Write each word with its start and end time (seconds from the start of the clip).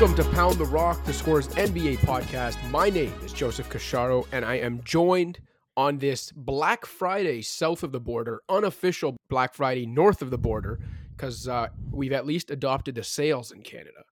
Welcome 0.00 0.24
to 0.24 0.30
Pound 0.30 0.58
the 0.58 0.64
Rock, 0.64 1.04
the 1.06 1.12
Scores 1.12 1.48
NBA 1.48 1.96
podcast. 1.98 2.56
My 2.70 2.88
name 2.88 3.12
is 3.24 3.32
Joseph 3.32 3.68
Casciaro, 3.68 4.28
and 4.30 4.44
I 4.44 4.54
am 4.54 4.80
joined 4.84 5.40
on 5.76 5.98
this 5.98 6.30
Black 6.30 6.86
Friday 6.86 7.42
south 7.42 7.82
of 7.82 7.90
the 7.90 7.98
border, 7.98 8.40
unofficial 8.48 9.16
Black 9.28 9.54
Friday 9.54 9.86
north 9.86 10.22
of 10.22 10.30
the 10.30 10.38
border, 10.38 10.78
because 11.16 11.48
uh, 11.48 11.66
we've 11.90 12.12
at 12.12 12.26
least 12.26 12.52
adopted 12.52 12.94
the 12.94 13.02
sales 13.02 13.50
in 13.50 13.62
Canada 13.62 14.04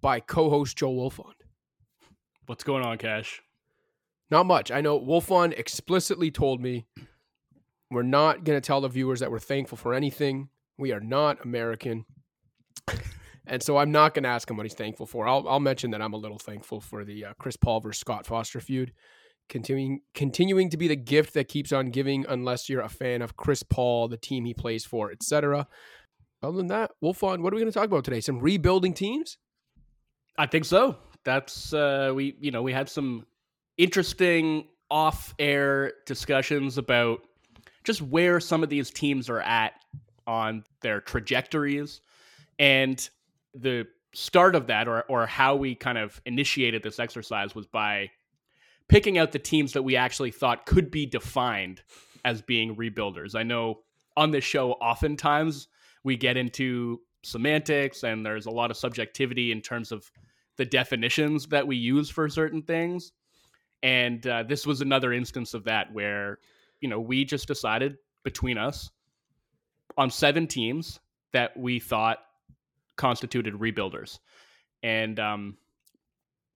by 0.00 0.18
co-host 0.18 0.76
Joe 0.76 0.90
Wolfond. 0.90 1.34
What's 2.46 2.64
going 2.64 2.84
on, 2.84 2.98
Cash? 2.98 3.40
Not 4.32 4.44
much. 4.44 4.72
I 4.72 4.80
know 4.80 4.98
Wolfond 4.98 5.56
explicitly 5.56 6.32
told 6.32 6.60
me 6.60 6.84
we're 7.92 8.02
not 8.02 8.42
going 8.42 8.60
to 8.60 8.66
tell 8.66 8.80
the 8.80 8.88
viewers 8.88 9.20
that 9.20 9.30
we're 9.30 9.38
thankful 9.38 9.78
for 9.78 9.94
anything. 9.94 10.48
We 10.76 10.90
are 10.90 10.98
not 10.98 11.44
American. 11.44 12.06
And 13.48 13.62
so 13.62 13.78
I'm 13.78 13.90
not 13.90 14.14
going 14.14 14.24
to 14.24 14.28
ask 14.28 14.48
him 14.48 14.56
what 14.56 14.66
he's 14.66 14.74
thankful 14.74 15.06
for. 15.06 15.26
I'll, 15.26 15.48
I'll 15.48 15.60
mention 15.60 15.90
that 15.92 16.02
I'm 16.02 16.12
a 16.12 16.18
little 16.18 16.38
thankful 16.38 16.80
for 16.80 17.04
the 17.04 17.26
uh, 17.26 17.32
Chris 17.38 17.56
Paul 17.56 17.80
versus 17.80 18.00
Scott 18.00 18.26
Foster 18.26 18.60
feud, 18.60 18.92
continuing 19.48 20.02
continuing 20.14 20.68
to 20.70 20.76
be 20.76 20.86
the 20.86 20.96
gift 20.96 21.34
that 21.34 21.48
keeps 21.48 21.72
on 21.72 21.90
giving, 21.90 22.26
unless 22.28 22.68
you're 22.68 22.82
a 22.82 22.88
fan 22.88 23.22
of 23.22 23.36
Chris 23.36 23.62
Paul, 23.62 24.08
the 24.08 24.18
team 24.18 24.44
he 24.44 24.52
plays 24.52 24.84
for, 24.84 25.10
etc. 25.10 25.66
Other 26.42 26.58
than 26.58 26.66
that, 26.68 26.92
Wolfond, 27.02 27.40
what 27.40 27.52
are 27.52 27.56
we 27.56 27.62
going 27.62 27.72
to 27.72 27.78
talk 27.78 27.86
about 27.86 28.04
today? 28.04 28.20
Some 28.20 28.38
rebuilding 28.38 28.92
teams. 28.92 29.38
I 30.36 30.46
think 30.46 30.66
so. 30.66 30.98
That's 31.24 31.72
uh, 31.72 32.12
we 32.14 32.36
you 32.40 32.50
know 32.50 32.62
we 32.62 32.72
had 32.72 32.88
some 32.88 33.26
interesting 33.78 34.66
off-air 34.90 35.92
discussions 36.06 36.78
about 36.78 37.20
just 37.84 38.02
where 38.02 38.40
some 38.40 38.62
of 38.62 38.68
these 38.68 38.90
teams 38.90 39.28
are 39.30 39.40
at 39.40 39.72
on 40.26 40.64
their 40.82 41.00
trajectories 41.00 42.00
and 42.58 43.08
the 43.60 43.86
start 44.14 44.54
of 44.54 44.66
that 44.68 44.88
or 44.88 45.02
or 45.08 45.26
how 45.26 45.54
we 45.54 45.74
kind 45.74 45.98
of 45.98 46.20
initiated 46.24 46.82
this 46.82 46.98
exercise 46.98 47.54
was 47.54 47.66
by 47.66 48.10
picking 48.88 49.18
out 49.18 49.32
the 49.32 49.38
teams 49.38 49.74
that 49.74 49.82
we 49.82 49.96
actually 49.96 50.30
thought 50.30 50.64
could 50.66 50.90
be 50.90 51.04
defined 51.04 51.82
as 52.24 52.40
being 52.42 52.74
rebuilders. 52.76 53.34
I 53.34 53.42
know 53.42 53.80
on 54.16 54.30
this 54.30 54.44
show 54.44 54.72
oftentimes 54.72 55.68
we 56.04 56.16
get 56.16 56.36
into 56.36 57.00
semantics 57.22 58.02
and 58.02 58.24
there's 58.24 58.46
a 58.46 58.50
lot 58.50 58.70
of 58.70 58.76
subjectivity 58.76 59.52
in 59.52 59.60
terms 59.60 59.92
of 59.92 60.10
the 60.56 60.64
definitions 60.64 61.46
that 61.46 61.66
we 61.66 61.76
use 61.76 62.10
for 62.10 62.28
certain 62.28 62.62
things. 62.62 63.12
And 63.82 64.26
uh, 64.26 64.42
this 64.42 64.66
was 64.66 64.80
another 64.80 65.12
instance 65.12 65.54
of 65.54 65.64
that 65.64 65.92
where, 65.92 66.38
you 66.80 66.88
know, 66.88 66.98
we 66.98 67.24
just 67.24 67.46
decided 67.46 67.98
between 68.24 68.58
us 68.58 68.90
on 69.96 70.10
seven 70.10 70.46
teams 70.46 70.98
that 71.32 71.56
we 71.56 71.78
thought 71.78 72.18
constituted 72.98 73.54
rebuilders. 73.54 74.18
And 74.82 75.18
um, 75.18 75.56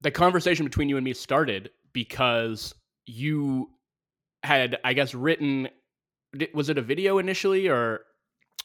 the 0.02 0.10
conversation 0.10 0.66
between 0.66 0.90
you 0.90 0.98
and 0.98 1.04
me 1.04 1.14
started 1.14 1.70
because 1.94 2.74
you 3.06 3.70
had, 4.42 4.78
I 4.84 4.92
guess, 4.92 5.14
written. 5.14 5.68
Was 6.54 6.68
it 6.68 6.78
a 6.78 6.82
video 6.82 7.18
initially, 7.18 7.68
or 7.68 8.00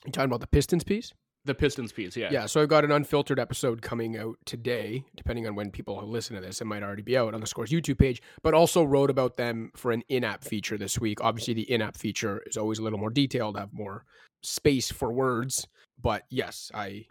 you 0.05 0.11
talking 0.11 0.29
about 0.29 0.41
the 0.41 0.47
Pistons 0.47 0.83
piece? 0.83 1.13
The 1.45 1.55
Pistons 1.55 1.93
piece, 1.93 2.17
yeah. 2.17 2.29
Yeah, 2.29 2.45
so 2.45 2.61
I've 2.61 2.67
got 2.67 2.83
an 2.83 2.91
unfiltered 2.91 3.39
episode 3.39 3.81
coming 3.81 4.17
out 4.17 4.35
today, 4.45 5.05
depending 5.15 5.47
on 5.47 5.55
when 5.55 5.71
people 5.71 6.01
listen 6.05 6.35
to 6.35 6.41
this. 6.41 6.59
It 6.59 6.65
might 6.65 6.83
already 6.83 7.03
be 7.03 7.17
out 7.17 7.33
on 7.33 7.39
the 7.39 7.47
Scores 7.47 7.71
YouTube 7.71 7.97
page, 7.97 8.21
but 8.43 8.53
also 8.53 8.83
wrote 8.83 9.09
about 9.09 9.37
them 9.37 9.71
for 9.75 9.91
an 9.91 10.03
in 10.09 10.25
app 10.25 10.43
feature 10.43 10.77
this 10.77 10.99
week. 10.99 11.21
Obviously, 11.21 11.53
the 11.53 11.69
in 11.71 11.81
app 11.81 11.95
feature 11.95 12.41
is 12.45 12.57
always 12.57 12.79
a 12.79 12.83
little 12.83 12.99
more 12.99 13.09
detailed, 13.09 13.57
have 13.57 13.73
more 13.73 14.03
space 14.43 14.91
for 14.91 15.11
words. 15.11 15.67
But 16.01 16.23
yes, 16.29 16.69
I 16.73 17.05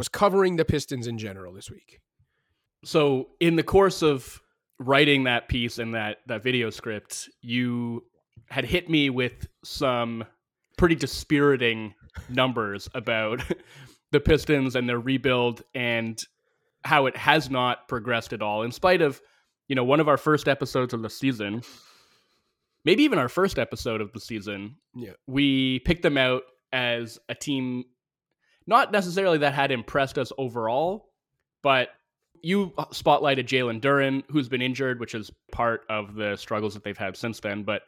was 0.00 0.08
covering 0.08 0.56
the 0.56 0.64
Pistons 0.64 1.06
in 1.06 1.18
general 1.18 1.52
this 1.52 1.70
week. 1.70 2.00
So, 2.86 3.28
in 3.38 3.56
the 3.56 3.62
course 3.62 4.00
of 4.00 4.40
writing 4.78 5.24
that 5.24 5.46
piece 5.46 5.76
and 5.76 5.94
that 5.94 6.20
that 6.26 6.42
video 6.42 6.70
script, 6.70 7.28
you 7.42 8.04
had 8.48 8.64
hit 8.64 8.88
me 8.88 9.10
with 9.10 9.46
some 9.62 10.24
pretty 10.78 10.94
dispiriting 10.94 11.92
numbers 12.30 12.88
about 12.94 13.42
the 14.10 14.20
Pistons 14.20 14.74
and 14.74 14.88
their 14.88 14.98
rebuild 14.98 15.64
and 15.74 16.18
how 16.82 17.04
it 17.04 17.14
has 17.14 17.50
not 17.50 17.86
progressed 17.86 18.32
at 18.32 18.40
all 18.40 18.62
in 18.62 18.72
spite 18.72 19.02
of, 19.02 19.20
you 19.68 19.76
know, 19.76 19.84
one 19.84 20.00
of 20.00 20.08
our 20.08 20.16
first 20.16 20.48
episodes 20.48 20.94
of 20.94 21.02
the 21.02 21.10
season, 21.10 21.60
maybe 22.86 23.02
even 23.02 23.18
our 23.18 23.28
first 23.28 23.58
episode 23.58 24.00
of 24.00 24.14
the 24.14 24.20
season. 24.20 24.76
Yeah. 24.94 25.12
We 25.26 25.80
picked 25.80 26.00
them 26.00 26.16
out 26.16 26.44
as 26.72 27.18
a 27.28 27.34
team 27.34 27.84
not 28.70 28.92
necessarily 28.92 29.38
that 29.38 29.52
had 29.52 29.72
impressed 29.72 30.16
us 30.16 30.32
overall, 30.38 31.10
but 31.60 31.88
you 32.42 32.72
spotlighted 32.92 33.44
Jalen 33.44 33.80
Duren, 33.80 34.22
who's 34.30 34.48
been 34.48 34.62
injured, 34.62 35.00
which 35.00 35.14
is 35.14 35.30
part 35.52 35.82
of 35.90 36.14
the 36.14 36.36
struggles 36.36 36.72
that 36.74 36.84
they've 36.84 36.96
had 36.96 37.16
since 37.16 37.40
then. 37.40 37.64
But 37.64 37.82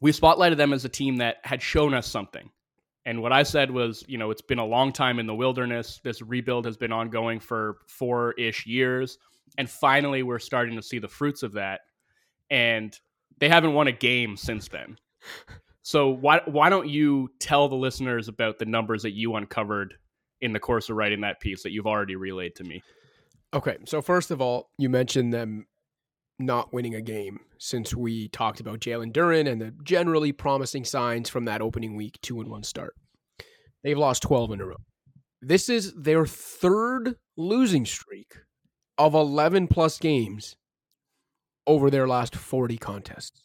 we 0.00 0.12
spotlighted 0.12 0.56
them 0.56 0.72
as 0.72 0.84
a 0.84 0.88
team 0.88 1.16
that 1.18 1.36
had 1.44 1.62
shown 1.62 1.94
us 1.94 2.06
something. 2.06 2.50
And 3.06 3.22
what 3.22 3.32
I 3.32 3.44
said 3.44 3.70
was, 3.70 4.04
you 4.06 4.18
know, 4.18 4.30
it's 4.30 4.42
been 4.42 4.58
a 4.58 4.66
long 4.66 4.92
time 4.92 5.18
in 5.18 5.26
the 5.26 5.34
wilderness. 5.34 6.00
This 6.02 6.20
rebuild 6.20 6.66
has 6.66 6.76
been 6.76 6.92
ongoing 6.92 7.40
for 7.40 7.78
four 7.86 8.32
ish 8.32 8.66
years. 8.66 9.16
And 9.56 9.70
finally, 9.70 10.22
we're 10.22 10.40
starting 10.40 10.76
to 10.76 10.82
see 10.82 10.98
the 10.98 11.08
fruits 11.08 11.42
of 11.42 11.52
that. 11.52 11.82
And 12.50 12.94
they 13.38 13.48
haven't 13.48 13.72
won 13.72 13.86
a 13.86 13.92
game 13.92 14.36
since 14.36 14.68
then. 14.68 14.98
So 15.88 16.08
why 16.10 16.42
why 16.44 16.68
don't 16.68 16.86
you 16.86 17.30
tell 17.38 17.66
the 17.66 17.74
listeners 17.74 18.28
about 18.28 18.58
the 18.58 18.66
numbers 18.66 19.04
that 19.04 19.12
you 19.12 19.36
uncovered 19.36 19.94
in 20.42 20.52
the 20.52 20.60
course 20.60 20.90
of 20.90 20.96
writing 20.96 21.22
that 21.22 21.40
piece 21.40 21.62
that 21.62 21.72
you've 21.72 21.86
already 21.86 22.14
relayed 22.14 22.54
to 22.56 22.64
me? 22.64 22.82
Okay, 23.54 23.78
so 23.86 24.02
first 24.02 24.30
of 24.30 24.42
all, 24.42 24.68
you 24.76 24.90
mentioned 24.90 25.32
them 25.32 25.66
not 26.38 26.74
winning 26.74 26.94
a 26.94 27.00
game 27.00 27.40
since 27.56 27.94
we 27.94 28.28
talked 28.28 28.60
about 28.60 28.80
Jalen 28.80 29.14
Duren 29.14 29.50
and 29.50 29.62
the 29.62 29.72
generally 29.82 30.30
promising 30.30 30.84
signs 30.84 31.30
from 31.30 31.46
that 31.46 31.62
opening 31.62 31.96
week 31.96 32.18
two 32.20 32.38
and 32.42 32.50
one 32.50 32.64
start. 32.64 32.94
They've 33.82 33.96
lost 33.96 34.20
twelve 34.20 34.52
in 34.52 34.60
a 34.60 34.66
row. 34.66 34.82
This 35.40 35.70
is 35.70 35.94
their 35.94 36.26
third 36.26 37.16
losing 37.38 37.86
streak 37.86 38.34
of 38.98 39.14
eleven 39.14 39.66
plus 39.66 39.98
games 39.98 40.54
over 41.66 41.90
their 41.90 42.06
last 42.06 42.36
forty 42.36 42.76
contests, 42.76 43.40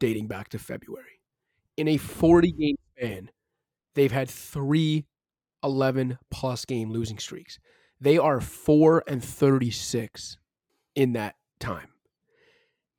dating 0.00 0.26
back 0.26 0.48
to 0.48 0.58
February 0.58 1.17
in 1.78 1.88
a 1.88 1.96
40 1.96 2.52
game 2.52 2.76
span, 2.96 3.30
they've 3.94 4.12
had 4.12 4.28
three 4.28 5.06
11 5.62 6.18
plus 6.30 6.64
game 6.64 6.90
losing 6.90 7.18
streaks. 7.18 7.58
They 8.00 8.18
are 8.18 8.40
4 8.40 9.04
and 9.06 9.24
36 9.24 10.36
in 10.94 11.12
that 11.14 11.36
time. 11.58 11.88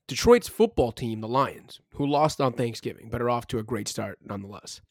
Detroit's 0.07 0.47
football 0.47 0.91
team, 0.91 1.21
the 1.21 1.27
Lions, 1.27 1.81
who 1.95 2.05
lost 2.05 2.41
on 2.41 2.53
Thanksgiving 2.53 3.09
but 3.11 3.21
are 3.21 3.29
off 3.29 3.47
to 3.47 3.59
a 3.59 3.63
great 3.63 3.87
start 3.87 4.19
nonetheless. 4.23 4.81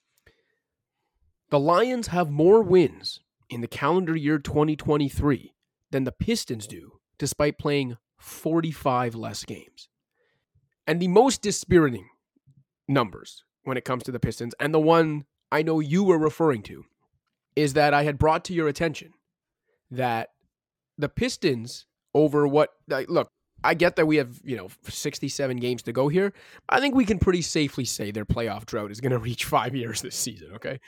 The 1.51 1.59
Lions 1.59 2.09
have 2.09 2.31
more 2.31 2.63
wins 2.63 3.21
in 3.49 3.63
the 3.63 3.67
calendar 3.67 4.15
year 4.15 4.39
2023 4.39 5.55
than 5.91 6.05
the 6.05 6.13
Pistons 6.13 6.67
do, 6.67 7.01
despite 7.19 7.59
playing 7.59 7.97
45 8.19 9.15
less 9.15 9.45
games. 9.45 9.89
And 10.87 11.01
the 11.01 11.09
most 11.09 11.43
dispiriting 11.43 12.09
numbers 12.87 13.45
when 13.69 13.77
it 13.77 13.85
comes 13.85 14.03
to 14.05 14.13
the 14.13 14.21
Pistons, 14.21 14.55
and 14.59 14.75
the 14.75 14.81
one 14.81 15.25
I 15.53 15.63
know 15.63 15.81
you 15.81 16.03
were 16.03 16.19
referring 16.19 16.63
to 16.65 16.85
is 17.55 17.75
that 17.75 17.95
I 17.95 18.05
had 18.05 18.19
brought 18.19 18.45
to 18.47 18.55
your 18.55 18.69
attention 18.69 19.13
that 19.91 20.31
the 20.97 21.09
Pistons 21.09 21.87
over 22.15 22.47
what 22.47 22.71
look, 23.09 23.31
I 23.65 23.75
get 23.75 23.97
that 23.97 24.07
we 24.07 24.17
have, 24.17 24.41
you 24.45 24.57
know, 24.57 24.69
67 24.89 25.57
games 25.59 25.83
to 25.83 25.93
go 25.93 26.09
here. 26.09 26.33
I 26.69 26.81
think 26.81 26.95
we 26.95 27.05
can 27.05 27.19
pretty 27.19 27.43
safely 27.43 27.85
say 27.85 28.11
their 28.11 28.25
playoff 28.25 28.67
drought 28.67 28.91
is 28.91 29.01
going 29.01 29.13
to 29.19 29.19
reach 29.19 29.45
5 29.45 29.75
years 29.75 30.03
this 30.03 30.17
season, 30.17 30.53
okay? 30.55 30.81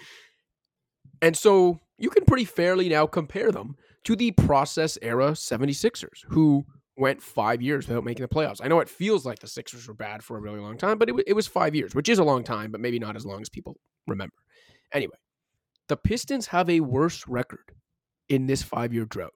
And 1.23 1.37
so 1.37 1.81
you 1.99 2.11
can 2.11 2.25
pretty 2.25 2.44
fairly 2.44 2.88
now 2.88 3.06
compare 3.06 3.53
them 3.53 3.76
to 4.05 4.17
the 4.17 4.31
process 4.33 4.99
era 5.03 5.33
76ers 5.33 6.25
who 6.29 6.65
went 6.97 7.23
five 7.23 7.63
years 7.63 7.89
without 7.89 8.05
making 8.05 8.23
the 8.23 8.35
playoffs. 8.35 8.61
I 8.63 8.69
know 8.69 8.81
it 8.81 8.89
feels 8.89 9.25
like 9.25 9.39
the 9.39 9.47
Sixers 9.47 9.89
were 9.89 9.95
bad 9.95 10.23
for 10.23 10.37
a 10.37 10.41
really 10.41 10.61
long 10.61 10.77
time, 10.77 10.99
but 10.99 11.09
it, 11.09 11.15
it 11.27 11.33
was 11.33 11.47
five 11.47 11.75
years, 11.75 11.95
which 11.95 12.09
is 12.09 12.19
a 12.19 12.25
long 12.25 12.45
time, 12.45 12.71
but 12.71 12.81
maybe 12.81 12.99
not 12.99 13.17
as 13.17 13.25
long 13.25 13.41
as 13.41 13.49
people 13.49 13.77
remember. 14.07 14.35
Anyway, 14.93 15.17
the 15.89 15.97
Pistons 15.97 16.49
have 16.49 16.69
a 16.69 16.81
worse 16.81 17.27
record 17.27 17.73
in 18.29 18.47
this 18.47 18.63
five 18.63 18.93
year 18.93 19.05
drought 19.05 19.35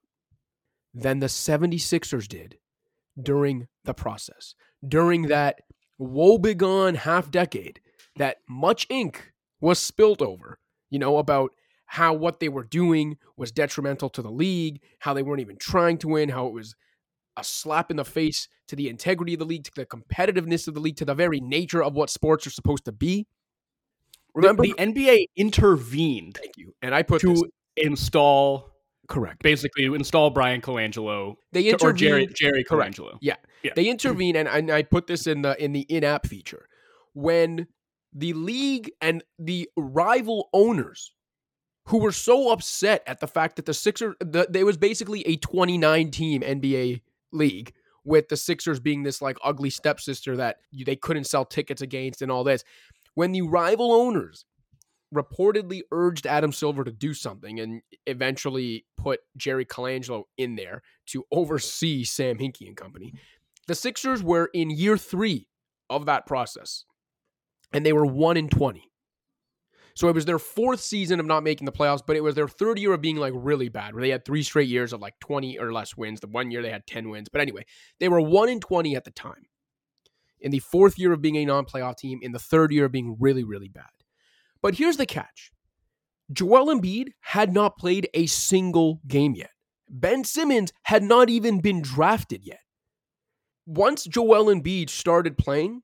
than 0.92 1.18
the 1.18 1.26
76ers 1.26 2.28
did 2.28 2.58
during 3.20 3.68
the 3.84 3.94
process, 3.94 4.54
during 4.86 5.22
that 5.22 5.60
woebegone 6.00 6.96
half 6.96 7.30
decade 7.30 7.80
that 8.16 8.38
much 8.48 8.86
ink 8.90 9.32
was 9.60 9.78
spilled 9.78 10.22
over, 10.22 10.58
you 10.90 10.98
know, 10.98 11.18
about 11.18 11.50
how 11.86 12.12
what 12.12 12.40
they 12.40 12.48
were 12.48 12.64
doing 12.64 13.16
was 13.36 13.52
detrimental 13.52 14.08
to 14.10 14.22
the 14.22 14.30
league, 14.30 14.80
how 15.00 15.14
they 15.14 15.22
weren't 15.22 15.40
even 15.40 15.56
trying 15.56 15.98
to 15.98 16.08
win, 16.08 16.28
how 16.28 16.46
it 16.46 16.52
was 16.52 16.74
a 17.36 17.44
slap 17.44 17.90
in 17.90 17.96
the 17.96 18.04
face 18.04 18.48
to 18.68 18.76
the 18.76 18.88
integrity 18.88 19.34
of 19.34 19.38
the 19.38 19.44
league, 19.44 19.64
to 19.64 19.70
the 19.74 19.86
competitiveness 19.86 20.68
of 20.68 20.74
the 20.74 20.80
league, 20.80 20.96
to 20.96 21.04
the 21.04 21.14
very 21.14 21.40
nature 21.40 21.82
of 21.82 21.94
what 21.94 22.10
sports 22.10 22.46
are 22.46 22.50
supposed 22.50 22.84
to 22.84 22.92
be. 22.92 23.26
Remember, 24.34 24.62
the, 24.62 24.74
the 24.76 24.86
NBA 24.86 25.26
intervened. 25.36 26.38
Thank 26.40 26.56
you. 26.56 26.74
And 26.82 26.94
I 26.94 27.02
put 27.02 27.20
to 27.20 27.34
this, 27.34 27.42
install 27.76 28.74
Correct. 29.06 29.42
Basically, 29.42 29.84
to 29.84 29.94
install 29.94 30.30
Brian 30.30 30.60
Colangelo. 30.60 31.36
They 31.52 31.64
to- 31.64 31.78
or 31.82 31.92
Jerry 31.92 32.22
intervened. 32.22 32.36
Jerry 32.36 32.64
Correct. 32.64 32.96
Colangelo. 32.96 33.18
Yeah. 33.20 33.36
Yeah. 33.62 33.72
They 33.76 33.88
intervene, 33.88 34.36
and, 34.36 34.48
and 34.48 34.70
I 34.70 34.82
put 34.82 35.06
this 35.06 35.26
in 35.26 35.42
the 35.42 35.62
in 35.62 35.72
the 35.72 35.82
in-app 35.82 36.26
feature 36.26 36.68
when 37.12 37.66
the 38.12 38.32
league 38.32 38.90
and 39.00 39.22
the 39.38 39.68
rival 39.76 40.48
owners 40.52 41.12
who 41.88 41.98
were 41.98 42.12
so 42.12 42.50
upset 42.50 43.02
at 43.06 43.20
the 43.20 43.26
fact 43.26 43.56
that 43.56 43.66
the 43.66 43.74
Sixers, 43.74 44.14
the, 44.20 44.46
there 44.48 44.64
was 44.64 44.76
basically 44.76 45.26
a 45.26 45.36
29 45.36 46.10
team 46.10 46.40
NBA 46.40 47.02
league 47.34 47.72
with 48.04 48.28
the 48.28 48.36
Sixers 48.36 48.80
being 48.80 49.02
this 49.02 49.22
like 49.22 49.38
ugly 49.42 49.70
stepsister 49.70 50.36
that 50.36 50.58
they 50.72 50.96
couldn't 50.96 51.24
sell 51.24 51.44
tickets 51.44 51.82
against 51.82 52.22
and 52.22 52.30
all 52.30 52.44
this. 52.44 52.64
When 53.14 53.32
the 53.32 53.42
rival 53.42 53.92
owners 53.92 54.44
reportedly 55.14 55.82
urged 55.92 56.26
Adam 56.26 56.52
Silver 56.52 56.84
to 56.84 56.90
do 56.90 57.14
something 57.14 57.60
and 57.60 57.82
eventually 58.06 58.84
put 58.96 59.20
Jerry 59.36 59.64
Colangelo 59.64 60.24
in 60.36 60.56
there 60.56 60.82
to 61.06 61.24
oversee 61.30 62.04
Sam 62.04 62.38
Hinkie 62.38 62.66
and 62.66 62.76
company, 62.76 63.14
the 63.66 63.74
Sixers 63.74 64.22
were 64.22 64.50
in 64.52 64.70
year 64.70 64.98
three 64.98 65.48
of 65.88 66.06
that 66.06 66.26
process 66.26 66.84
and 67.72 67.84
they 67.84 67.92
were 67.92 68.06
1 68.06 68.36
in 68.36 68.48
20. 68.48 68.90
So 69.96 70.08
it 70.08 70.14
was 70.14 70.24
their 70.24 70.40
fourth 70.40 70.80
season 70.80 71.20
of 71.20 71.26
not 71.26 71.44
making 71.44 71.66
the 71.66 71.72
playoffs, 71.72 72.02
but 72.04 72.16
it 72.16 72.22
was 72.22 72.34
their 72.34 72.48
third 72.48 72.78
year 72.78 72.92
of 72.92 73.00
being 73.00 73.16
like 73.16 73.32
really 73.36 73.68
bad, 73.68 73.94
where 73.94 74.02
they 74.02 74.10
had 74.10 74.24
three 74.24 74.42
straight 74.42 74.68
years 74.68 74.92
of 74.92 75.00
like 75.00 75.18
20 75.20 75.58
or 75.58 75.72
less 75.72 75.96
wins. 75.96 76.20
The 76.20 76.26
one 76.26 76.50
year 76.50 76.62
they 76.62 76.70
had 76.70 76.86
10 76.86 77.10
wins. 77.10 77.28
But 77.28 77.40
anyway, 77.40 77.64
they 78.00 78.08
were 78.08 78.20
1 78.20 78.48
in 78.48 78.60
20 78.60 78.96
at 78.96 79.04
the 79.04 79.12
time. 79.12 79.46
In 80.40 80.50
the 80.50 80.58
fourth 80.58 80.98
year 80.98 81.12
of 81.12 81.22
being 81.22 81.36
a 81.36 81.44
non 81.44 81.64
playoff 81.64 81.96
team, 81.96 82.18
in 82.22 82.32
the 82.32 82.38
third 82.40 82.72
year 82.72 82.86
of 82.86 82.92
being 82.92 83.16
really, 83.20 83.44
really 83.44 83.68
bad. 83.68 83.86
But 84.60 84.74
here's 84.74 84.96
the 84.96 85.06
catch 85.06 85.52
Joel 86.32 86.74
Embiid 86.74 87.10
had 87.20 87.52
not 87.52 87.78
played 87.78 88.08
a 88.14 88.26
single 88.26 89.00
game 89.06 89.34
yet. 89.34 89.50
Ben 89.88 90.24
Simmons 90.24 90.72
had 90.82 91.02
not 91.02 91.30
even 91.30 91.60
been 91.60 91.82
drafted 91.82 92.44
yet. 92.44 92.60
Once 93.64 94.04
Joel 94.04 94.46
Embiid 94.46 94.90
started 94.90 95.38
playing, 95.38 95.82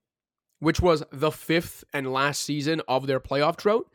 which 0.58 0.80
was 0.80 1.02
the 1.12 1.30
fifth 1.30 1.84
and 1.92 2.12
last 2.12 2.42
season 2.42 2.82
of 2.88 3.06
their 3.06 3.20
playoff 3.20 3.56
drought, 3.56 3.86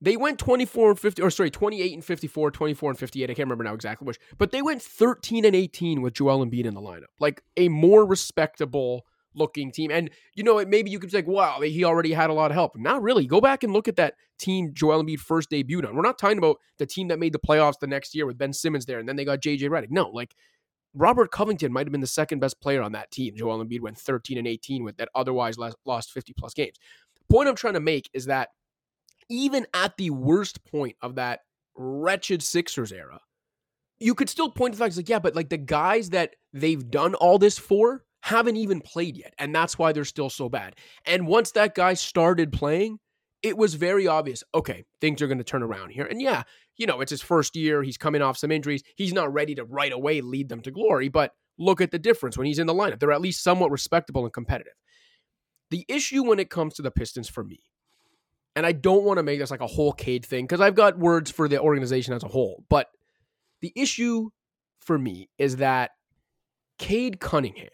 they 0.00 0.16
went 0.16 0.38
24 0.38 0.90
and 0.90 0.98
50, 0.98 1.22
or 1.22 1.30
sorry, 1.30 1.50
28 1.50 1.92
and 1.92 2.04
54, 2.04 2.50
24 2.50 2.90
and 2.90 2.98
58. 2.98 3.24
I 3.24 3.26
can't 3.34 3.46
remember 3.46 3.64
now 3.64 3.74
exactly 3.74 4.06
which, 4.06 4.18
but 4.38 4.50
they 4.50 4.62
went 4.62 4.82
13 4.82 5.44
and 5.44 5.54
18 5.54 6.00
with 6.00 6.14
Joel 6.14 6.44
Embiid 6.44 6.64
in 6.64 6.74
the 6.74 6.80
lineup. 6.80 7.10
Like 7.18 7.42
a 7.56 7.68
more 7.68 8.06
respectable 8.06 9.04
looking 9.34 9.70
team. 9.70 9.90
And, 9.90 10.10
you 10.34 10.42
know, 10.42 10.64
maybe 10.64 10.90
you 10.90 10.98
could 10.98 11.10
say, 11.10 11.22
wow, 11.22 11.60
he 11.60 11.84
already 11.84 12.12
had 12.12 12.30
a 12.30 12.32
lot 12.32 12.50
of 12.50 12.54
help. 12.54 12.76
Not 12.76 13.02
really. 13.02 13.26
Go 13.26 13.40
back 13.40 13.62
and 13.62 13.72
look 13.72 13.88
at 13.88 13.96
that 13.96 14.14
team 14.38 14.72
Joel 14.72 15.04
Embiid 15.04 15.20
first 15.20 15.50
debuted 15.50 15.86
on. 15.86 15.94
We're 15.94 16.02
not 16.02 16.18
talking 16.18 16.38
about 16.38 16.56
the 16.78 16.86
team 16.86 17.08
that 17.08 17.18
made 17.18 17.32
the 17.32 17.38
playoffs 17.38 17.78
the 17.78 17.86
next 17.86 18.14
year 18.14 18.26
with 18.26 18.38
Ben 18.38 18.52
Simmons 18.52 18.86
there, 18.86 18.98
and 18.98 19.08
then 19.08 19.16
they 19.16 19.24
got 19.24 19.40
JJ 19.40 19.62
Redick. 19.62 19.90
No, 19.90 20.08
like 20.08 20.34
Robert 20.94 21.30
Covington 21.30 21.72
might 21.72 21.86
have 21.86 21.92
been 21.92 22.00
the 22.00 22.06
second 22.06 22.40
best 22.40 22.60
player 22.60 22.82
on 22.82 22.92
that 22.92 23.10
team. 23.10 23.34
Joel 23.36 23.64
Embiid 23.64 23.80
went 23.80 23.98
13 23.98 24.38
and 24.38 24.46
18 24.46 24.82
with 24.82 24.96
that 24.96 25.08
otherwise 25.14 25.56
lost 25.84 26.10
50 26.12 26.32
plus 26.36 26.54
games. 26.54 26.76
The 27.14 27.34
Point 27.34 27.48
I'm 27.48 27.54
trying 27.54 27.74
to 27.74 27.80
make 27.80 28.10
is 28.12 28.26
that 28.26 28.48
even 29.30 29.66
at 29.72 29.96
the 29.96 30.10
worst 30.10 30.64
point 30.64 30.96
of 31.00 31.14
that 31.14 31.40
wretched 31.74 32.42
Sixers 32.42 32.92
era, 32.92 33.20
you 33.98 34.14
could 34.14 34.28
still 34.28 34.50
point 34.50 34.74
to 34.74 34.78
the 34.78 34.84
fact, 34.84 34.96
like, 34.96 35.08
yeah, 35.08 35.18
but 35.18 35.34
like 35.34 35.48
the 35.48 35.58
guys 35.58 36.10
that 36.10 36.34
they've 36.52 36.90
done 36.90 37.14
all 37.14 37.38
this 37.38 37.58
for 37.58 38.04
haven't 38.22 38.56
even 38.56 38.80
played 38.80 39.16
yet. 39.16 39.34
And 39.38 39.54
that's 39.54 39.78
why 39.78 39.92
they're 39.92 40.04
still 40.04 40.30
so 40.30 40.48
bad. 40.48 40.76
And 41.06 41.26
once 41.26 41.52
that 41.52 41.74
guy 41.74 41.94
started 41.94 42.52
playing, 42.52 42.98
it 43.42 43.56
was 43.56 43.74
very 43.74 44.06
obvious, 44.06 44.44
okay, 44.54 44.84
things 45.00 45.22
are 45.22 45.26
going 45.26 45.38
to 45.38 45.44
turn 45.44 45.62
around 45.62 45.90
here. 45.90 46.04
And 46.04 46.20
yeah, 46.20 46.42
you 46.76 46.86
know, 46.86 47.00
it's 47.00 47.10
his 47.10 47.22
first 47.22 47.56
year. 47.56 47.82
He's 47.82 47.96
coming 47.96 48.20
off 48.20 48.36
some 48.36 48.50
injuries. 48.50 48.82
He's 48.96 49.12
not 49.12 49.32
ready 49.32 49.54
to 49.54 49.64
right 49.64 49.92
away 49.92 50.20
lead 50.20 50.48
them 50.48 50.60
to 50.62 50.70
glory, 50.70 51.08
but 51.08 51.32
look 51.58 51.80
at 51.80 51.90
the 51.90 51.98
difference 51.98 52.36
when 52.36 52.46
he's 52.46 52.58
in 52.58 52.66
the 52.66 52.74
lineup. 52.74 52.98
They're 52.98 53.12
at 53.12 53.20
least 53.20 53.42
somewhat 53.42 53.70
respectable 53.70 54.24
and 54.24 54.32
competitive. 54.32 54.74
The 55.70 55.84
issue 55.88 56.24
when 56.24 56.38
it 56.38 56.50
comes 56.50 56.74
to 56.74 56.82
the 56.82 56.90
Pistons 56.90 57.28
for 57.28 57.44
me, 57.44 57.60
and 58.56 58.66
I 58.66 58.72
don't 58.72 59.04
want 59.04 59.18
to 59.18 59.22
make 59.22 59.38
this 59.38 59.50
like 59.50 59.60
a 59.60 59.66
whole 59.66 59.92
Cade 59.92 60.24
thing 60.24 60.44
because 60.44 60.60
I've 60.60 60.74
got 60.74 60.98
words 60.98 61.30
for 61.30 61.48
the 61.48 61.60
organization 61.60 62.14
as 62.14 62.22
a 62.22 62.28
whole, 62.28 62.64
but 62.68 62.88
the 63.60 63.72
issue 63.76 64.30
for 64.78 64.98
me 64.98 65.28
is 65.38 65.56
that 65.56 65.92
Cade 66.78 67.20
Cunningham 67.20 67.68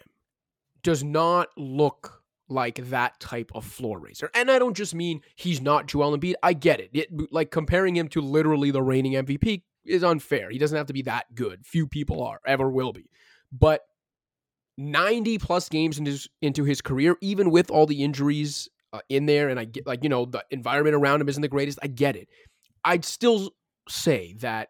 does 0.83 1.03
not 1.03 1.49
look 1.57 2.23
like 2.49 2.77
that 2.91 3.19
type 3.19 3.51
of 3.55 3.65
floor 3.65 3.99
raiser. 3.99 4.31
And 4.35 4.51
I 4.51 4.59
don't 4.59 4.77
just 4.77 4.95
mean 4.95 5.21
he's 5.35 5.61
not 5.61 5.87
Joel 5.87 6.17
Embiid. 6.17 6.35
I 6.43 6.53
get 6.53 6.81
it. 6.81 6.91
it. 6.93 7.09
Like 7.33 7.51
comparing 7.51 7.97
him 7.97 8.09
to 8.09 8.21
literally 8.21 8.71
the 8.71 8.83
reigning 8.83 9.13
MVP 9.13 9.63
is 9.85 10.05
unfair. 10.05 10.51
He 10.51 10.59
doesn't 10.59 10.77
have 10.77 10.87
to 10.87 10.93
be 10.93 11.03
that 11.03 11.35
good. 11.35 11.67
Few 11.67 11.87
people 11.87 12.23
are, 12.23 12.41
ever 12.47 12.71
will 12.71 12.93
be. 12.93 13.11
But 13.53 13.83
90 14.79 15.39
plus 15.39 15.69
games 15.69 15.99
into 15.99 16.13
his, 16.13 16.29
into 16.43 16.65
his 16.65 16.81
career, 16.81 17.17
even 17.21 17.51
with 17.51 17.71
all 17.71 17.87
the 17.87 18.05
injuries 18.05 18.69
uh, 18.97 19.01
in 19.09 19.27
there, 19.27 19.49
and 19.49 19.59
I 19.61 19.65
get 19.65 19.87
like, 19.87 20.03
you 20.03 20.09
know, 20.09 20.25
the 20.25 20.45
environment 20.51 20.97
around 20.97 21.21
him 21.21 21.29
isn't 21.29 21.43
the 21.43 21.49
greatest. 21.49 21.79
I 21.83 21.87
get 21.89 22.17
it. 22.17 22.29
I'd 22.85 23.05
still 23.05 23.51
say 23.89 24.35
that 24.41 24.69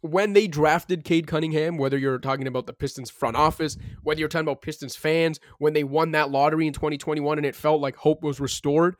when 0.00 0.32
they 0.32 0.48
drafted 0.48 1.04
Cade 1.04 1.26
Cunningham, 1.26 1.78
whether 1.78 1.96
you're 1.96 2.18
talking 2.18 2.46
about 2.48 2.66
the 2.66 2.72
Pistons 2.72 3.10
front 3.10 3.36
office, 3.36 3.76
whether 4.02 4.18
you're 4.18 4.28
talking 4.28 4.46
about 4.46 4.62
Pistons 4.62 4.96
fans, 4.96 5.38
when 5.58 5.72
they 5.72 5.84
won 5.84 6.10
that 6.12 6.30
lottery 6.30 6.66
in 6.66 6.72
2021 6.72 7.38
and 7.38 7.46
it 7.46 7.54
felt 7.54 7.80
like 7.80 7.96
hope 7.96 8.22
was 8.22 8.40
restored, 8.40 8.96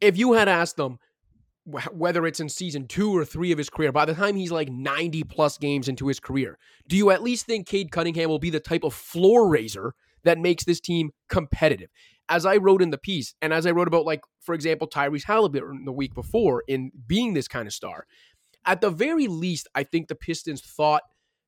if 0.00 0.18
you 0.18 0.34
had 0.34 0.48
asked 0.48 0.76
them 0.76 0.98
whether 1.92 2.26
it's 2.26 2.40
in 2.40 2.48
season 2.48 2.86
two 2.86 3.14
or 3.16 3.24
three 3.24 3.52
of 3.52 3.58
his 3.58 3.70
career, 3.70 3.92
by 3.92 4.04
the 4.04 4.14
time 4.14 4.36
he's 4.36 4.52
like 4.52 4.70
90 4.70 5.24
plus 5.24 5.58
games 5.58 5.88
into 5.88 6.08
his 6.08 6.20
career, 6.20 6.58
do 6.88 6.96
you 6.96 7.10
at 7.10 7.22
least 7.22 7.46
think 7.46 7.66
Cade 7.66 7.90
Cunningham 7.90 8.28
will 8.28 8.38
be 8.38 8.50
the 8.50 8.60
type 8.60 8.84
of 8.84 8.94
floor 8.94 9.48
raiser 9.48 9.94
that 10.24 10.38
makes 10.38 10.64
this 10.64 10.80
team 10.80 11.10
competitive? 11.28 11.88
As 12.28 12.44
I 12.44 12.56
wrote 12.56 12.82
in 12.82 12.90
the 12.90 12.98
piece, 12.98 13.34
and 13.40 13.52
as 13.52 13.66
I 13.66 13.70
wrote 13.70 13.88
about, 13.88 14.04
like, 14.04 14.20
for 14.40 14.54
example, 14.54 14.88
Tyrese 14.88 15.24
Halliburton 15.24 15.84
the 15.84 15.92
week 15.92 16.14
before 16.14 16.62
in 16.68 16.92
being 17.06 17.34
this 17.34 17.48
kind 17.48 17.66
of 17.66 17.72
star, 17.72 18.06
at 18.66 18.80
the 18.80 18.90
very 18.90 19.28
least, 19.28 19.68
I 19.74 19.82
think 19.82 20.08
the 20.08 20.14
Pistons 20.14 20.60
thought 20.60 21.02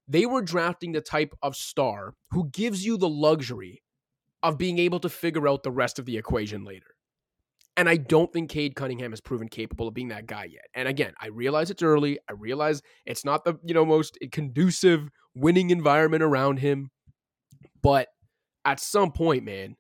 they 0.09 0.27
were 0.27 0.43
drafting 0.43 0.93
the 0.93 1.01
type 1.01 1.35
of 1.43 1.55
star 1.55 2.15
who 2.31 2.49
gives 2.51 2.85
you 2.85 2.97
the 2.97 3.09
luxury 3.09 3.83
of 4.43 4.59
being 4.59 4.79
able 4.79 5.01
to 5.01 5.09
figure 5.09 5.47
out 5.47 5.63
the 5.63 5.71
rest 5.71 5.99
of 5.99 6.07
the 6.07 6.17
equation 6.17 6.65
later. 6.65 6.87
And 7.77 7.89
I 7.89 7.97
don't 7.97 8.33
think 8.33 8.51
Cade 8.51 8.75
Cunningham 8.75 9.13
has 9.13 9.21
proven 9.21 9.49
capable 9.49 9.87
of 9.87 9.95
being 9.95 10.09
that 10.09 10.27
guy 10.27 10.45
yet. 10.45 10.65
And 10.75 10.89
again, 10.89 11.13
I 11.21 11.29
realize 11.29 11.71
it's 11.71 11.83
early. 11.83 12.19
I 12.29 12.33
realize 12.33 12.83
it's 13.07 13.25
not 13.25 13.45
the, 13.45 13.59
you 13.65 13.75
know, 13.75 13.85
most 13.85 14.19
conducive 14.33 15.09
winning 15.35 15.71
environment 15.71 16.23
around 16.23 16.59
him. 16.59 16.91
But 17.83 18.09
at 18.65 18.81
some 18.81 19.13
point, 19.13 19.45
man, 19.45 19.77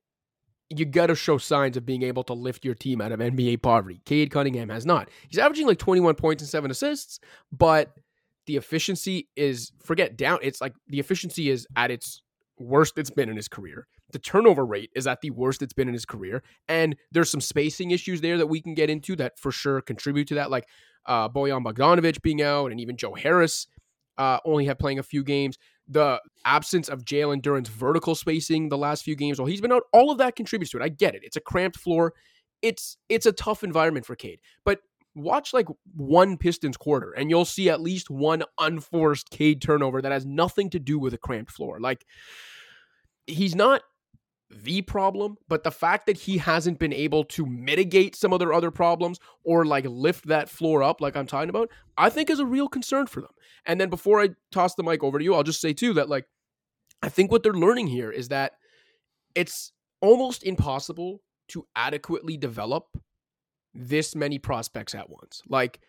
you 0.70 0.84
got 0.84 1.06
to 1.06 1.16
show 1.16 1.36
signs 1.36 1.76
of 1.76 1.84
being 1.84 2.02
able 2.02 2.22
to 2.24 2.32
lift 2.32 2.64
your 2.64 2.74
team 2.74 3.00
out 3.00 3.12
of 3.12 3.18
NBA 3.18 3.60
poverty. 3.60 4.00
Cade 4.04 4.30
Cunningham 4.30 4.68
has 4.68 4.86
not. 4.86 5.10
He's 5.28 5.38
averaging 5.38 5.66
like 5.66 5.78
21 5.78 6.14
points 6.14 6.42
and 6.42 6.48
seven 6.48 6.70
assists, 6.70 7.18
but 7.50 7.92
the 8.46 8.56
efficiency 8.56 9.28
is, 9.36 9.72
forget 9.82 10.16
down. 10.16 10.38
It's 10.42 10.60
like 10.60 10.74
the 10.88 11.00
efficiency 11.00 11.50
is 11.50 11.66
at 11.76 11.90
its 11.90 12.22
worst 12.58 12.98
it's 12.98 13.10
been 13.10 13.28
in 13.28 13.36
his 13.36 13.48
career. 13.48 13.88
The 14.12 14.18
turnover 14.18 14.64
rate 14.64 14.90
is 14.94 15.06
at 15.06 15.20
the 15.20 15.30
worst 15.30 15.62
it's 15.62 15.72
been 15.72 15.88
in 15.88 15.94
his 15.94 16.06
career. 16.06 16.42
And 16.68 16.96
there's 17.10 17.30
some 17.30 17.40
spacing 17.40 17.90
issues 17.90 18.20
there 18.20 18.38
that 18.38 18.46
we 18.46 18.60
can 18.60 18.74
get 18.74 18.90
into 18.90 19.16
that 19.16 19.38
for 19.38 19.50
sure 19.50 19.80
contribute 19.80 20.28
to 20.28 20.34
that, 20.36 20.50
like 20.50 20.68
uh, 21.06 21.28
Bojan 21.28 21.64
Bogdanovic 21.64 22.22
being 22.22 22.42
out 22.42 22.70
and 22.70 22.80
even 22.80 22.96
Joe 22.96 23.14
Harris 23.14 23.66
uh, 24.18 24.38
only 24.44 24.66
have 24.66 24.78
playing 24.78 24.98
a 24.98 25.02
few 25.02 25.24
games 25.24 25.58
the 25.90 26.20
absence 26.44 26.88
of 26.88 27.04
Jalen 27.04 27.42
Duren's 27.42 27.68
vertical 27.68 28.14
spacing 28.14 28.68
the 28.68 28.78
last 28.78 29.02
few 29.02 29.16
games 29.16 29.38
while 29.38 29.46
he's 29.46 29.60
been 29.60 29.72
out, 29.72 29.82
all 29.92 30.10
of 30.10 30.18
that 30.18 30.36
contributes 30.36 30.70
to 30.70 30.78
it. 30.78 30.82
I 30.82 30.88
get 30.88 31.14
it. 31.14 31.22
It's 31.24 31.36
a 31.36 31.40
cramped 31.40 31.78
floor. 31.78 32.14
It's 32.62 32.96
it's 33.08 33.26
a 33.26 33.32
tough 33.32 33.64
environment 33.64 34.06
for 34.06 34.14
Cade. 34.14 34.40
But 34.64 34.80
watch 35.16 35.52
like 35.52 35.66
one 35.96 36.36
Pistons 36.36 36.76
quarter 36.76 37.10
and 37.12 37.28
you'll 37.28 37.44
see 37.44 37.68
at 37.68 37.80
least 37.80 38.10
one 38.10 38.44
unforced 38.58 39.30
Cade 39.30 39.60
turnover 39.60 40.00
that 40.00 40.12
has 40.12 40.24
nothing 40.24 40.70
to 40.70 40.78
do 40.78 40.98
with 40.98 41.12
a 41.12 41.18
cramped 41.18 41.50
floor. 41.50 41.80
Like 41.80 42.06
he's 43.26 43.56
not 43.56 43.82
the 44.50 44.82
problem, 44.82 45.38
but 45.48 45.62
the 45.62 45.70
fact 45.70 46.06
that 46.06 46.18
he 46.18 46.38
hasn't 46.38 46.78
been 46.78 46.92
able 46.92 47.24
to 47.24 47.46
mitigate 47.46 48.16
some 48.16 48.32
of 48.32 48.40
their 48.40 48.52
other 48.52 48.70
problems 48.70 49.20
or 49.44 49.64
like 49.64 49.84
lift 49.86 50.26
that 50.26 50.48
floor 50.48 50.82
up, 50.82 51.00
like 51.00 51.16
I'm 51.16 51.26
talking 51.26 51.50
about, 51.50 51.70
I 51.96 52.10
think 52.10 52.28
is 52.28 52.40
a 52.40 52.46
real 52.46 52.68
concern 52.68 53.06
for 53.06 53.20
them. 53.20 53.30
And 53.64 53.80
then 53.80 53.90
before 53.90 54.20
I 54.20 54.30
toss 54.50 54.74
the 54.74 54.82
mic 54.82 55.04
over 55.04 55.18
to 55.18 55.24
you, 55.24 55.34
I'll 55.34 55.44
just 55.44 55.60
say 55.60 55.72
too 55.72 55.94
that 55.94 56.08
like 56.08 56.26
I 57.02 57.08
think 57.08 57.30
what 57.30 57.42
they're 57.42 57.52
learning 57.52 57.86
here 57.86 58.10
is 58.10 58.28
that 58.28 58.52
it's 59.34 59.72
almost 60.00 60.42
impossible 60.42 61.22
to 61.48 61.66
adequately 61.76 62.36
develop 62.36 62.86
this 63.72 64.14
many 64.16 64.38
prospects 64.38 64.94
at 64.94 65.08
once. 65.08 65.42
Like 65.48 65.80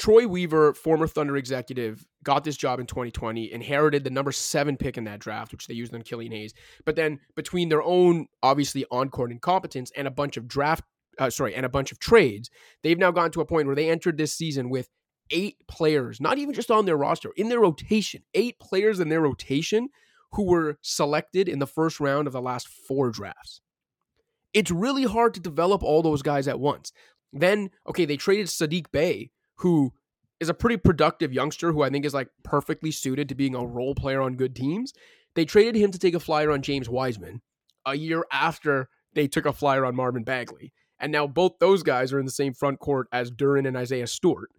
Troy 0.00 0.26
Weaver, 0.26 0.72
former 0.72 1.06
Thunder 1.06 1.36
executive, 1.36 2.06
got 2.24 2.42
this 2.42 2.56
job 2.56 2.80
in 2.80 2.86
2020, 2.86 3.52
inherited 3.52 4.02
the 4.02 4.08
number 4.08 4.32
seven 4.32 4.78
pick 4.78 4.96
in 4.96 5.04
that 5.04 5.18
draft, 5.18 5.52
which 5.52 5.66
they 5.66 5.74
used 5.74 5.94
on 5.94 6.00
Killian 6.00 6.32
Hayes. 6.32 6.54
But 6.86 6.96
then 6.96 7.20
between 7.36 7.68
their 7.68 7.82
own 7.82 8.26
obviously 8.42 8.86
on-court 8.90 9.30
incompetence 9.30 9.92
and 9.94 10.08
a 10.08 10.10
bunch 10.10 10.38
of 10.38 10.48
draft, 10.48 10.84
uh, 11.18 11.28
sorry, 11.28 11.54
and 11.54 11.66
a 11.66 11.68
bunch 11.68 11.92
of 11.92 11.98
trades, 11.98 12.48
they've 12.82 12.96
now 12.96 13.10
gotten 13.10 13.30
to 13.32 13.42
a 13.42 13.44
point 13.44 13.66
where 13.66 13.76
they 13.76 13.90
entered 13.90 14.16
this 14.16 14.32
season 14.32 14.70
with 14.70 14.88
eight 15.30 15.56
players, 15.68 16.18
not 16.18 16.38
even 16.38 16.54
just 16.54 16.70
on 16.70 16.86
their 16.86 16.96
roster, 16.96 17.32
in 17.36 17.50
their 17.50 17.60
rotation, 17.60 18.22
eight 18.32 18.58
players 18.58 19.00
in 19.00 19.10
their 19.10 19.20
rotation 19.20 19.88
who 20.32 20.44
were 20.44 20.78
selected 20.80 21.46
in 21.46 21.58
the 21.58 21.66
first 21.66 22.00
round 22.00 22.26
of 22.26 22.32
the 22.32 22.40
last 22.40 22.68
four 22.68 23.10
drafts. 23.10 23.60
It's 24.54 24.70
really 24.70 25.04
hard 25.04 25.34
to 25.34 25.40
develop 25.40 25.82
all 25.82 26.00
those 26.00 26.22
guys 26.22 26.48
at 26.48 26.58
once. 26.58 26.90
Then, 27.34 27.68
okay, 27.86 28.06
they 28.06 28.16
traded 28.16 28.46
Sadiq 28.46 28.86
Bey, 28.90 29.30
who 29.60 29.92
is 30.40 30.48
a 30.48 30.54
pretty 30.54 30.76
productive 30.76 31.32
youngster 31.32 31.72
who 31.72 31.82
I 31.82 31.90
think 31.90 32.04
is 32.04 32.14
like 32.14 32.28
perfectly 32.42 32.90
suited 32.90 33.28
to 33.28 33.34
being 33.34 33.54
a 33.54 33.64
role 33.64 33.94
player 33.94 34.20
on 34.20 34.36
good 34.36 34.56
teams. 34.56 34.92
They 35.34 35.44
traded 35.44 35.76
him 35.76 35.90
to 35.92 35.98
take 35.98 36.14
a 36.14 36.20
flyer 36.20 36.50
on 36.50 36.62
James 36.62 36.88
Wiseman 36.88 37.42
a 37.86 37.94
year 37.94 38.24
after 38.32 38.88
they 39.14 39.28
took 39.28 39.46
a 39.46 39.52
flyer 39.52 39.84
on 39.84 39.94
Marvin 39.94 40.24
Bagley. 40.24 40.72
And 40.98 41.12
now 41.12 41.26
both 41.26 41.52
those 41.60 41.82
guys 41.82 42.12
are 42.12 42.18
in 42.18 42.26
the 42.26 42.32
same 42.32 42.54
front 42.54 42.78
court 42.78 43.06
as 43.12 43.30
Duren 43.30 43.66
and 43.66 43.76
Isaiah 43.76 44.06
Stewart. 44.06 44.50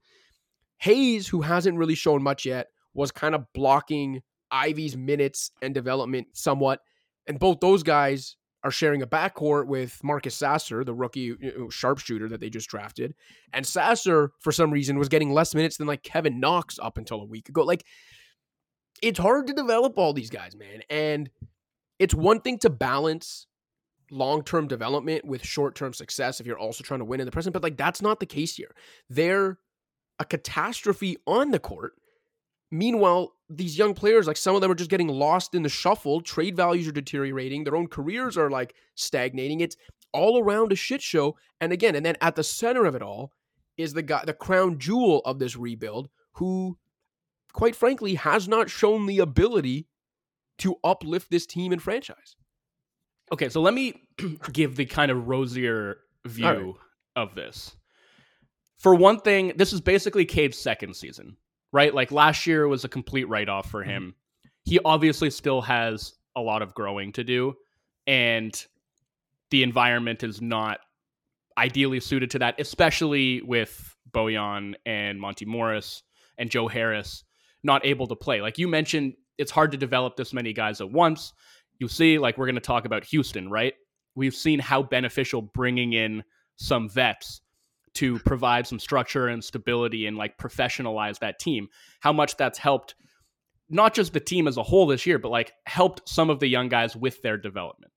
Hayes, 0.79 1.27
who 1.27 1.41
hasn't 1.41 1.77
really 1.77 1.95
shown 1.95 2.23
much 2.23 2.45
yet, 2.45 2.67
was 2.93 3.11
kind 3.11 3.35
of 3.35 3.45
blocking 3.53 4.21
Ivey's 4.49 4.97
minutes 4.97 5.51
and 5.61 5.73
development 5.73 6.27
somewhat. 6.33 6.79
And 7.27 7.39
both 7.39 7.59
those 7.59 7.83
guys 7.83 8.35
are 8.63 8.71
sharing 8.71 9.01
a 9.01 9.07
backcourt 9.07 9.65
with 9.67 10.03
Marcus 10.03 10.35
Sasser, 10.35 10.83
the 10.83 10.93
rookie 10.93 11.31
uh, 11.31 11.65
uh, 11.65 11.69
sharpshooter 11.69 12.29
that 12.29 12.39
they 12.39 12.49
just 12.49 12.69
drafted. 12.69 13.15
And 13.53 13.65
Sasser, 13.65 14.31
for 14.39 14.51
some 14.51 14.71
reason, 14.71 14.99
was 14.99 15.09
getting 15.09 15.33
less 15.33 15.55
minutes 15.55 15.77
than 15.77 15.87
like 15.87 16.03
Kevin 16.03 16.39
Knox 16.39 16.77
up 16.79 16.97
until 16.97 17.21
a 17.21 17.25
week 17.25 17.49
ago. 17.49 17.63
Like, 17.63 17.85
it's 19.01 19.19
hard 19.19 19.47
to 19.47 19.53
develop 19.53 19.97
all 19.97 20.13
these 20.13 20.29
guys, 20.29 20.55
man. 20.55 20.81
And 20.89 21.29
it's 21.97 22.13
one 22.13 22.41
thing 22.41 22.59
to 22.59 22.69
balance 22.69 23.47
long 24.11 24.43
term 24.43 24.67
development 24.67 25.25
with 25.25 25.43
short 25.43 25.73
term 25.75 25.93
success 25.93 26.39
if 26.39 26.45
you're 26.45 26.59
also 26.59 26.83
trying 26.83 26.99
to 26.99 27.05
win 27.05 27.19
in 27.19 27.25
the 27.25 27.31
present, 27.31 27.53
but 27.53 27.63
like, 27.63 27.77
that's 27.77 28.01
not 28.01 28.19
the 28.19 28.25
case 28.25 28.55
here. 28.55 28.75
They're 29.09 29.57
a 30.19 30.25
catastrophe 30.25 31.17
on 31.25 31.51
the 31.51 31.59
court. 31.59 31.93
Meanwhile, 32.69 33.33
these 33.57 33.77
young 33.77 33.93
players, 33.93 34.27
like 34.27 34.37
some 34.37 34.55
of 34.55 34.61
them 34.61 34.71
are 34.71 34.75
just 34.75 34.89
getting 34.89 35.07
lost 35.07 35.55
in 35.55 35.63
the 35.63 35.69
shuffle. 35.69 36.21
Trade 36.21 36.55
values 36.55 36.87
are 36.87 36.93
deteriorating. 36.93 37.63
Their 37.63 37.75
own 37.75 37.87
careers 37.87 38.37
are 38.37 38.49
like 38.49 38.75
stagnating. 38.95 39.59
It's 39.59 39.75
all 40.13 40.41
around 40.41 40.71
a 40.71 40.75
shit 40.75 41.01
show. 41.01 41.37
And 41.59 41.71
again, 41.71 41.95
and 41.95 42.05
then 42.05 42.15
at 42.21 42.35
the 42.35 42.43
center 42.43 42.85
of 42.85 42.95
it 42.95 43.01
all 43.01 43.31
is 43.77 43.93
the 43.93 44.03
guy, 44.03 44.23
the 44.25 44.33
crown 44.33 44.79
jewel 44.79 45.21
of 45.25 45.39
this 45.39 45.55
rebuild, 45.55 46.09
who, 46.33 46.77
quite 47.53 47.75
frankly, 47.75 48.15
has 48.15 48.47
not 48.47 48.69
shown 48.69 49.05
the 49.05 49.19
ability 49.19 49.87
to 50.59 50.75
uplift 50.83 51.31
this 51.31 51.45
team 51.45 51.71
and 51.71 51.81
franchise. 51.81 52.35
Okay, 53.31 53.49
so 53.49 53.61
let 53.61 53.73
me 53.73 54.03
give 54.51 54.75
the 54.75 54.85
kind 54.85 55.11
of 55.11 55.27
rosier 55.27 55.97
view 56.25 56.45
right. 56.45 56.75
of 57.15 57.35
this. 57.35 57.75
For 58.77 58.95
one 58.95 59.19
thing, 59.19 59.53
this 59.55 59.73
is 59.73 59.81
basically 59.81 60.25
Cade's 60.25 60.57
second 60.57 60.95
season 60.95 61.37
right? 61.71 61.93
Like 61.93 62.11
last 62.11 62.45
year 62.47 62.67
was 62.67 62.83
a 62.83 62.89
complete 62.89 63.27
write 63.27 63.49
off 63.49 63.69
for 63.69 63.83
him. 63.83 64.03
Mm-hmm. 64.03 64.47
He 64.63 64.79
obviously 64.85 65.29
still 65.29 65.61
has 65.61 66.13
a 66.35 66.41
lot 66.41 66.61
of 66.61 66.73
growing 66.73 67.11
to 67.13 67.23
do, 67.23 67.55
and 68.05 68.53
the 69.49 69.63
environment 69.63 70.23
is 70.23 70.41
not 70.41 70.79
ideally 71.57 71.99
suited 71.99 72.31
to 72.31 72.39
that, 72.39 72.59
especially 72.59 73.41
with 73.41 73.95
Bojan 74.11 74.75
and 74.85 75.19
Monty 75.19 75.45
Morris 75.45 76.03
and 76.37 76.49
Joe 76.49 76.67
Harris 76.67 77.23
not 77.63 77.85
able 77.85 78.07
to 78.07 78.15
play. 78.15 78.41
Like 78.41 78.57
you 78.57 78.67
mentioned, 78.67 79.13
it's 79.37 79.51
hard 79.51 79.71
to 79.71 79.77
develop 79.77 80.15
this 80.15 80.33
many 80.33 80.53
guys 80.53 80.81
at 80.81 80.91
once. 80.91 81.33
You 81.79 81.87
see, 81.87 82.17
like 82.17 82.37
we're 82.37 82.45
going 82.45 82.55
to 82.55 82.61
talk 82.61 82.85
about 82.85 83.03
Houston, 83.05 83.49
right? 83.49 83.73
We've 84.15 84.35
seen 84.35 84.59
how 84.59 84.83
beneficial 84.83 85.41
bringing 85.41 85.93
in 85.93 86.23
some 86.57 86.89
vets 86.89 87.41
to 87.95 88.19
provide 88.19 88.67
some 88.67 88.79
structure 88.79 89.27
and 89.27 89.43
stability 89.43 90.07
and 90.07 90.17
like 90.17 90.37
professionalize 90.37 91.19
that 91.19 91.39
team. 91.39 91.67
How 91.99 92.13
much 92.13 92.37
that's 92.37 92.57
helped 92.57 92.95
not 93.69 93.93
just 93.93 94.13
the 94.13 94.19
team 94.19 94.47
as 94.47 94.57
a 94.57 94.63
whole 94.63 94.85
this 94.85 95.05
year, 95.05 95.17
but 95.17 95.31
like 95.31 95.53
helped 95.65 96.07
some 96.07 96.29
of 96.29 96.39
the 96.39 96.47
young 96.47 96.69
guys 96.69 96.95
with 96.95 97.21
their 97.21 97.37
development. 97.37 97.91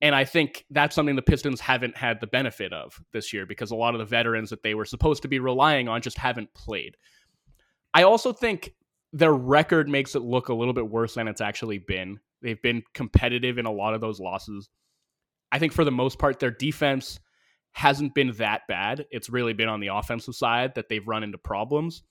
And 0.00 0.14
I 0.14 0.24
think 0.24 0.64
that's 0.70 0.94
something 0.94 1.16
the 1.16 1.22
Pistons 1.22 1.60
haven't 1.60 1.96
had 1.96 2.20
the 2.20 2.26
benefit 2.26 2.72
of 2.72 3.00
this 3.12 3.32
year 3.32 3.46
because 3.46 3.70
a 3.70 3.76
lot 3.76 3.94
of 3.94 3.98
the 3.98 4.04
veterans 4.04 4.50
that 4.50 4.62
they 4.62 4.74
were 4.74 4.84
supposed 4.84 5.22
to 5.22 5.28
be 5.28 5.38
relying 5.38 5.88
on 5.88 6.02
just 6.02 6.18
haven't 6.18 6.52
played. 6.54 6.96
I 7.94 8.02
also 8.02 8.32
think 8.32 8.74
their 9.12 9.32
record 9.32 9.88
makes 9.88 10.14
it 10.14 10.22
look 10.22 10.48
a 10.48 10.54
little 10.54 10.74
bit 10.74 10.88
worse 10.88 11.14
than 11.14 11.28
it's 11.28 11.40
actually 11.40 11.78
been. 11.78 12.20
They've 12.42 12.60
been 12.60 12.82
competitive 12.92 13.56
in 13.56 13.64
a 13.64 13.72
lot 13.72 13.94
of 13.94 14.02
those 14.02 14.20
losses. 14.20 14.68
I 15.50 15.58
think 15.58 15.72
for 15.72 15.84
the 15.84 15.90
most 15.90 16.18
part, 16.18 16.38
their 16.38 16.50
defense 16.50 17.18
hasn't 17.76 18.14
been 18.14 18.32
that 18.38 18.62
bad. 18.66 19.04
It's 19.10 19.28
really 19.28 19.52
been 19.52 19.68
on 19.68 19.80
the 19.80 19.88
offensive 19.88 20.34
side 20.34 20.76
that 20.76 20.88
they've 20.88 21.06
run 21.06 21.22
into 21.22 21.36
problems. 21.36 22.02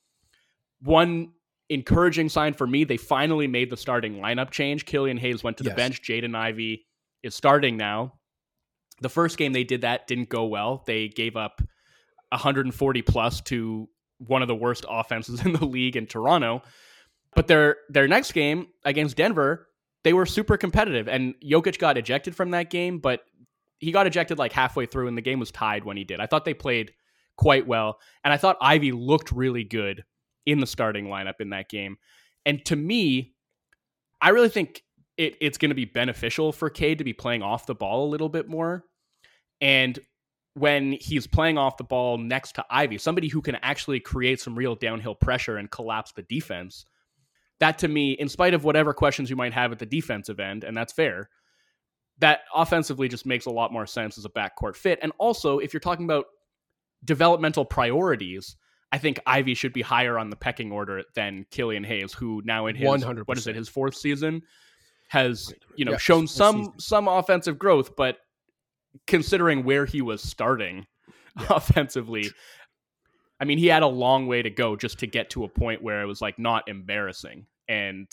One 0.82 1.32
encouraging 1.70 2.30
sign 2.30 2.54
for 2.54 2.68
me, 2.68 2.84
they 2.84 2.98
finally 2.98 3.48
made 3.48 3.72
the 3.72 3.76
starting 3.76 4.18
lineup 4.18 4.52
change. 4.52 4.86
Killian 4.86 5.18
Hayes 5.18 5.44
went 5.44 5.58
to 5.58 5.64
the 5.64 5.72
yes. 5.72 5.76
bench. 5.76 6.04
Jaden 6.04 6.36
Ivey 6.36 6.86
is 7.24 7.34
starting 7.34 7.78
now. 7.78 8.14
The 9.02 9.10
first 9.10 9.40
game 9.40 9.54
they 9.54 9.64
did 9.64 9.82
that 9.82 10.06
didn't 10.06 10.30
go 10.30 10.46
well. 10.46 10.84
They 10.86 11.08
gave 11.08 11.36
up 11.36 11.64
140 12.30 13.02
plus 13.02 13.42
to 13.42 13.90
one 14.20 14.44
of 14.44 14.48
the 14.48 14.54
worst 14.54 14.86
offenses 14.88 15.42
in 15.46 15.54
the 15.54 15.66
league 15.66 15.96
in 15.96 16.06
Toronto. 16.06 16.62
But 17.36 17.48
their 17.48 17.78
their 17.90 18.08
next 18.08 18.34
game 18.34 18.68
against 18.84 19.18
Denver, 19.18 19.68
they 20.04 20.14
were 20.14 20.28
super 20.28 20.58
competitive 20.58 21.08
and 21.08 21.34
Jokic 21.44 21.80
got 21.80 21.98
ejected 21.98 22.36
from 22.36 22.52
that 22.52 22.70
game, 22.70 23.00
but 23.00 23.22
he 23.80 23.92
got 23.92 24.08
ejected 24.08 24.38
like 24.38 24.52
halfway 24.52 24.86
through 24.86 25.08
and 25.08 25.18
the 25.18 25.22
game 25.22 25.40
was 25.40 25.52
tied 25.52 25.84
when 25.84 25.98
he 25.98 26.04
did. 26.04 26.20
I 26.20 26.26
thought 26.26 26.46
they 26.46 26.54
played 26.54 26.94
quite 27.38 27.68
well 27.68 28.00
and 28.24 28.34
I 28.34 28.38
thought 28.38 28.58
Ivey 28.62 28.92
looked 28.92 29.32
really 29.32 29.64
good 29.64 30.04
in 30.46 30.60
the 30.60 30.68
starting 30.68 31.08
lineup 31.08 31.42
in 31.42 31.50
that 31.50 31.70
game. 31.70 31.98
And 32.46 32.64
to 32.66 32.76
me, 32.76 33.34
I 34.22 34.30
really 34.30 34.50
think 34.50 34.84
it, 35.18 35.36
it's 35.42 35.58
going 35.58 35.70
to 35.70 35.76
be 35.76 35.86
beneficial 35.86 36.52
for 36.52 36.70
Cade 36.70 37.00
to 37.00 37.04
be 37.04 37.14
playing 37.14 37.42
off 37.42 37.66
the 37.66 37.76
ball 37.76 38.06
a 38.06 38.10
little 38.10 38.30
bit 38.30 38.48
more. 38.48 38.86
And 39.62 40.00
when 40.54 40.94
he's 40.94 41.28
playing 41.28 41.58
off 41.58 41.78
the 41.78 41.84
ball 41.84 42.18
next 42.18 42.56
to 42.56 42.66
Ivey, 42.70 42.98
somebody 42.98 43.28
who 43.28 43.42
can 43.42 43.56
actually 43.56 44.00
create 44.00 44.40
some 44.40 44.56
real 44.56 44.76
downhill 44.76 45.16
pressure 45.16 45.58
and 45.58 45.70
collapse 45.70 46.14
the 46.14 46.24
defense, 46.24 46.86
that 47.60 47.78
to 47.80 47.88
me, 47.88 48.14
in 48.14 48.30
spite 48.30 48.54
of 48.54 48.64
whatever 48.64 48.94
questions 48.94 49.30
you 49.30 49.36
might 49.36 49.54
have 49.54 49.72
at 49.72 49.80
the 49.80 49.86
defensive 49.86 50.40
end, 50.40 50.64
and 50.64 50.76
that's 50.76 50.94
fair, 50.94 51.30
that 52.20 52.42
offensively 52.54 53.08
just 53.08 53.26
makes 53.26 53.46
a 53.46 53.52
lot 53.52 53.74
more 53.74 53.86
sense 53.86 54.18
as 54.18 54.26
a 54.26 54.30
backcourt 54.30 54.76
fit. 54.76 55.00
And 55.02 55.12
also, 55.18 55.60
if 55.60 55.74
you're 55.74 55.82
talking 55.82 56.06
about 56.06 56.26
developmental 57.04 57.66
priorities, 57.66 58.56
I 58.92 58.98
think 58.98 59.20
Ivey 59.26 59.54
should 59.54 59.74
be 59.74 59.82
higher 59.82 60.18
on 60.18 60.30
the 60.30 60.36
pecking 60.36 60.72
order 60.72 61.04
than 61.16 61.46
Killian 61.52 61.84
Hayes, 61.84 62.14
who 62.14 62.42
now 62.46 62.68
in 62.68 62.76
his 62.76 62.88
100%. 62.88 63.28
what 63.28 63.38
is 63.38 63.48
it, 63.48 63.56
his 63.56 63.68
fourth 63.68 63.96
season, 63.96 64.42
has 65.10 65.54
you 65.76 65.86
know 65.86 65.92
yeah, 65.94 65.98
shown 65.98 66.28
some 66.28 66.66
season. 66.66 66.80
some 66.80 67.08
offensive 67.08 67.60
growth, 67.60 67.96
but 67.96 68.18
considering 69.08 69.64
where 69.64 69.86
he 69.86 70.02
was 70.02 70.22
starting 70.22 70.86
yeah. 71.40 71.48
offensively, 71.50 72.30
I 73.40 73.46
mean, 73.46 73.58
he 73.58 73.68
had 73.68 73.84
a 73.84 73.88
long 73.88 74.28
way 74.28 74.42
to 74.42 74.50
go 74.50 74.76
just 74.76 75.00
to 75.00 75.08
get 75.08 75.30
to 75.32 75.44
a 75.44 75.50
point 75.50 75.84
where 75.84 76.02
it 76.02 76.06
was 76.06 76.22
like 76.22 76.40
not 76.40 76.68
embarrassing. 76.68 77.48
And 77.68 78.08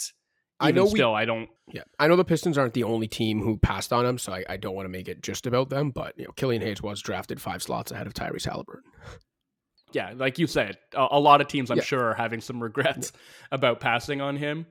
I 0.63 0.71
know 0.71 0.87
still, 0.87 1.13
we, 1.13 1.19
I 1.19 1.25
don't. 1.25 1.49
Yeah, 1.73 1.83
I 1.99 2.09
know 2.09 2.17
the 2.17 2.25
Pistons 2.25 2.59
aren't 2.59 2.75
the 2.75 2.85
only 2.85 3.09
team 3.09 3.41
who 3.41 3.57
passed 3.59 3.93
on 3.93 4.07
him, 4.07 4.19
so 4.19 4.33
I, 4.33 4.45
I 4.49 4.57
don't 4.57 4.75
want 4.75 4.87
to 4.87 4.91
make 4.91 5.09
it 5.09 5.23
just 5.23 5.47
about 5.47 5.71
them. 5.71 5.91
But 5.91 6.19
you 6.19 6.25
know, 6.25 6.33
Killian 6.33 6.63
Hayes 6.63 6.83
was 6.83 7.01
drafted 7.01 7.41
five 7.41 7.63
slots 7.63 7.93
ahead 7.93 8.07
of 8.07 8.15
Tyrese 8.15 8.47
Halliburton. 8.47 8.91
Yeah, 9.93 10.15
like 10.17 10.39
you 10.39 10.47
said, 10.47 10.79
a, 10.95 11.09
a 11.13 11.21
lot 11.21 11.41
of 11.41 11.49
teams, 11.49 11.71
I'm 11.71 11.77
yeah. 11.77 11.83
sure, 11.83 12.05
are 12.11 12.15
having 12.15 12.41
some 12.41 12.63
regrets 12.63 13.13
yeah. 13.15 13.21
about 13.53 13.81
passing 13.81 14.21
on 14.21 14.37
him. 14.37 14.67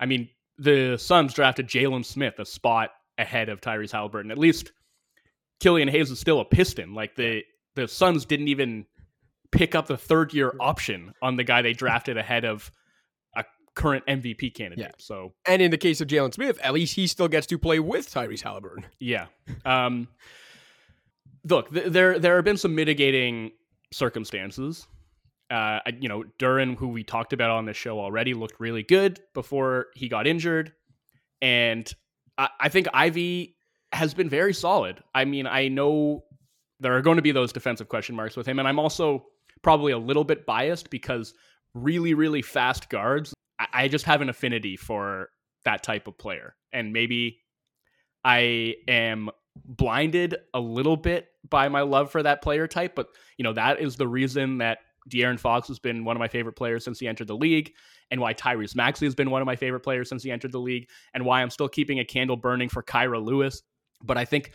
I 0.00 0.06
mean, 0.06 0.30
the 0.58 0.96
Suns 0.96 1.34
drafted 1.34 1.68
Jalen 1.68 2.04
Smith 2.04 2.38
a 2.38 2.44
spot 2.44 2.90
ahead 3.18 3.48
of 3.48 3.60
Tyrese 3.60 3.92
Halliburton. 3.92 4.30
At 4.30 4.38
least 4.38 4.72
Killian 5.60 5.88
Hayes 5.88 6.10
is 6.10 6.18
still 6.18 6.40
a 6.40 6.44
Piston. 6.44 6.94
Like 6.94 7.14
the 7.14 7.42
the 7.74 7.88
Suns 7.88 8.24
didn't 8.24 8.48
even 8.48 8.86
pick 9.50 9.74
up 9.74 9.86
the 9.86 9.96
third 9.96 10.34
year 10.34 10.54
option 10.60 11.12
on 11.22 11.36
the 11.36 11.44
guy 11.44 11.62
they 11.62 11.72
drafted 11.72 12.16
ahead 12.16 12.44
of 12.44 12.70
current 13.74 14.04
MVP 14.06 14.54
candidate. 14.54 14.86
Yeah. 14.86 14.90
So, 14.98 15.32
and 15.46 15.62
in 15.62 15.70
the 15.70 15.78
case 15.78 16.00
of 16.00 16.08
Jalen 16.08 16.34
Smith, 16.34 16.58
at 16.62 16.72
least 16.72 16.94
he 16.94 17.06
still 17.06 17.28
gets 17.28 17.46
to 17.48 17.58
play 17.58 17.80
with 17.80 18.12
Tyrese 18.12 18.42
Halliburton. 18.42 18.86
Yeah. 18.98 19.26
Um, 19.64 20.08
look, 21.48 21.72
th- 21.72 21.86
there 21.92 22.18
there 22.18 22.36
have 22.36 22.44
been 22.44 22.56
some 22.56 22.74
mitigating 22.74 23.52
circumstances. 23.92 24.86
Uh, 25.50 25.80
you 26.00 26.08
know, 26.08 26.24
Duren, 26.38 26.76
who 26.76 26.88
we 26.88 27.04
talked 27.04 27.32
about 27.32 27.50
on 27.50 27.66
this 27.66 27.76
show 27.76 28.00
already, 28.00 28.32
looked 28.32 28.58
really 28.58 28.82
good 28.82 29.20
before 29.34 29.88
he 29.94 30.08
got 30.08 30.26
injured, 30.26 30.72
and 31.42 31.92
I, 32.38 32.48
I 32.60 32.68
think 32.68 32.88
Ivey 32.94 33.56
has 33.92 34.14
been 34.14 34.30
very 34.30 34.54
solid. 34.54 35.02
I 35.14 35.26
mean, 35.26 35.46
I 35.46 35.68
know 35.68 36.24
there 36.80 36.96
are 36.96 37.02
going 37.02 37.16
to 37.16 37.22
be 37.22 37.32
those 37.32 37.52
defensive 37.52 37.88
question 37.88 38.16
marks 38.16 38.34
with 38.34 38.46
him, 38.46 38.58
and 38.58 38.66
I'm 38.66 38.78
also 38.78 39.26
probably 39.60 39.92
a 39.92 39.98
little 39.98 40.24
bit 40.24 40.46
biased 40.46 40.88
because 40.88 41.34
really, 41.74 42.14
really 42.14 42.40
fast 42.40 42.88
guards 42.88 43.34
I 43.72 43.88
just 43.88 44.04
have 44.06 44.20
an 44.20 44.28
affinity 44.28 44.76
for 44.76 45.28
that 45.64 45.82
type 45.82 46.06
of 46.06 46.18
player. 46.18 46.54
And 46.72 46.92
maybe 46.92 47.38
I 48.24 48.76
am 48.88 49.30
blinded 49.66 50.36
a 50.54 50.60
little 50.60 50.96
bit 50.96 51.28
by 51.48 51.68
my 51.68 51.82
love 51.82 52.10
for 52.10 52.22
that 52.22 52.42
player 52.42 52.66
type, 52.66 52.94
but 52.94 53.08
you 53.36 53.42
know, 53.42 53.52
that 53.52 53.80
is 53.80 53.96
the 53.96 54.08
reason 54.08 54.58
that 54.58 54.78
De'Aaron 55.10 55.38
Fox 55.38 55.68
has 55.68 55.78
been 55.78 56.04
one 56.04 56.16
of 56.16 56.20
my 56.20 56.28
favorite 56.28 56.54
players 56.54 56.84
since 56.84 57.00
he 57.00 57.08
entered 57.08 57.26
the 57.26 57.36
league, 57.36 57.72
and 58.10 58.20
why 58.20 58.32
Tyrese 58.34 58.76
Maxey 58.76 59.04
has 59.04 59.14
been 59.14 59.30
one 59.30 59.42
of 59.42 59.46
my 59.46 59.56
favorite 59.56 59.80
players 59.80 60.08
since 60.08 60.22
he 60.22 60.30
entered 60.30 60.52
the 60.52 60.60
league, 60.60 60.88
and 61.12 61.24
why 61.24 61.42
I'm 61.42 61.50
still 61.50 61.68
keeping 61.68 61.98
a 61.98 62.04
candle 62.04 62.36
burning 62.36 62.68
for 62.68 62.82
Kira 62.82 63.22
Lewis. 63.22 63.62
But 64.02 64.16
I 64.16 64.24
think 64.24 64.52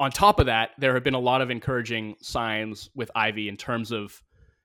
on 0.00 0.10
top 0.10 0.40
of 0.40 0.46
that, 0.46 0.70
there 0.78 0.94
have 0.94 1.04
been 1.04 1.14
a 1.14 1.20
lot 1.20 1.40
of 1.40 1.50
encouraging 1.50 2.16
signs 2.20 2.90
with 2.96 3.10
Ivey 3.14 3.48
in 3.48 3.56
terms 3.56 3.92
of 3.92 4.20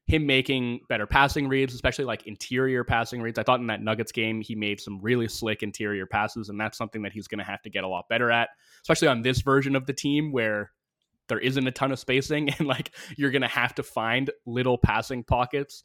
him 0.10 0.26
making 0.26 0.80
better 0.90 1.06
passing 1.06 1.48
reads, 1.48 1.76
especially 1.76 2.04
like 2.04 2.26
interior 2.26 2.84
passing 2.84 3.22
reads. 3.22 3.38
I 3.38 3.44
thought 3.44 3.60
in 3.60 3.68
that 3.68 3.84
Nuggets 3.84 4.12
game, 4.12 4.42
he 4.42 4.56
made 4.56 4.82
some 4.82 5.00
really 5.02 5.28
slick 5.28 5.62
interior 5.62 6.08
passes, 6.08 6.50
and 6.50 6.60
that's 6.60 6.80
something 6.80 7.04
that 7.04 7.14
he's 7.14 7.28
going 7.28 7.38
to 7.38 7.44
have 7.44 7.62
to 7.62 7.70
get 7.70 7.84
a 7.84 7.88
lot 7.88 8.10
better 8.10 8.32
at, 8.32 8.50
especially 8.82 9.08
on 9.08 9.22
this 9.22 9.42
version 9.42 9.76
of 9.76 9.86
the 9.86 9.94
team 9.94 10.32
where 10.32 10.72
there 11.28 11.38
isn't 11.38 11.68
a 11.68 11.72
ton 11.72 11.92
of 11.92 12.00
spacing 12.00 12.50
and 12.58 12.68
like 12.68 12.96
you're 13.18 13.30
going 13.30 13.44
to 13.44 13.48
have 13.48 13.76
to 13.76 13.84
find 13.84 14.32
little 14.48 14.80
passing 14.80 15.24
pockets. 15.24 15.84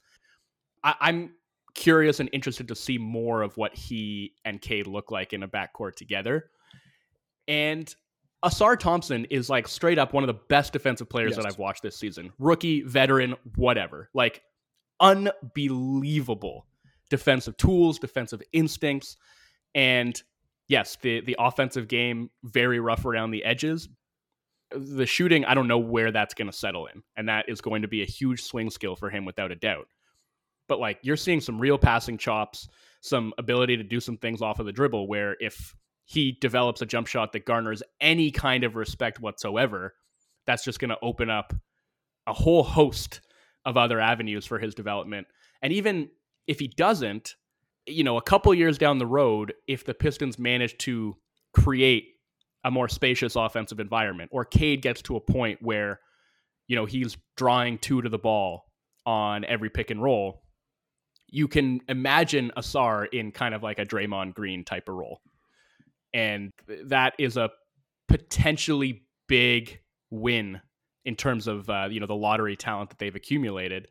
I- 0.83 0.97
I'm 1.01 1.35
curious 1.75 2.19
and 2.19 2.31
interested 2.33 2.69
to 2.69 2.75
see 2.75 2.97
more 2.97 3.43
of 3.43 3.55
what 3.59 3.75
he 3.75 4.33
and 4.47 4.59
Cade 4.59 4.87
look 4.87 5.11
like 5.11 5.35
in 5.35 5.43
a 5.43 5.49
backcourt 5.49 5.97
together. 5.97 6.47
And 7.47 7.95
Ausar 8.45 8.79
Thompson 8.79 9.25
is 9.27 9.49
like 9.49 9.67
straight 9.67 9.99
up 9.99 10.13
one 10.13 10.23
of 10.23 10.29
the 10.29 10.41
best 10.49 10.73
defensive 10.73 11.09
players 11.09 11.31
Yes. 11.31 11.37
that 11.39 11.47
I've 11.47 11.59
watched 11.59 11.83
this 11.83 11.97
season. 11.97 12.33
Rookie, 12.39 12.83
veteran, 12.83 13.35
whatever. 13.57 14.11
Like 14.15 14.43
unbelievable 15.01 16.67
defensive 17.11 17.57
tools, 17.57 17.99
defensive 17.99 18.43
instincts, 18.53 19.17
and 19.75 20.21
yes, 20.69 20.97
the 21.03 21.21
the 21.23 21.37
offensive 21.39 21.89
game 21.89 22.31
very 22.43 22.81
rough 22.81 23.05
around 23.05 23.31
the 23.31 23.45
edges. 23.45 23.89
The 24.71 25.07
shooting, 25.07 25.45
I 25.45 25.55
don't 25.55 25.69
know 25.69 25.79
where 25.79 26.11
that's 26.11 26.35
going 26.35 26.51
to 26.51 26.57
settle 26.57 26.87
in, 26.87 27.03
and 27.17 27.29
that 27.29 27.49
is 27.49 27.61
going 27.61 27.83
to 27.83 27.89
be 27.89 28.03
a 28.03 28.07
huge 28.07 28.43
swing 28.43 28.71
skill 28.71 28.97
for 28.97 29.09
him 29.11 29.25
without 29.25 29.53
a 29.53 29.57
doubt. 29.57 29.87
But 30.69 30.81
like 30.81 30.99
you're 31.03 31.17
seeing 31.17 31.41
some 31.41 31.59
real 31.61 31.79
passing 31.79 32.19
chops, 32.19 32.69
some 33.01 33.33
ability 33.39 33.77
to 33.77 33.83
do 33.85 34.01
some 34.01 34.17
things 34.17 34.43
off 34.43 34.59
of 34.59 34.67
the 34.67 34.73
dribble 34.73 35.07
where 35.07 35.37
if 35.39 35.75
he 36.05 36.37
develops 36.41 36.83
a 36.83 36.87
jump 36.87 37.07
shot 37.07 37.33
that 37.33 37.47
garners 37.47 37.83
any 38.01 38.31
kind 38.31 38.65
of 38.65 38.77
respect 38.77 39.21
whatsoever, 39.21 39.95
that's 40.47 40.65
just 40.65 40.79
going 40.79 40.91
to 40.91 40.99
open 41.03 41.31
up 41.31 41.55
a 42.27 42.33
whole 42.33 42.63
host 42.63 43.21
of 43.65 43.77
other 43.77 44.01
avenues 44.01 44.45
for 44.45 44.59
his 44.59 44.75
development. 44.75 45.27
And 45.63 45.73
even 45.73 46.11
if 46.47 46.59
he 46.59 46.69
doesn't, 46.69 47.35
you 47.87 48.05
know, 48.05 48.17
a 48.19 48.23
couple 48.23 48.53
years 48.55 48.79
down 48.79 48.99
the 48.99 49.07
road, 49.07 49.55
if 49.67 49.85
the 49.85 49.95
Pistons 49.95 50.39
manage 50.39 50.77
to 50.79 51.17
create 51.55 52.09
a 52.65 52.71
more 52.71 52.89
spacious 52.89 53.37
offensive 53.37 53.81
environment, 53.81 54.31
or 54.33 54.45
Cade 54.45 54.83
gets 54.83 55.03
to 55.03 55.17
a 55.17 55.21
point 55.21 55.61
where, 55.63 56.01
you 56.67 56.77
know, 56.77 56.87
he's 56.87 57.17
drawing 57.37 57.79
two 57.79 58.03
to 58.03 58.09
the 58.09 58.19
ball 58.19 58.67
on 59.07 59.45
every 59.45 59.71
pick 59.71 59.91
and 59.91 60.03
roll, 60.03 60.43
you 61.29 61.49
can 61.49 61.81
imagine 61.89 62.53
Ausar 62.57 63.07
in 63.13 63.33
kind 63.33 63.55
of 63.55 63.63
like 63.63 63.79
a 63.79 63.85
Draymond 63.85 64.35
Green 64.35 64.65
type 64.65 64.89
of 64.89 64.95
role. 64.95 65.21
And 66.15 66.53
that 66.87 67.13
is 67.19 67.37
a 67.37 67.51
potentially 68.09 69.03
big 69.29 69.81
win 70.11 70.61
in 71.05 71.17
terms 71.17 71.47
of 71.47 71.69
uh, 71.69 71.89
you 71.91 72.01
know 72.01 72.07
the 72.07 72.15
lottery 72.15 72.57
talent 72.57 72.91
that 72.91 72.99
they've 72.99 73.15
accumulated. 73.15 73.89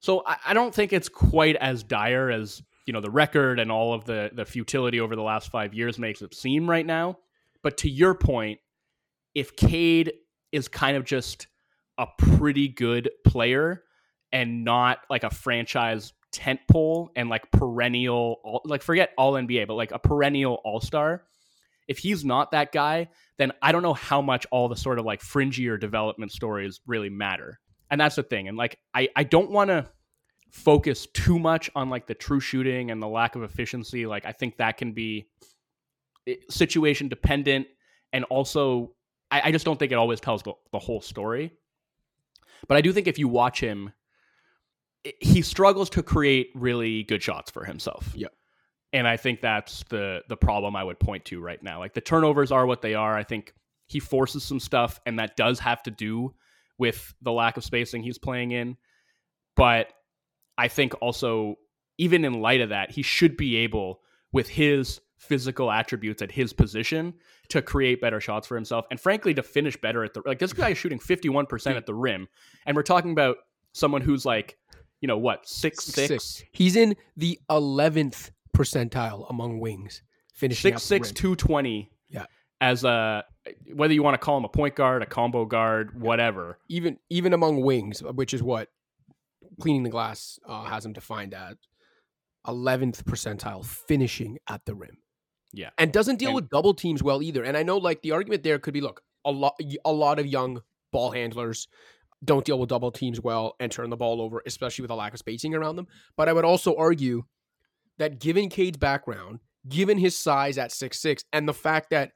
So 0.00 0.22
I, 0.24 0.36
I 0.48 0.54
don't 0.54 0.74
think 0.74 0.92
it's 0.92 1.08
quite 1.08 1.56
as 1.56 1.82
dire 1.82 2.30
as 2.30 2.62
you 2.86 2.92
know 2.92 3.00
the 3.00 3.10
record 3.10 3.58
and 3.58 3.72
all 3.72 3.94
of 3.94 4.04
the 4.04 4.30
the 4.32 4.44
futility 4.44 5.00
over 5.00 5.16
the 5.16 5.22
last 5.22 5.50
five 5.50 5.74
years 5.74 5.98
makes 5.98 6.22
it 6.22 6.34
seem 6.34 6.68
right 6.68 6.86
now. 6.86 7.18
But 7.62 7.78
to 7.78 7.90
your 7.90 8.14
point, 8.14 8.60
if 9.34 9.56
Cade 9.56 10.12
is 10.52 10.68
kind 10.68 10.96
of 10.96 11.04
just 11.04 11.48
a 11.98 12.06
pretty 12.16 12.68
good 12.68 13.10
player 13.26 13.82
and 14.32 14.64
not 14.64 14.98
like 15.10 15.24
a 15.24 15.30
franchise 15.30 16.12
tent 16.32 16.60
pole 16.68 17.10
and 17.16 17.28
like 17.28 17.50
perennial 17.50 18.60
like 18.64 18.82
forget 18.82 19.10
all 19.16 19.32
NBA, 19.34 19.66
but 19.66 19.74
like 19.74 19.92
a 19.92 19.98
perennial 19.98 20.60
all 20.64 20.80
star. 20.80 21.24
If 21.86 21.98
he's 21.98 22.24
not 22.24 22.50
that 22.50 22.70
guy, 22.70 23.08
then 23.38 23.52
I 23.62 23.72
don't 23.72 23.82
know 23.82 23.94
how 23.94 24.20
much 24.20 24.46
all 24.50 24.68
the 24.68 24.76
sort 24.76 24.98
of 24.98 25.06
like 25.06 25.20
fringier 25.22 25.80
development 25.80 26.32
stories 26.32 26.80
really 26.86 27.08
matter. 27.08 27.58
And 27.90 27.98
that's 27.98 28.16
the 28.16 28.22
thing. 28.22 28.46
And 28.46 28.58
like 28.58 28.78
I, 28.92 29.08
I 29.16 29.24
don't 29.24 29.50
want 29.50 29.68
to 29.68 29.86
focus 30.50 31.06
too 31.14 31.38
much 31.38 31.70
on 31.74 31.88
like 31.88 32.06
the 32.06 32.14
true 32.14 32.40
shooting 32.40 32.90
and 32.90 33.02
the 33.02 33.08
lack 33.08 33.36
of 33.36 33.42
efficiency. 33.42 34.06
Like 34.06 34.26
I 34.26 34.32
think 34.32 34.58
that 34.58 34.76
can 34.76 34.92
be 34.92 35.28
eh, 36.26 36.34
situation 36.50 37.08
dependent 37.08 37.66
and 38.12 38.24
also 38.24 38.92
I, 39.30 39.42
I 39.44 39.52
just 39.52 39.64
don't 39.64 39.78
think 39.78 39.92
it 39.92 39.96
always 39.96 40.20
tells 40.20 40.42
the, 40.42 40.52
the 40.72 40.78
whole 40.78 41.00
story. 41.00 41.52
But 42.66 42.76
I 42.76 42.80
do 42.80 42.92
think 42.92 43.06
if 43.06 43.18
you 43.18 43.28
watch 43.28 43.60
him, 43.60 43.92
he 45.20 45.42
struggles 45.42 45.90
to 45.90 46.02
create 46.02 46.50
really 46.54 47.04
good 47.04 47.22
shots 47.22 47.50
for 47.50 47.64
himself. 47.64 48.12
Yeah. 48.14 48.28
And 48.92 49.06
I 49.06 49.16
think 49.16 49.40
that's 49.40 49.84
the 49.90 50.22
the 50.28 50.36
problem 50.36 50.74
I 50.74 50.84
would 50.84 50.98
point 50.98 51.24
to 51.26 51.40
right 51.40 51.62
now. 51.62 51.78
Like 51.78 51.94
the 51.94 52.00
turnovers 52.00 52.50
are 52.50 52.66
what 52.66 52.82
they 52.82 52.94
are. 52.94 53.16
I 53.16 53.22
think 53.22 53.54
he 53.86 54.00
forces 54.00 54.44
some 54.44 54.60
stuff 54.60 55.00
and 55.06 55.18
that 55.18 55.36
does 55.36 55.58
have 55.60 55.82
to 55.84 55.90
do 55.90 56.34
with 56.78 57.14
the 57.22 57.32
lack 57.32 57.56
of 57.56 57.64
spacing 57.64 58.02
he's 58.02 58.18
playing 58.18 58.52
in. 58.52 58.76
But 59.56 59.88
I 60.56 60.68
think 60.68 60.94
also 61.02 61.56
even 61.98 62.24
in 62.24 62.40
light 62.40 62.60
of 62.60 62.70
that, 62.70 62.90
he 62.90 63.02
should 63.02 63.36
be 63.36 63.56
able 63.56 64.00
with 64.32 64.48
his 64.48 65.00
physical 65.18 65.70
attributes 65.70 66.22
at 66.22 66.30
his 66.30 66.52
position 66.52 67.12
to 67.48 67.60
create 67.60 68.00
better 68.00 68.20
shots 68.20 68.46
for 68.46 68.54
himself 68.54 68.86
and 68.90 69.00
frankly 69.00 69.34
to 69.34 69.42
finish 69.42 69.76
better 69.76 70.04
at 70.04 70.14
the 70.14 70.22
like 70.24 70.38
this 70.38 70.52
guy 70.52 70.68
is 70.68 70.78
shooting 70.78 70.98
51% 70.98 71.76
at 71.76 71.86
the 71.86 71.94
rim 71.94 72.28
and 72.66 72.76
we're 72.76 72.84
talking 72.84 73.10
about 73.10 73.38
someone 73.72 74.00
who's 74.00 74.24
like 74.24 74.57
you 75.00 75.08
know 75.08 75.18
what 75.18 75.48
six 75.48 75.84
six 75.84 76.42
He's 76.52 76.76
in 76.76 76.96
the 77.16 77.38
eleventh 77.50 78.30
percentile 78.56 79.28
among 79.30 79.60
wings, 79.60 80.02
finishing 80.34 80.72
six 80.72 80.82
six 80.82 81.12
two 81.12 81.36
twenty 81.36 81.90
Yeah. 82.08 82.26
as 82.60 82.84
a 82.84 83.24
whether 83.74 83.94
you 83.94 84.02
want 84.02 84.14
to 84.14 84.18
call 84.18 84.36
him 84.38 84.44
a 84.44 84.48
point 84.48 84.74
guard 84.74 85.02
a 85.02 85.06
combo 85.06 85.44
guard 85.44 86.00
whatever 86.00 86.58
even 86.68 86.98
even 87.10 87.32
among 87.32 87.62
wings, 87.62 88.02
which 88.02 88.34
is 88.34 88.42
what 88.42 88.68
cleaning 89.60 89.82
the 89.84 89.90
glass 89.90 90.38
uh, 90.46 90.64
has 90.64 90.84
him 90.84 90.92
defined 90.92 91.34
as 91.34 91.56
eleventh 92.46 93.04
percentile 93.04 93.64
finishing 93.64 94.38
at 94.48 94.64
the 94.64 94.74
rim. 94.74 94.98
Yeah. 95.52 95.70
and 95.78 95.92
doesn't 95.92 96.16
deal 96.18 96.28
And- 96.30 96.36
with 96.36 96.50
double 96.50 96.74
teams 96.74 97.02
well 97.02 97.22
either. 97.22 97.42
And 97.42 97.56
I 97.56 97.62
know 97.62 97.78
like 97.78 98.02
the 98.02 98.12
argument 98.12 98.42
there 98.42 98.58
could 98.58 98.74
be 98.74 98.80
look 98.82 99.02
a 99.24 99.30
lot 99.30 99.54
a 99.84 99.92
lot 99.92 100.18
of 100.18 100.26
young 100.26 100.60
ball 100.92 101.10
handlers 101.10 101.68
don't 102.24 102.44
deal 102.44 102.58
with 102.58 102.68
double 102.68 102.90
teams 102.90 103.20
well 103.20 103.54
and 103.60 103.70
turn 103.70 103.90
the 103.90 103.96
ball 103.96 104.20
over, 104.20 104.42
especially 104.46 104.82
with 104.82 104.90
a 104.90 104.94
lack 104.94 105.12
of 105.12 105.18
spacing 105.18 105.54
around 105.54 105.76
them. 105.76 105.86
But 106.16 106.28
I 106.28 106.32
would 106.32 106.44
also 106.44 106.74
argue 106.76 107.24
that 107.98 108.20
given 108.20 108.48
Cade's 108.48 108.78
background, 108.78 109.40
given 109.68 109.98
his 109.98 110.16
size 110.16 110.58
at 110.58 110.72
six 110.72 111.00
six, 111.00 111.24
and 111.32 111.48
the 111.48 111.54
fact 111.54 111.90
that 111.90 112.12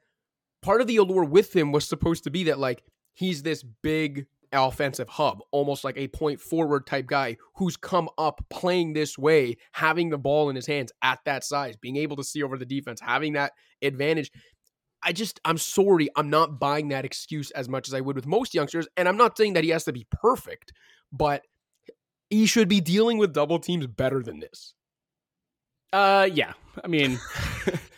part 0.61 0.81
of 0.81 0.87
the 0.87 0.97
allure 0.97 1.23
with 1.23 1.55
him 1.55 1.71
was 1.71 1.87
supposed 1.87 2.23
to 2.25 2.31
be 2.31 2.45
that 2.45 2.59
like 2.59 2.83
he's 3.13 3.43
this 3.43 3.63
big 3.63 4.25
offensive 4.51 5.09
hub, 5.09 5.39
almost 5.51 5.83
like 5.83 5.97
a 5.97 6.07
point 6.07 6.39
forward 6.39 6.85
type 6.85 7.07
guy 7.07 7.37
who's 7.55 7.75
come 7.75 8.07
up 8.17 8.43
playing 8.49 8.93
this 8.93 9.17
way, 9.17 9.57
having 9.71 10.09
the 10.09 10.17
ball 10.17 10.49
in 10.49 10.55
his 10.55 10.67
hands 10.67 10.91
at 11.01 11.19
that 11.25 11.43
size, 11.43 11.75
being 11.75 11.97
able 11.97 12.15
to 12.15 12.23
see 12.23 12.43
over 12.43 12.57
the 12.57 12.65
defense, 12.65 13.01
having 13.01 13.33
that 13.33 13.53
advantage. 13.81 14.31
I 15.05 15.11
just, 15.11 15.39
I'm 15.45 15.57
sorry, 15.57 16.09
I'm 16.15 16.29
not 16.29 16.59
buying 16.59 16.89
that 16.89 17.05
excuse 17.05 17.51
as 17.51 17.69
much 17.69 17.87
as 17.87 17.93
I 17.93 18.01
would 18.01 18.15
with 18.15 18.25
most 18.25 18.53
youngsters. 18.53 18.87
And 18.97 19.07
I'm 19.07 19.17
not 19.17 19.37
saying 19.37 19.53
that 19.53 19.63
he 19.63 19.69
has 19.71 19.83
to 19.85 19.93
be 19.93 20.05
perfect, 20.11 20.73
but 21.11 21.43
he 22.29 22.45
should 22.45 22.67
be 22.67 22.81
dealing 22.81 23.17
with 23.17 23.33
double 23.33 23.59
teams 23.59 23.87
better 23.87 24.23
than 24.23 24.39
this. 24.39 24.73
Uh, 25.91 26.27
yeah. 26.31 26.53
I 26.83 26.87
mean, 26.87 27.19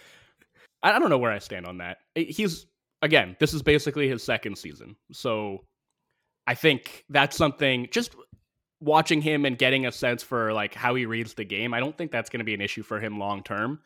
I 0.83 0.99
don't 0.99 1.09
know 1.09 1.17
where 1.17 1.31
I 1.31 1.39
stand 1.39 1.65
on 1.65 1.77
that. 1.77 1.97
He's 2.13 2.65
again, 3.01 3.35
this 3.39 3.53
is 3.53 3.63
basically 3.63 4.09
his 4.09 4.23
second 4.23 4.57
season, 4.57 4.95
so 5.11 5.63
I 6.45 6.55
think 6.55 7.05
that's 7.09 7.37
something. 7.37 7.87
Just 7.91 8.15
watching 8.81 9.21
him 9.21 9.45
and 9.45 9.57
getting 9.57 9.85
a 9.85 9.91
sense 9.91 10.21
for 10.21 10.53
like 10.53 10.73
how 10.73 10.93
he 10.95 11.05
reads 11.05 11.33
the 11.33 11.45
game, 11.45 11.73
I 11.73 11.79
don't 11.79 11.97
think 11.97 12.11
that's 12.11 12.29
going 12.29 12.39
to 12.39 12.45
be 12.45 12.53
an 12.53 12.61
issue 12.61 12.83
for 12.83 12.99
him 12.99 13.17
long 13.17 13.41
term. 13.43 13.79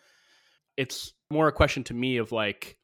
It's 0.75 1.13
more 1.31 1.47
a 1.47 1.51
question 1.51 1.83
to 1.85 1.93
me 1.93 2.17
of 2.17 2.31
like, 2.31 2.77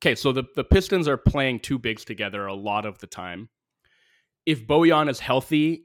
okay, 0.00 0.14
so 0.14 0.32
the 0.32 0.44
the 0.54 0.64
Pistons 0.64 1.08
are 1.08 1.16
playing 1.16 1.60
two 1.60 1.78
bigs 1.78 2.04
together 2.04 2.46
a 2.46 2.54
lot 2.54 2.86
of 2.86 2.98
the 2.98 3.06
time. 3.06 3.48
If 4.44 4.66
Bojan 4.66 5.08
is 5.08 5.18
healthy, 5.18 5.84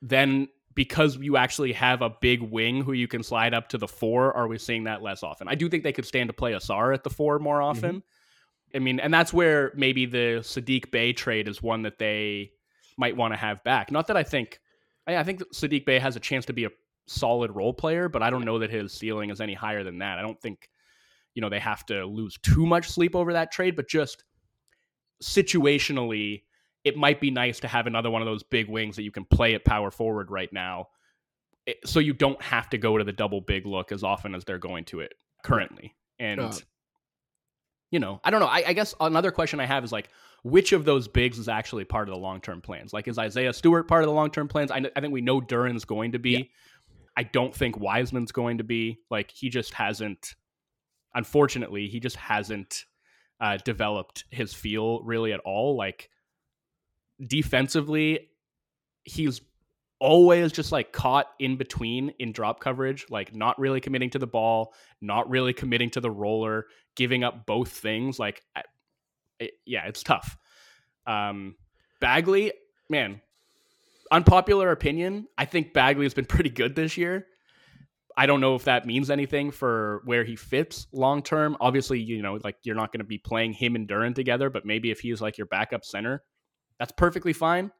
then 0.00 0.48
because 0.74 1.16
you 1.16 1.36
actually 1.36 1.72
have 1.72 2.02
a 2.02 2.10
big 2.20 2.40
wing 2.40 2.82
who 2.82 2.92
you 2.92 3.08
can 3.08 3.22
slide 3.22 3.52
up 3.52 3.68
to 3.68 3.78
the 3.78 3.88
four, 3.88 4.32
are 4.36 4.46
we 4.46 4.58
seeing 4.58 4.84
that 4.84 5.02
less 5.02 5.24
often? 5.24 5.48
I 5.48 5.56
do 5.56 5.68
think 5.68 5.82
they 5.82 5.92
could 5.92 6.06
stand 6.06 6.28
to 6.28 6.32
play 6.32 6.52
Ausar 6.52 6.94
at 6.94 7.02
the 7.02 7.10
four 7.10 7.40
more 7.40 7.58
mm-hmm. 7.58 7.64
often. 7.64 8.02
I 8.74 8.78
mean, 8.78 9.00
and 9.00 9.12
that's 9.12 9.32
where 9.32 9.72
maybe 9.74 10.06
the 10.06 10.38
Sadiq 10.40 10.90
Bey 10.90 11.12
trade 11.12 11.48
is 11.48 11.60
one 11.60 11.82
that 11.82 11.98
they 11.98 12.52
might 12.96 13.16
want 13.16 13.32
to 13.32 13.36
have 13.36 13.64
back. 13.64 13.90
Not 13.90 14.06
that 14.06 14.16
I 14.16 14.22
think, 14.22 14.60
I, 15.06 15.16
I 15.16 15.24
think 15.24 15.42
Sadiq 15.52 15.84
Bey 15.84 15.98
has 15.98 16.16
a 16.16 16.20
chance 16.20 16.44
to 16.46 16.52
be 16.52 16.64
a 16.64 16.70
solid 17.06 17.50
role 17.50 17.72
player, 17.72 18.08
but 18.08 18.22
I 18.22 18.30
don't 18.30 18.44
know 18.44 18.58
that 18.60 18.70
his 18.70 18.92
ceiling 18.92 19.30
is 19.30 19.40
any 19.40 19.54
higher 19.54 19.82
than 19.82 19.98
that. 19.98 20.18
I 20.18 20.22
don't 20.22 20.40
think, 20.40 20.68
you 21.38 21.40
know, 21.40 21.48
they 21.48 21.60
have 21.60 21.86
to 21.86 22.04
lose 22.04 22.36
too 22.42 22.66
much 22.66 22.90
sleep 22.90 23.14
over 23.14 23.34
that 23.34 23.52
trade, 23.52 23.76
but 23.76 23.88
just 23.88 24.24
situationally 25.22 26.42
it 26.82 26.96
might 26.96 27.20
be 27.20 27.30
nice 27.30 27.60
to 27.60 27.68
have 27.68 27.86
another 27.86 28.10
one 28.10 28.20
of 28.20 28.26
those 28.26 28.42
big 28.42 28.68
wings 28.68 28.96
that 28.96 29.04
you 29.04 29.12
can 29.12 29.24
play 29.24 29.54
at 29.54 29.64
power 29.64 29.92
forward 29.92 30.32
right 30.32 30.52
now. 30.52 30.88
eh, 31.68 31.74
So 31.84 32.00
you 32.00 32.12
don't 32.12 32.42
have 32.42 32.68
to 32.70 32.78
go 32.78 32.98
to 32.98 33.04
the 33.04 33.12
double 33.12 33.40
big 33.40 33.66
look 33.66 33.92
as 33.92 34.02
often 34.02 34.34
as 34.34 34.44
they're 34.44 34.58
going 34.58 34.84
to 34.86 34.98
it 34.98 35.14
currently. 35.44 35.94
And, 36.18 36.40
you 37.92 38.00
know, 38.00 38.20
I 38.24 38.32
don't 38.32 38.40
know. 38.40 38.46
I, 38.46 38.64
I 38.66 38.72
guess 38.72 38.96
another 38.98 39.30
question 39.30 39.60
I 39.60 39.66
have 39.66 39.84
is 39.84 39.92
like, 39.92 40.08
which 40.42 40.72
of 40.72 40.84
those 40.84 41.06
bigs 41.06 41.38
is 41.38 41.48
actually 41.48 41.84
part 41.84 42.08
of 42.08 42.14
the 42.16 42.20
long 42.20 42.40
term 42.40 42.60
plans? 42.60 42.92
Like, 42.92 43.06
is 43.06 43.16
Isaiah 43.16 43.52
Stewart 43.52 43.86
part 43.86 44.02
of 44.02 44.08
the 44.08 44.14
long 44.14 44.32
term 44.32 44.48
plans? 44.48 44.72
I, 44.72 44.82
I 44.96 45.00
think 45.00 45.12
we 45.12 45.20
know 45.20 45.40
Duren's 45.40 45.84
going 45.84 46.10
to 46.12 46.18
be. 46.18 46.30
Yeah. 46.30 46.42
I 47.16 47.22
don't 47.22 47.54
think 47.54 47.78
Wiseman's 47.78 48.32
going 48.32 48.58
to 48.58 48.64
be. 48.64 48.98
Like, 49.08 49.30
he 49.30 49.50
just 49.50 49.72
hasn't, 49.74 50.34
unfortunately, 51.14 51.88
he 51.88 52.00
just 52.00 52.16
hasn't 52.16 52.84
uh, 53.40 53.58
developed 53.64 54.24
his 54.30 54.54
feel 54.54 55.02
really 55.02 55.32
at 55.32 55.40
all. 55.40 55.76
Like, 55.76 56.10
defensively, 57.24 58.30
he's 59.04 59.40
always 60.00 60.52
just 60.52 60.70
like 60.70 60.92
caught 60.92 61.26
in 61.40 61.56
between 61.56 62.10
in 62.18 62.32
drop 62.32 62.60
coverage, 62.60 63.06
like 63.10 63.34
not 63.34 63.58
really 63.58 63.80
committing 63.80 64.10
to 64.10 64.18
the 64.18 64.26
ball, 64.26 64.72
not 65.00 65.28
really 65.28 65.52
committing 65.52 65.90
to 65.90 66.00
the 66.00 66.10
roller, 66.10 66.66
giving 66.94 67.24
up 67.24 67.46
both 67.46 67.70
things. 67.70 68.18
Like, 68.18 68.42
it, 69.40 69.52
yeah, 69.66 69.86
it's 69.86 70.02
tough. 70.02 70.36
Um, 71.06 71.56
Bagley, 72.00 72.52
man, 72.88 73.20
unpopular 74.10 74.70
opinion. 74.70 75.26
I 75.36 75.46
think 75.46 75.72
Bagley 75.72 76.04
has 76.04 76.14
been 76.14 76.26
pretty 76.26 76.50
good 76.50 76.76
this 76.76 76.96
year. 76.96 77.26
I 78.18 78.26
don't 78.26 78.40
know 78.40 78.56
if 78.56 78.64
that 78.64 78.84
means 78.84 79.10
anything 79.10 79.52
for 79.52 80.02
where 80.04 80.24
he 80.24 80.34
fits 80.34 80.88
long 80.92 81.22
term. 81.22 81.56
Obviously, 81.60 82.00
you 82.00 82.20
know, 82.20 82.40
like 82.42 82.56
you're 82.64 82.74
not 82.74 82.90
going 82.90 82.98
to 82.98 83.06
be 83.06 83.16
playing 83.16 83.52
him 83.52 83.76
and 83.76 83.86
Duren 83.86 84.12
together, 84.12 84.50
but 84.50 84.66
maybe 84.66 84.90
if 84.90 84.98
he's 84.98 85.20
like 85.20 85.38
your 85.38 85.46
backup 85.46 85.84
center, 85.84 86.24
that's 86.80 86.90
perfectly 86.90 87.32
fine. 87.32 87.70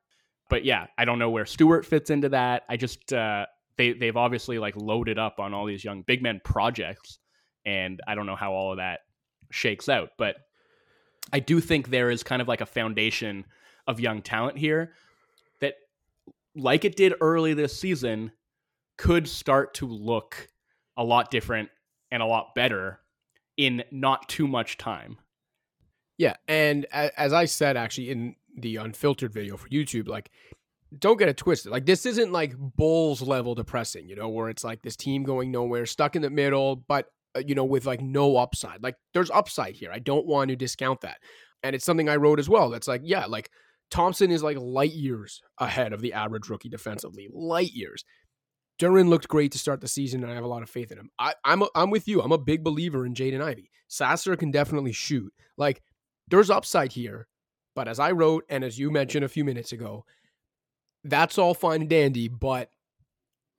But 0.48 0.64
yeah, 0.64 0.86
I 0.96 1.06
don't 1.06 1.18
know 1.18 1.30
where 1.30 1.44
Stewart 1.44 1.84
fits 1.84 2.10
into 2.10 2.28
that. 2.28 2.62
I 2.68 2.76
just 2.76 3.12
uh, 3.12 3.46
they 3.76 3.94
they've 3.94 4.16
obviously 4.16 4.60
like 4.60 4.76
loaded 4.76 5.18
up 5.18 5.40
on 5.40 5.54
all 5.54 5.66
these 5.66 5.82
young 5.82 6.02
big 6.02 6.22
men 6.22 6.40
projects, 6.44 7.18
and 7.66 8.00
I 8.06 8.14
don't 8.14 8.26
know 8.26 8.36
how 8.36 8.52
all 8.52 8.70
of 8.70 8.78
that 8.78 9.00
shakes 9.50 9.88
out. 9.88 10.10
But 10.18 10.36
I 11.32 11.40
do 11.40 11.60
think 11.60 11.88
there 11.88 12.12
is 12.12 12.22
kind 12.22 12.40
of 12.40 12.46
like 12.46 12.60
a 12.60 12.66
foundation 12.66 13.44
of 13.88 13.98
young 13.98 14.22
talent 14.22 14.56
here 14.56 14.92
that, 15.60 15.74
like 16.54 16.84
it 16.84 16.94
did 16.94 17.14
early 17.20 17.54
this 17.54 17.76
season, 17.76 18.30
could 18.98 19.26
start 19.28 19.74
to 19.74 19.86
look 19.86 20.48
a 20.96 21.04
lot 21.04 21.30
different 21.30 21.70
and 22.10 22.22
a 22.22 22.26
lot 22.26 22.54
better 22.54 23.00
in 23.56 23.82
not 23.90 24.28
too 24.28 24.46
much 24.46 24.76
time. 24.76 25.16
Yeah, 26.18 26.34
and 26.46 26.84
as 26.92 27.32
I 27.32 27.44
said 27.46 27.76
actually 27.76 28.10
in 28.10 28.34
the 28.56 28.76
unfiltered 28.76 29.32
video 29.32 29.56
for 29.56 29.68
YouTube, 29.68 30.08
like 30.08 30.30
don't 30.98 31.18
get 31.18 31.28
it 31.28 31.36
twisted. 31.36 31.70
Like 31.70 31.86
this 31.86 32.06
isn't 32.06 32.32
like 32.32 32.54
Bulls 32.56 33.22
level 33.22 33.54
depressing, 33.54 34.08
you 34.08 34.16
know, 34.16 34.28
where 34.28 34.48
it's 34.48 34.64
like 34.64 34.82
this 34.82 34.96
team 34.96 35.22
going 35.22 35.50
nowhere, 35.50 35.86
stuck 35.86 36.16
in 36.16 36.22
the 36.22 36.30
middle, 36.30 36.76
but 36.76 37.06
uh, 37.36 37.42
you 37.46 37.54
know, 37.54 37.64
with 37.64 37.86
like 37.86 38.00
no 38.00 38.36
upside. 38.36 38.82
Like 38.82 38.96
there's 39.14 39.30
upside 39.30 39.76
here. 39.76 39.90
I 39.92 39.98
don't 39.98 40.26
want 40.26 40.48
to 40.48 40.56
discount 40.56 41.02
that. 41.02 41.18
And 41.62 41.74
it's 41.74 41.84
something 41.84 42.08
I 42.08 42.16
wrote 42.16 42.38
as 42.38 42.48
well. 42.48 42.70
That's 42.70 42.88
like, 42.88 43.02
yeah, 43.04 43.26
like 43.26 43.50
Thompson 43.90 44.30
is 44.30 44.42
like 44.42 44.56
light 44.58 44.92
years 44.92 45.40
ahead 45.58 45.92
of 45.92 46.00
the 46.00 46.12
average 46.12 46.48
rookie 46.48 46.68
defensively. 46.68 47.28
Light 47.32 47.72
years. 47.72 48.04
Duren 48.78 49.08
looked 49.08 49.28
great 49.28 49.52
to 49.52 49.58
start 49.58 49.80
the 49.80 49.88
season, 49.88 50.22
and 50.22 50.30
I 50.30 50.34
have 50.34 50.44
a 50.44 50.48
lot 50.48 50.62
of 50.62 50.70
faith 50.70 50.92
in 50.92 50.98
him. 50.98 51.10
I, 51.18 51.34
I'm 51.44 51.62
a, 51.62 51.68
I'm 51.74 51.90
with 51.90 52.06
you. 52.06 52.22
I'm 52.22 52.32
a 52.32 52.38
big 52.38 52.62
believer 52.62 53.04
in 53.04 53.14
Jaden 53.14 53.42
Ivey. 53.42 53.70
Sasser 53.88 54.36
can 54.36 54.50
definitely 54.50 54.92
shoot. 54.92 55.32
Like 55.56 55.82
there's 56.28 56.50
upside 56.50 56.92
here, 56.92 57.26
but 57.74 57.88
as 57.88 57.98
I 57.98 58.12
wrote 58.12 58.44
and 58.48 58.62
as 58.62 58.78
you 58.78 58.90
mentioned 58.90 59.24
a 59.24 59.28
few 59.28 59.44
minutes 59.44 59.72
ago, 59.72 60.04
that's 61.04 61.38
all 61.38 61.54
fine 61.54 61.82
and 61.82 61.90
dandy. 61.90 62.28
But 62.28 62.70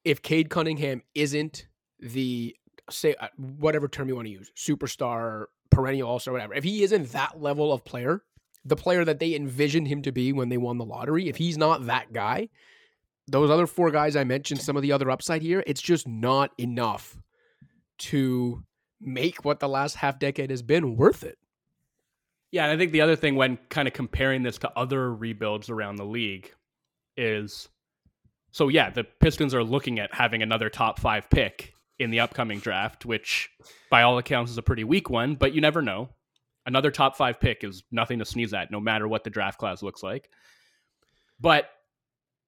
if 0.06 0.22
Cade 0.22 0.50
Cunningham 0.50 1.02
isn't 1.16 1.68
the 2.00 2.56
say 2.90 3.16
uh, 3.20 3.28
whatever 3.38 3.88
term 3.88 4.08
you 4.08 4.16
want 4.16 4.28
to 4.28 4.32
use, 4.32 4.52
superstar, 4.56 5.46
perennial 5.70 6.10
all 6.10 6.20
star, 6.20 6.34
whatever, 6.34 6.54
if 6.54 6.64
he 6.64 6.84
isn't 6.84 7.12
that 7.12 7.42
level 7.42 7.74
of 7.74 7.84
player, 7.84 8.24
the 8.64 8.76
player 8.76 9.04
that 9.04 9.20
they 9.20 9.36
envisioned 9.36 9.88
him 9.88 10.02
to 10.04 10.12
be 10.12 10.32
when 10.32 10.50
they 10.50 10.58
won 10.58 10.78
the 10.78 10.86
lottery, 10.86 11.28
if 11.28 11.38
he's 11.38 11.58
not 11.58 11.88
that 11.88 12.14
guy, 12.14 12.50
those 13.30 13.50
other 13.50 13.68
four 13.68 13.92
guys 13.92 14.16
I 14.16 14.24
mentioned, 14.24 14.62
some 14.62 14.76
of 14.76 14.82
the 14.82 14.92
other 14.92 15.10
upside 15.10 15.42
here, 15.42 15.64
it's 15.68 15.82
just 15.82 16.08
not 16.08 16.52
enough 16.58 17.18
to 18.00 18.64
make 19.02 19.46
what 19.46 19.60
the 19.60 19.70
last 19.70 19.96
half 19.96 20.20
decade 20.20 20.50
has 20.50 20.62
been 20.62 20.96
worth 20.96 21.24
it. 21.24 21.38
Yeah, 22.52 22.64
and 22.64 22.72
I 22.72 22.78
think 22.78 22.92
the 22.92 23.02
other 23.02 23.16
thing 23.16 23.36
when 23.36 23.58
kind 23.70 23.88
of 23.88 23.94
comparing 23.94 24.44
this 24.44 24.58
to 24.60 24.72
other 24.76 25.14
rebuilds 25.14 25.70
around 25.70 25.98
the 25.98 26.06
league 26.06 26.52
is 27.16 27.70
so 28.52 28.68
yeah, 28.68 28.90
the 28.90 29.04
Pistons 29.04 29.54
are 29.54 29.64
looking 29.64 30.00
at 30.00 30.14
having 30.14 30.42
another 30.42 30.70
top 30.70 31.00
5 31.00 31.30
pick 31.30 31.76
in 32.00 32.10
the 32.10 32.22
upcoming 32.22 32.60
draft, 32.60 33.06
which 33.06 33.50
by 33.92 34.02
all 34.02 34.18
accounts 34.18 34.52
is 34.52 34.58
a 34.58 34.64
pretty 34.64 34.84
weak 34.84 35.10
one, 35.10 35.36
but 35.36 35.54
you 35.54 35.62
never 35.62 35.82
know. 35.82 36.10
Another 36.66 36.92
top 36.92 37.16
5 37.16 37.40
pick 37.40 37.64
is 37.64 37.84
nothing 37.92 38.20
to 38.20 38.26
sneeze 38.26 38.54
at 38.54 38.72
no 38.72 38.80
matter 38.80 39.08
what 39.08 39.24
the 39.24 39.30
draft 39.30 39.60
class 39.60 39.84
looks 39.84 40.02
like. 40.02 40.30
But 41.40 41.70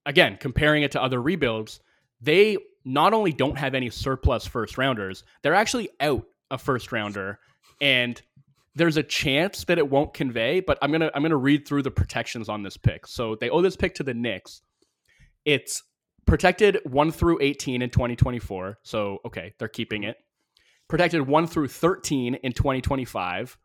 again, 0.06 0.38
comparing 0.40 0.84
it 0.84 0.92
to 0.92 1.02
other 1.02 1.22
rebuilds, 1.22 1.80
they 2.20 2.58
not 2.84 3.14
only 3.14 3.32
don't 3.32 3.58
have 3.58 3.76
any 3.76 3.90
surplus 3.90 4.46
first 4.46 4.78
rounders, 4.78 5.24
they're 5.42 5.56
actually 5.56 5.90
out 6.00 6.26
a 6.50 6.58
first 6.58 6.92
rounder 6.92 7.40
and 7.80 8.22
there's 8.76 8.98
a 8.98 9.04
chance 9.04 9.66
that 9.66 9.78
it 9.78 9.90
won't 9.90 10.14
convey, 10.14 10.62
but 10.62 10.78
I'm 10.82 10.92
gonna 10.92 11.12
I'm 11.14 11.22
gonna 11.22 11.36
read 11.36 11.68
through 11.68 11.84
the 11.84 11.92
protections 11.92 12.48
on 12.48 12.64
this 12.64 12.78
pick. 12.78 13.06
So 13.06 13.36
they 13.36 13.50
owe 13.50 13.62
this 13.62 13.76
pick 13.76 13.96
to 13.96 14.04
the 14.04 14.14
Knicks. 14.14 14.62
It's 15.44 15.84
protected 16.26 16.80
one 16.86 17.12
through 17.12 17.40
18 17.42 17.82
in 17.82 17.90
2024. 17.90 18.80
So 18.84 19.20
okay, 19.26 19.54
they're 19.60 19.68
keeping 19.68 20.04
it. 20.04 20.18
Protected 20.88 21.28
one 21.28 21.48
through 21.48 21.68
13 21.68 22.36
in 22.36 22.54
2025. 22.54 23.58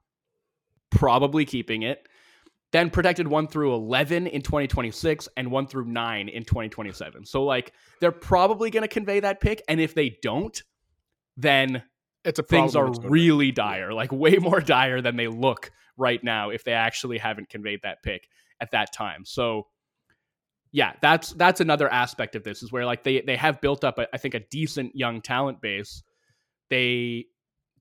Probably 0.90 1.44
keeping 1.44 1.82
it. 1.82 2.08
Then 2.72 2.90
protected 2.90 3.28
one 3.28 3.46
through 3.46 3.74
11 3.74 4.26
in 4.26 4.42
2026 4.42 5.28
and 5.36 5.50
one 5.50 5.66
through 5.66 5.86
nine 5.86 6.28
in 6.28 6.44
2027. 6.44 7.24
So 7.24 7.44
like 7.44 7.72
they're 8.00 8.12
probably 8.12 8.70
gonna 8.70 8.88
convey 8.88 9.20
that 9.20 9.40
pick, 9.40 9.62
and 9.68 9.80
if 9.80 9.94
they 9.94 10.16
don't, 10.22 10.60
then 11.36 11.82
It's 12.24 12.38
a 12.38 12.42
things 12.42 12.74
are 12.74 12.90
really 13.08 13.52
dire, 13.52 13.92
like 13.92 14.12
way 14.12 14.36
more 14.40 14.60
dire 14.60 15.00
than 15.00 15.16
they 15.16 15.28
look 15.28 15.70
right 15.96 16.22
now 16.22 16.50
if 16.50 16.64
they 16.64 16.72
actually 16.72 17.18
haven't 17.18 17.48
conveyed 17.48 17.80
that 17.82 18.02
pick 18.02 18.28
at 18.60 18.72
that 18.72 18.92
time. 18.92 19.24
So 19.24 19.68
yeah, 20.72 20.92
that's 21.00 21.30
that's 21.30 21.60
another 21.60 21.90
aspect 21.90 22.34
of 22.34 22.44
this 22.44 22.62
is 22.62 22.72
where 22.72 22.84
like 22.84 23.04
they 23.04 23.22
they 23.22 23.36
have 23.36 23.60
built 23.60 23.84
up 23.84 23.98
a, 23.98 24.08
I 24.12 24.18
think 24.18 24.34
a 24.34 24.40
decent 24.40 24.94
young 24.94 25.22
talent 25.22 25.60
base. 25.62 26.02
They 26.68 27.26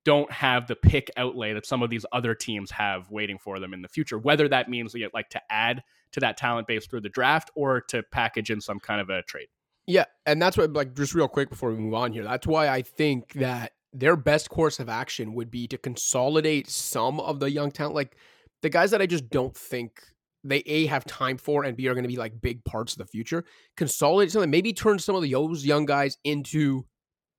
don't 0.05 0.31
have 0.31 0.67
the 0.67 0.75
pick 0.75 1.11
outlay 1.17 1.53
that 1.53 1.65
some 1.65 1.83
of 1.83 1.89
these 1.89 2.05
other 2.13 2.33
teams 2.33 2.71
have 2.71 3.09
waiting 3.11 3.37
for 3.37 3.59
them 3.59 3.73
in 3.73 3.81
the 3.81 3.87
future. 3.89 4.17
Whether 4.17 4.47
that 4.47 4.69
means 4.69 4.95
like 5.13 5.29
to 5.29 5.41
add 5.49 5.83
to 6.13 6.19
that 6.21 6.37
talent 6.37 6.67
base 6.67 6.85
through 6.85 7.01
the 7.01 7.09
draft 7.09 7.51
or 7.55 7.81
to 7.81 8.03
package 8.11 8.49
in 8.49 8.61
some 8.61 8.79
kind 8.79 9.01
of 9.01 9.09
a 9.09 9.23
trade. 9.23 9.47
Yeah, 9.87 10.05
and 10.25 10.41
that's 10.41 10.57
what 10.57 10.71
like 10.73 10.95
just 10.95 11.13
real 11.13 11.27
quick 11.27 11.49
before 11.49 11.71
we 11.71 11.77
move 11.77 11.93
on 11.93 12.13
here. 12.13 12.23
That's 12.23 12.47
why 12.47 12.69
I 12.69 12.81
think 12.81 13.33
that 13.33 13.73
their 13.93 14.15
best 14.15 14.49
course 14.49 14.79
of 14.79 14.89
action 14.89 15.33
would 15.33 15.51
be 15.51 15.67
to 15.67 15.77
consolidate 15.77 16.69
some 16.69 17.19
of 17.19 17.39
the 17.39 17.51
young 17.51 17.71
talent, 17.71 17.95
like 17.95 18.17
the 18.61 18.69
guys 18.69 18.91
that 18.91 19.01
I 19.01 19.05
just 19.05 19.29
don't 19.29 19.55
think 19.55 20.01
they 20.43 20.59
a 20.67 20.85
have 20.85 21.05
time 21.05 21.37
for 21.37 21.63
and 21.63 21.75
b 21.75 21.87
are 21.87 21.93
going 21.93 22.03
to 22.03 22.09
be 22.09 22.17
like 22.17 22.39
big 22.39 22.63
parts 22.65 22.93
of 22.93 22.99
the 22.99 23.05
future. 23.05 23.43
Consolidate 23.77 24.31
something, 24.31 24.49
maybe 24.49 24.73
turn 24.73 24.99
some 24.99 25.15
of 25.15 25.21
those 25.27 25.65
young 25.65 25.85
guys 25.85 26.17
into 26.23 26.85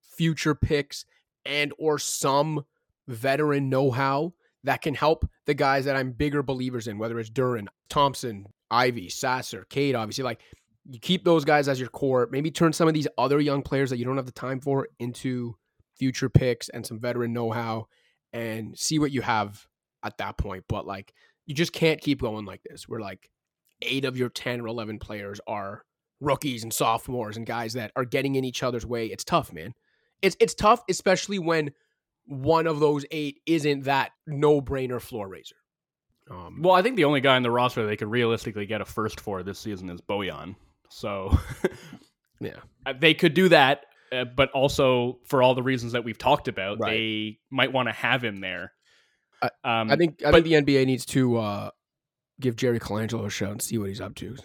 future 0.02 0.54
picks 0.54 1.04
and 1.46 1.72
or 1.78 1.98
some 1.98 2.64
veteran 3.08 3.68
know-how 3.68 4.32
that 4.64 4.82
can 4.82 4.94
help 4.94 5.28
the 5.46 5.54
guys 5.54 5.84
that 5.84 5.96
I'm 5.96 6.12
bigger 6.12 6.42
believers 6.42 6.88
in, 6.88 6.98
whether 6.98 7.18
it's 7.20 7.30
Duren, 7.30 7.68
Thompson, 7.88 8.46
Ivey, 8.70 9.08
Sasser, 9.08 9.64
Cade, 9.70 9.94
obviously. 9.94 10.24
Like 10.24 10.40
you 10.88 10.98
keep 10.98 11.24
those 11.24 11.44
guys 11.44 11.68
as 11.68 11.78
your 11.78 11.88
core. 11.88 12.28
Maybe 12.30 12.50
turn 12.50 12.72
some 12.72 12.88
of 12.88 12.94
these 12.94 13.08
other 13.16 13.40
young 13.40 13.62
players 13.62 13.90
that 13.90 13.98
you 13.98 14.04
don't 14.04 14.16
have 14.16 14.26
the 14.26 14.32
time 14.32 14.60
for 14.60 14.88
into 14.98 15.56
future 15.96 16.28
picks 16.28 16.68
and 16.68 16.84
some 16.84 16.98
veteran 16.98 17.32
know-how 17.32 17.86
and 18.32 18.76
see 18.76 18.98
what 18.98 19.12
you 19.12 19.22
have 19.22 19.66
at 20.02 20.18
that 20.18 20.36
point. 20.36 20.64
But 20.68 20.86
like 20.86 21.14
you 21.46 21.54
just 21.54 21.72
can't 21.72 22.00
keep 22.00 22.20
going 22.20 22.44
like 22.44 22.62
this. 22.68 22.88
Where 22.88 23.00
like 23.00 23.30
eight 23.82 24.04
of 24.04 24.16
your 24.16 24.28
10 24.28 24.60
or 24.60 24.66
11 24.66 24.98
players 24.98 25.40
are 25.46 25.84
rookies 26.20 26.62
and 26.62 26.72
sophomores 26.72 27.36
and 27.36 27.46
guys 27.46 27.74
that 27.74 27.92
are 27.94 28.04
getting 28.04 28.34
in 28.34 28.44
each 28.44 28.62
other's 28.62 28.86
way. 28.86 29.06
It's 29.06 29.24
tough, 29.24 29.52
man. 29.52 29.74
It's 30.22 30.36
it's 30.40 30.54
tough, 30.54 30.82
especially 30.88 31.38
when 31.38 31.72
one 32.26 32.66
of 32.66 32.80
those 32.80 33.04
eight 33.10 33.40
isn't 33.46 33.84
that 33.84 34.10
no-brainer 34.26 35.00
floor 35.00 35.28
raiser. 35.28 35.56
Um, 36.30 36.60
Well, 36.62 36.74
I 36.74 36.82
think 36.82 36.96
the 36.96 37.04
only 37.04 37.20
guy 37.20 37.36
on 37.36 37.42
the 37.42 37.50
roster 37.52 37.86
they 37.86 37.96
could 37.96 38.08
realistically 38.10 38.66
get 38.66 38.80
a 38.80 38.84
first 38.84 39.20
for 39.20 39.42
this 39.44 39.58
season 39.60 39.88
is 39.90 40.00
Bojan. 40.00 40.56
So 40.90 41.36
yeah, 42.40 42.56
Uh, 42.84 42.94
they 42.98 43.14
could 43.14 43.34
do 43.34 43.48
that, 43.50 43.86
uh, 44.12 44.24
but 44.24 44.50
also 44.50 45.20
for 45.26 45.42
all 45.42 45.54
the 45.54 45.62
reasons 45.62 45.92
that 45.92 46.02
we've 46.04 46.18
talked 46.18 46.48
about, 46.48 46.80
Right. 46.80 46.90
they 46.90 47.38
might 47.50 47.72
want 47.72 47.88
to 47.88 47.92
have 47.92 48.24
him 48.24 48.38
there. 48.38 48.72
I- 49.42 49.50
um, 49.80 49.90
I 49.90 49.96
think 49.96 50.22
I 50.24 50.30
but- 50.32 50.42
think 50.44 50.66
the 50.66 50.72
NBA 50.72 50.84
needs 50.86 51.06
to 51.06 51.36
uh, 51.36 51.70
give 52.40 52.56
Jerry 52.56 52.78
Colangelo 52.78 53.26
a 53.26 53.30
shout 53.30 53.52
and 53.52 53.62
see 53.62 53.78
what 53.78 53.88
he's 53.88 54.00
up 54.00 54.14
to. 54.16 54.36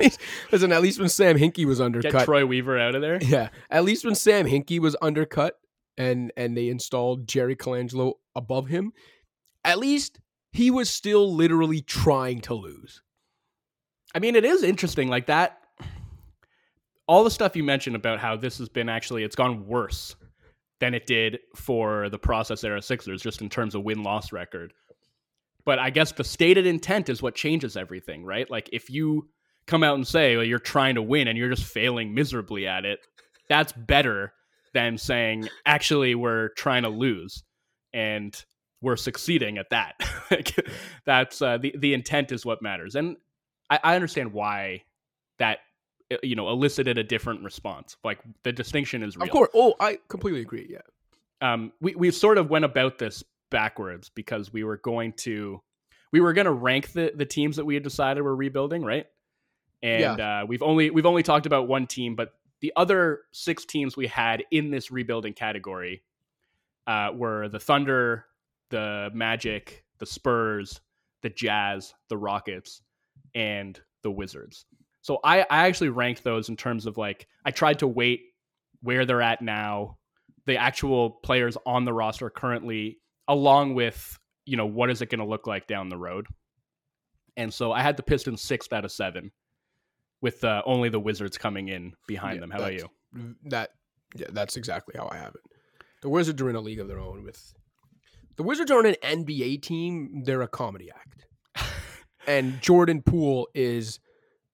Listen, 0.52 0.72
at 0.72 0.82
least 0.82 0.98
when 0.98 1.08
Sam 1.08 1.38
Hinkie 1.38 1.64
was 1.64 1.80
undercut, 1.80 2.12
Get 2.12 2.24
Troy 2.24 2.44
Weaver 2.44 2.78
out 2.78 2.94
of 2.94 3.00
there. 3.02 3.18
yeah, 3.22 3.48
at 3.70 3.84
least 3.84 4.04
when 4.04 4.14
Sam 4.14 4.46
Hinkie 4.46 4.78
was 4.80 4.96
undercut 5.00 5.58
and 5.96 6.32
and 6.36 6.56
they 6.56 6.68
installed 6.68 7.26
Jerry 7.26 7.56
Colangelo 7.56 8.14
above 8.34 8.66
him, 8.68 8.92
at 9.64 9.78
least 9.78 10.18
he 10.52 10.70
was 10.70 10.90
still 10.90 11.34
literally 11.34 11.80
trying 11.80 12.40
to 12.42 12.54
lose. 12.54 13.02
I 14.14 14.18
mean, 14.18 14.36
it 14.36 14.44
is 14.44 14.62
interesting 14.62 15.08
like 15.08 15.26
that. 15.26 15.58
All 17.08 17.22
the 17.22 17.30
stuff 17.30 17.54
you 17.54 17.62
mentioned 17.62 17.94
about 17.94 18.18
how 18.18 18.36
this 18.36 18.58
has 18.58 18.68
been 18.68 18.88
actually 18.88 19.22
it's 19.22 19.36
gone 19.36 19.66
worse 19.66 20.16
than 20.80 20.92
it 20.92 21.06
did 21.06 21.38
for 21.54 22.08
the 22.10 22.18
process 22.18 22.64
era 22.64 22.82
Sixers, 22.82 23.22
just 23.22 23.40
in 23.40 23.48
terms 23.48 23.74
of 23.74 23.82
win 23.82 24.02
loss 24.02 24.32
record. 24.32 24.72
But 25.66 25.78
I 25.78 25.90
guess 25.90 26.12
the 26.12 26.24
stated 26.24 26.64
intent 26.64 27.10
is 27.10 27.20
what 27.20 27.34
changes 27.34 27.76
everything, 27.76 28.24
right? 28.24 28.50
Like 28.50 28.70
if 28.72 28.88
you 28.88 29.28
come 29.66 29.82
out 29.82 29.96
and 29.96 30.06
say 30.06 30.36
well, 30.36 30.44
you're 30.44 30.58
trying 30.58 30.94
to 30.94 31.02
win 31.02 31.28
and 31.28 31.36
you're 31.36 31.50
just 31.50 31.64
failing 31.64 32.14
miserably 32.14 32.66
at 32.66 32.86
it, 32.86 33.00
that's 33.48 33.72
better 33.72 34.32
than 34.72 34.96
saying 34.96 35.48
actually 35.66 36.14
we're 36.14 36.50
trying 36.50 36.84
to 36.84 36.88
lose 36.88 37.42
and 37.92 38.44
we're 38.80 38.96
succeeding 38.96 39.58
at 39.58 39.70
that. 39.70 39.94
like, 40.30 40.54
that's 41.04 41.42
uh, 41.42 41.58
the 41.58 41.74
the 41.76 41.94
intent 41.94 42.30
is 42.30 42.46
what 42.46 42.62
matters, 42.62 42.94
and 42.94 43.16
I, 43.68 43.80
I 43.82 43.94
understand 43.96 44.32
why 44.32 44.84
that 45.38 45.58
uh, 46.12 46.16
you 46.22 46.36
know 46.36 46.48
elicited 46.50 46.98
a 46.98 47.04
different 47.04 47.42
response. 47.42 47.96
Like 48.04 48.20
the 48.44 48.52
distinction 48.52 49.02
is 49.02 49.16
real. 49.16 49.24
Of 49.24 49.30
course. 49.30 49.50
Oh, 49.54 49.74
I 49.80 49.98
completely 50.08 50.42
agree. 50.42 50.68
Yeah. 50.70 50.82
Um, 51.40 51.72
we 51.80 51.94
we 51.94 52.10
sort 52.12 52.38
of 52.38 52.50
went 52.50 52.64
about 52.64 52.98
this 52.98 53.24
backwards 53.50 54.10
because 54.14 54.52
we 54.52 54.64
were 54.64 54.78
going 54.78 55.12
to 55.12 55.60
we 56.12 56.20
were 56.20 56.32
going 56.32 56.46
to 56.46 56.52
rank 56.52 56.92
the 56.92 57.12
the 57.14 57.26
teams 57.26 57.56
that 57.56 57.64
we 57.64 57.74
had 57.74 57.82
decided 57.82 58.22
were 58.22 58.36
rebuilding, 58.36 58.84
right? 58.84 59.06
And 59.82 60.18
yeah. 60.18 60.40
uh, 60.42 60.46
we've 60.46 60.62
only 60.62 60.90
we've 60.90 61.06
only 61.06 61.22
talked 61.22 61.46
about 61.46 61.68
one 61.68 61.86
team, 61.86 62.14
but 62.16 62.32
the 62.60 62.72
other 62.76 63.20
six 63.32 63.64
teams 63.64 63.96
we 63.96 64.06
had 64.06 64.44
in 64.50 64.70
this 64.70 64.90
rebuilding 64.90 65.34
category 65.34 66.02
uh, 66.86 67.10
were 67.14 67.48
the 67.48 67.60
Thunder, 67.60 68.24
the 68.70 69.10
Magic, 69.12 69.84
the 69.98 70.06
Spurs, 70.06 70.80
the 71.22 71.28
Jazz, 71.28 71.94
the 72.08 72.16
Rockets, 72.16 72.82
and 73.34 73.78
the 74.02 74.10
Wizards. 74.10 74.64
So 75.02 75.20
I, 75.22 75.40
I 75.42 75.66
actually 75.68 75.90
ranked 75.90 76.24
those 76.24 76.48
in 76.48 76.56
terms 76.56 76.86
of 76.86 76.96
like 76.96 77.26
I 77.44 77.50
tried 77.50 77.80
to 77.80 77.86
weight 77.86 78.22
where 78.82 79.04
they're 79.04 79.22
at 79.22 79.42
now, 79.42 79.98
the 80.46 80.56
actual 80.56 81.10
players 81.10 81.56
on 81.66 81.84
the 81.84 81.92
roster 81.92 82.30
currently, 82.30 82.98
along 83.28 83.74
with 83.74 84.18
you 84.44 84.56
know 84.56 84.66
what 84.66 84.90
is 84.90 85.02
it 85.02 85.10
going 85.10 85.20
to 85.20 85.26
look 85.26 85.46
like 85.46 85.66
down 85.66 85.88
the 85.88 85.96
road. 85.96 86.26
And 87.36 87.52
so 87.52 87.72
I 87.72 87.82
had 87.82 87.96
the 87.96 88.02
Pistons 88.02 88.40
sixth 88.40 88.72
out 88.72 88.84
of 88.84 88.92
seven, 88.92 89.30
with 90.22 90.42
uh, 90.44 90.62
only 90.64 90.88
the 90.88 91.00
Wizards 91.00 91.36
coming 91.36 91.68
in 91.68 91.92
behind 92.06 92.36
yeah, 92.36 92.40
them. 92.40 92.50
How 92.50 92.58
about 92.58 92.74
you? 92.74 92.88
That 93.44 93.70
yeah, 94.14 94.26
that's 94.30 94.56
exactly 94.56 94.94
how 94.96 95.08
I 95.10 95.16
have 95.16 95.34
it. 95.34 95.42
The 96.02 96.08
Wizards 96.08 96.40
are 96.40 96.50
in 96.50 96.56
a 96.56 96.60
league 96.60 96.80
of 96.80 96.88
their 96.88 96.98
own. 96.98 97.24
With 97.24 97.54
the 98.36 98.42
Wizards 98.42 98.70
aren't 98.70 98.86
an 98.86 99.26
NBA 99.26 99.62
team; 99.62 100.22
they're 100.24 100.42
a 100.42 100.48
comedy 100.48 100.90
act. 100.90 101.26
and 102.26 102.60
Jordan 102.60 103.02
Poole 103.02 103.48
is 103.54 104.00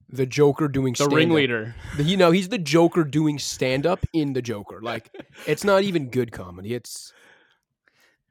the 0.08 0.26
Joker 0.26 0.68
doing 0.68 0.92
the 0.92 0.98
stand-up. 0.98 1.16
ringleader. 1.16 1.74
You 1.98 2.16
know, 2.16 2.30
he's 2.30 2.48
the 2.48 2.58
Joker 2.58 3.04
doing 3.04 3.38
stand 3.38 3.86
up 3.86 4.04
in 4.12 4.34
the 4.34 4.42
Joker. 4.42 4.80
Like 4.82 5.10
it's 5.46 5.64
not 5.64 5.82
even 5.82 6.10
good 6.10 6.32
comedy. 6.32 6.74
It's 6.74 7.12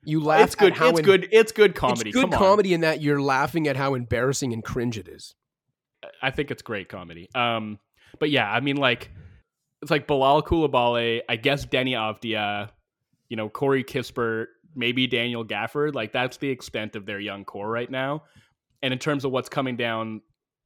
you 0.04 0.20
laugh. 0.20 0.42
It's 0.42 0.56
good. 0.56 0.74
it's 0.80 1.00
in, 1.00 1.06
good. 1.06 1.28
It's 1.32 1.52
good 1.52 1.76
comedy. 1.76 2.10
It's 2.10 2.16
good 2.16 2.32
Come 2.32 2.40
comedy 2.40 2.70
on. 2.70 2.76
in 2.76 2.82
that 2.82 3.02
you're 3.02 3.22
laughing 3.22 3.68
at 3.68 3.76
how 3.76 3.94
embarrassing 3.94 4.54
and 4.54 4.64
cringe 4.64 4.98
it 4.98 5.08
is. 5.08 5.36
I 6.22 6.32
think 6.32 6.52
it's 6.52 6.62
great 6.62 6.90
comedy. 6.90 7.30
Um, 7.36 7.80
but 8.20 8.30
yeah, 8.30 8.52
I 8.52 8.60
mean, 8.60 8.78
like 8.78 9.12
it's 9.82 9.92
like 9.92 10.08
Bilal 10.08 10.44
Coulibaly, 10.44 11.22
I 11.30 11.36
guess 11.36 11.66
Deni 11.66 11.92
Avdija, 11.92 12.70
you 13.30 13.38
know, 13.38 13.50
Corey 13.50 13.84
Kispert, 13.84 14.48
maybe 14.76 15.08
Daniel 15.08 15.46
Gafford. 15.46 15.94
Like 15.94 16.12
that's 16.12 16.38
the 16.38 16.50
extent 16.50 16.96
of 16.96 17.06
their 17.06 17.20
young 17.20 17.46
core 17.46 17.70
right 17.70 17.90
now. 17.90 18.24
And 18.82 18.94
in 18.94 19.00
terms 19.00 19.26
of 19.26 19.32
what's 19.32 19.50
coming 19.50 19.78
down 19.78 20.22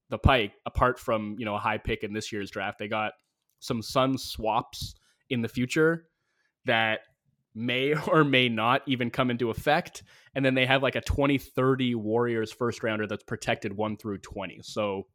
the 0.10 0.18
pike, 0.18 0.54
apart 0.66 1.00
from 1.00 1.36
you 1.38 1.46
know 1.46 1.56
a 1.56 1.60
high 1.60 1.78
pick 1.78 2.04
in 2.04 2.14
this 2.14 2.32
year's 2.32 2.52
draft, 2.52 2.80
they 2.80 2.88
got 2.88 3.14
some 3.60 3.82
Sun 3.82 4.18
swaps 4.18 4.96
in 5.30 5.42
the 5.42 5.50
future 5.50 6.08
that 6.66 7.02
may 7.56 7.94
or 8.08 8.24
may 8.24 8.50
not 8.50 8.82
even 8.86 9.10
come 9.10 9.32
into 9.32 9.50
effect. 9.50 10.04
And 10.36 10.44
then 10.44 10.54
they 10.54 10.66
have 10.66 10.84
like 10.84 10.96
a 10.96 11.02
2030 11.02 11.96
Warriors 11.96 12.52
first 12.52 12.84
rounder 12.84 13.08
that's 13.08 13.24
protected 13.24 13.76
one 13.76 13.98
through 13.98 14.20
20. 14.20 14.60
So 14.64 15.08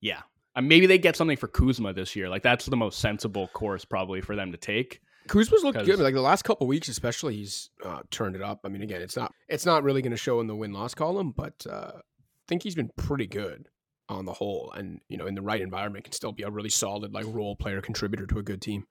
yeah, 0.00 0.22
uh, 0.54 0.60
maybe 0.60 0.86
they 0.86 0.98
get 0.98 1.16
something 1.16 1.36
for 1.36 1.48
Kuzma 1.48 1.92
this 1.92 2.14
year. 2.14 2.28
Like 2.28 2.42
that's 2.42 2.66
the 2.66 2.76
most 2.76 3.00
sensible 3.00 3.48
course 3.48 3.84
probably 3.84 4.20
for 4.20 4.36
them 4.36 4.52
to 4.52 4.58
take. 4.58 5.00
Kuzma's 5.28 5.62
looked 5.62 5.84
good. 5.84 5.98
Like 5.98 6.14
the 6.14 6.20
last 6.20 6.42
couple 6.42 6.66
weeks, 6.66 6.88
especially, 6.88 7.36
he's 7.36 7.70
uh, 7.84 8.00
turned 8.10 8.34
it 8.34 8.42
up. 8.42 8.60
I 8.64 8.68
mean, 8.68 8.82
again, 8.82 9.00
it's 9.00 9.16
not 9.16 9.32
it's 9.48 9.66
not 9.66 9.84
really 9.84 10.02
going 10.02 10.10
to 10.10 10.16
show 10.16 10.40
in 10.40 10.46
the 10.46 10.56
win 10.56 10.72
loss 10.72 10.94
column, 10.94 11.32
but 11.36 11.64
uh, 11.70 11.92
I 11.96 12.00
think 12.48 12.62
he's 12.62 12.74
been 12.74 12.90
pretty 12.96 13.26
good 13.26 13.68
on 14.08 14.24
the 14.24 14.32
whole. 14.32 14.72
And 14.76 15.00
you 15.08 15.16
know, 15.16 15.26
in 15.26 15.34
the 15.34 15.42
right 15.42 15.60
environment, 15.60 16.04
can 16.04 16.12
still 16.12 16.32
be 16.32 16.42
a 16.42 16.50
really 16.50 16.70
solid 16.70 17.12
like 17.12 17.26
role 17.28 17.56
player 17.56 17.80
contributor 17.80 18.26
to 18.26 18.38
a 18.38 18.42
good 18.42 18.60
team. 18.60 18.84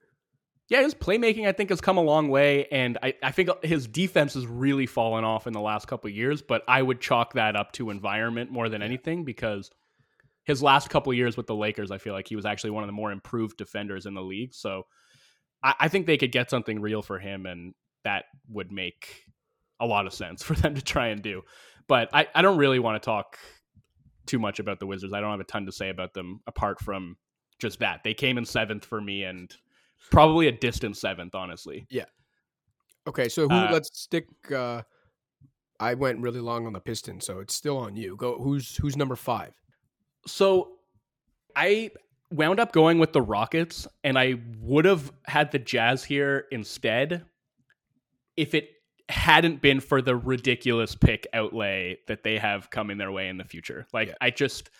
Yeah, 0.72 0.84
his 0.84 0.94
playmaking 0.94 1.46
I 1.46 1.52
think 1.52 1.68
has 1.68 1.82
come 1.82 1.98
a 1.98 2.02
long 2.02 2.30
way, 2.30 2.66
and 2.72 2.96
I, 3.02 3.12
I 3.22 3.30
think 3.30 3.50
his 3.62 3.86
defense 3.86 4.32
has 4.32 4.46
really 4.46 4.86
fallen 4.86 5.22
off 5.22 5.46
in 5.46 5.52
the 5.52 5.60
last 5.60 5.86
couple 5.86 6.08
years. 6.08 6.40
But 6.40 6.62
I 6.66 6.80
would 6.80 6.98
chalk 6.98 7.34
that 7.34 7.56
up 7.56 7.72
to 7.72 7.90
environment 7.90 8.50
more 8.50 8.70
than 8.70 8.80
anything 8.80 9.26
because 9.26 9.70
his 10.44 10.62
last 10.62 10.88
couple 10.88 11.12
years 11.12 11.36
with 11.36 11.46
the 11.46 11.54
Lakers, 11.54 11.90
I 11.90 11.98
feel 11.98 12.14
like 12.14 12.26
he 12.26 12.36
was 12.36 12.46
actually 12.46 12.70
one 12.70 12.82
of 12.82 12.86
the 12.86 12.94
more 12.94 13.12
improved 13.12 13.58
defenders 13.58 14.06
in 14.06 14.14
the 14.14 14.22
league. 14.22 14.54
So 14.54 14.84
I, 15.62 15.74
I 15.80 15.88
think 15.88 16.06
they 16.06 16.16
could 16.16 16.32
get 16.32 16.48
something 16.48 16.80
real 16.80 17.02
for 17.02 17.18
him, 17.18 17.44
and 17.44 17.74
that 18.04 18.24
would 18.48 18.72
make 18.72 19.26
a 19.78 19.84
lot 19.84 20.06
of 20.06 20.14
sense 20.14 20.42
for 20.42 20.54
them 20.54 20.74
to 20.74 20.80
try 20.80 21.08
and 21.08 21.22
do. 21.22 21.42
But 21.86 22.08
I, 22.14 22.28
I 22.34 22.40
don't 22.40 22.56
really 22.56 22.78
want 22.78 23.00
to 23.02 23.04
talk 23.04 23.36
too 24.24 24.38
much 24.38 24.58
about 24.58 24.80
the 24.80 24.86
Wizards. 24.86 25.12
I 25.12 25.20
don't 25.20 25.32
have 25.32 25.40
a 25.40 25.44
ton 25.44 25.66
to 25.66 25.72
say 25.72 25.90
about 25.90 26.14
them 26.14 26.40
apart 26.46 26.80
from 26.80 27.18
just 27.58 27.80
that. 27.80 28.04
They 28.04 28.14
came 28.14 28.38
in 28.38 28.46
seventh 28.46 28.86
for 28.86 29.02
me 29.02 29.24
and 29.24 29.54
probably 30.10 30.48
a 30.48 30.52
distant 30.52 30.96
seventh, 30.96 31.34
honestly. 31.34 31.86
Yeah. 31.90 32.06
Okay, 33.06 33.28
so 33.28 33.48
who 33.48 33.54
uh, 33.54 33.70
let's 33.72 33.90
stick 33.92 34.26
uh 34.54 34.82
I 35.80 35.94
went 35.94 36.20
really 36.20 36.40
long 36.40 36.66
on 36.66 36.72
the 36.72 36.80
Pistons, 36.80 37.26
so 37.26 37.40
it's 37.40 37.54
still 37.54 37.76
on 37.76 37.96
you. 37.96 38.14
Go 38.16 38.38
who's 38.38 38.76
who's 38.76 38.96
number 38.96 39.16
five? 39.16 39.52
So 40.26 40.74
I 41.56 41.90
wound 42.30 42.60
up 42.60 42.72
going 42.72 42.98
with 42.98 43.12
the 43.12 43.20
Rockets, 43.20 43.86
and 44.04 44.18
I 44.18 44.36
would 44.60 44.84
have 44.84 45.12
had 45.26 45.50
the 45.50 45.58
Jazz 45.58 46.04
here 46.04 46.46
instead 46.52 47.24
if 48.36 48.54
it 48.54 48.70
hadn't 49.08 49.60
been 49.60 49.80
for 49.80 50.00
the 50.00 50.16
ridiculous 50.16 50.94
pick 50.94 51.26
outlay 51.34 51.98
that 52.06 52.22
they 52.22 52.38
have 52.38 52.70
coming 52.70 52.96
their 52.96 53.12
way 53.12 53.28
in 53.28 53.36
the 53.36 53.44
future. 53.44 53.86
Like, 53.92 54.08
yeah. 54.08 54.14
I 54.20 54.30
just. 54.30 54.70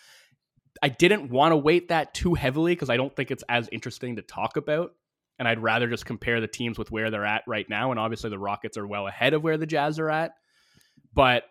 I 0.81 0.89
didn't 0.89 1.29
want 1.29 1.51
to 1.51 1.57
weight 1.57 1.89
that 1.89 2.15
too 2.15 2.33
heavily 2.33 2.73
because 2.73 2.89
I 2.89 2.97
don't 2.97 3.15
think 3.15 3.29
it's 3.29 3.43
as 3.47 3.69
interesting 3.71 4.15
to 4.15 4.23
talk 4.23 4.57
about. 4.57 4.93
And 5.39 5.47
I'd 5.47 5.61
rather 5.61 5.89
just 5.89 6.05
compare 6.05 6.39
the 6.39 6.47
teams 6.47 6.77
with 6.77 6.91
where 6.91 7.09
they're 7.09 7.25
at 7.25 7.43
right 7.47 7.67
now. 7.69 7.91
And 7.91 7.99
obviously, 7.99 8.29
the 8.29 8.39
Rockets 8.39 8.77
are 8.77 8.87
well 8.87 9.07
ahead 9.07 9.33
of 9.33 9.43
where 9.43 9.57
the 9.57 9.65
Jazz 9.65 9.99
are 9.99 10.09
at. 10.09 10.33
But 11.13 11.43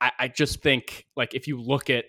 I, 0.00 0.12
I 0.18 0.28
just 0.28 0.62
think, 0.62 1.06
like, 1.16 1.34
if 1.34 1.46
you 1.46 1.60
look 1.60 1.90
at 1.90 2.04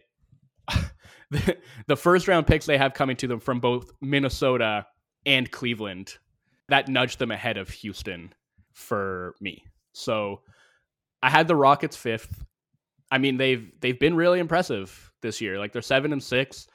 the, 1.88 1.96
first 1.96 2.28
round 2.28 2.48
picks 2.48 2.66
they 2.66 2.78
have 2.78 2.94
coming 2.94 3.16
to 3.18 3.28
them 3.28 3.40
from 3.40 3.60
both 3.60 3.92
Minnesota 4.02 4.86
and 5.26 5.50
Cleveland, 5.50 6.18
that 6.70 6.88
nudged 6.88 7.20
them 7.20 7.32
ahead 7.32 7.58
of 7.58 7.70
Houston 7.70 8.34
for 8.74 9.36
me. 9.40 9.64
So 9.94 10.42
I 11.22 11.30
had 11.30 11.48
the 11.48 11.56
Rockets 11.56 11.96
fifth. 11.96 12.46
I 13.12 13.18
mean, 13.18 13.38
they've 13.38 13.72
they've 13.80 14.00
been 14.00 14.16
really 14.16 14.40
impressive 14.40 15.12
this 15.22 15.42
year. 15.42 15.60
Like 15.60 15.74
they're 15.74 15.82
seven 15.82 16.14
and 16.14 16.24
six. 16.24 16.68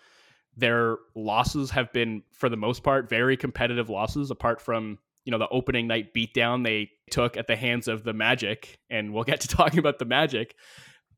Their 0.56 0.98
losses 1.14 1.70
have 1.72 1.92
been, 1.92 2.22
for 2.32 2.48
the 2.48 2.56
most 2.56 2.82
part, 2.82 3.08
very 3.08 3.36
competitive 3.36 3.90
losses, 3.90 4.30
apart 4.30 4.60
from 4.60 4.98
you 5.24 5.30
know 5.30 5.38
the 5.38 5.48
opening 5.48 5.86
night 5.86 6.12
beatdown 6.14 6.64
they 6.64 6.90
took 7.10 7.36
at 7.36 7.46
the 7.46 7.56
hands 7.56 7.88
of 7.88 8.04
the 8.04 8.12
Magic, 8.12 8.78
and 8.90 9.12
we'll 9.12 9.24
get 9.24 9.40
to 9.40 9.48
talking 9.56 9.78
about 9.78 9.98
the 9.98 10.04
Magic. 10.04 10.54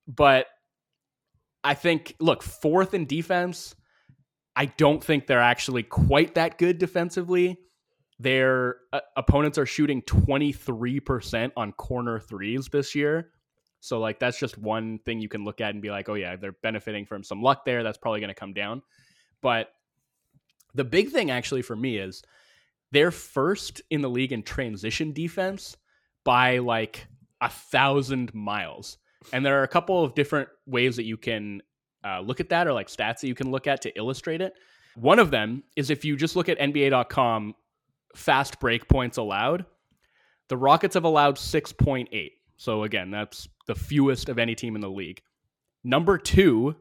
But 0.06 0.46
I 1.64 1.74
think, 1.74 2.14
look, 2.20 2.42
fourth 2.42 2.94
in 2.94 3.06
defense. 3.06 3.74
I 4.54 4.66
don't 4.66 5.04
think 5.04 5.26
they're 5.26 5.40
actually 5.40 5.82
quite 5.82 6.36
that 6.36 6.58
good 6.58 6.78
defensively. 6.78 7.58
Their 8.18 8.76
uh, 8.92 9.00
opponents 9.16 9.58
are 9.58 9.66
shooting 9.66 10.00
23% 10.02 11.50
on 11.56 11.72
corner 11.72 12.18
threes 12.18 12.68
this 12.68 12.94
year. 12.94 13.32
So, 13.80 13.98
like, 13.98 14.18
that's 14.18 14.38
just 14.38 14.56
one 14.56 15.00
thing 15.00 15.20
you 15.20 15.28
can 15.28 15.44
look 15.44 15.60
at 15.60 15.74
and 15.74 15.82
be 15.82 15.90
like, 15.90 16.08
oh, 16.08 16.14
yeah, 16.14 16.36
they're 16.36 16.56
benefiting 16.62 17.04
from 17.04 17.22
some 17.22 17.42
luck 17.42 17.64
there. 17.66 17.82
That's 17.82 17.98
probably 17.98 18.20
going 18.20 18.28
to 18.28 18.34
come 18.34 18.54
down. 18.54 18.80
But 19.46 19.72
the 20.74 20.82
big 20.82 21.10
thing 21.10 21.30
actually 21.30 21.62
for 21.62 21.76
me 21.76 21.98
is 21.98 22.24
they're 22.90 23.12
first 23.12 23.80
in 23.90 24.00
the 24.00 24.10
league 24.10 24.32
in 24.32 24.42
transition 24.42 25.12
defense 25.12 25.76
by 26.24 26.58
like 26.58 27.06
a 27.40 27.48
thousand 27.48 28.34
miles. 28.34 28.98
And 29.32 29.46
there 29.46 29.60
are 29.60 29.62
a 29.62 29.68
couple 29.68 30.02
of 30.02 30.16
different 30.16 30.48
ways 30.66 30.96
that 30.96 31.04
you 31.04 31.16
can 31.16 31.62
uh, 32.04 32.22
look 32.22 32.40
at 32.40 32.48
that 32.48 32.66
or 32.66 32.72
like 32.72 32.88
stats 32.88 33.20
that 33.20 33.28
you 33.28 33.36
can 33.36 33.52
look 33.52 33.68
at 33.68 33.82
to 33.82 33.96
illustrate 33.96 34.40
it. 34.40 34.52
One 34.96 35.20
of 35.20 35.30
them 35.30 35.62
is 35.76 35.90
if 35.90 36.04
you 36.04 36.16
just 36.16 36.34
look 36.34 36.48
at 36.48 36.58
NBA.com 36.58 37.54
fast 38.16 38.58
break 38.58 38.88
points 38.88 39.16
allowed, 39.16 39.64
the 40.48 40.56
Rockets 40.56 40.94
have 40.94 41.04
allowed 41.04 41.36
6.8. 41.36 42.32
So 42.56 42.82
again, 42.82 43.12
that's 43.12 43.46
the 43.68 43.76
fewest 43.76 44.28
of 44.28 44.40
any 44.40 44.56
team 44.56 44.74
in 44.74 44.80
the 44.80 44.90
league. 44.90 45.22
Number 45.84 46.18
two 46.18 46.74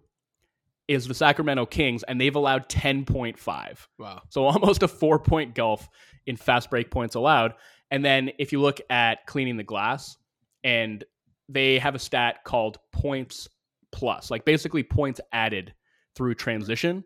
is 0.87 1.07
the 1.07 1.13
Sacramento 1.13 1.65
Kings, 1.65 2.03
and 2.03 2.19
they've 2.19 2.35
allowed 2.35 2.69
10.5. 2.69 3.87
Wow. 3.97 4.21
So 4.29 4.45
almost 4.45 4.83
a 4.83 4.87
four 4.87 5.19
point 5.19 5.55
gulf 5.55 5.89
in 6.25 6.37
fast 6.37 6.69
break 6.69 6.91
points 6.91 7.15
allowed. 7.15 7.53
And 7.91 8.03
then 8.03 8.31
if 8.39 8.51
you 8.51 8.61
look 8.61 8.79
at 8.89 9.25
cleaning 9.25 9.57
the 9.57 9.63
glass, 9.63 10.17
and 10.63 11.03
they 11.47 11.77
have 11.77 11.93
a 11.93 11.99
stat 11.99 12.43
called 12.43 12.79
points 12.91 13.47
plus, 13.91 14.31
like 14.31 14.45
basically 14.45 14.83
points 14.83 15.21
added 15.31 15.73
through 16.15 16.33
transition. 16.33 17.03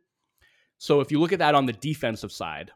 So 0.77 1.01
if 1.01 1.11
you 1.11 1.19
look 1.19 1.33
at 1.33 1.39
that 1.39 1.55
on 1.55 1.65
the 1.65 1.73
defensive 1.73 2.31
side, 2.31 2.71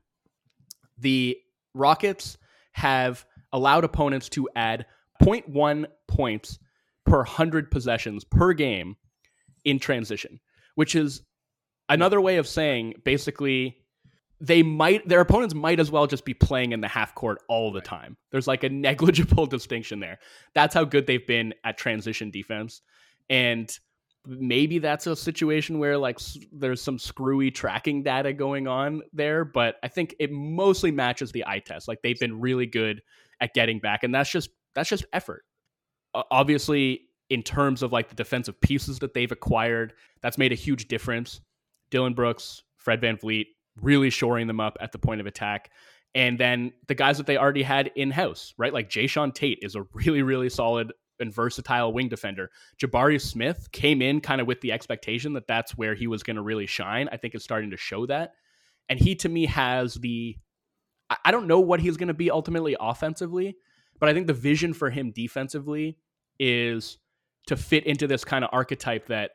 the 0.98 1.38
Rockets 1.74 2.38
have 2.74 3.26
allowed 3.54 3.86
opponents 3.86 4.28
to 4.30 4.50
add 4.56 4.86
0.1 5.22 5.86
points 6.08 6.60
per 7.06 7.18
100 7.18 7.72
possessions 7.72 8.26
per 8.26 8.54
game 8.54 8.98
in 9.64 9.80
transition, 9.80 10.40
which 10.76 10.96
is 10.96 11.22
another 11.90 12.20
way 12.22 12.38
of 12.38 12.48
saying 12.48 12.96
basically 13.04 13.78
they 14.44 14.62
might 14.62 15.08
their 15.08 15.22
opponents 15.22 15.54
might 15.54 15.80
as 15.80 15.90
well 15.90 16.06
just 16.06 16.26
be 16.26 16.34
playing 16.34 16.74
in 16.74 16.82
the 16.82 16.88
half 16.88 17.16
court 17.16 17.40
all 17.48 17.72
the 17.72 17.80
time. 17.82 18.18
There's 18.32 18.48
like 18.48 18.64
a 18.64 18.70
negligible 18.70 19.46
distinction 19.48 20.02
there. 20.02 20.20
That's 20.54 20.74
how 20.74 20.84
good 20.84 21.08
they've 21.08 21.26
been 21.26 21.54
at 21.64 21.78
transition 21.78 22.30
defense. 22.30 22.82
And 23.30 23.72
maybe 24.26 24.80
that's 24.80 25.08
a 25.08 25.16
situation 25.16 25.80
where 25.80 25.98
like 25.98 26.20
there's 26.52 26.82
some 26.82 27.00
screwy 27.00 27.52
tracking 27.52 28.04
data 28.04 28.34
going 28.34 28.68
on 28.68 29.02
there, 29.14 29.46
but 29.46 29.76
I 29.82 29.88
think 29.88 30.14
it 30.20 30.30
mostly 30.30 30.92
matches 30.92 31.32
the 31.32 31.46
eye 31.48 31.60
test. 31.60 31.88
Like 31.88 32.02
they've 32.02 32.20
been 32.20 32.42
really 32.42 32.66
good 32.66 33.02
at 33.40 33.54
getting 33.54 33.80
back 33.80 34.04
and 34.04 34.14
that's 34.14 34.30
just 34.30 34.50
that's 34.76 34.90
just 34.90 35.06
effort. 35.14 35.46
Uh, 36.14 36.24
obviously 36.30 37.08
in 37.30 37.44
terms 37.44 37.82
of 37.82 37.92
like 37.92 38.10
the 38.10 38.16
defensive 38.16 38.60
pieces 38.62 39.00
that 39.00 39.14
they've 39.14 39.32
acquired, 39.32 39.94
that's 40.22 40.38
made 40.38 40.52
a 40.52 40.56
huge 40.56 40.88
difference. 40.88 41.42
Dillon 41.90 42.14
Brooks, 42.14 42.64
Fred 42.78 43.02
Van 43.02 43.18
VanVleet, 43.18 43.46
really 43.82 44.10
shoring 44.10 44.48
them 44.48 44.60
up 44.60 44.78
at 44.82 44.92
the 44.92 45.00
point 45.00 45.22
of 45.22 45.28
attack. 45.28 45.72
And 46.16 46.40
then 46.40 46.74
the 46.88 46.96
guys 46.96 47.18
that 47.18 47.26
they 47.26 47.38
already 47.38 47.64
had 47.64 47.92
in 47.96 48.12
house, 48.12 48.54
right? 48.58 48.74
Like 48.74 48.90
Jae'Sean 48.90 49.34
Tate 49.34 49.60
is 49.62 49.76
a 49.76 49.84
really, 49.94 50.22
really 50.22 50.50
solid 50.50 50.94
and 51.20 51.34
versatile 51.34 51.94
wing 51.94 52.10
defender. 52.10 52.52
Jabari 52.78 53.20
Smith 53.20 53.72
came 53.72 54.02
in 54.02 54.22
kind 54.22 54.42
of 54.42 54.48
with 54.48 54.62
the 54.62 54.72
expectation 54.72 55.34
that 55.34 55.48
that's 55.48 55.78
where 55.78 55.96
he 55.96 56.08
was 56.08 56.24
going 56.24 56.36
to 56.36 56.42
really 56.42 56.68
shine. 56.68 57.10
I 57.12 57.18
think 57.18 57.34
it's 57.34 57.44
starting 57.44 57.72
to 57.72 57.78
show 57.78 58.06
that. 58.08 58.34
And 58.90 59.00
he, 59.00 59.16
to 59.16 59.30
me, 59.30 59.46
has 59.48 59.96
the. 59.96 60.38
I 61.24 61.32
don't 61.32 61.48
know 61.48 61.60
what 61.60 61.80
he's 61.80 61.98
going 61.98 62.08
to 62.08 62.14
be 62.14 62.32
ultimately 62.32 62.76
offensively, 62.80 63.56
but 64.00 64.10
I 64.10 64.14
think 64.14 64.26
the 64.26 64.34
vision 64.34 64.74
for 64.74 64.90
him 64.90 65.12
defensively 65.12 65.98
is 66.40 66.98
to 67.48 67.58
fit 67.58 67.86
into 67.86 68.08
this 68.08 68.24
kind 68.24 68.44
of 68.44 68.50
archetype 68.54 69.08
that 69.08 69.32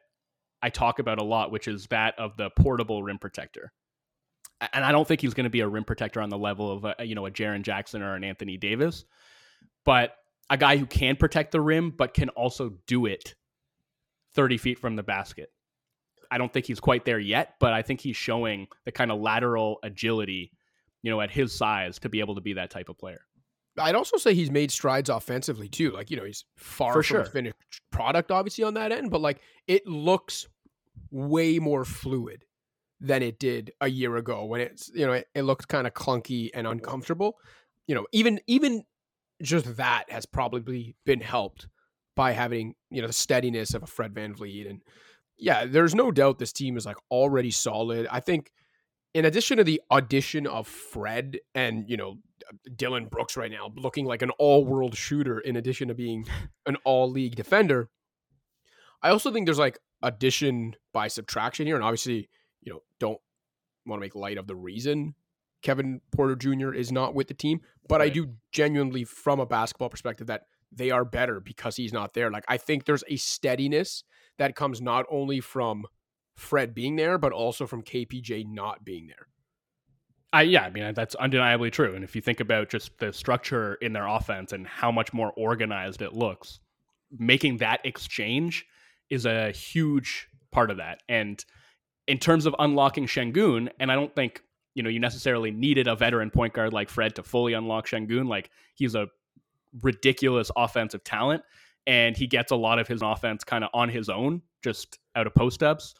I 0.62 0.70
talk 0.70 0.98
about 0.98 1.18
a 1.18 1.24
lot, 1.24 1.50
which 1.50 1.68
is 1.68 1.86
that 1.88 2.18
of 2.18 2.36
the 2.36 2.50
portable 2.50 3.02
rim 3.02 3.18
protector. 3.18 3.72
And 4.72 4.84
I 4.84 4.90
don't 4.90 5.06
think 5.06 5.20
he's 5.20 5.34
going 5.34 5.44
to 5.44 5.50
be 5.50 5.60
a 5.60 5.68
rim 5.68 5.84
protector 5.84 6.20
on 6.20 6.30
the 6.30 6.38
level 6.38 6.72
of 6.72 6.84
a, 6.84 7.04
you 7.04 7.14
know 7.14 7.26
a 7.26 7.30
Jaren 7.30 7.62
Jackson 7.62 8.02
or 8.02 8.14
an 8.14 8.24
Anthony 8.24 8.56
Davis, 8.56 9.04
but 9.84 10.16
a 10.50 10.56
guy 10.56 10.76
who 10.76 10.86
can 10.86 11.16
protect 11.16 11.52
the 11.52 11.60
rim 11.60 11.90
but 11.90 12.14
can 12.14 12.28
also 12.30 12.72
do 12.86 13.06
it 13.06 13.34
30 14.34 14.58
feet 14.58 14.78
from 14.78 14.96
the 14.96 15.02
basket. 15.02 15.50
I 16.30 16.38
don't 16.38 16.52
think 16.52 16.66
he's 16.66 16.80
quite 16.80 17.04
there 17.04 17.18
yet, 17.18 17.54
but 17.60 17.72
I 17.72 17.82
think 17.82 18.00
he's 18.00 18.16
showing 18.16 18.68
the 18.84 18.92
kind 18.92 19.10
of 19.10 19.20
lateral 19.20 19.78
agility, 19.82 20.52
you 21.02 21.10
know, 21.10 21.20
at 21.20 21.30
his 21.30 21.54
size 21.54 21.98
to 22.00 22.08
be 22.08 22.20
able 22.20 22.34
to 22.34 22.40
be 22.40 22.54
that 22.54 22.70
type 22.70 22.88
of 22.88 22.98
player. 22.98 23.20
I'd 23.78 23.94
also 23.94 24.16
say 24.16 24.34
he's 24.34 24.50
made 24.50 24.70
strides 24.70 25.10
offensively 25.10 25.68
too. 25.68 25.90
Like, 25.90 26.10
you 26.10 26.16
know, 26.16 26.24
he's 26.24 26.44
far 26.56 26.92
For 26.92 27.02
from 27.02 27.14
sure. 27.16 27.20
a 27.22 27.26
finished 27.26 27.56
product, 27.90 28.30
obviously, 28.30 28.64
on 28.64 28.74
that 28.74 28.92
end, 28.92 29.10
but 29.10 29.20
like 29.20 29.40
it 29.66 29.86
looks 29.86 30.46
way 31.10 31.58
more 31.58 31.84
fluid 31.84 32.44
than 33.00 33.22
it 33.22 33.38
did 33.38 33.72
a 33.80 33.88
year 33.88 34.16
ago 34.16 34.44
when 34.44 34.60
it's, 34.60 34.90
you 34.94 35.06
know, 35.06 35.12
it, 35.12 35.28
it 35.34 35.42
looked 35.42 35.68
kind 35.68 35.86
of 35.86 35.94
clunky 35.94 36.50
and 36.54 36.66
uncomfortable. 36.66 37.38
You 37.86 37.94
know, 37.94 38.06
even 38.12 38.40
even 38.46 38.84
just 39.42 39.76
that 39.76 40.04
has 40.08 40.26
probably 40.26 40.96
been 41.06 41.20
helped 41.20 41.68
by 42.16 42.32
having, 42.32 42.74
you 42.90 43.00
know, 43.00 43.06
the 43.06 43.12
steadiness 43.12 43.74
of 43.74 43.82
a 43.82 43.86
Fred 43.86 44.12
VanVleet. 44.12 44.68
And 44.68 44.82
yeah, 45.38 45.64
there's 45.66 45.94
no 45.94 46.10
doubt 46.10 46.38
this 46.38 46.52
team 46.52 46.76
is 46.76 46.84
like 46.84 46.96
already 47.10 47.52
solid. 47.52 48.08
I 48.10 48.20
think 48.20 48.50
in 49.14 49.24
addition 49.24 49.58
to 49.58 49.64
the 49.64 49.80
audition 49.90 50.46
of 50.46 50.66
Fred 50.66 51.38
and, 51.54 51.88
you 51.88 51.96
know, 51.96 52.18
Dillon 52.76 53.06
Brooks 53.06 53.36
right 53.36 53.50
now 53.50 53.72
looking 53.76 54.06
like 54.06 54.22
an 54.22 54.30
all 54.38 54.64
world 54.64 54.96
shooter 54.96 55.38
in 55.38 55.56
addition 55.56 55.88
to 55.88 55.94
being 55.94 56.26
an 56.66 56.76
all 56.84 57.10
league 57.10 57.36
defender. 57.36 57.90
I 59.02 59.10
also 59.10 59.32
think 59.32 59.46
there's 59.46 59.58
like 59.58 59.78
addition 60.02 60.74
by 60.92 61.08
subtraction 61.08 61.66
here. 61.66 61.76
And 61.76 61.84
obviously, 61.84 62.28
you 62.60 62.72
know, 62.72 62.82
don't 62.98 63.18
want 63.86 64.00
to 64.00 64.04
make 64.04 64.14
light 64.14 64.38
of 64.38 64.46
the 64.46 64.56
reason 64.56 65.14
Kevin 65.62 66.00
Porter 66.12 66.36
Jr. 66.36 66.72
is 66.72 66.92
not 66.92 67.14
with 67.14 67.28
the 67.28 67.34
team, 67.34 67.60
but 67.88 68.00
I 68.00 68.08
do 68.08 68.34
genuinely, 68.52 69.04
from 69.04 69.40
a 69.40 69.46
basketball 69.46 69.88
perspective, 69.88 70.28
that 70.28 70.42
they 70.70 70.90
are 70.90 71.04
better 71.04 71.40
because 71.40 71.76
he's 71.76 71.92
not 71.92 72.14
there. 72.14 72.30
Like, 72.30 72.44
I 72.48 72.58
think 72.58 72.84
there's 72.84 73.04
a 73.08 73.16
steadiness 73.16 74.04
that 74.38 74.54
comes 74.54 74.80
not 74.80 75.06
only 75.10 75.40
from 75.40 75.86
Fred 76.36 76.74
being 76.74 76.96
there, 76.96 77.18
but 77.18 77.32
also 77.32 77.66
from 77.66 77.82
KPJ 77.82 78.46
not 78.46 78.84
being 78.84 79.08
there. 79.08 79.26
I 80.32 80.42
yeah, 80.42 80.62
I 80.62 80.70
mean 80.70 80.92
that's 80.94 81.14
undeniably 81.14 81.70
true. 81.70 81.94
And 81.94 82.04
if 82.04 82.14
you 82.14 82.20
think 82.20 82.40
about 82.40 82.68
just 82.68 82.98
the 82.98 83.12
structure 83.12 83.74
in 83.74 83.92
their 83.92 84.06
offense 84.06 84.52
and 84.52 84.66
how 84.66 84.90
much 84.90 85.12
more 85.12 85.32
organized 85.36 86.02
it 86.02 86.12
looks, 86.12 86.60
making 87.16 87.58
that 87.58 87.80
exchange 87.84 88.66
is 89.08 89.24
a 89.24 89.50
huge 89.52 90.28
part 90.50 90.70
of 90.70 90.76
that. 90.76 91.02
And 91.08 91.42
in 92.06 92.18
terms 92.18 92.46
of 92.46 92.54
unlocking 92.58 93.06
Sengun, 93.06 93.70
and 93.80 93.90
I 93.90 93.94
don't 93.94 94.14
think 94.14 94.42
you 94.74 94.82
know 94.82 94.90
you 94.90 95.00
necessarily 95.00 95.50
needed 95.50 95.88
a 95.88 95.96
veteran 95.96 96.30
point 96.30 96.52
guard 96.52 96.72
like 96.72 96.90
Fred 96.90 97.14
to 97.16 97.22
fully 97.22 97.54
unlock 97.54 97.88
Sengun. 97.88 98.28
Like 98.28 98.50
he's 98.74 98.94
a 98.94 99.08
ridiculous 99.82 100.50
offensive 100.56 101.04
talent, 101.04 101.42
and 101.86 102.16
he 102.16 102.26
gets 102.26 102.52
a 102.52 102.56
lot 102.56 102.78
of 102.78 102.86
his 102.86 103.00
offense 103.00 103.44
kind 103.44 103.64
of 103.64 103.70
on 103.72 103.88
his 103.88 104.08
own, 104.08 104.42
just 104.62 104.98
out 105.16 105.26
of 105.26 105.34
post 105.34 105.62
ups. 105.62 105.94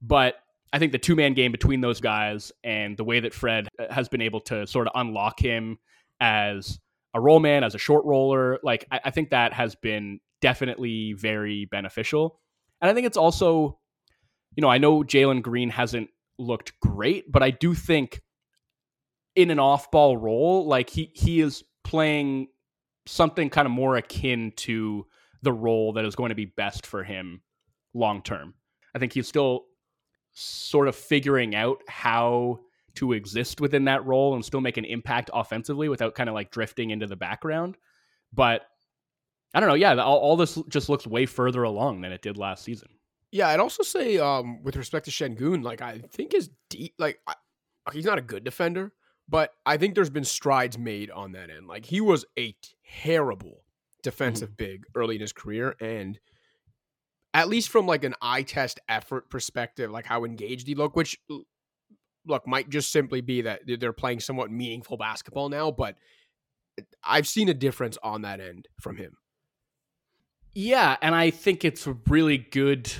But 0.00 0.36
I 0.72 0.78
think 0.78 0.92
the 0.92 0.98
two 0.98 1.16
man 1.16 1.34
game 1.34 1.52
between 1.52 1.80
those 1.80 2.00
guys 2.00 2.52
and 2.62 2.96
the 2.96 3.04
way 3.04 3.20
that 3.20 3.32
Fred 3.32 3.68
uh, 3.78 3.92
has 3.92 4.08
been 4.08 4.20
able 4.20 4.40
to 4.42 4.66
sort 4.66 4.86
of 4.86 4.92
unlock 4.94 5.40
him 5.40 5.78
as 6.20 6.78
a 7.14 7.20
roll 7.20 7.40
man, 7.40 7.64
as 7.64 7.74
a 7.74 7.78
short 7.78 8.04
roller, 8.04 8.58
like 8.62 8.84
I, 8.90 9.00
I 9.06 9.10
think 9.10 9.30
that 9.30 9.52
has 9.52 9.74
been 9.74 10.20
definitely 10.40 11.14
very 11.14 11.64
beneficial. 11.64 12.40
And 12.80 12.90
I 12.90 12.94
think 12.94 13.06
it's 13.06 13.16
also, 13.16 13.78
you 14.56 14.60
know, 14.60 14.68
I 14.68 14.78
know 14.78 15.02
Jalen 15.02 15.42
Green 15.42 15.70
hasn't 15.70 16.10
looked 16.38 16.78
great, 16.80 17.30
but 17.30 17.42
I 17.42 17.50
do 17.50 17.74
think 17.74 18.20
in 19.34 19.50
an 19.50 19.58
off 19.58 19.90
ball 19.90 20.16
role, 20.16 20.66
like 20.66 20.90
he 20.90 21.10
he 21.14 21.40
is 21.40 21.64
playing 21.84 22.48
something 23.06 23.48
kind 23.50 23.66
of 23.66 23.72
more 23.72 23.96
akin 23.96 24.52
to 24.56 25.06
the 25.42 25.52
role 25.52 25.94
that 25.94 26.04
is 26.04 26.14
going 26.14 26.28
to 26.28 26.34
be 26.34 26.44
best 26.44 26.86
for 26.86 27.04
him 27.04 27.40
long 27.94 28.22
term. 28.22 28.54
I 28.94 28.98
think 28.98 29.12
he's 29.12 29.28
still 29.28 29.64
sort 30.38 30.88
of 30.88 30.94
figuring 30.94 31.54
out 31.54 31.82
how 31.88 32.60
to 32.94 33.12
exist 33.12 33.60
within 33.60 33.84
that 33.84 34.04
role 34.06 34.34
and 34.34 34.44
still 34.44 34.60
make 34.60 34.76
an 34.76 34.84
impact 34.84 35.30
offensively 35.32 35.88
without 35.88 36.14
kind 36.14 36.28
of 36.28 36.34
like 36.34 36.50
drifting 36.50 36.90
into 36.90 37.06
the 37.06 37.16
background. 37.16 37.76
But 38.32 38.62
I 39.54 39.60
don't 39.60 39.68
know. 39.68 39.74
Yeah, 39.74 39.94
all, 39.96 40.18
all 40.18 40.36
this 40.36 40.58
just 40.68 40.88
looks 40.88 41.06
way 41.06 41.26
further 41.26 41.62
along 41.62 42.02
than 42.02 42.12
it 42.12 42.22
did 42.22 42.36
last 42.36 42.64
season. 42.64 42.88
Yeah, 43.30 43.48
I'd 43.48 43.60
also 43.60 43.82
say 43.82 44.18
um, 44.18 44.62
with 44.62 44.76
respect 44.76 45.06
to 45.06 45.10
Sengun, 45.10 45.62
like 45.62 45.82
I 45.82 45.98
think 46.12 46.32
his 46.32 46.50
deep, 46.70 46.94
like 46.98 47.18
I, 47.26 47.34
he's 47.92 48.04
not 48.04 48.18
a 48.18 48.22
good 48.22 48.44
defender, 48.44 48.92
but 49.28 49.52
I 49.66 49.76
think 49.76 49.94
there's 49.94 50.10
been 50.10 50.24
strides 50.24 50.78
made 50.78 51.10
on 51.10 51.32
that 51.32 51.50
end. 51.50 51.66
Like 51.66 51.84
he 51.84 52.00
was 52.00 52.24
a 52.38 52.54
terrible 53.02 53.64
defensive 54.02 54.56
big 54.56 54.84
early 54.94 55.16
in 55.16 55.20
his 55.20 55.32
career, 55.32 55.76
and 55.80 56.18
at 57.34 57.48
least 57.48 57.68
from 57.68 57.86
like 57.86 58.04
an 58.04 58.14
eye 58.20 58.42
test 58.42 58.80
effort 58.88 59.30
perspective, 59.30 59.90
like 59.90 60.06
how 60.06 60.24
engaged 60.24 60.66
he 60.66 60.74
looked, 60.74 60.96
which 60.96 61.18
look 62.26 62.46
might 62.46 62.68
just 62.68 62.92
simply 62.92 63.20
be 63.20 63.42
that 63.42 63.62
they're 63.66 63.92
playing 63.92 64.20
somewhat 64.20 64.50
meaningful 64.50 64.96
basketball 64.96 65.48
now, 65.48 65.70
but 65.70 65.96
eh, 66.78 66.82
I've 67.02 67.26
seen 67.26 67.48
a 67.48 67.54
difference 67.54 67.98
on 68.02 68.22
that 68.22 68.40
end 68.40 68.68
from 68.80 68.96
him. 68.96 69.16
Yeah, 70.54 70.96
and 71.02 71.14
I 71.14 71.30
think 71.30 71.64
it's 71.64 71.86
a 71.86 71.96
really 72.08 72.38
good 72.38 72.90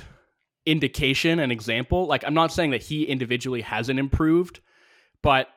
indication 0.65 1.39
and 1.39 1.51
example. 1.51 2.05
Like 2.05 2.23
I'm 2.25 2.33
not 2.33 2.53
saying 2.53 2.71
that 2.71 2.83
he 2.83 3.03
individually 3.03 3.61
hasn't 3.61 3.99
improved, 3.99 4.59
but 5.21 5.47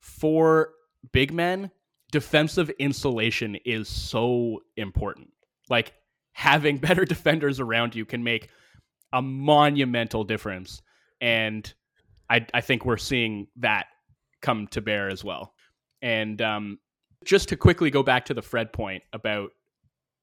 for 0.00 0.70
big 1.12 1.32
men, 1.32 1.70
defensive 2.10 2.70
insulation 2.78 3.56
is 3.64 3.88
so 3.88 4.60
important. 4.76 5.30
Like 5.68 5.92
having 6.34 6.76
better 6.78 7.04
defenders 7.04 7.58
around 7.58 7.94
you 7.94 8.04
can 8.04 8.22
make 8.22 8.50
a 9.12 9.22
monumental 9.22 10.24
difference. 10.24 10.82
And 11.20 11.72
I, 12.28 12.46
I 12.52 12.60
think 12.60 12.84
we're 12.84 12.96
seeing 12.98 13.46
that 13.56 13.86
come 14.42 14.66
to 14.68 14.80
bear 14.80 15.08
as 15.08 15.24
well. 15.24 15.54
And 16.02 16.42
um, 16.42 16.78
just 17.24 17.48
to 17.48 17.56
quickly 17.56 17.90
go 17.90 18.02
back 18.02 18.26
to 18.26 18.34
the 18.34 18.42
Fred 18.42 18.72
point 18.72 19.02
about 19.12 19.50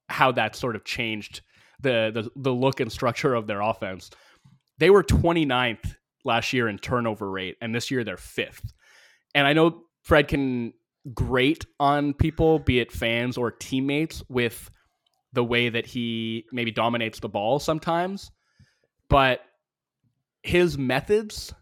how 0.09 0.31
that 0.33 0.55
sort 0.55 0.75
of 0.75 0.83
changed 0.83 1.41
the, 1.79 2.11
the, 2.13 2.29
the 2.35 2.53
look 2.53 2.79
and 2.79 2.91
structure 2.91 3.33
of 3.33 3.47
their 3.47 3.61
offense. 3.61 4.11
They 4.77 4.89
were 4.89 5.03
29th 5.03 5.95
last 6.23 6.53
year 6.53 6.67
in 6.67 6.77
turnover 6.77 7.29
rate, 7.29 7.57
and 7.61 7.73
this 7.73 7.89
year 7.89 8.03
they're 8.03 8.17
fifth. 8.17 8.73
And 9.33 9.47
I 9.47 9.53
know 9.53 9.83
Fred 10.03 10.27
can 10.27 10.73
grate 11.13 11.65
on 11.79 12.13
people, 12.13 12.59
be 12.59 12.79
it 12.79 12.91
fans 12.91 13.37
or 13.37 13.51
teammates, 13.51 14.23
with 14.29 14.69
the 15.33 15.43
way 15.43 15.69
that 15.69 15.85
he 15.85 16.45
maybe 16.51 16.71
dominates 16.71 17.19
the 17.19 17.29
ball 17.29 17.59
sometimes. 17.59 18.31
But 19.09 19.41
his 20.43 20.77
methods 20.77 21.53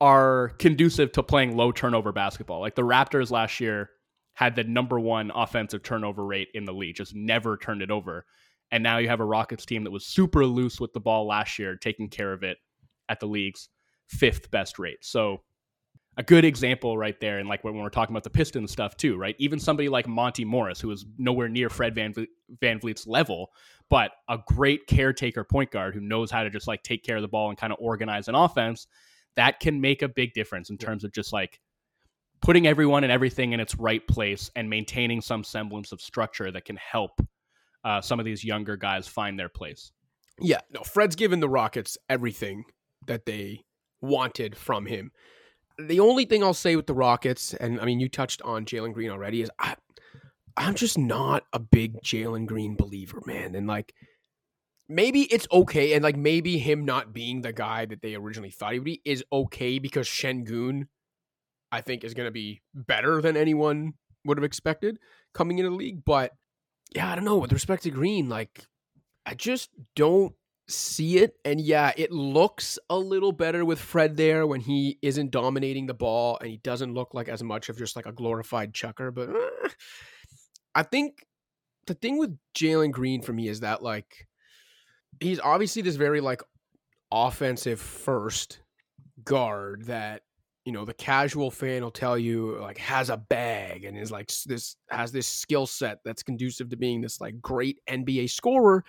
are 0.00 0.50
conducive 0.58 1.12
to 1.12 1.22
playing 1.22 1.56
low 1.56 1.72
turnover 1.72 2.12
basketball. 2.12 2.60
Like 2.60 2.74
the 2.74 2.82
Raptors 2.82 3.30
last 3.30 3.60
year 3.60 3.90
had 4.34 4.56
the 4.56 4.64
number 4.64 4.98
one 4.98 5.30
offensive 5.34 5.82
turnover 5.82 6.24
rate 6.24 6.48
in 6.54 6.64
the 6.64 6.72
league, 6.72 6.96
just 6.96 7.14
never 7.14 7.56
turned 7.56 7.82
it 7.82 7.90
over. 7.90 8.24
And 8.70 8.82
now 8.82 8.98
you 8.98 9.08
have 9.08 9.20
a 9.20 9.24
Rockets 9.24 9.66
team 9.66 9.84
that 9.84 9.90
was 9.90 10.06
super 10.06 10.46
loose 10.46 10.80
with 10.80 10.92
the 10.92 11.00
ball 11.00 11.26
last 11.26 11.58
year, 11.58 11.76
taking 11.76 12.08
care 12.08 12.32
of 12.32 12.42
it 12.42 12.56
at 13.08 13.20
the 13.20 13.26
league's 13.26 13.68
fifth 14.08 14.50
best 14.50 14.78
rate. 14.78 15.04
So 15.04 15.42
a 16.20 16.22
good 16.22 16.44
example 16.44 16.98
right 16.98 17.18
there. 17.18 17.38
And 17.38 17.48
like 17.48 17.64
when 17.64 17.74
we're 17.74 17.88
talking 17.88 18.12
about 18.12 18.24
the 18.24 18.30
Pistons 18.30 18.70
stuff 18.70 18.94
too, 18.94 19.16
right? 19.16 19.34
Even 19.38 19.58
somebody 19.58 19.88
like 19.88 20.06
Monte 20.06 20.44
Morris, 20.44 20.78
who 20.78 20.90
is 20.90 21.06
nowhere 21.16 21.48
near 21.48 21.70
Fred 21.70 21.94
Van, 21.94 22.12
Vliet's 22.60 23.06
level, 23.06 23.50
but 23.88 24.12
a 24.28 24.38
great 24.46 24.86
caretaker 24.86 25.44
point 25.44 25.70
guard 25.70 25.94
who 25.94 26.00
knows 26.00 26.30
how 26.30 26.42
to 26.42 26.50
just 26.50 26.68
like 26.68 26.82
take 26.82 27.02
care 27.02 27.16
of 27.16 27.22
the 27.22 27.28
ball 27.28 27.48
and 27.48 27.56
kind 27.56 27.72
of 27.72 27.78
organize 27.80 28.28
an 28.28 28.34
offense, 28.34 28.86
that 29.36 29.60
can 29.60 29.80
make 29.80 30.02
a 30.02 30.08
big 30.08 30.34
difference 30.34 30.68
in 30.68 30.76
terms 30.76 31.04
of 31.04 31.12
just 31.12 31.32
like 31.32 31.58
putting 32.42 32.66
everyone 32.66 33.02
and 33.02 33.12
everything 33.12 33.54
in 33.54 33.60
its 33.60 33.74
right 33.76 34.06
place 34.06 34.50
and 34.56 34.68
maintaining 34.68 35.22
some 35.22 35.42
semblance 35.42 35.90
of 35.90 36.02
structure 36.02 36.52
that 36.52 36.66
can 36.66 36.76
help 36.76 37.18
uh, 37.82 38.02
some 38.02 38.18
of 38.18 38.26
these 38.26 38.44
younger 38.44 38.76
guys 38.76 39.08
find 39.08 39.38
their 39.38 39.48
place. 39.48 39.90
Yeah, 40.38 40.60
no, 40.70 40.82
Fred's 40.82 41.16
given 41.16 41.40
the 41.40 41.48
Rockets 41.48 41.96
everything 42.10 42.64
that 43.06 43.24
they 43.24 43.64
wanted 44.02 44.54
from 44.54 44.84
him. 44.84 45.12
The 45.88 46.00
only 46.00 46.24
thing 46.24 46.42
I'll 46.42 46.54
say 46.54 46.76
with 46.76 46.86
the 46.86 46.94
Rockets, 46.94 47.54
and 47.54 47.80
I 47.80 47.84
mean, 47.84 48.00
you 48.00 48.08
touched 48.08 48.42
on 48.42 48.64
Jalen 48.64 48.92
Green 48.92 49.10
already, 49.10 49.42
is 49.42 49.50
I, 49.58 49.76
I'm 50.56 50.74
just 50.74 50.98
not 50.98 51.44
a 51.52 51.58
big 51.58 52.02
Jalen 52.02 52.46
Green 52.46 52.76
believer, 52.76 53.22
man. 53.26 53.54
And 53.54 53.66
like, 53.66 53.94
maybe 54.88 55.22
it's 55.22 55.46
okay, 55.52 55.94
and 55.94 56.02
like 56.02 56.16
maybe 56.16 56.58
him 56.58 56.84
not 56.84 57.12
being 57.12 57.42
the 57.42 57.52
guy 57.52 57.86
that 57.86 58.02
they 58.02 58.14
originally 58.14 58.50
thought 58.50 58.72
he 58.72 58.78
would 58.78 58.84
be 58.84 59.02
is 59.04 59.24
okay 59.32 59.78
because 59.78 60.08
Sengun, 60.08 60.88
I 61.70 61.80
think, 61.80 62.04
is 62.04 62.14
going 62.14 62.26
to 62.26 62.32
be 62.32 62.62
better 62.74 63.22
than 63.22 63.36
anyone 63.36 63.94
would 64.24 64.36
have 64.38 64.44
expected 64.44 64.98
coming 65.32 65.58
into 65.58 65.70
the 65.70 65.76
league. 65.76 66.04
But 66.04 66.32
yeah, 66.94 67.10
I 67.10 67.14
don't 67.14 67.24
know. 67.24 67.38
With 67.38 67.52
respect 67.52 67.84
to 67.84 67.90
Green, 67.90 68.28
like, 68.28 68.66
I 69.24 69.34
just 69.34 69.70
don't 69.94 70.34
see 70.70 71.18
it. 71.18 71.36
And 71.44 71.60
yeah, 71.60 71.92
it 71.96 72.12
looks 72.12 72.78
a 72.88 72.96
little 72.96 73.32
better 73.32 73.64
with 73.64 73.78
Fred 73.78 74.16
there 74.16 74.46
when 74.46 74.60
he 74.60 74.98
isn't 75.02 75.30
dominating 75.30 75.86
the 75.86 75.94
ball 75.94 76.38
and 76.40 76.50
he 76.50 76.56
doesn't 76.58 76.94
look 76.94 77.14
like 77.14 77.28
as 77.28 77.42
much 77.42 77.68
of 77.68 77.78
just 77.78 77.96
like 77.96 78.06
a 78.06 78.12
glorified 78.12 78.72
chucker. 78.74 79.10
But 79.10 79.30
uh, 79.30 79.68
I 80.74 80.82
think 80.82 81.26
the 81.86 81.94
thing 81.94 82.18
with 82.18 82.36
Jalen 82.54 82.92
Green 82.92 83.22
for 83.22 83.32
me 83.32 83.48
is 83.48 83.60
that 83.60 83.82
like 83.82 84.28
he's 85.20 85.40
obviously 85.40 85.82
this 85.82 85.96
very 85.96 86.20
like 86.20 86.42
offensive 87.12 87.80
first 87.80 88.60
guard 89.24 89.84
that 89.86 90.22
you 90.64 90.72
know 90.72 90.84
the 90.84 90.94
casual 90.94 91.50
fan 91.50 91.82
will 91.82 91.90
tell 91.90 92.16
you 92.16 92.56
like 92.60 92.78
has 92.78 93.10
a 93.10 93.16
bag 93.16 93.84
and 93.84 93.98
is 93.98 94.10
like 94.10 94.30
this 94.46 94.76
has 94.88 95.10
this 95.10 95.26
skill 95.26 95.66
set 95.66 95.98
that's 96.04 96.22
conducive 96.22 96.68
to 96.70 96.76
being 96.76 97.00
this 97.00 97.20
like 97.20 97.40
great 97.40 97.80
NBA 97.88 98.30
scorer 98.30 98.84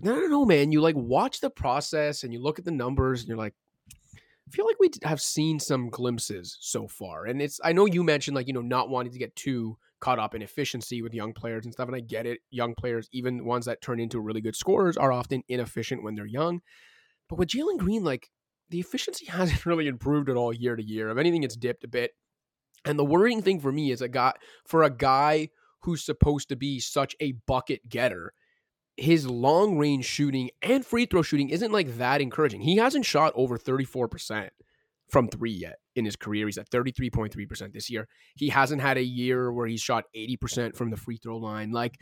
but 0.00 0.10
I 0.10 0.14
don't 0.14 0.30
know, 0.30 0.44
man. 0.44 0.72
You 0.72 0.80
like 0.80 0.96
watch 0.96 1.40
the 1.40 1.50
process 1.50 2.22
and 2.22 2.32
you 2.32 2.40
look 2.40 2.58
at 2.58 2.64
the 2.64 2.70
numbers 2.70 3.20
and 3.20 3.28
you're 3.28 3.38
like, 3.38 3.54
I 4.14 4.50
feel 4.50 4.66
like 4.66 4.78
we 4.78 4.90
have 5.02 5.20
seen 5.20 5.58
some 5.60 5.90
glimpses 5.90 6.56
so 6.60 6.88
far. 6.88 7.26
And 7.26 7.42
it's, 7.42 7.60
I 7.62 7.72
know 7.72 7.84
you 7.84 8.02
mentioned 8.02 8.34
like, 8.34 8.46
you 8.46 8.54
know, 8.54 8.62
not 8.62 8.88
wanting 8.88 9.12
to 9.12 9.18
get 9.18 9.36
too 9.36 9.76
caught 10.00 10.18
up 10.18 10.34
in 10.34 10.42
efficiency 10.42 11.02
with 11.02 11.12
young 11.12 11.32
players 11.34 11.64
and 11.64 11.74
stuff. 11.74 11.88
And 11.88 11.96
I 11.96 12.00
get 12.00 12.26
it. 12.26 12.38
Young 12.50 12.74
players, 12.74 13.08
even 13.12 13.44
ones 13.44 13.66
that 13.66 13.82
turn 13.82 14.00
into 14.00 14.20
really 14.20 14.40
good 14.40 14.56
scorers, 14.56 14.96
are 14.96 15.12
often 15.12 15.42
inefficient 15.48 16.02
when 16.02 16.14
they're 16.14 16.26
young. 16.26 16.60
But 17.28 17.38
with 17.38 17.48
Jalen 17.48 17.78
Green, 17.78 18.04
like 18.04 18.30
the 18.70 18.80
efficiency 18.80 19.26
hasn't 19.28 19.66
really 19.66 19.86
improved 19.86 20.30
at 20.30 20.36
all 20.36 20.52
year 20.52 20.76
to 20.76 20.82
year. 20.82 21.10
If 21.10 21.18
anything, 21.18 21.42
it's 21.42 21.56
dipped 21.56 21.84
a 21.84 21.88
bit. 21.88 22.12
And 22.84 22.98
the 22.98 23.04
worrying 23.04 23.42
thing 23.42 23.60
for 23.60 23.72
me 23.72 23.90
is 23.90 24.00
a 24.00 24.08
guy 24.08 24.32
for 24.66 24.84
a 24.84 24.90
guy 24.90 25.50
who's 25.82 26.04
supposed 26.04 26.48
to 26.48 26.56
be 26.56 26.80
such 26.80 27.14
a 27.20 27.32
bucket 27.46 27.88
getter 27.88 28.32
his 28.98 29.28
long 29.28 29.78
range 29.78 30.04
shooting 30.04 30.50
and 30.62 30.84
free 30.84 31.06
throw 31.06 31.22
shooting 31.22 31.50
isn't 31.50 31.72
like 31.72 31.96
that 31.98 32.20
encouraging. 32.20 32.60
He 32.60 32.76
hasn't 32.76 33.06
shot 33.06 33.32
over 33.36 33.58
34% 33.58 34.50
from 35.08 35.28
three 35.28 35.52
yet 35.52 35.76
in 35.96 36.04
his 36.04 36.16
career. 36.16 36.46
He's 36.46 36.58
at 36.58 36.70
33.3% 36.70 37.72
this 37.72 37.88
year. 37.88 38.08
He 38.36 38.48
hasn't 38.48 38.82
had 38.82 38.98
a 38.98 39.02
year 39.02 39.52
where 39.52 39.66
he's 39.66 39.80
shot 39.80 40.04
80% 40.16 40.76
from 40.76 40.90
the 40.90 40.96
free 40.96 41.16
throw 41.16 41.38
line. 41.38 41.70
Like, 41.70 41.96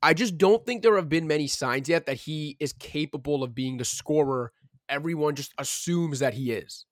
I 0.00 0.14
just 0.14 0.38
don't 0.38 0.64
think 0.64 0.82
there 0.82 0.96
have 0.96 1.08
been 1.08 1.26
many 1.26 1.48
signs 1.48 1.88
yet 1.88 2.06
that 2.06 2.18
he 2.18 2.56
is 2.60 2.72
capable 2.72 3.42
of 3.42 3.54
being 3.54 3.76
the 3.76 3.84
scorer 3.84 4.52
everyone 4.88 5.34
just 5.34 5.52
assumes 5.58 6.20
that 6.20 6.34
he 6.34 6.52
is, 6.52 6.86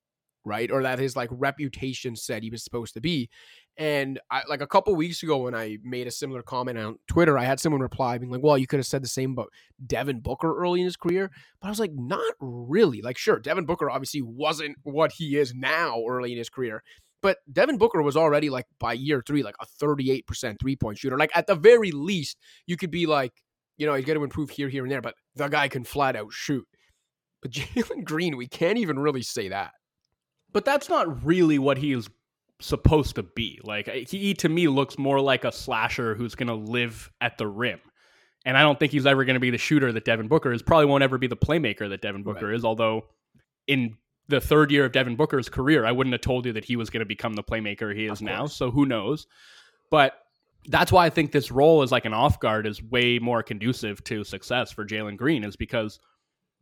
right? 0.44 0.70
Or 0.70 0.82
that 0.82 0.98
his 0.98 1.16
like 1.16 1.30
reputation 1.32 2.16
said 2.16 2.42
he 2.42 2.50
was 2.50 2.62
supposed 2.62 2.94
to 2.94 3.00
be. 3.00 3.30
And 3.78 4.18
I, 4.30 4.42
like 4.48 4.62
a 4.62 4.66
couple 4.66 4.94
weeks 4.94 5.22
ago, 5.22 5.36
when 5.36 5.54
I 5.54 5.76
made 5.82 6.06
a 6.06 6.10
similar 6.10 6.42
comment 6.42 6.78
on 6.78 6.98
Twitter, 7.08 7.36
I 7.36 7.44
had 7.44 7.60
someone 7.60 7.82
reply 7.82 8.16
being 8.16 8.32
like, 8.32 8.42
"Well, 8.42 8.56
you 8.56 8.66
could 8.66 8.78
have 8.78 8.86
said 8.86 9.02
the 9.02 9.08
same 9.08 9.32
about 9.32 9.52
Devin 9.84 10.20
Booker 10.20 10.56
early 10.56 10.80
in 10.80 10.86
his 10.86 10.96
career," 10.96 11.30
but 11.60 11.66
I 11.66 11.70
was 11.70 11.80
like, 11.80 11.92
"Not 11.92 12.34
really." 12.40 13.02
Like, 13.02 13.18
sure, 13.18 13.38
Devin 13.38 13.66
Booker 13.66 13.90
obviously 13.90 14.22
wasn't 14.22 14.76
what 14.82 15.12
he 15.12 15.36
is 15.36 15.52
now 15.54 16.02
early 16.08 16.32
in 16.32 16.38
his 16.38 16.48
career, 16.48 16.82
but 17.20 17.38
Devin 17.52 17.76
Booker 17.76 18.00
was 18.00 18.16
already 18.16 18.48
like 18.48 18.66
by 18.78 18.94
year 18.94 19.22
three, 19.26 19.42
like 19.42 19.56
a 19.60 19.66
thirty-eight 19.66 20.26
percent 20.26 20.58
three-point 20.58 20.96
shooter. 20.96 21.18
Like 21.18 21.36
at 21.36 21.46
the 21.46 21.54
very 21.54 21.90
least, 21.90 22.38
you 22.66 22.78
could 22.78 22.90
be 22.90 23.04
like, 23.04 23.32
you 23.76 23.86
know, 23.86 23.94
he's 23.94 24.06
got 24.06 24.14
to 24.14 24.24
improve 24.24 24.48
here, 24.48 24.70
here, 24.70 24.84
and 24.84 24.92
there, 24.92 25.02
but 25.02 25.16
the 25.34 25.48
guy 25.48 25.68
can 25.68 25.84
flat 25.84 26.16
out 26.16 26.32
shoot. 26.32 26.66
But 27.42 27.50
Jalen 27.52 28.04
Green, 28.04 28.38
we 28.38 28.48
can't 28.48 28.78
even 28.78 28.98
really 28.98 29.22
say 29.22 29.48
that. 29.48 29.72
But 30.52 30.64
that's 30.64 30.88
not 30.88 31.26
really 31.26 31.58
what 31.58 31.76
he 31.76 31.92
is 31.92 32.08
supposed 32.60 33.16
to 33.16 33.22
be. 33.22 33.60
Like 33.62 33.88
he 33.88 34.34
to 34.34 34.48
me 34.48 34.68
looks 34.68 34.98
more 34.98 35.20
like 35.20 35.44
a 35.44 35.52
slasher 35.52 36.14
who's 36.14 36.34
going 36.34 36.48
to 36.48 36.54
live 36.54 37.10
at 37.20 37.38
the 37.38 37.46
rim. 37.46 37.80
And 38.44 38.56
I 38.56 38.62
don't 38.62 38.78
think 38.78 38.92
he's 38.92 39.06
ever 39.06 39.24
going 39.24 39.34
to 39.34 39.40
be 39.40 39.50
the 39.50 39.58
shooter 39.58 39.92
that 39.92 40.04
Devin 40.04 40.28
Booker 40.28 40.52
is. 40.52 40.62
Probably 40.62 40.86
won't 40.86 41.02
ever 41.02 41.18
be 41.18 41.26
the 41.26 41.36
playmaker 41.36 41.88
that 41.88 42.00
Devin 42.00 42.22
Booker 42.22 42.46
right. 42.46 42.54
is. 42.54 42.64
Although 42.64 43.06
in 43.66 43.96
the 44.28 44.40
third 44.40 44.70
year 44.70 44.84
of 44.84 44.92
Devin 44.92 45.16
Booker's 45.16 45.48
career, 45.48 45.84
I 45.84 45.92
wouldn't 45.92 46.14
have 46.14 46.20
told 46.20 46.46
you 46.46 46.52
that 46.52 46.64
he 46.64 46.76
was 46.76 46.88
going 46.88 47.00
to 47.00 47.06
become 47.06 47.34
the 47.34 47.42
playmaker 47.42 47.94
he 47.94 48.06
is 48.06 48.22
now. 48.22 48.46
So 48.46 48.70
who 48.70 48.86
knows? 48.86 49.26
But 49.90 50.14
that's 50.68 50.92
why 50.92 51.06
I 51.06 51.10
think 51.10 51.32
this 51.32 51.50
role 51.50 51.82
as 51.82 51.92
like 51.92 52.04
an 52.04 52.14
off 52.14 52.40
guard 52.40 52.66
is 52.66 52.82
way 52.82 53.18
more 53.18 53.42
conducive 53.42 54.02
to 54.04 54.24
success 54.24 54.72
for 54.72 54.84
Jalen 54.84 55.16
Green, 55.16 55.44
is 55.44 55.56
because 55.56 55.98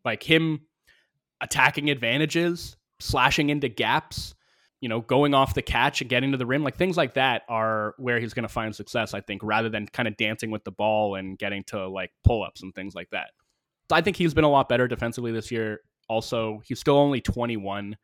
like 0.05 0.23
him 0.23 0.61
attacking 1.41 1.91
advantages, 1.91 2.77
slashing 3.01 3.51
into 3.51 3.69
gaps, 3.69 4.34
you 4.85 4.89
know, 4.91 5.01
going 5.01 5.33
off 5.33 5.55
the 5.55 5.63
catch 5.63 6.03
and 6.03 6.11
getting 6.11 6.33
to 6.33 6.37
the 6.37 6.45
rim, 6.45 6.63
like 6.63 6.77
things 6.77 6.95
like 6.95 7.15
that 7.15 7.45
are 7.49 7.95
where 7.97 8.21
he's 8.21 8.35
going 8.35 8.47
to 8.47 8.53
find 8.53 8.77
success, 8.77 9.15
I 9.15 9.23
think, 9.23 9.41
rather 9.43 9.71
than 9.71 9.87
kind 9.87 10.07
of 10.07 10.15
dancing 10.19 10.51
with 10.51 10.63
the 10.63 10.73
ball 10.73 11.15
and 11.15 11.39
getting 11.39 11.65
to 11.69 11.89
like 11.89 12.11
pull 12.23 12.43
ups 12.43 12.63
and 12.63 12.75
things 12.75 12.95
like 12.95 13.09
that. 13.09 13.31
So 13.89 13.97
I 13.97 14.03
think 14.03 14.19
he's 14.19 14.35
been 14.35 14.45
a 14.45 14.51
lot 14.51 14.69
better 14.69 14.87
defensively 14.87 15.33
this 15.33 15.51
year. 15.51 15.81
Also, 16.07 16.61
he's 16.67 16.81
still 16.81 16.99
only 16.99 17.23
21. 17.23 17.97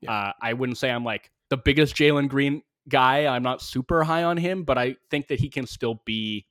Yeah. 0.00 0.10
Uh, 0.10 0.32
I 0.42 0.54
wouldn't 0.54 0.76
say 0.76 0.90
I'm 0.90 1.04
like 1.04 1.30
the 1.50 1.56
biggest 1.56 1.94
Jalen 1.94 2.28
Green 2.28 2.62
guy. 2.88 3.28
I'm 3.28 3.44
not 3.44 3.62
super 3.62 4.02
high 4.02 4.24
on 4.24 4.36
him, 4.36 4.64
but 4.64 4.76
I 4.76 4.96
think 5.12 5.28
that 5.28 5.38
he 5.38 5.48
can 5.48 5.68
still 5.68 6.02
be 6.04 6.46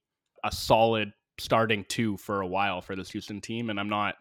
a 0.46 0.52
solid 0.54 1.12
starting 1.40 1.84
two 1.90 2.16
for 2.16 2.40
a 2.40 2.48
while 2.48 2.80
for 2.80 2.96
this 2.96 3.10
Houston 3.10 3.42
team. 3.42 3.70
And 3.70 3.78
I'm 3.78 3.90
not, 3.90 4.16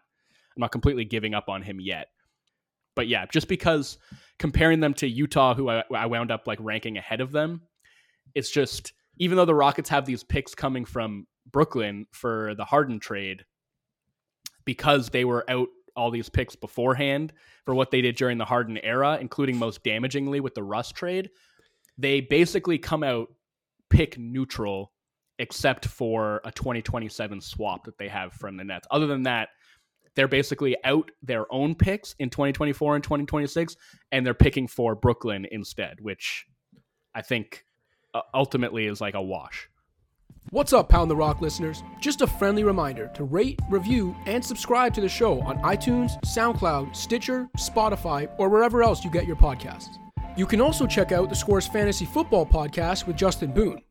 I'm 0.57 0.59
not 0.59 0.73
completely 0.73 1.05
giving 1.05 1.33
up 1.33 1.47
on 1.47 1.61
him 1.61 1.79
yet 1.79 2.09
but 2.95 3.07
yeah, 3.07 3.25
just 3.31 3.47
because 3.47 3.97
comparing 4.39 4.79
them 4.79 4.93
to 4.95 5.07
Utah, 5.07 5.53
who 5.53 5.69
I, 5.69 5.83
I 5.93 6.05
wound 6.05 6.31
up 6.31 6.47
like 6.47 6.59
ranking 6.61 6.97
ahead 6.97 7.21
of 7.21 7.31
them, 7.31 7.61
it's 8.35 8.49
just 8.49 8.93
even 9.17 9.37
though 9.37 9.45
the 9.45 9.55
Rockets 9.55 9.89
have 9.89 10.05
these 10.05 10.23
picks 10.23 10.55
coming 10.55 10.85
from 10.85 11.27
Brooklyn 11.51 12.07
for 12.11 12.55
the 12.55 12.65
Harden 12.65 12.99
trade, 12.99 13.45
because 14.65 15.09
they 15.09 15.25
were 15.25 15.49
out 15.49 15.67
all 15.95 16.09
these 16.09 16.29
picks 16.29 16.55
beforehand 16.55 17.33
for 17.65 17.75
what 17.75 17.91
they 17.91 18.01
did 18.01 18.15
during 18.15 18.37
the 18.37 18.45
Harden 18.45 18.77
era, 18.79 19.17
including 19.21 19.57
most 19.57 19.83
damagingly 19.83 20.41
with 20.41 20.55
the 20.55 20.63
Russ 20.63 20.91
trade, 20.91 21.29
they 21.97 22.21
basically 22.21 22.77
come 22.77 23.03
out 23.03 23.29
pick 23.89 24.17
neutral 24.17 24.91
except 25.39 25.85
for 25.85 26.41
a 26.45 26.51
2027 26.51 27.41
swap 27.41 27.85
that 27.85 27.97
they 27.97 28.07
have 28.07 28.33
from 28.33 28.57
the 28.57 28.63
Nets. 28.63 28.87
Other 28.89 29.07
than 29.07 29.23
that, 29.23 29.49
they're 30.15 30.27
basically 30.27 30.75
out 30.83 31.11
their 31.21 31.51
own 31.51 31.75
picks 31.75 32.15
in 32.19 32.29
2024 32.29 32.95
and 32.95 33.03
2026, 33.03 33.75
and 34.11 34.25
they're 34.25 34.33
picking 34.33 34.67
for 34.67 34.95
Brooklyn 34.95 35.47
instead, 35.51 35.99
which 36.01 36.45
I 37.15 37.21
think 37.21 37.65
uh, 38.13 38.21
ultimately 38.33 38.85
is 38.85 39.01
like 39.01 39.15
a 39.15 39.21
wash. 39.21 39.69
What's 40.49 40.73
up, 40.73 40.89
Pound 40.89 41.09
the 41.09 41.15
Rock 41.15 41.41
listeners? 41.41 41.83
Just 41.99 42.21
a 42.21 42.27
friendly 42.27 42.63
reminder 42.63 43.09
to 43.15 43.23
rate, 43.23 43.59
review, 43.69 44.15
and 44.25 44.43
subscribe 44.43 44.93
to 44.93 45.01
the 45.01 45.09
show 45.09 45.41
on 45.41 45.57
iTunes, 45.59 46.21
SoundCloud, 46.23 46.95
Stitcher, 46.95 47.47
Spotify, 47.57 48.29
or 48.37 48.49
wherever 48.49 48.83
else 48.83 49.03
you 49.03 49.09
get 49.09 49.25
your 49.25 49.37
podcasts. 49.37 49.95
You 50.35 50.45
can 50.45 50.61
also 50.61 50.85
check 50.85 51.11
out 51.11 51.29
the 51.29 51.35
Scores 51.35 51.67
Fantasy 51.67 52.05
Football 52.05 52.45
podcast 52.45 53.07
with 53.07 53.15
Justin 53.15 53.51
Boone. 53.51 53.81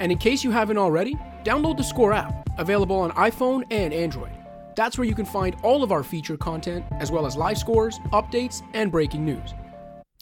And 0.00 0.12
in 0.12 0.18
case 0.18 0.44
you 0.44 0.50
haven't 0.50 0.78
already, 0.78 1.16
download 1.44 1.76
the 1.76 1.84
Score 1.84 2.12
app, 2.12 2.48
available 2.58 2.96
on 2.96 3.10
iPhone 3.12 3.64
and 3.70 3.92
Android. 3.92 4.32
That's 4.76 4.98
where 4.98 5.06
you 5.06 5.14
can 5.14 5.26
find 5.26 5.56
all 5.62 5.82
of 5.82 5.92
our 5.92 6.02
feature 6.02 6.36
content, 6.36 6.84
as 6.92 7.10
well 7.10 7.26
as 7.26 7.36
live 7.36 7.58
scores, 7.58 7.98
updates, 8.12 8.62
and 8.74 8.90
breaking 8.90 9.24
news. 9.24 9.54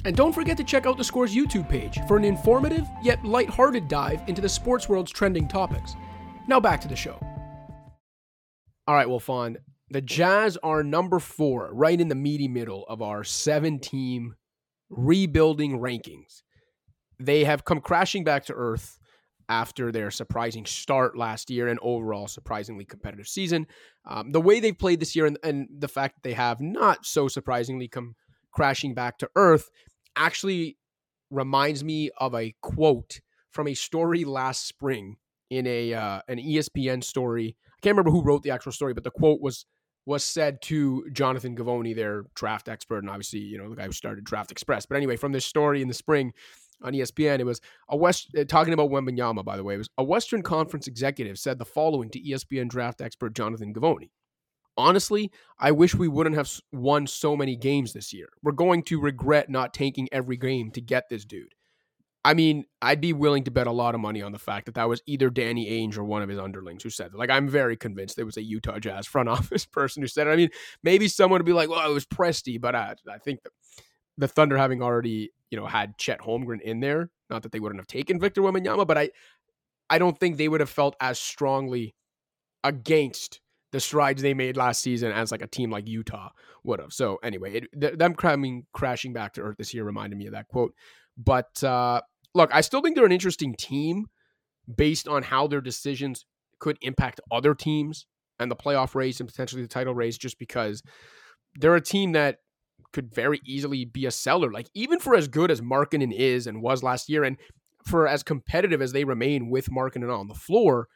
And 0.04 0.16
don't 0.16 0.32
forget 0.32 0.56
to 0.56 0.64
check 0.64 0.86
out 0.86 0.96
the 0.96 1.04
Scores 1.04 1.34
YouTube 1.34 1.68
page 1.68 2.00
for 2.08 2.16
an 2.16 2.24
informative 2.24 2.88
yet 3.02 3.22
light-hearted 3.24 3.86
dive 3.86 4.22
into 4.28 4.40
the 4.40 4.48
sports 4.48 4.88
world's 4.88 5.12
trending 5.12 5.46
topics. 5.46 5.94
Now 6.48 6.58
back 6.58 6.80
to 6.80 6.88
the 6.88 6.96
show. 6.96 7.18
All 8.86 8.94
right, 8.94 9.08
well, 9.08 9.20
Fawn, 9.20 9.58
the 9.90 10.00
Jazz 10.00 10.56
are 10.62 10.82
number 10.82 11.18
four, 11.18 11.70
right 11.74 12.00
in 12.00 12.08
the 12.08 12.14
meaty 12.14 12.48
middle 12.48 12.84
of 12.88 13.02
our 13.02 13.22
seven-team 13.24 14.34
rebuilding 14.88 15.78
rankings. 15.78 16.42
They 17.18 17.44
have 17.44 17.66
come 17.66 17.80
crashing 17.80 18.24
back 18.24 18.46
to 18.46 18.54
earth 18.54 18.98
after 19.50 19.90
their 19.90 20.12
surprising 20.12 20.64
start 20.64 21.18
last 21.18 21.50
year 21.50 21.66
and 21.68 21.78
overall 21.82 22.28
surprisingly 22.28 22.84
competitive 22.84 23.26
season. 23.26 23.66
Um, 24.06 24.30
the 24.30 24.40
way 24.40 24.60
they've 24.60 24.78
played 24.78 25.00
this 25.00 25.16
year 25.16 25.26
and, 25.26 25.36
and 25.42 25.68
the 25.76 25.88
fact 25.88 26.14
that 26.14 26.22
they 26.22 26.34
have 26.34 26.60
not 26.60 27.04
so 27.04 27.26
surprisingly 27.26 27.88
come 27.88 28.14
crashing 28.52 28.94
back 28.94 29.18
to 29.18 29.30
earth 29.34 29.68
actually 30.16 30.78
reminds 31.30 31.82
me 31.82 32.10
of 32.18 32.34
a 32.34 32.54
quote 32.62 33.20
from 33.50 33.66
a 33.66 33.74
story 33.74 34.24
last 34.24 34.66
spring 34.66 35.16
in 35.50 35.66
a 35.66 35.94
uh, 35.94 36.20
an 36.28 36.38
ESPN 36.38 37.02
story. 37.02 37.56
I 37.66 37.80
can't 37.82 37.96
remember 37.96 38.12
who 38.12 38.22
wrote 38.22 38.42
the 38.42 38.52
actual 38.52 38.72
story, 38.72 38.94
but 38.94 39.02
the 39.02 39.10
quote 39.10 39.40
was 39.40 39.66
was 40.06 40.24
said 40.24 40.62
to 40.62 41.06
Jonathan 41.12 41.56
Givony, 41.56 41.94
their 41.94 42.24
draft 42.34 42.68
expert, 42.68 42.98
and 42.98 43.10
obviously 43.10 43.40
you 43.40 43.58
know 43.58 43.68
the 43.68 43.76
guy 43.76 43.86
who 43.86 43.92
started 43.92 44.24
Draft 44.24 44.52
Express. 44.52 44.86
But 44.86 44.96
anyway, 44.96 45.16
from 45.16 45.32
this 45.32 45.44
story 45.44 45.82
in 45.82 45.88
the 45.88 45.94
spring 45.94 46.32
on 46.82 46.92
ESPN, 46.92 47.38
it 47.40 47.44
was 47.44 47.60
a 47.88 47.96
West 47.96 48.28
uh, 48.38 48.44
talking 48.44 48.72
about 48.72 48.90
Wembanyama. 48.90 49.44
By 49.44 49.56
the 49.56 49.64
way, 49.64 49.74
it 49.74 49.78
was 49.78 49.90
a 49.98 50.04
Western 50.04 50.42
Conference 50.42 50.86
executive 50.86 51.38
said 51.38 51.58
the 51.58 51.64
following 51.64 52.10
to 52.10 52.20
ESPN 52.20 52.68
draft 52.68 53.00
expert 53.00 53.34
Jonathan 53.34 53.74
Givony. 53.74 54.10
honestly, 54.76 55.30
I 55.58 55.72
wish 55.72 55.94
we 55.94 56.08
wouldn't 56.08 56.36
have 56.36 56.50
won 56.72 57.06
so 57.06 57.36
many 57.36 57.56
games 57.56 57.92
this 57.92 58.12
year. 58.12 58.28
We're 58.42 58.52
going 58.52 58.82
to 58.84 59.00
regret 59.00 59.50
not 59.50 59.74
taking 59.74 60.08
every 60.12 60.36
game 60.36 60.70
to 60.72 60.80
get 60.80 61.08
this 61.08 61.24
dude. 61.24 61.54
I 62.22 62.34
mean, 62.34 62.66
I'd 62.82 63.00
be 63.00 63.14
willing 63.14 63.44
to 63.44 63.50
bet 63.50 63.66
a 63.66 63.72
lot 63.72 63.94
of 63.94 64.00
money 64.00 64.20
on 64.20 64.32
the 64.32 64.38
fact 64.38 64.66
that 64.66 64.74
that 64.74 64.88
was 64.88 65.02
either 65.06 65.30
Danny 65.30 65.70
Ainge 65.70 65.96
or 65.96 66.04
one 66.04 66.20
of 66.20 66.28
his 66.28 66.38
underlings 66.38 66.82
who 66.82 66.90
said 66.90 67.06
it. 67.06 67.14
Like, 67.14 67.30
I'm 67.30 67.48
very 67.48 67.76
convinced 67.76 68.18
it 68.18 68.24
was 68.24 68.36
a 68.36 68.42
Utah 68.42 68.78
Jazz 68.78 69.06
front 69.06 69.28
office 69.36 69.64
person 69.64 70.02
who 70.02 70.06
said 70.06 70.26
it. 70.26 70.30
I 70.30 70.36
mean, 70.36 70.50
maybe 70.82 71.08
someone 71.08 71.38
would 71.38 71.46
be 71.46 71.54
like, 71.54 71.70
well, 71.70 71.88
it 71.90 71.94
was 71.94 72.04
Presti, 72.04 72.60
but 72.60 72.74
I, 72.74 72.94
I 73.10 73.18
think 73.18 73.42
the, 73.42 73.50
the 74.20 74.28
Thunder 74.28 74.58
having 74.58 74.82
already, 74.82 75.32
you 75.50 75.58
know, 75.58 75.66
had 75.66 75.96
Chet 75.96 76.20
Holmgren 76.20 76.60
in 76.60 76.80
there, 76.80 77.10
not 77.30 77.42
that 77.42 77.52
they 77.52 77.58
wouldn't 77.58 77.80
have 77.80 77.86
taken 77.86 78.20
Victor 78.20 78.42
Wembanyama, 78.42 78.86
but 78.86 78.98
I, 78.98 79.10
I 79.88 79.98
don't 79.98 80.18
think 80.18 80.36
they 80.36 80.46
would 80.46 80.60
have 80.60 80.70
felt 80.70 80.94
as 81.00 81.18
strongly 81.18 81.94
against 82.62 83.40
the 83.72 83.80
strides 83.80 84.20
they 84.20 84.34
made 84.34 84.56
last 84.56 84.82
season 84.82 85.10
as 85.10 85.32
like 85.32 85.42
a 85.42 85.46
team 85.46 85.70
like 85.70 85.88
Utah 85.88 86.28
would 86.64 86.80
have. 86.80 86.92
So 86.92 87.18
anyway, 87.22 87.54
it, 87.54 87.80
th- 87.80 87.94
them 87.94 88.14
coming 88.14 88.66
crashing 88.74 89.14
back 89.14 89.32
to 89.34 89.40
earth 89.40 89.56
this 89.56 89.72
year 89.72 89.84
reminded 89.84 90.18
me 90.18 90.26
of 90.26 90.32
that 90.32 90.48
quote. 90.48 90.74
But 91.16 91.64
uh, 91.64 92.02
look, 92.34 92.50
I 92.52 92.60
still 92.60 92.82
think 92.82 92.94
they're 92.94 93.06
an 93.06 93.12
interesting 93.12 93.54
team 93.54 94.06
based 94.72 95.08
on 95.08 95.22
how 95.22 95.46
their 95.46 95.62
decisions 95.62 96.26
could 96.58 96.76
impact 96.82 97.20
other 97.32 97.54
teams 97.54 98.06
and 98.38 98.50
the 98.50 98.56
playoff 98.56 98.94
race 98.94 99.18
and 99.18 99.28
potentially 99.28 99.62
the 99.62 99.68
title 99.68 99.94
race, 99.94 100.18
just 100.18 100.38
because 100.38 100.82
they're 101.54 101.74
a 101.74 101.80
team 101.80 102.12
that 102.12 102.38
could 102.92 103.14
very 103.14 103.40
easily 103.44 103.84
be 103.84 104.06
a 104.06 104.10
seller. 104.10 104.50
Like 104.50 104.68
even 104.74 104.98
for 104.98 105.14
as 105.14 105.28
good 105.28 105.50
as 105.50 105.60
Markkanen 105.60 106.12
is 106.12 106.46
and 106.46 106.62
was 106.62 106.82
last 106.82 107.08
year, 107.08 107.24
and 107.24 107.36
for 107.86 108.06
as 108.06 108.22
competitive 108.22 108.82
as 108.82 108.92
they 108.92 109.04
remain 109.04 109.50
with 109.50 109.70
Markkanen 109.70 110.14
on 110.16 110.28
the 110.28 110.34
floor, 110.34 110.88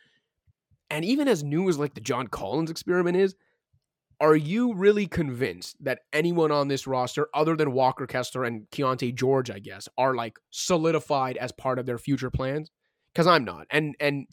and 0.90 1.04
even 1.04 1.28
as 1.28 1.42
new 1.42 1.68
as 1.68 1.78
like 1.78 1.94
the 1.94 2.00
John 2.00 2.28
Collins 2.28 2.70
experiment 2.70 3.16
is, 3.16 3.34
are 4.20 4.36
you 4.36 4.74
really 4.74 5.06
convinced 5.06 5.76
that 5.82 6.00
anyone 6.12 6.52
on 6.52 6.68
this 6.68 6.86
roster, 6.86 7.28
other 7.34 7.56
than 7.56 7.72
Walker 7.72 8.06
Kessler 8.06 8.44
and 8.44 8.68
Keyonte 8.70 9.14
George, 9.14 9.50
I 9.50 9.58
guess, 9.58 9.88
are 9.98 10.14
like 10.14 10.38
solidified 10.50 11.36
as 11.36 11.52
part 11.52 11.78
of 11.78 11.86
their 11.86 11.98
future 11.98 12.30
plans? 12.30 12.70
Because 13.12 13.26
I'm 13.26 13.44
not. 13.44 13.66
And 13.70 13.96
and 14.00 14.26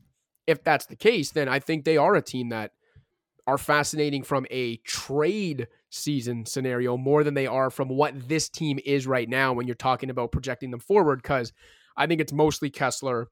if 0.47 0.63
that's 0.63 0.85
the 0.85 0.95
case, 0.95 1.31
then 1.31 1.47
I 1.47 1.59
think 1.59 1.83
they 1.83 1.97
are 1.97 2.15
a 2.15 2.21
team 2.21 2.49
that 2.49 2.71
are 3.47 3.57
fascinating 3.57 4.23
from 4.23 4.45
a 4.51 4.77
trade 4.77 5.67
season 5.91 6.45
scenario 6.45 6.97
more 6.97 7.23
than 7.23 7.35
they 7.35 7.45
are 7.45 7.69
from 7.69 7.89
what 7.89 8.27
this 8.27 8.49
team 8.49 8.79
is 8.85 9.05
right 9.05 9.29
now 9.29 9.53
when 9.53 9.67
you're 9.67 9.75
talking 9.75 10.09
about 10.09 10.31
projecting 10.31 10.71
them 10.71 10.79
forward. 10.79 11.21
Because 11.21 11.53
I 11.95 12.07
think 12.07 12.19
it's 12.19 12.33
mostly 12.33 12.69
Kessler, 12.69 13.27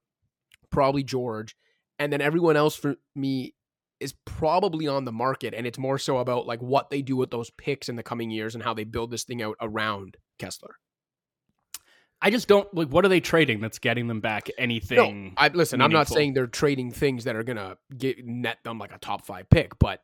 probably 0.70 1.04
George, 1.04 1.56
and 1.98 2.14
then 2.14 2.22
everyone 2.22 2.56
else 2.56 2.76
for 2.76 2.96
me 3.16 3.56
is 4.00 4.14
probably 4.26 4.88
on 4.88 5.04
the 5.04 5.12
market 5.12 5.54
and 5.54 5.68
it's 5.68 5.78
more 5.78 5.98
so 5.98 6.20
about 6.20 6.48
like 6.48 6.62
what 6.62 6.90
they 6.90 7.02
do 7.02 7.18
with 7.18 7.32
those 7.32 7.50
picks 7.52 7.90
in 7.90 7.98
the 7.98 8.04
coming 8.04 8.32
years 8.32 8.56
and 8.56 8.64
how 8.64 8.74
they 8.74 8.86
build 8.86 9.12
this 9.12 9.24
thing 9.24 9.42
out 9.42 9.58
around 9.60 10.16
Kessler. 10.38 10.76
I 12.22 12.32
just 12.32 12.48
don't 12.48 12.72
like 12.74 12.90
what 12.90 13.06
are 13.06 13.10
they 13.10 13.22
trading 13.22 13.62
that's 13.62 13.80
getting 13.80 14.08
them 14.08 14.20
back 14.20 14.50
anything. 14.58 15.26
No, 15.26 15.32
I 15.38 15.48
listen, 15.50 15.80
meaningful. 15.80 15.98
I'm 15.98 16.00
not 16.00 16.08
saying 16.08 16.34
they're 16.34 16.48
trading 16.48 16.92
things 16.92 17.24
that 17.26 17.36
are 17.36 17.44
going 17.44 17.58
to 17.58 17.78
get 17.98 18.26
net 18.26 18.58
them 18.64 18.78
like 18.78 18.94
a 18.94 18.98
top 18.98 19.26
5 19.26 19.50
pick, 19.50 19.80
but 19.80 20.02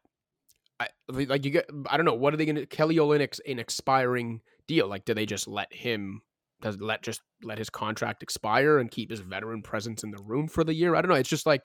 I, 0.79 0.87
like 1.07 1.45
you 1.45 1.51
get 1.51 1.69
I 1.89 1.97
don't 1.97 2.05
know, 2.05 2.13
what 2.13 2.33
are 2.33 2.37
they 2.37 2.45
going 2.45 2.57
to 2.57 2.65
Kelly 2.65 2.97
Olynyk's 2.97 3.39
an 3.47 3.59
expiring 3.59 4.41
deal? 4.67 4.87
Like 4.87 5.05
do 5.05 5.13
they 5.13 5.25
just 5.25 5.47
let 5.47 5.73
him 5.73 6.21
does 6.61 6.79
let 6.79 7.01
just 7.01 7.21
let 7.43 7.57
his 7.57 7.69
contract 7.69 8.23
expire 8.23 8.79
and 8.79 8.89
keep 8.89 9.09
his 9.09 9.19
veteran 9.19 9.61
presence 9.61 10.03
in 10.03 10.11
the 10.11 10.21
room 10.23 10.47
for 10.47 10.63
the 10.63 10.73
year? 10.73 10.95
I 10.95 11.01
don't 11.01 11.09
know. 11.09 11.15
It's 11.15 11.29
just 11.29 11.45
like 11.45 11.63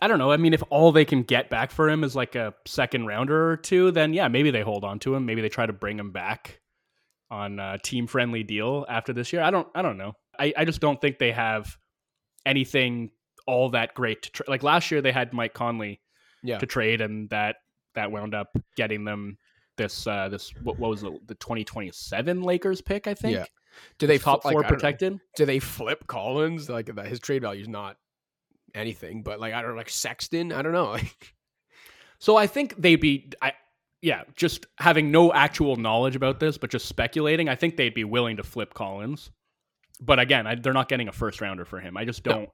I 0.00 0.08
don't 0.08 0.18
know. 0.18 0.30
I 0.30 0.36
mean, 0.36 0.52
if 0.52 0.62
all 0.68 0.92
they 0.92 1.06
can 1.06 1.22
get 1.22 1.48
back 1.48 1.70
for 1.70 1.88
him 1.88 2.04
is 2.04 2.14
like 2.14 2.34
a 2.34 2.54
second 2.66 3.06
rounder 3.06 3.50
or 3.50 3.56
two, 3.56 3.90
then 3.90 4.12
yeah, 4.12 4.28
maybe 4.28 4.50
they 4.50 4.60
hold 4.60 4.84
on 4.84 4.98
to 5.00 5.14
him. 5.14 5.24
Maybe 5.24 5.40
they 5.40 5.48
try 5.48 5.64
to 5.64 5.72
bring 5.72 5.98
him 5.98 6.12
back 6.12 6.60
on 7.30 7.58
a 7.58 7.78
team 7.78 8.06
friendly 8.06 8.42
deal 8.42 8.84
after 8.88 9.12
this 9.12 9.32
year. 9.32 9.42
I 9.42 9.50
don't. 9.50 9.68
I 9.74 9.82
don't 9.82 9.96
know. 9.96 10.12
I, 10.38 10.52
I 10.56 10.64
just 10.64 10.80
don't 10.80 11.00
think 11.00 11.18
they 11.18 11.32
have 11.32 11.76
anything 12.44 13.10
all 13.46 13.70
that 13.70 13.94
great 13.94 14.22
to 14.22 14.30
tra- 14.30 14.46
like 14.48 14.62
last 14.62 14.90
year 14.90 15.00
they 15.00 15.12
had 15.12 15.32
Mike 15.32 15.54
Conley 15.54 16.00
yeah. 16.42 16.58
to 16.58 16.66
trade 16.66 17.00
and 17.00 17.30
that 17.30 17.56
that 17.96 18.10
wound 18.10 18.34
up 18.34 18.56
getting 18.76 19.04
them 19.04 19.36
this 19.76 20.06
uh 20.06 20.28
this 20.28 20.52
what, 20.62 20.78
what 20.78 20.90
was 20.90 21.02
it, 21.02 21.26
the 21.26 21.34
2027 21.34 22.42
Lakers 22.42 22.80
pick 22.80 23.06
I 23.06 23.14
think. 23.14 23.36
Yeah. 23.36 23.44
Do 23.98 24.06
they 24.06 24.18
top 24.18 24.42
flip, 24.42 24.52
four 24.52 24.62
like, 24.62 24.70
protected? 24.70 25.18
Do 25.36 25.44
they 25.44 25.58
flip 25.58 26.06
Collins 26.06 26.70
like 26.70 26.96
his 27.06 27.20
trade 27.20 27.42
value 27.42 27.62
is 27.62 27.68
not 27.68 27.96
anything, 28.74 29.22
but 29.22 29.40
like 29.40 29.52
I 29.52 29.60
don't 29.60 29.72
know, 29.72 29.76
like 29.76 29.90
Sexton, 29.90 30.52
I 30.52 30.62
don't 30.62 30.72
know. 30.72 30.96
so 32.18 32.36
I 32.36 32.46
think 32.46 32.74
they'd 32.78 32.96
be 32.96 33.32
I 33.42 33.52
yeah, 34.02 34.22
just 34.36 34.66
having 34.78 35.10
no 35.10 35.32
actual 35.32 35.76
knowledge 35.76 36.16
about 36.16 36.38
this, 36.38 36.58
but 36.58 36.70
just 36.70 36.86
speculating. 36.86 37.48
I 37.48 37.54
think 37.54 37.76
they'd 37.76 37.94
be 37.94 38.04
willing 38.04 38.36
to 38.36 38.42
flip 38.42 38.72
Collins, 38.72 39.30
but 40.00 40.18
again, 40.18 40.46
I, 40.46 40.54
they're 40.54 40.72
not 40.72 40.88
getting 40.88 41.08
a 41.08 41.12
first 41.12 41.40
rounder 41.40 41.64
for 41.64 41.80
him. 41.80 41.96
I 41.96 42.04
just 42.04 42.22
don't. 42.22 42.42
No 42.42 42.52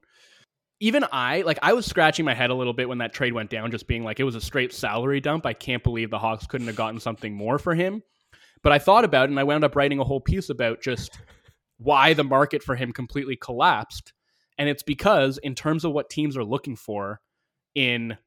even 0.83 1.05
I 1.13 1.43
like 1.43 1.61
I 1.63 1.75
was 1.75 1.87
scratching 1.87 2.25
my 2.25 2.35
head 2.35 2.51
a 2.51 2.55
little 2.55 2.73
bit 2.73 2.89
when 2.89 2.99
that 2.99 3.13
trade 3.13 3.33
went 3.33 3.51
down, 3.51 3.71
just 3.71 3.87
being 3.87 4.03
like 4.03 4.19
it 4.19 4.25
was 4.25 4.35
a 4.35 4.41
straight 4.41 4.73
salary 4.73 5.21
dump. 5.21 5.47
I 5.47 5.53
can't 5.53 5.85
believe 5.85 6.11
the 6.11 6.19
Hawks 6.19 6.45
couldn't 6.45 6.67
have 6.67 6.75
gotten 6.75 6.99
something 6.99 7.33
more 7.33 7.61
for 7.61 7.73
him. 7.73 8.03
But 8.65 8.73
I 8.73 8.81
thought 8.81 9.05
about 9.05 9.27
it 9.27 9.31
and 9.31 9.39
I 9.39 9.45
wound 9.45 9.63
up 9.63 9.77
writing 9.77 10.01
a 10.01 10.05
whole 10.05 10.21
piece 10.21 10.51
about 10.51 10.83
just 10.83 11.21
why 11.79 12.15
the 12.15 12.25
market 12.25 12.65
for 12.65 12.75
him 12.75 12.93
completely 12.93 13.37
collapsed. 13.37 14.13
And 14.59 14.69
it's 14.69 14.83
because 14.83 15.39
in 15.39 15.55
terms 15.55 15.85
of 15.85 15.93
what 15.93 16.11
teams 16.11 16.37
are 16.37 16.45
looking 16.45 16.75
for 16.75 17.21
in 17.77 18.19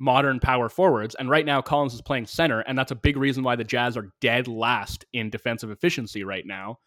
modern 0.00 0.40
power 0.40 0.68
forwards, 0.68 1.14
and 1.14 1.30
right 1.30 1.46
now 1.46 1.62
Collins 1.62 1.94
is 1.94 2.02
playing 2.02 2.26
center, 2.26 2.58
and 2.62 2.76
that's 2.76 2.90
a 2.90 2.96
big 2.96 3.16
reason 3.16 3.44
why 3.44 3.54
the 3.54 3.62
Jazz 3.62 3.96
are 3.96 4.10
dead 4.20 4.48
last 4.48 5.04
in 5.12 5.30
defensive 5.30 5.70
efficiency 5.70 6.24
right 6.24 6.44
now. 6.44 6.80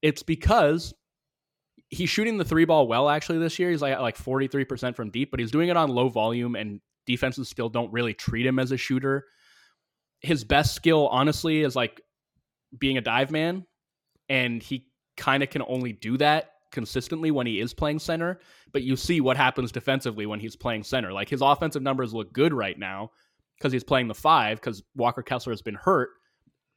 It's 0.00 0.22
because 0.22 0.94
he's 1.92 2.08
shooting 2.08 2.38
the 2.38 2.44
three 2.44 2.64
ball 2.64 2.88
well 2.88 3.08
actually 3.08 3.38
this 3.38 3.58
year. 3.58 3.70
He's 3.70 3.82
like 3.82 3.98
like 4.00 4.16
43% 4.16 4.96
from 4.96 5.10
deep, 5.10 5.30
but 5.30 5.38
he's 5.38 5.50
doing 5.50 5.68
it 5.68 5.76
on 5.76 5.90
low 5.90 6.08
volume 6.08 6.56
and 6.56 6.80
defenses 7.06 7.48
still 7.48 7.68
don't 7.68 7.92
really 7.92 8.14
treat 8.14 8.46
him 8.46 8.58
as 8.58 8.72
a 8.72 8.76
shooter. 8.78 9.26
His 10.20 10.42
best 10.42 10.74
skill 10.74 11.08
honestly 11.08 11.60
is 11.60 11.76
like 11.76 12.00
being 12.76 12.96
a 12.96 13.02
dive 13.02 13.30
man 13.30 13.66
and 14.30 14.62
he 14.62 14.86
kind 15.18 15.42
of 15.42 15.50
can 15.50 15.62
only 15.68 15.92
do 15.92 16.16
that 16.16 16.52
consistently 16.70 17.30
when 17.30 17.46
he 17.46 17.60
is 17.60 17.74
playing 17.74 17.98
center, 17.98 18.40
but 18.72 18.82
you 18.82 18.96
see 18.96 19.20
what 19.20 19.36
happens 19.36 19.70
defensively 19.70 20.24
when 20.24 20.40
he's 20.40 20.56
playing 20.56 20.82
center. 20.82 21.12
Like 21.12 21.28
his 21.28 21.42
offensive 21.42 21.82
numbers 21.82 22.14
look 22.14 22.32
good 22.32 22.54
right 22.54 22.78
now 22.78 23.10
because 23.58 23.70
he's 23.70 23.84
playing 23.84 24.08
the 24.08 24.14
five 24.14 24.58
because 24.58 24.82
Walker 24.96 25.22
Kessler 25.22 25.52
has 25.52 25.60
been 25.60 25.74
hurt, 25.74 26.08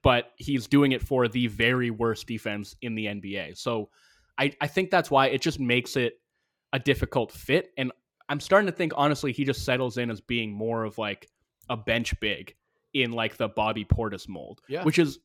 but 0.03 0.31
he's 0.35 0.67
doing 0.67 0.91
it 0.91 1.01
for 1.01 1.29
the 1.29 1.47
very 1.47 1.89
worst 1.89 2.27
defense 2.27 2.75
in 2.81 2.95
the 2.95 3.05
NBA. 3.05 3.57
So 3.57 3.89
I, 4.37 4.53
I 4.61 4.67
think 4.67 4.89
that's 4.89 5.09
why 5.09 5.27
it 5.27 5.41
just 5.41 5.59
makes 5.59 5.95
it 5.95 6.19
a 6.73 6.79
difficult 6.79 7.31
fit. 7.31 7.69
And 7.77 7.91
I'm 8.27 8.39
starting 8.39 8.65
to 8.67 8.71
think, 8.75 8.93
honestly, 8.95 9.31
he 9.31 9.45
just 9.45 9.63
settles 9.63 9.97
in 9.97 10.09
as 10.09 10.19
being 10.21 10.51
more 10.51 10.83
of 10.83 10.97
like 10.97 11.29
a 11.69 11.77
bench 11.77 12.19
big 12.19 12.55
in 12.93 13.11
like 13.11 13.37
the 13.37 13.47
Bobby 13.47 13.85
Portis 13.85 14.27
mold, 14.27 14.61
Yeah. 14.67 14.83
which 14.83 14.99
is 14.99 15.19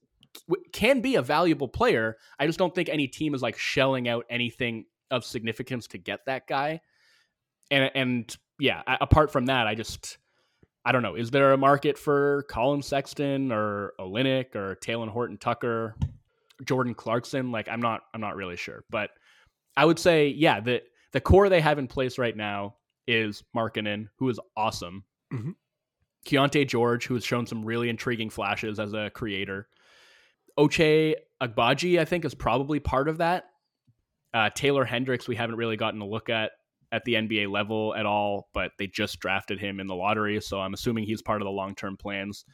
can 0.72 1.00
be 1.00 1.16
a 1.16 1.22
valuable 1.22 1.66
player. 1.68 2.16
I 2.38 2.46
just 2.46 2.58
don't 2.58 2.72
think 2.74 2.88
any 2.88 3.08
team 3.08 3.34
is 3.34 3.42
like 3.42 3.58
shelling 3.58 4.08
out 4.08 4.26
anything 4.30 4.84
of 5.10 5.24
significance 5.24 5.88
to 5.88 5.98
get 5.98 6.20
that 6.26 6.46
guy. 6.46 6.80
And 7.70 7.90
and 7.94 8.36
yeah, 8.58 8.82
apart 9.00 9.32
from 9.32 9.46
that, 9.46 9.66
I 9.66 9.74
just 9.74 10.18
I 10.84 10.92
don't 10.92 11.02
know. 11.02 11.14
Is 11.16 11.30
there 11.30 11.52
a 11.52 11.56
market 11.58 11.98
for 11.98 12.44
Collin 12.48 12.82
Sexton 12.82 13.50
or 13.50 13.92
Olynyk 13.98 14.54
or 14.54 14.76
Talen 14.76 15.08
Horton 15.08 15.36
Tucker, 15.36 15.96
Jordan 16.64 16.94
Clarkson? 16.94 17.50
Like 17.52 17.68
I'm 17.68 17.80
not 17.80 18.02
I'm 18.14 18.20
not 18.20 18.36
really 18.36 18.56
sure. 18.56 18.84
But 18.90 19.10
I 19.76 19.84
would 19.84 19.98
say, 19.98 20.28
yeah, 20.28 20.60
the 20.60 20.82
the 21.12 21.20
core 21.20 21.48
they 21.48 21.60
have 21.60 21.78
in 21.78 21.86
place 21.86 22.18
right 22.18 22.36
now 22.36 22.76
is 23.06 23.42
Markkanen, 23.56 24.08
who 24.18 24.28
is 24.28 24.38
awesome. 24.56 25.04
Mhm. 25.32 25.54
Keyonte 26.26 26.68
George, 26.68 27.06
who 27.06 27.14
has 27.14 27.24
shown 27.24 27.46
some 27.46 27.64
really 27.64 27.88
intriguing 27.88 28.30
flashes 28.30 28.78
as 28.78 28.92
a 28.92 29.10
creator. 29.10 29.68
Ochai 30.58 31.14
Agbaji, 31.42 31.98
I 31.98 32.04
think, 32.04 32.24
is 32.24 32.34
probably 32.34 32.80
part 32.80 33.08
of 33.08 33.18
that. 33.18 33.46
Uh, 34.34 34.50
Taylor 34.50 34.84
Hendricks, 34.84 35.26
we 35.26 35.36
haven't 35.36 35.56
really 35.56 35.76
gotten 35.76 36.00
a 36.00 36.06
look 36.06 36.28
at 36.28 36.52
at 36.92 37.04
the 37.04 37.14
NBA 37.14 37.48
level 37.48 37.94
at 37.94 38.04
all, 38.04 38.48
but 38.52 38.72
they 38.78 38.88
just 38.88 39.20
drafted 39.20 39.60
him 39.60 39.78
in 39.78 39.86
the 39.86 39.94
lottery, 39.94 40.40
so 40.40 40.60
I'm 40.60 40.74
assuming 40.74 41.04
he's 41.04 41.22
part 41.22 41.40
of 41.40 41.46
the 41.46 41.52
long 41.52 41.74
term 41.74 41.96
plans. 41.96 42.44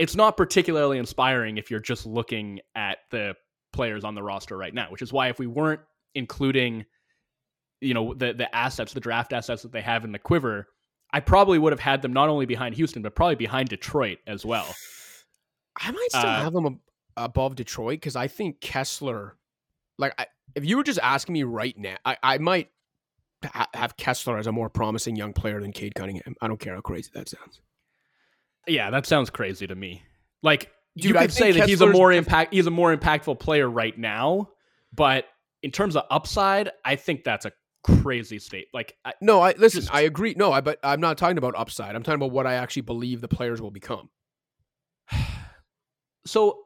It's 0.00 0.16
not 0.16 0.36
particularly 0.36 0.98
inspiring 0.98 1.58
if 1.58 1.70
you're 1.70 1.78
just 1.78 2.06
looking 2.06 2.60
at 2.74 2.98
the 3.10 3.34
players 3.72 4.02
on 4.02 4.14
the 4.14 4.22
roster 4.22 4.56
right 4.56 4.72
now, 4.74 4.90
which 4.90 5.02
is 5.02 5.12
why 5.12 5.28
if 5.28 5.38
we 5.38 5.46
weren't 5.46 5.80
including, 6.14 6.86
you 7.80 7.94
know, 7.94 8.14
the 8.14 8.32
the 8.32 8.52
assets, 8.54 8.92
the 8.94 9.00
draft 9.00 9.32
assets 9.32 9.62
that 9.62 9.72
they 9.72 9.82
have 9.82 10.04
in 10.04 10.12
the 10.12 10.18
quiver, 10.18 10.66
I 11.12 11.20
probably 11.20 11.58
would 11.58 11.72
have 11.72 11.80
had 11.80 12.02
them 12.02 12.12
not 12.12 12.28
only 12.28 12.46
behind 12.46 12.74
Houston, 12.76 13.02
but 13.02 13.14
probably 13.14 13.34
behind 13.36 13.68
Detroit 13.68 14.18
as 14.26 14.44
well. 14.44 14.66
I 15.76 15.90
might 15.90 16.08
still 16.10 16.22
Uh, 16.22 16.42
have 16.44 16.52
them 16.52 16.66
ab- 16.66 16.80
above 17.16 17.54
Detroit 17.56 17.96
because 18.00 18.16
I 18.16 18.26
think 18.26 18.60
Kessler, 18.60 19.36
like, 19.98 20.14
I, 20.18 20.26
if 20.54 20.64
you 20.64 20.76
were 20.76 20.82
just 20.82 20.98
asking 21.02 21.34
me 21.34 21.42
right 21.44 21.76
now, 21.78 21.96
I, 22.04 22.16
I 22.22 22.38
might 22.38 22.70
ha- 23.44 23.68
have 23.74 23.96
Kessler 23.96 24.38
as 24.38 24.46
a 24.46 24.52
more 24.52 24.68
promising 24.68 25.14
young 25.16 25.32
player 25.32 25.60
than 25.60 25.72
Cade 25.72 25.94
Cunningham. 25.94 26.34
I 26.40 26.48
don't 26.48 26.58
care 26.58 26.74
how 26.74 26.80
crazy 26.80 27.10
that 27.14 27.28
sounds. 27.28 27.60
Yeah, 28.70 28.90
that 28.90 29.06
sounds 29.06 29.30
crazy 29.30 29.66
to 29.66 29.74
me. 29.74 30.02
Like 30.42 30.70
you 30.94 31.08
Dude, 31.08 31.16
I 31.16 31.22
could 31.22 31.32
say 31.32 31.52
that 31.52 31.68
he's 31.68 31.80
a 31.80 31.86
more 31.86 32.12
impact 32.12 32.52
he's 32.54 32.66
a 32.66 32.70
more 32.70 32.96
impactful 32.96 33.38
player 33.38 33.68
right 33.68 33.96
now, 33.96 34.50
but 34.94 35.26
in 35.62 35.70
terms 35.70 35.96
of 35.96 36.04
upside, 36.10 36.70
I 36.84 36.96
think 36.96 37.24
that's 37.24 37.44
a 37.44 37.52
crazy 37.82 38.38
state. 38.38 38.68
Like 38.72 38.96
I, 39.04 39.14
No, 39.20 39.40
I 39.40 39.54
listen. 39.56 39.82
Just- 39.82 39.94
I 39.94 40.02
agree. 40.02 40.34
No, 40.36 40.52
I 40.52 40.60
but 40.60 40.78
I'm 40.82 41.00
not 41.00 41.18
talking 41.18 41.38
about 41.38 41.54
upside. 41.56 41.94
I'm 41.94 42.02
talking 42.02 42.20
about 42.20 42.32
what 42.32 42.46
I 42.46 42.54
actually 42.54 42.82
believe 42.82 43.20
the 43.20 43.28
players 43.28 43.60
will 43.60 43.70
become. 43.70 44.08
so 46.26 46.58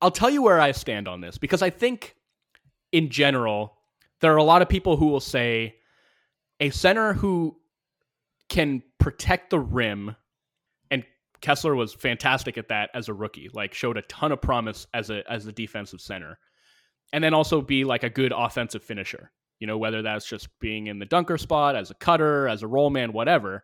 I'll 0.00 0.10
tell 0.10 0.30
you 0.30 0.42
where 0.42 0.60
I 0.60 0.72
stand 0.72 1.08
on 1.08 1.20
this 1.20 1.38
because 1.38 1.62
I 1.62 1.70
think 1.70 2.16
in 2.92 3.10
general 3.10 3.78
there 4.20 4.32
are 4.32 4.38
a 4.38 4.44
lot 4.44 4.62
of 4.62 4.68
people 4.68 4.96
who 4.96 5.06
will 5.06 5.20
say 5.20 5.76
a 6.60 6.70
center 6.70 7.12
who 7.12 7.56
can 8.48 8.82
protect 8.98 9.50
the 9.50 9.58
rim 9.58 10.16
Kessler 11.44 11.74
was 11.74 11.94
fantastic 11.94 12.58
at 12.58 12.68
that 12.68 12.90
as 12.94 13.08
a 13.08 13.14
rookie 13.14 13.50
like 13.52 13.74
showed 13.74 13.96
a 13.96 14.02
ton 14.02 14.32
of 14.32 14.40
promise 14.40 14.86
as 14.94 15.10
a 15.10 15.22
as 15.30 15.46
a 15.46 15.52
defensive 15.52 16.00
center 16.00 16.38
and 17.12 17.22
then 17.22 17.34
also 17.34 17.60
be 17.60 17.84
like 17.84 18.02
a 18.02 18.10
good 18.10 18.32
offensive 18.34 18.82
finisher 18.82 19.30
you 19.60 19.66
know 19.66 19.78
whether 19.78 20.02
that's 20.02 20.26
just 20.26 20.48
being 20.58 20.86
in 20.88 20.98
the 20.98 21.06
dunker 21.06 21.38
spot 21.38 21.76
as 21.76 21.90
a 21.90 21.94
cutter 21.94 22.48
as 22.48 22.62
a 22.62 22.66
roll 22.66 22.90
man 22.90 23.12
whatever 23.12 23.62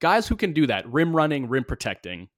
guys 0.00 0.26
who 0.26 0.36
can 0.36 0.52
do 0.52 0.66
that 0.66 0.90
rim 0.90 1.14
running 1.14 1.48
rim 1.48 1.64
protecting 1.64 2.28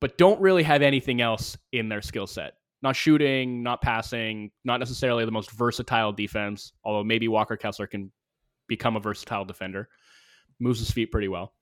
but 0.00 0.18
don't 0.18 0.40
really 0.40 0.62
have 0.62 0.82
anything 0.82 1.20
else 1.20 1.56
in 1.72 1.88
their 1.88 2.02
skill 2.02 2.26
set. 2.26 2.54
Not 2.82 2.94
shooting, 2.94 3.62
not 3.62 3.82
passing, 3.82 4.52
not 4.64 4.78
necessarily 4.78 5.24
the 5.24 5.32
most 5.32 5.50
versatile 5.50 6.12
defense, 6.12 6.72
although 6.84 7.02
maybe 7.02 7.26
Walker 7.26 7.56
Kessler 7.56 7.88
can 7.88 8.12
become 8.68 8.96
a 8.96 9.00
versatile 9.00 9.44
defender. 9.44 9.88
Moves 10.60 10.78
his 10.78 10.90
feet 10.90 11.10
pretty 11.10 11.28
well. 11.28 11.52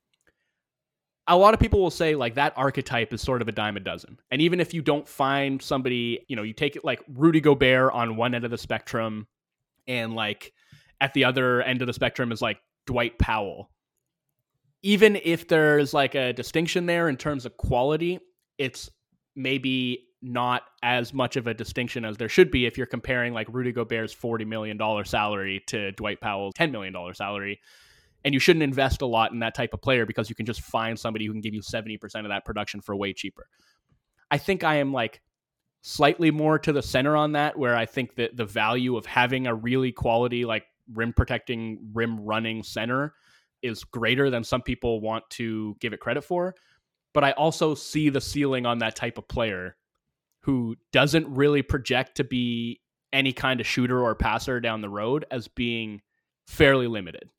A 1.28 1.36
lot 1.36 1.54
of 1.54 1.60
people 1.60 1.80
will 1.80 1.90
say 1.90 2.14
like 2.14 2.34
that 2.36 2.52
archetype 2.56 3.12
is 3.12 3.20
sort 3.20 3.42
of 3.42 3.48
a 3.48 3.52
dime 3.52 3.76
a 3.76 3.80
dozen. 3.80 4.18
And 4.30 4.40
even 4.40 4.60
if 4.60 4.72
you 4.72 4.82
don't 4.82 5.08
find 5.08 5.60
somebody, 5.60 6.24
you 6.28 6.36
know, 6.36 6.42
you 6.42 6.52
take 6.52 6.76
it 6.76 6.84
like 6.84 7.02
Rudy 7.12 7.40
Gobert 7.40 7.92
on 7.92 8.16
one 8.16 8.34
end 8.34 8.44
of 8.44 8.50
the 8.50 8.58
spectrum 8.58 9.26
and 9.88 10.14
like 10.14 10.52
at 11.00 11.14
the 11.14 11.24
other 11.24 11.62
end 11.62 11.82
of 11.82 11.86
the 11.86 11.92
spectrum 11.92 12.30
is 12.30 12.40
like 12.40 12.58
Dwight 12.86 13.18
Powell 13.18 13.70
even 14.86 15.18
if 15.24 15.48
there's 15.48 15.92
like 15.92 16.14
a 16.14 16.32
distinction 16.32 16.86
there 16.86 17.08
in 17.08 17.16
terms 17.16 17.44
of 17.44 17.56
quality, 17.56 18.20
it's 18.56 18.88
maybe 19.34 20.06
not 20.22 20.62
as 20.80 21.12
much 21.12 21.34
of 21.34 21.48
a 21.48 21.54
distinction 21.54 22.04
as 22.04 22.16
there 22.16 22.28
should 22.28 22.52
be 22.52 22.66
if 22.66 22.78
you're 22.78 22.86
comparing 22.86 23.34
like 23.34 23.48
Rudy 23.50 23.72
Gobert's 23.72 24.14
$40 24.14 24.46
million 24.46 24.78
salary 25.04 25.62
to 25.66 25.90
Dwight 25.90 26.20
Powell's 26.20 26.54
$10 26.54 26.70
million 26.70 26.94
salary. 27.14 27.60
And 28.26 28.34
you 28.34 28.40
shouldn't 28.40 28.64
invest 28.64 29.02
a 29.02 29.06
lot 29.06 29.30
in 29.30 29.38
that 29.38 29.54
type 29.54 29.72
of 29.72 29.80
player 29.80 30.04
because 30.04 30.28
you 30.28 30.34
can 30.34 30.46
just 30.46 30.60
find 30.60 30.98
somebody 30.98 31.26
who 31.26 31.32
can 31.32 31.40
give 31.40 31.54
you 31.54 31.62
70% 31.62 32.00
of 32.02 32.28
that 32.28 32.44
production 32.44 32.80
for 32.80 32.96
way 32.96 33.12
cheaper. 33.12 33.46
I 34.32 34.38
think 34.38 34.64
I 34.64 34.76
am 34.76 34.92
like 34.92 35.22
slightly 35.82 36.32
more 36.32 36.58
to 36.58 36.72
the 36.72 36.82
center 36.82 37.16
on 37.16 37.32
that, 37.32 37.56
where 37.56 37.76
I 37.76 37.86
think 37.86 38.16
that 38.16 38.36
the 38.36 38.44
value 38.44 38.96
of 38.96 39.06
having 39.06 39.46
a 39.46 39.54
really 39.54 39.92
quality, 39.92 40.44
like 40.44 40.64
rim 40.92 41.12
protecting, 41.12 41.78
rim 41.94 42.18
running 42.18 42.64
center 42.64 43.14
is 43.62 43.84
greater 43.84 44.28
than 44.28 44.42
some 44.42 44.60
people 44.60 45.00
want 45.00 45.22
to 45.30 45.76
give 45.80 45.92
it 45.92 46.00
credit 46.00 46.22
for. 46.22 46.56
But 47.14 47.22
I 47.22 47.30
also 47.30 47.76
see 47.76 48.08
the 48.08 48.20
ceiling 48.20 48.66
on 48.66 48.78
that 48.78 48.96
type 48.96 49.18
of 49.18 49.28
player 49.28 49.76
who 50.40 50.74
doesn't 50.90 51.28
really 51.28 51.62
project 51.62 52.16
to 52.16 52.24
be 52.24 52.80
any 53.12 53.32
kind 53.32 53.60
of 53.60 53.68
shooter 53.68 54.02
or 54.02 54.16
passer 54.16 54.58
down 54.58 54.80
the 54.80 54.88
road 54.88 55.24
as 55.30 55.46
being 55.46 56.02
fairly 56.48 56.88
limited. 56.88 57.30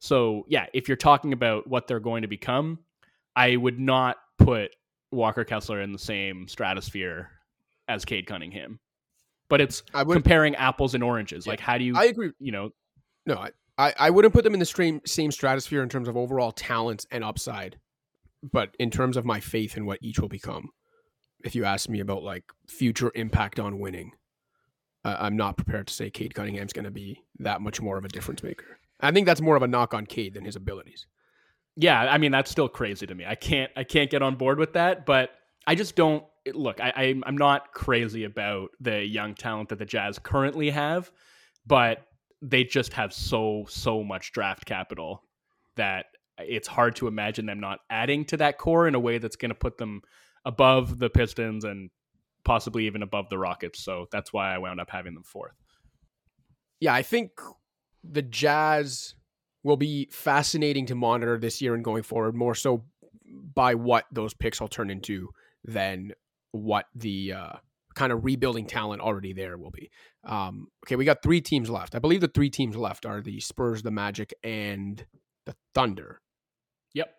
So, 0.00 0.44
yeah, 0.48 0.66
if 0.72 0.88
you're 0.88 0.96
talking 0.96 1.32
about 1.32 1.66
what 1.68 1.86
they're 1.86 2.00
going 2.00 2.22
to 2.22 2.28
become, 2.28 2.80
I 3.36 3.56
would 3.56 3.78
not 3.78 4.16
put 4.38 4.70
Walker 5.12 5.44
Kessler 5.44 5.80
in 5.80 5.92
the 5.92 5.98
same 5.98 6.48
stratosphere 6.48 7.30
as 7.86 8.04
Cade 8.04 8.26
Cunningham. 8.26 8.80
But 9.48 9.60
it's 9.60 9.82
I 9.92 10.02
would. 10.02 10.14
comparing 10.14 10.54
apples 10.54 10.94
and 10.94 11.04
oranges. 11.04 11.46
Yeah, 11.46 11.52
Like, 11.52 11.60
how 11.60 11.76
do 11.76 11.84
you, 11.84 11.94
I 11.96 12.04
agree. 12.04 12.32
you 12.38 12.50
know, 12.52 12.70
No, 13.26 13.34
I, 13.34 13.50
I, 13.76 13.94
I 13.98 14.10
wouldn't 14.10 14.32
put 14.32 14.44
them 14.44 14.54
in 14.54 14.60
the 14.60 14.66
same 14.66 15.00
same 15.06 15.30
stratosphere 15.30 15.82
in 15.82 15.88
terms 15.88 16.08
of 16.08 16.16
overall 16.16 16.52
talent 16.52 17.06
and 17.10 17.22
upside, 17.22 17.78
but 18.42 18.74
in 18.78 18.90
terms 18.90 19.16
of 19.16 19.24
my 19.24 19.40
faith 19.40 19.76
in 19.76 19.86
what 19.86 19.98
each 20.02 20.18
will 20.18 20.28
become. 20.28 20.70
If 21.44 21.54
you 21.54 21.64
ask 21.64 21.88
me 21.88 22.00
about 22.00 22.22
like 22.22 22.44
future 22.68 23.10
impact 23.14 23.58
on 23.58 23.78
winning, 23.80 24.12
uh, 25.04 25.16
I'm 25.18 25.36
not 25.36 25.56
prepared 25.56 25.88
to 25.88 25.94
say 25.94 26.10
Cade 26.10 26.34
Cunningham's 26.34 26.72
going 26.72 26.84
to 26.84 26.90
be 26.90 27.22
that 27.38 27.60
much 27.60 27.80
more 27.80 27.96
of 27.98 28.04
a 28.04 28.08
difference 28.08 28.42
maker. 28.42 28.78
I 29.02 29.10
think 29.12 29.26
that's 29.26 29.40
more 29.40 29.56
of 29.56 29.62
a 29.62 29.68
knock 29.68 29.94
on 29.94 30.06
Cade 30.06 30.34
than 30.34 30.44
his 30.44 30.56
abilities. 30.56 31.06
yeah 31.76 32.00
i 32.00 32.18
mean 32.18 32.32
that's 32.32 32.50
still 32.50 32.68
crazy 32.68 33.06
to 33.06 33.14
me. 33.14 33.24
I 33.24 33.34
can't 33.34 33.70
i 33.76 33.84
can't 33.84 34.10
get 34.10 34.22
on 34.22 34.36
board 34.36 34.58
with 34.58 34.72
that 34.74 35.06
but 35.06 35.30
i 35.66 35.74
just 35.74 35.94
don't 35.96 36.24
look 36.52 36.80
I, 36.80 37.14
i'm 37.24 37.36
not 37.36 37.72
crazy 37.72 38.24
about 38.24 38.70
the 38.80 39.04
young 39.04 39.34
talent 39.34 39.68
that 39.68 39.78
the 39.78 39.84
jazz 39.84 40.18
currently 40.18 40.70
have 40.70 41.10
but 41.66 42.06
they 42.42 42.64
just 42.64 42.92
have 42.94 43.12
so 43.12 43.66
so 43.68 44.02
much 44.02 44.32
draft 44.32 44.64
capital 44.64 45.22
that 45.76 46.06
it's 46.38 46.66
hard 46.66 46.96
to 46.96 47.06
imagine 47.06 47.46
them 47.46 47.60
not 47.60 47.80
adding 47.90 48.24
to 48.26 48.36
that 48.38 48.58
core 48.58 48.88
in 48.88 48.94
a 48.94 49.00
way 49.00 49.18
that's 49.18 49.36
going 49.36 49.50
to 49.50 49.54
put 49.54 49.76
them 49.78 50.02
above 50.44 50.98
the 50.98 51.10
pistons 51.10 51.64
and 51.64 51.90
possibly 52.44 52.86
even 52.86 53.02
above 53.02 53.28
the 53.28 53.36
rockets. 53.38 53.84
So 53.84 54.06
that's 54.10 54.32
why 54.32 54.54
i 54.54 54.58
wound 54.58 54.80
up 54.80 54.88
having 54.90 55.12
them 55.14 55.22
fourth. 55.22 55.52
Yeah, 56.80 56.94
I 56.94 57.02
think 57.02 57.32
the 58.02 58.22
Jazz 58.22 59.14
will 59.62 59.76
be 59.76 60.08
fascinating 60.10 60.86
to 60.86 60.94
monitor 60.94 61.38
this 61.38 61.60
year 61.60 61.74
and 61.74 61.84
going 61.84 62.02
forward, 62.02 62.34
more 62.34 62.54
so 62.54 62.84
by 63.54 63.74
what 63.74 64.06
those 64.10 64.34
picks 64.34 64.60
will 64.60 64.68
turn 64.68 64.90
into 64.90 65.28
than 65.64 66.12
what 66.52 66.86
the 66.94 67.32
uh, 67.32 67.52
kind 67.94 68.12
of 68.12 68.24
rebuilding 68.24 68.66
talent 68.66 69.02
already 69.02 69.32
there 69.32 69.58
will 69.58 69.70
be. 69.70 69.90
Um, 70.24 70.68
okay, 70.84 70.96
we 70.96 71.04
got 71.04 71.22
three 71.22 71.40
teams 71.40 71.68
left. 71.68 71.94
I 71.94 71.98
believe 71.98 72.20
the 72.20 72.28
three 72.28 72.50
teams 72.50 72.76
left 72.76 73.06
are 73.06 73.20
the 73.20 73.40
Spurs, 73.40 73.82
the 73.82 73.90
Magic, 73.90 74.34
and 74.42 75.04
the 75.46 75.54
Thunder. 75.74 76.20
yep 76.94 77.14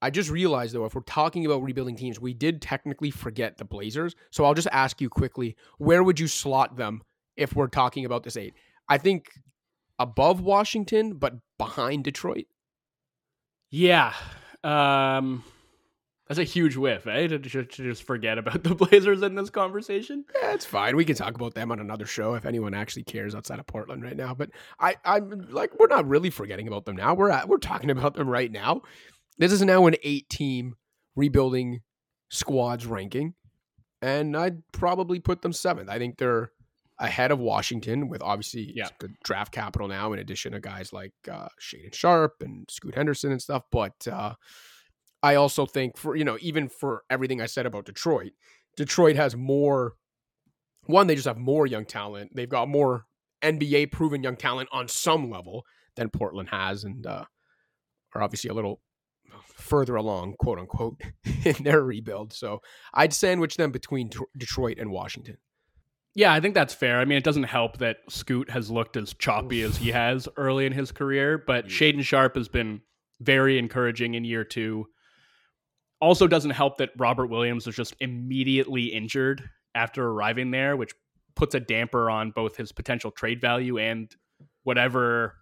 I 0.00 0.10
just 0.10 0.30
realized 0.30 0.74
though, 0.74 0.84
if 0.84 0.94
we're 0.94 1.00
talking 1.02 1.44
about 1.44 1.62
rebuilding 1.62 1.96
teams, 1.96 2.20
we 2.20 2.32
did 2.34 2.62
technically 2.62 3.10
forget 3.10 3.58
the 3.58 3.64
Blazers. 3.64 4.14
So 4.30 4.44
I'll 4.44 4.54
just 4.54 4.68
ask 4.70 5.00
you 5.00 5.08
quickly, 5.08 5.56
where 5.78 6.02
would 6.02 6.20
you 6.20 6.28
slot 6.28 6.76
them 6.76 7.02
if 7.36 7.54
we're 7.54 7.68
talking 7.68 8.04
about 8.04 8.22
this 8.22 8.36
eight? 8.36 8.54
I 8.88 8.98
think 8.98 9.30
above 9.98 10.40
Washington, 10.40 11.14
but 11.14 11.34
behind 11.58 12.04
Detroit. 12.04 12.46
Yeah. 13.70 14.14
Um, 14.64 15.44
that's 16.28 16.38
a 16.38 16.44
huge 16.44 16.76
whiff, 16.76 17.06
eh? 17.06 17.26
To, 17.26 17.38
to, 17.38 17.64
to 17.64 17.64
just 17.64 18.02
forget 18.02 18.38
about 18.38 18.62
the 18.62 18.74
Blazers 18.74 19.22
in 19.22 19.34
this 19.34 19.50
conversation. 19.50 20.24
Yeah, 20.40 20.52
it's 20.52 20.64
fine. 20.64 20.94
We 20.94 21.04
can 21.04 21.16
talk 21.16 21.34
about 21.34 21.54
them 21.54 21.72
on 21.72 21.80
another 21.80 22.06
show 22.06 22.34
if 22.34 22.44
anyone 22.44 22.74
actually 22.74 23.04
cares 23.04 23.34
outside 23.34 23.58
of 23.58 23.66
Portland 23.66 24.02
right 24.02 24.16
now. 24.16 24.34
But 24.34 24.50
I, 24.78 24.96
I'm 25.04 25.48
like, 25.50 25.78
we're 25.78 25.86
not 25.86 26.06
really 26.06 26.30
forgetting 26.30 26.68
about 26.68 26.84
them 26.84 26.96
now. 26.96 27.14
We're 27.14 27.30
at, 27.30 27.48
we're 27.48 27.58
talking 27.58 27.90
about 27.90 28.14
them 28.14 28.28
right 28.28 28.52
now. 28.52 28.82
This 29.38 29.52
is 29.52 29.62
now 29.62 29.86
an 29.86 29.94
eight-team 30.02 30.74
rebuilding 31.16 31.80
squads 32.28 32.86
ranking, 32.86 33.34
and 34.02 34.36
I'd 34.36 34.62
probably 34.72 35.20
put 35.20 35.42
them 35.42 35.52
seventh. 35.52 35.88
I 35.88 35.98
think 35.98 36.18
they're 36.18 36.50
ahead 37.00 37.30
of 37.30 37.38
Washington 37.38 38.08
with 38.08 38.22
obviously 38.22 38.72
Yeah. 38.74 38.88
good 38.98 39.14
draft 39.24 39.52
capital 39.52 39.86
now, 39.88 40.12
in 40.12 40.18
addition 40.18 40.52
to 40.52 40.60
guys 40.60 40.92
like 40.92 41.12
uh, 41.30 41.48
Shaedon 41.60 41.94
Sharpe 41.94 42.42
and 42.42 42.68
Scoot 42.70 42.94
Henderson 42.94 43.30
and 43.32 43.40
stuff. 43.40 43.62
But 43.70 44.06
uh, 44.10 44.34
I 45.22 45.34
also 45.36 45.64
think 45.66 45.96
for 45.96 46.16
you 46.16 46.24
know 46.24 46.38
even 46.40 46.68
for 46.68 47.02
everything 47.10 47.40
I 47.40 47.46
said 47.46 47.66
about 47.66 47.84
Detroit, 47.86 48.32
Detroit 48.76 49.16
has 49.16 49.36
more. 49.36 49.94
One, 50.86 51.06
they 51.06 51.14
just 51.14 51.28
have 51.28 51.36
more 51.38 51.66
young 51.66 51.84
talent. 51.84 52.32
They've 52.34 52.48
got 52.48 52.68
more 52.68 53.04
NBA 53.42 53.92
proven 53.92 54.22
young 54.22 54.36
talent 54.36 54.68
on 54.72 54.88
some 54.88 55.28
level 55.30 55.64
than 55.96 56.08
Portland 56.08 56.48
has, 56.48 56.82
and 56.84 57.06
uh, 57.06 57.24
are 58.14 58.22
obviously 58.22 58.48
a 58.48 58.54
little 58.54 58.80
further 59.54 59.96
along, 59.96 60.34
quote 60.40 60.58
unquote, 60.58 61.00
in 61.44 61.54
their 61.62 61.82
rebuild. 61.82 62.32
So 62.32 62.60
I'd 62.94 63.12
sandwich 63.12 63.56
them 63.56 63.70
between 63.70 64.08
Tr- 64.10 64.22
Detroit 64.36 64.78
and 64.78 64.90
Washington. 64.90 65.36
Yeah, 66.18 66.32
I 66.32 66.40
think 66.40 66.54
that's 66.54 66.74
fair. 66.74 66.98
I 66.98 67.04
mean, 67.04 67.16
it 67.16 67.22
doesn't 67.22 67.44
help 67.44 67.78
that 67.78 67.98
Scoot 68.08 68.50
has 68.50 68.72
looked 68.72 68.96
as 68.96 69.14
choppy 69.14 69.62
as 69.62 69.76
he 69.76 69.92
has 69.92 70.26
early 70.36 70.66
in 70.66 70.72
his 70.72 70.90
career, 70.90 71.38
but. 71.38 71.68
Shaedon 71.68 72.02
Sharpe 72.02 72.34
has 72.34 72.48
been 72.48 72.80
very 73.20 73.56
encouraging 73.56 74.14
in 74.14 74.24
year 74.24 74.42
two. 74.42 74.88
Also, 76.00 76.26
doesn't 76.26 76.50
help 76.50 76.78
that 76.78 76.90
Robert 76.96 77.28
Williams 77.28 77.66
was 77.66 77.76
just 77.76 77.94
immediately 78.00 78.86
injured 78.86 79.48
after 79.76 80.08
arriving 80.08 80.50
there, 80.50 80.76
which 80.76 80.92
puts 81.36 81.54
a 81.54 81.60
damper 81.60 82.10
on 82.10 82.32
both 82.32 82.56
his 82.56 82.72
potential 82.72 83.12
trade 83.12 83.40
value 83.40 83.78
and 83.78 84.16
whatever 84.64 85.36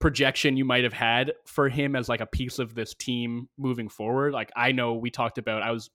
projection 0.00 0.56
you 0.56 0.64
might 0.64 0.82
have 0.82 0.92
had 0.92 1.32
for 1.46 1.68
him 1.68 1.94
as 1.94 2.08
like 2.08 2.20
a 2.20 2.26
piece 2.26 2.58
of 2.58 2.74
this 2.74 2.94
team 2.94 3.48
moving 3.56 3.88
forward. 3.88 4.32
Like 4.32 4.50
I 4.56 4.72
know 4.72 4.94
we 4.94 5.10
talked 5.10 5.38
about 5.38 5.62
I 5.62 5.70
was 5.70 5.88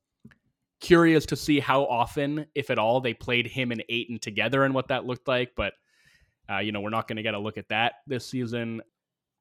curious 0.80 1.26
to 1.28 1.36
see 1.36 1.60
how 1.60 1.86
often, 1.86 2.46
if 2.56 2.70
at 2.70 2.80
all, 2.80 3.02
they 3.02 3.14
played 3.14 3.48
him 3.48 3.72
and 3.72 3.84
Ayton 3.90 4.20
together 4.20 4.64
and 4.64 4.74
what 4.74 4.88
that 4.90 5.06
looked 5.06 5.28
like. 5.28 5.52
But 5.56 5.74
uh, 6.50 6.60
you 6.60 6.72
know, 6.72 6.82
we're 6.82 6.90
not 6.90 7.08
going 7.08 7.18
to 7.18 7.24
get 7.24 7.36
a 7.36 7.40
look 7.40 7.58
at 7.58 7.70
that 7.70 7.94
this 8.08 8.26
season. 8.26 8.82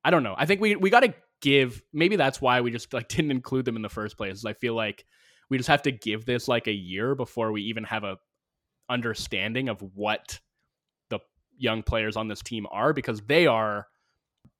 I 0.05 0.11
don't 0.11 0.23
know. 0.23 0.35
I 0.37 0.47
think 0.47 0.61
we 0.61 0.77
we 0.77 0.91
got 0.91 1.01
to 1.01 1.15
give. 1.41 1.83
Maybe 1.93 2.17
that's 2.17 2.41
why 2.41 2.61
we 2.61 2.71
just 2.71 2.93
like 2.93 3.09
didn't 3.09 3.31
include 3.31 3.65
them 3.65 3.77
in 3.77 3.83
the 3.83 3.89
first 3.89 4.17
place. 4.17 4.45
I 4.45 4.53
feel 4.53 4.75
like 4.75 5.05
we 5.51 5.57
just 5.57 5.69
have 5.69 5.83
to 5.83 5.93
give 5.93 6.27
this 6.27 6.49
like 6.49 6.67
a 6.67 6.73
year 6.73 7.15
before 7.15 7.53
we 7.53 7.63
even 7.63 7.85
have 7.85 8.05
a 8.05 8.19
understanding 8.91 9.69
of 9.69 9.83
what 9.95 10.39
the 11.11 11.19
young 11.57 11.83
players 11.83 12.17
on 12.17 12.29
this 12.29 12.43
team 12.43 12.67
are 12.71 12.93
because 12.93 13.21
they 13.23 13.47
are 13.47 13.87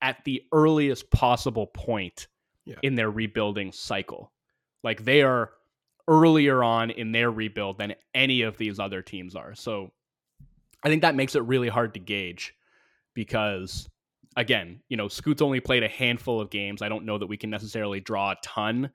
at 0.01 0.23
the 0.25 0.43
earliest 0.51 1.09
possible 1.11 1.67
point 1.67 2.27
Yeah. 2.65 2.75
in 2.83 2.95
their 2.95 3.09
rebuilding 3.09 3.71
cycle. 3.71 4.31
Like 4.83 5.03
they 5.03 5.23
are 5.23 5.51
earlier 6.09 6.63
on 6.63 6.89
in 6.89 7.11
their 7.11 7.29
rebuild 7.29 7.77
than 7.77 7.93
any 8.15 8.41
of 8.41 8.57
these 8.57 8.79
other 8.79 9.01
teams 9.01 9.35
are. 9.35 9.53
So 9.53 9.91
I 10.83 10.89
think 10.89 11.03
that 11.03 11.15
makes 11.15 11.35
it 11.35 11.43
really 11.43 11.69
hard 11.69 11.93
to 11.93 11.99
gauge 11.99 12.55
because 13.13 13.87
again, 14.35 14.81
you 14.89 14.97
know, 14.97 15.07
Scoot's 15.07 15.41
only 15.41 15.59
played 15.59 15.83
a 15.83 15.87
handful 15.87 16.41
of 16.41 16.49
games. 16.49 16.81
I 16.81 16.89
don't 16.89 17.05
know 17.05 17.19
that 17.19 17.27
we 17.27 17.37
can 17.37 17.51
necessarily 17.51 17.99
draw 17.99 18.31
a 18.31 18.37
ton 18.43 18.89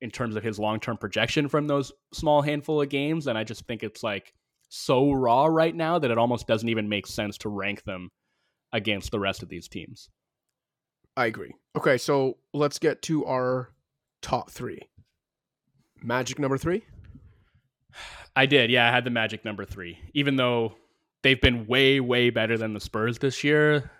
in 0.00 0.10
terms 0.10 0.36
of 0.36 0.44
his 0.44 0.58
long-term 0.58 0.96
projection 0.96 1.48
from 1.48 1.66
those 1.66 1.92
small 2.14 2.40
handful 2.40 2.80
of 2.80 2.88
games 2.88 3.26
and 3.26 3.36
I 3.36 3.44
just 3.44 3.66
think 3.66 3.82
it's 3.82 4.02
like 4.02 4.32
so 4.68 5.10
raw 5.10 5.46
right 5.46 5.74
now 5.74 5.98
that 5.98 6.10
it 6.10 6.18
almost 6.18 6.46
doesn't 6.46 6.68
even 6.68 6.88
make 6.88 7.06
sense 7.06 7.36
to 7.38 7.48
rank 7.48 7.82
them 7.82 8.10
against 8.72 9.10
the 9.10 9.18
rest 9.18 9.42
of 9.42 9.48
these 9.48 9.66
teams. 9.66 10.08
I 11.16 11.26
agree. 11.26 11.52
Okay, 11.76 11.98
so 11.98 12.38
let's 12.54 12.78
get 12.78 13.02
to 13.02 13.26
our 13.26 13.70
top 14.22 14.50
three. 14.50 14.80
Magic 16.02 16.38
number 16.38 16.58
three. 16.58 16.84
I 18.36 18.46
did. 18.46 18.70
Yeah, 18.70 18.88
I 18.88 18.92
had 18.92 19.04
the 19.04 19.10
Magic 19.10 19.44
number 19.44 19.64
three. 19.64 19.98
Even 20.14 20.36
though 20.36 20.74
they've 21.22 21.40
been 21.40 21.66
way, 21.66 22.00
way 22.00 22.30
better 22.30 22.56
than 22.56 22.74
the 22.74 22.80
Spurs 22.80 23.18
this 23.18 23.42
year, 23.44 23.90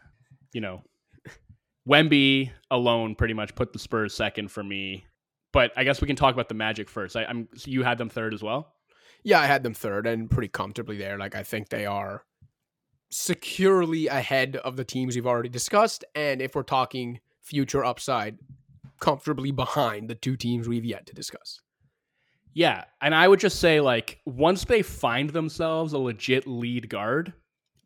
you 0.52 0.60
know, 0.60 0.82
Wemby 1.88 2.50
alone 2.70 3.14
pretty 3.14 3.34
much 3.34 3.54
put 3.54 3.72
the 3.72 3.78
Spurs 3.78 4.14
second 4.14 4.50
for 4.50 4.62
me. 4.62 5.04
But 5.52 5.72
I 5.76 5.84
guess 5.84 6.00
we 6.00 6.06
can 6.06 6.16
talk 6.16 6.32
about 6.34 6.48
the 6.48 6.54
Magic 6.54 6.88
first. 6.88 7.16
I, 7.16 7.24
I'm 7.24 7.48
so 7.56 7.70
you 7.70 7.82
had 7.82 7.98
them 7.98 8.08
third 8.08 8.34
as 8.34 8.42
well. 8.42 8.74
Yeah, 9.24 9.40
I 9.40 9.46
had 9.46 9.62
them 9.62 9.74
third 9.74 10.06
and 10.06 10.30
pretty 10.30 10.48
comfortably 10.48 10.96
there. 10.96 11.18
Like 11.18 11.34
I 11.34 11.42
think 11.42 11.68
they 11.68 11.86
are 11.86 12.24
securely 13.10 14.06
ahead 14.06 14.56
of 14.56 14.76
the 14.76 14.84
teams 14.84 15.16
we've 15.16 15.26
already 15.26 15.48
discussed, 15.48 16.04
and 16.14 16.40
if 16.40 16.54
we're 16.54 16.62
talking 16.62 17.20
future 17.42 17.84
upside, 17.84 18.38
comfortably 19.00 19.50
behind 19.50 20.08
the 20.08 20.14
two 20.14 20.36
teams 20.36 20.68
we've 20.68 20.84
yet 20.84 21.06
to 21.06 21.14
discuss. 21.14 21.60
Yeah, 22.54 22.84
and 23.00 23.14
I 23.14 23.28
would 23.28 23.40
just 23.40 23.60
say 23.60 23.80
like 23.80 24.18
once 24.26 24.64
they 24.64 24.82
find 24.82 25.30
themselves 25.30 25.92
a 25.92 25.98
legit 25.98 26.46
lead 26.46 26.88
guard, 26.88 27.32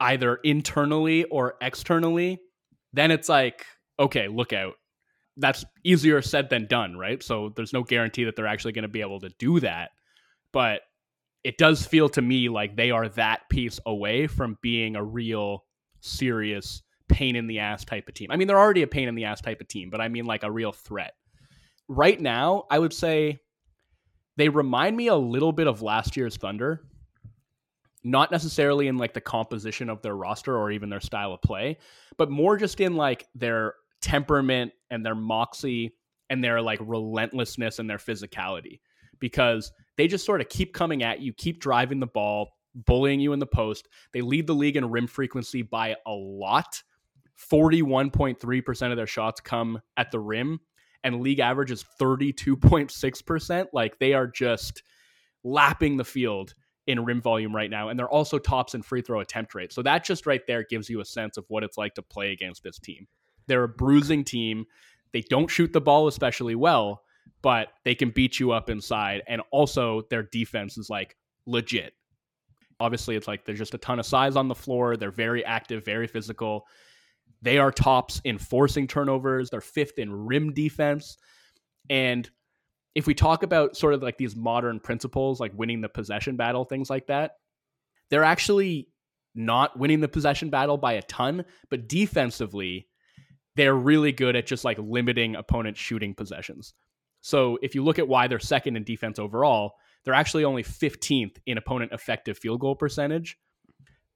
either 0.00 0.36
internally 0.36 1.24
or 1.24 1.54
externally, 1.60 2.40
then 2.92 3.10
it's 3.10 3.28
like 3.28 3.66
okay, 3.98 4.28
look 4.28 4.52
out. 4.52 4.74
That's 5.36 5.64
easier 5.84 6.22
said 6.22 6.50
than 6.50 6.66
done, 6.66 6.96
right? 6.96 7.22
So 7.22 7.52
there's 7.54 7.72
no 7.72 7.82
guarantee 7.82 8.24
that 8.24 8.36
they're 8.36 8.46
actually 8.46 8.72
going 8.72 8.82
to 8.82 8.88
be 8.88 9.00
able 9.00 9.20
to 9.20 9.30
do 9.38 9.60
that. 9.60 9.90
But 10.52 10.82
it 11.42 11.58
does 11.58 11.86
feel 11.86 12.08
to 12.10 12.22
me 12.22 12.48
like 12.48 12.76
they 12.76 12.90
are 12.90 13.08
that 13.10 13.48
piece 13.50 13.78
away 13.86 14.26
from 14.26 14.58
being 14.62 14.96
a 14.96 15.04
real 15.04 15.64
serious 16.00 16.82
pain 17.08 17.36
in 17.36 17.46
the 17.46 17.58
ass 17.58 17.84
type 17.84 18.08
of 18.08 18.14
team. 18.14 18.30
I 18.30 18.36
mean, 18.36 18.48
they're 18.48 18.58
already 18.58 18.82
a 18.82 18.86
pain 18.86 19.08
in 19.08 19.14
the 19.14 19.24
ass 19.24 19.40
type 19.40 19.60
of 19.60 19.68
team, 19.68 19.90
but 19.90 20.00
I 20.00 20.08
mean 20.08 20.24
like 20.24 20.42
a 20.42 20.50
real 20.50 20.72
threat. 20.72 21.14
Right 21.88 22.20
now, 22.20 22.64
I 22.70 22.78
would 22.78 22.92
say 22.92 23.40
they 24.36 24.48
remind 24.48 24.96
me 24.96 25.08
a 25.08 25.16
little 25.16 25.52
bit 25.52 25.66
of 25.66 25.82
last 25.82 26.16
year's 26.16 26.36
Thunder. 26.36 26.82
Not 28.06 28.30
necessarily 28.30 28.88
in 28.88 28.98
like 28.98 29.14
the 29.14 29.20
composition 29.20 29.88
of 29.88 30.02
their 30.02 30.14
roster 30.14 30.56
or 30.56 30.70
even 30.70 30.90
their 30.90 31.00
style 31.00 31.32
of 31.32 31.40
play, 31.40 31.78
but 32.18 32.30
more 32.30 32.58
just 32.58 32.80
in 32.80 32.96
like 32.96 33.26
their 33.34 33.74
temperament 34.02 34.72
and 34.90 35.04
their 35.04 35.14
moxie 35.14 35.94
and 36.28 36.44
their 36.44 36.60
like 36.60 36.80
relentlessness 36.82 37.78
and 37.78 37.88
their 37.88 37.98
physicality 37.98 38.80
because 39.20 39.72
they 39.96 40.06
just 40.06 40.26
sort 40.26 40.42
of 40.42 40.50
keep 40.50 40.74
coming 40.74 41.02
at 41.02 41.20
you, 41.20 41.32
keep 41.32 41.60
driving 41.60 41.98
the 41.98 42.06
ball, 42.06 42.50
bullying 42.74 43.20
you 43.20 43.32
in 43.32 43.38
the 43.38 43.46
post. 43.46 43.88
They 44.12 44.20
lead 44.20 44.46
the 44.46 44.54
league 44.54 44.76
in 44.76 44.90
rim 44.90 45.06
frequency 45.06 45.62
by 45.62 45.96
a 46.06 46.12
lot. 46.12 46.82
41.3% 47.50 48.90
of 48.90 48.96
their 48.96 49.06
shots 49.06 49.40
come 49.40 49.80
at 49.96 50.10
the 50.10 50.20
rim 50.20 50.60
and 51.04 51.20
league 51.20 51.38
average 51.38 51.70
is 51.70 51.84
32.6%. 52.00 53.66
Like 53.72 53.98
they 53.98 54.14
are 54.14 54.26
just 54.26 54.82
lapping 55.44 55.98
the 55.98 56.04
field 56.04 56.54
in 56.86 57.04
rim 57.04 57.20
volume 57.20 57.54
right 57.54 57.70
now. 57.70 57.88
And 57.90 57.98
they're 57.98 58.08
also 58.08 58.38
tops 58.38 58.74
in 58.74 58.82
free 58.82 59.02
throw 59.02 59.20
attempt 59.20 59.54
rate. 59.54 59.72
So 59.72 59.82
that 59.82 60.04
just 60.04 60.26
right 60.26 60.44
there 60.46 60.64
gives 60.68 60.88
you 60.88 61.00
a 61.00 61.04
sense 61.04 61.36
of 61.36 61.44
what 61.48 61.62
it's 61.62 61.78
like 61.78 61.94
to 61.94 62.02
play 62.02 62.32
against 62.32 62.62
this 62.62 62.78
team. 62.78 63.06
They're 63.46 63.64
a 63.64 63.68
bruising 63.68 64.24
team. 64.24 64.64
They 65.12 65.20
don't 65.20 65.48
shoot 65.48 65.72
the 65.72 65.80
ball 65.80 66.08
especially 66.08 66.54
well, 66.54 67.02
but 67.42 67.68
they 67.84 67.94
can 67.94 68.10
beat 68.10 68.40
you 68.40 68.52
up 68.52 68.70
inside. 68.70 69.22
And 69.28 69.42
also 69.50 70.02
their 70.10 70.22
defense 70.22 70.76
is 70.78 70.90
like 70.90 71.16
legit. 71.46 71.92
Obviously, 72.80 73.14
it's 73.14 73.28
like 73.28 73.44
there's 73.44 73.58
just 73.58 73.74
a 73.74 73.78
ton 73.78 74.00
of 74.00 74.06
size 74.06 74.34
on 74.34 74.48
the 74.48 74.54
floor. 74.54 74.96
They're 74.96 75.10
very 75.12 75.44
active, 75.44 75.84
very 75.84 76.06
physical. 76.06 76.66
They 77.44 77.58
are 77.58 77.70
tops 77.70 78.22
in 78.24 78.38
forcing 78.38 78.86
turnovers. 78.86 79.50
They're 79.50 79.60
fifth 79.60 79.98
in 79.98 80.10
rim 80.10 80.54
defense. 80.54 81.18
And 81.90 82.28
if 82.94 83.06
we 83.06 83.12
talk 83.12 83.42
about 83.42 83.76
sort 83.76 83.92
of 83.92 84.02
like 84.02 84.16
these 84.16 84.34
modern 84.34 84.80
principles, 84.80 85.40
like 85.40 85.52
winning 85.54 85.82
the 85.82 85.90
possession 85.90 86.36
battle, 86.36 86.64
things 86.64 86.88
like 86.88 87.08
that, 87.08 87.32
they're 88.08 88.24
actually 88.24 88.88
not 89.34 89.78
winning 89.78 90.00
the 90.00 90.08
possession 90.08 90.48
battle 90.48 90.78
by 90.78 90.94
a 90.94 91.02
ton, 91.02 91.44
but 91.68 91.86
defensively, 91.86 92.88
they're 93.56 93.74
really 93.74 94.12
good 94.12 94.36
at 94.36 94.46
just 94.46 94.64
like 94.64 94.78
limiting 94.78 95.36
opponent 95.36 95.76
shooting 95.76 96.14
possessions. 96.14 96.72
So 97.20 97.58
if 97.60 97.74
you 97.74 97.84
look 97.84 97.98
at 97.98 98.08
why 98.08 98.26
they're 98.26 98.38
second 98.38 98.76
in 98.76 98.84
defense 98.84 99.18
overall, 99.18 99.74
they're 100.04 100.14
actually 100.14 100.44
only 100.44 100.62
15th 100.62 101.36
in 101.44 101.58
opponent 101.58 101.92
effective 101.92 102.38
field 102.38 102.60
goal 102.60 102.74
percentage, 102.74 103.36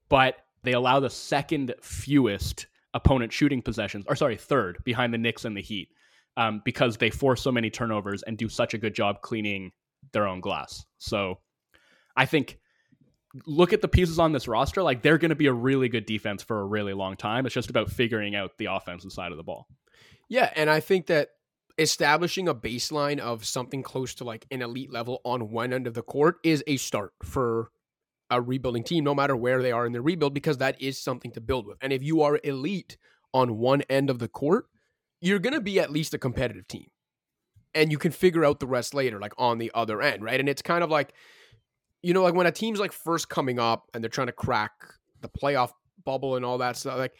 but 0.09 0.37
they 0.63 0.73
allow 0.73 0.99
the 0.99 1.11
second 1.11 1.75
fewest 1.79 2.65
opponent 2.93 3.31
shooting 3.31 3.61
possessions, 3.61 4.05
or 4.07 4.15
sorry, 4.15 4.37
third 4.37 4.77
behind 4.83 5.13
the 5.13 5.17
Knicks 5.17 5.45
and 5.45 5.55
the 5.55 5.61
Heat, 5.61 5.89
um, 6.37 6.61
because 6.65 6.97
they 6.97 7.09
force 7.09 7.41
so 7.41 7.51
many 7.51 7.69
turnovers 7.69 8.23
and 8.23 8.37
do 8.37 8.49
such 8.49 8.73
a 8.73 8.77
good 8.77 8.95
job 8.95 9.21
cleaning 9.21 9.71
their 10.13 10.27
own 10.27 10.39
glass. 10.39 10.85
So 10.97 11.39
I 12.15 12.25
think 12.25 12.59
look 13.45 13.73
at 13.73 13.81
the 13.81 13.87
pieces 13.87 14.19
on 14.19 14.31
this 14.31 14.47
roster, 14.47 14.81
like 14.81 15.01
they're 15.01 15.17
going 15.17 15.29
to 15.29 15.35
be 15.35 15.47
a 15.47 15.53
really 15.53 15.89
good 15.89 16.05
defense 16.05 16.41
for 16.41 16.61
a 16.61 16.65
really 16.65 16.93
long 16.93 17.15
time. 17.15 17.45
It's 17.45 17.53
just 17.53 17.69
about 17.69 17.91
figuring 17.91 18.35
out 18.35 18.57
the 18.57 18.65
offensive 18.65 19.11
side 19.11 19.31
of 19.31 19.37
the 19.37 19.43
ball. 19.43 19.67
Yeah, 20.29 20.51
and 20.55 20.69
I 20.69 20.79
think 20.79 21.07
that 21.07 21.29
establishing 21.77 22.47
a 22.47 22.55
baseline 22.55 23.19
of 23.19 23.45
something 23.45 23.83
close 23.83 24.13
to 24.15 24.23
like 24.23 24.45
an 24.51 24.61
elite 24.61 24.91
level 24.91 25.21
on 25.23 25.49
one 25.49 25.73
end 25.73 25.87
of 25.87 25.93
the 25.93 26.01
court 26.01 26.37
is 26.43 26.63
a 26.67 26.77
start 26.77 27.13
for 27.23 27.71
a 28.29 28.41
rebuilding 28.41 28.83
team, 28.83 29.03
no 29.03 29.15
matter 29.15 29.35
where 29.35 29.61
they 29.61 29.71
are 29.71 29.85
in 29.85 29.91
their 29.91 30.01
rebuild, 30.01 30.33
because 30.33 30.57
that 30.57 30.81
is 30.81 31.01
something 31.01 31.31
to 31.31 31.41
build 31.41 31.65
with. 31.65 31.77
And 31.81 31.91
if 31.91 32.03
you 32.03 32.21
are 32.21 32.39
elite 32.43 32.97
on 33.33 33.57
one 33.57 33.81
end 33.83 34.09
of 34.09 34.19
the 34.19 34.27
court, 34.27 34.65
you're 35.21 35.39
going 35.39 35.53
to 35.53 35.61
be 35.61 35.79
at 35.79 35.91
least 35.91 36.13
a 36.13 36.17
competitive 36.17 36.67
team. 36.67 36.87
And 37.75 37.91
you 37.91 37.97
can 37.97 38.11
figure 38.11 38.45
out 38.45 38.59
the 38.59 38.67
rest 38.67 38.93
later, 38.93 39.19
like 39.19 39.33
on 39.37 39.57
the 39.57 39.71
other 39.73 40.01
end, 40.01 40.23
right? 40.23 40.39
And 40.39 40.49
it's 40.49 40.61
kind 40.61 40.83
of 40.83 40.89
like, 40.89 41.13
you 42.01 42.13
know, 42.13 42.23
like 42.23 42.33
when 42.33 42.47
a 42.47 42.51
team's 42.51 42.79
like 42.79 42.91
first 42.91 43.29
coming 43.29 43.59
up 43.59 43.89
and 43.93 44.03
they're 44.03 44.09
trying 44.09 44.27
to 44.27 44.33
crack 44.33 44.71
the 45.21 45.29
playoff 45.29 45.71
bubble 46.03 46.35
and 46.35 46.45
all 46.45 46.57
that 46.59 46.77
stuff, 46.77 46.97
like 46.97 47.13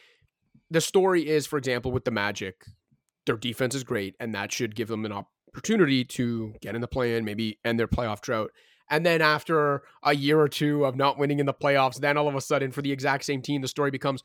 the 0.71 0.81
story 0.81 1.27
is, 1.27 1.45
for 1.45 1.57
example, 1.57 1.91
with 1.91 2.05
the 2.05 2.11
Magic, 2.11 2.65
their 3.25 3.37
defense 3.37 3.75
is 3.75 3.83
great, 3.83 4.15
and 4.19 4.33
that 4.33 4.51
should 4.51 4.75
give 4.75 4.87
them 4.87 5.05
an 5.05 5.11
opportunity 5.53 6.03
to 6.03 6.53
get 6.61 6.73
in 6.75 6.81
the 6.81 6.87
play 6.87 7.15
in, 7.15 7.25
maybe 7.25 7.59
end 7.63 7.79
their 7.79 7.87
playoff 7.87 8.21
drought. 8.21 8.51
And 8.89 9.05
then 9.05 9.21
after 9.21 9.83
a 10.03 10.15
year 10.15 10.39
or 10.39 10.49
two 10.49 10.85
of 10.85 10.95
not 10.95 11.17
winning 11.17 11.39
in 11.39 11.45
the 11.45 11.53
playoffs, 11.53 11.99
then 11.99 12.17
all 12.17 12.27
of 12.27 12.35
a 12.35 12.41
sudden 12.41 12.71
for 12.71 12.81
the 12.81 12.91
exact 12.91 13.25
same 13.25 13.41
team, 13.41 13.61
the 13.61 13.67
story 13.67 13.91
becomes, 13.91 14.23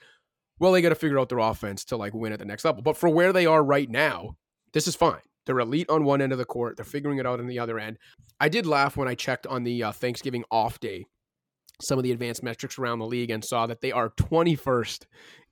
well, 0.58 0.72
they 0.72 0.82
got 0.82 0.88
to 0.90 0.94
figure 0.94 1.18
out 1.18 1.28
their 1.28 1.38
offense 1.38 1.84
to 1.86 1.96
like 1.96 2.14
win 2.14 2.32
at 2.32 2.38
the 2.38 2.44
next 2.44 2.64
level. 2.64 2.82
But 2.82 2.96
for 2.96 3.08
where 3.08 3.32
they 3.32 3.46
are 3.46 3.62
right 3.62 3.88
now, 3.88 4.36
this 4.72 4.86
is 4.86 4.96
fine. 4.96 5.20
They're 5.46 5.58
elite 5.58 5.90
on 5.90 6.04
one 6.04 6.22
end 6.22 6.32
of 6.32 6.38
the 6.38 6.44
court. 6.44 6.76
They're 6.76 6.84
figuring 6.84 7.18
it 7.18 7.26
out 7.26 7.40
on 7.40 7.46
the 7.46 7.58
other 7.58 7.78
end. 7.78 7.98
I 8.40 8.48
did 8.48 8.66
laugh 8.66 8.96
when 8.96 9.08
I 9.08 9.14
checked 9.14 9.46
on 9.46 9.64
the 9.64 9.82
uh, 9.82 9.92
Thanksgiving 9.92 10.44
off 10.50 10.80
day 10.80 11.06
some 11.82 11.98
of 11.98 12.04
the 12.04 12.12
advanced 12.12 12.42
metrics 12.42 12.78
around 12.78 12.98
the 12.98 13.06
league 13.06 13.30
and 13.30 13.44
saw 13.44 13.66
that 13.66 13.80
they 13.80 13.92
are 13.92 14.10
21st 14.10 15.06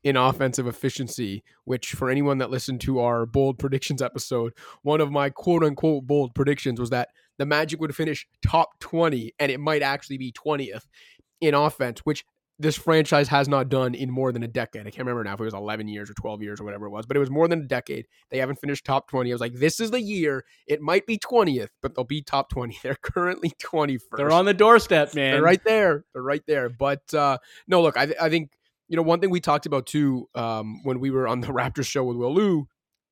in 0.04 0.16
offensive 0.16 0.66
efficiency, 0.66 1.42
which 1.64 1.92
for 1.92 2.10
anyone 2.10 2.38
that 2.38 2.50
listened 2.50 2.80
to 2.82 3.00
our 3.00 3.26
bold 3.26 3.58
predictions 3.58 4.02
episode, 4.02 4.52
one 4.82 5.00
of 5.00 5.10
my 5.10 5.30
quote 5.30 5.62
unquote 5.62 6.06
bold 6.06 6.34
predictions 6.34 6.80
was 6.80 6.90
that 6.90 7.10
the 7.38 7.46
Magic 7.46 7.80
would 7.80 7.94
finish 7.94 8.26
top 8.44 8.78
20 8.80 9.34
and 9.38 9.50
it 9.50 9.60
might 9.60 9.82
actually 9.82 10.18
be 10.18 10.32
20th 10.32 10.86
in 11.40 11.54
offense, 11.54 12.00
which 12.00 12.24
this 12.58 12.76
franchise 12.76 13.28
has 13.28 13.48
not 13.48 13.68
done 13.68 13.94
in 13.94 14.10
more 14.10 14.30
than 14.30 14.42
a 14.42 14.48
decade. 14.48 14.82
I 14.82 14.90
can't 14.90 14.98
remember 14.98 15.24
now 15.24 15.34
if 15.34 15.40
it 15.40 15.44
was 15.44 15.54
11 15.54 15.88
years 15.88 16.08
or 16.08 16.14
12 16.14 16.42
years 16.42 16.60
or 16.60 16.64
whatever 16.64 16.86
it 16.86 16.90
was, 16.90 17.06
but 17.06 17.16
it 17.16 17.20
was 17.20 17.30
more 17.30 17.48
than 17.48 17.60
a 17.60 17.66
decade. 17.66 18.06
They 18.30 18.38
haven't 18.38 18.60
finished 18.60 18.84
top 18.84 19.08
20. 19.08 19.30
I 19.30 19.34
was 19.34 19.40
like, 19.40 19.54
this 19.54 19.80
is 19.80 19.90
the 19.90 20.00
year. 20.00 20.44
It 20.66 20.80
might 20.80 21.06
be 21.06 21.18
20th, 21.18 21.70
but 21.80 21.94
they'll 21.94 22.04
be 22.04 22.22
top 22.22 22.50
20. 22.50 22.78
They're 22.82 22.96
currently 23.02 23.52
21st. 23.62 24.00
They're 24.16 24.30
on 24.30 24.44
the 24.44 24.54
doorstep, 24.54 25.14
man. 25.14 25.32
They're 25.32 25.42
right 25.42 25.62
there. 25.64 26.04
They're 26.12 26.22
right 26.22 26.42
there. 26.46 26.68
But 26.68 27.12
uh, 27.12 27.38
no, 27.66 27.82
look, 27.82 27.96
I, 27.96 28.06
th- 28.06 28.18
I 28.20 28.28
think, 28.28 28.52
you 28.88 28.96
know, 28.96 29.02
one 29.02 29.20
thing 29.20 29.30
we 29.30 29.40
talked 29.40 29.66
about 29.66 29.86
too 29.86 30.28
um, 30.34 30.80
when 30.84 31.00
we 31.00 31.10
were 31.10 31.26
on 31.26 31.40
the 31.40 31.46
Raptors 31.52 31.86
show 31.86 32.04
with 32.04 32.16
Will 32.16 32.34
Lou 32.34 32.68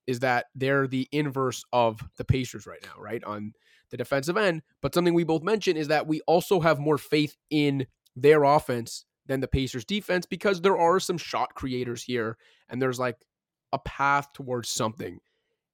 is 0.07 0.21
that 0.21 0.47
they're 0.55 0.87
the 0.87 1.09
inverse 1.13 1.65
of 1.73 2.01
the 2.17 2.25
Pacers 2.25 2.67
right 2.67 2.83
now, 2.83 3.01
right? 3.01 3.23
On 3.25 3.53
the 3.91 3.97
defensive 3.97 4.37
end. 4.37 4.63
But 4.81 4.95
something 4.95 5.15
we 5.15 5.25
both 5.25 5.43
mentioned 5.43 5.79
is 5.79 5.89
that 5.89 6.07
we 6.07 6.21
also 6.23 6.61
have 6.61 6.79
more 6.79 6.99
faith 6.99 7.37
in 7.51 7.87
their 8.17 8.45
offense 8.45 9.05
than 9.27 9.41
the 9.41 9.49
Pacers 9.49 9.85
defense 9.85 10.27
because 10.27 10.61
there 10.61 10.79
are 10.79 10.99
some 10.99 11.19
shot 11.19 11.55
creators 11.55 12.03
here 12.03 12.37
and 12.69 12.81
there's 12.81 12.99
like 12.99 13.17
a 13.73 13.79
path 13.79 14.33
towards 14.33 14.69
something. 14.69 15.19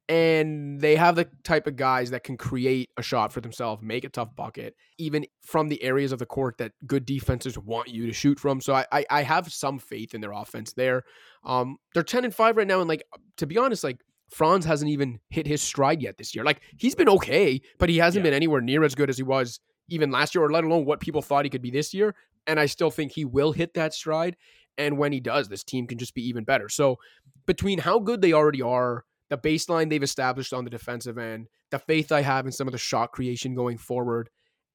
And 0.08 0.80
they 0.80 0.94
have 0.94 1.16
the 1.16 1.28
type 1.42 1.66
of 1.66 1.74
guys 1.74 2.12
that 2.12 2.22
can 2.22 2.36
create 2.36 2.90
a 2.96 3.02
shot 3.02 3.32
for 3.32 3.40
themselves, 3.40 3.82
make 3.82 4.04
a 4.04 4.08
tough 4.08 4.36
bucket, 4.36 4.76
even 4.98 5.26
from 5.42 5.68
the 5.68 5.82
areas 5.82 6.12
of 6.12 6.20
the 6.20 6.26
court 6.26 6.58
that 6.58 6.72
good 6.86 7.04
defenses 7.04 7.58
want 7.58 7.88
you 7.88 8.06
to 8.06 8.12
shoot 8.12 8.38
from. 8.38 8.60
So 8.60 8.72
I, 8.72 8.86
I, 8.92 9.06
I 9.10 9.22
have 9.22 9.52
some 9.52 9.80
faith 9.80 10.14
in 10.14 10.20
their 10.20 10.30
offense 10.30 10.74
there. 10.74 11.02
Um, 11.42 11.78
they're 11.92 12.04
10 12.04 12.24
and 12.24 12.34
5 12.34 12.56
right 12.56 12.68
now. 12.68 12.78
And 12.78 12.88
like, 12.88 13.02
to 13.38 13.48
be 13.48 13.58
honest, 13.58 13.82
like 13.82 13.98
Franz 14.30 14.64
hasn't 14.64 14.90
even 14.90 15.20
hit 15.30 15.46
his 15.46 15.62
stride 15.62 16.02
yet 16.02 16.18
this 16.18 16.34
year. 16.34 16.44
Like 16.44 16.62
he's 16.76 16.94
been 16.94 17.08
okay, 17.08 17.60
but 17.78 17.88
he 17.88 17.98
hasn't 17.98 18.24
yeah. 18.24 18.30
been 18.30 18.36
anywhere 18.36 18.60
near 18.60 18.84
as 18.84 18.94
good 18.94 19.10
as 19.10 19.16
he 19.16 19.22
was 19.22 19.60
even 19.88 20.10
last 20.10 20.34
year, 20.34 20.44
or 20.44 20.50
let 20.50 20.64
alone 20.64 20.84
what 20.84 21.00
people 21.00 21.22
thought 21.22 21.44
he 21.44 21.50
could 21.50 21.62
be 21.62 21.70
this 21.70 21.94
year. 21.94 22.14
And 22.46 22.58
I 22.58 22.66
still 22.66 22.90
think 22.90 23.12
he 23.12 23.24
will 23.24 23.52
hit 23.52 23.74
that 23.74 23.94
stride. 23.94 24.36
And 24.78 24.98
when 24.98 25.12
he 25.12 25.20
does, 25.20 25.48
this 25.48 25.64
team 25.64 25.86
can 25.86 25.98
just 25.98 26.14
be 26.14 26.26
even 26.28 26.44
better. 26.44 26.68
So 26.68 26.98
between 27.46 27.78
how 27.78 27.98
good 27.98 28.20
they 28.20 28.32
already 28.32 28.62
are, 28.62 29.04
the 29.30 29.38
baseline 29.38 29.90
they've 29.90 30.02
established 30.02 30.52
on 30.52 30.64
the 30.64 30.70
defensive 30.70 31.18
end, 31.18 31.48
the 31.70 31.78
faith 31.78 32.12
I 32.12 32.22
have 32.22 32.46
in 32.46 32.52
some 32.52 32.68
of 32.68 32.72
the 32.72 32.78
shot 32.78 33.12
creation 33.12 33.54
going 33.54 33.78
forward, 33.78 34.28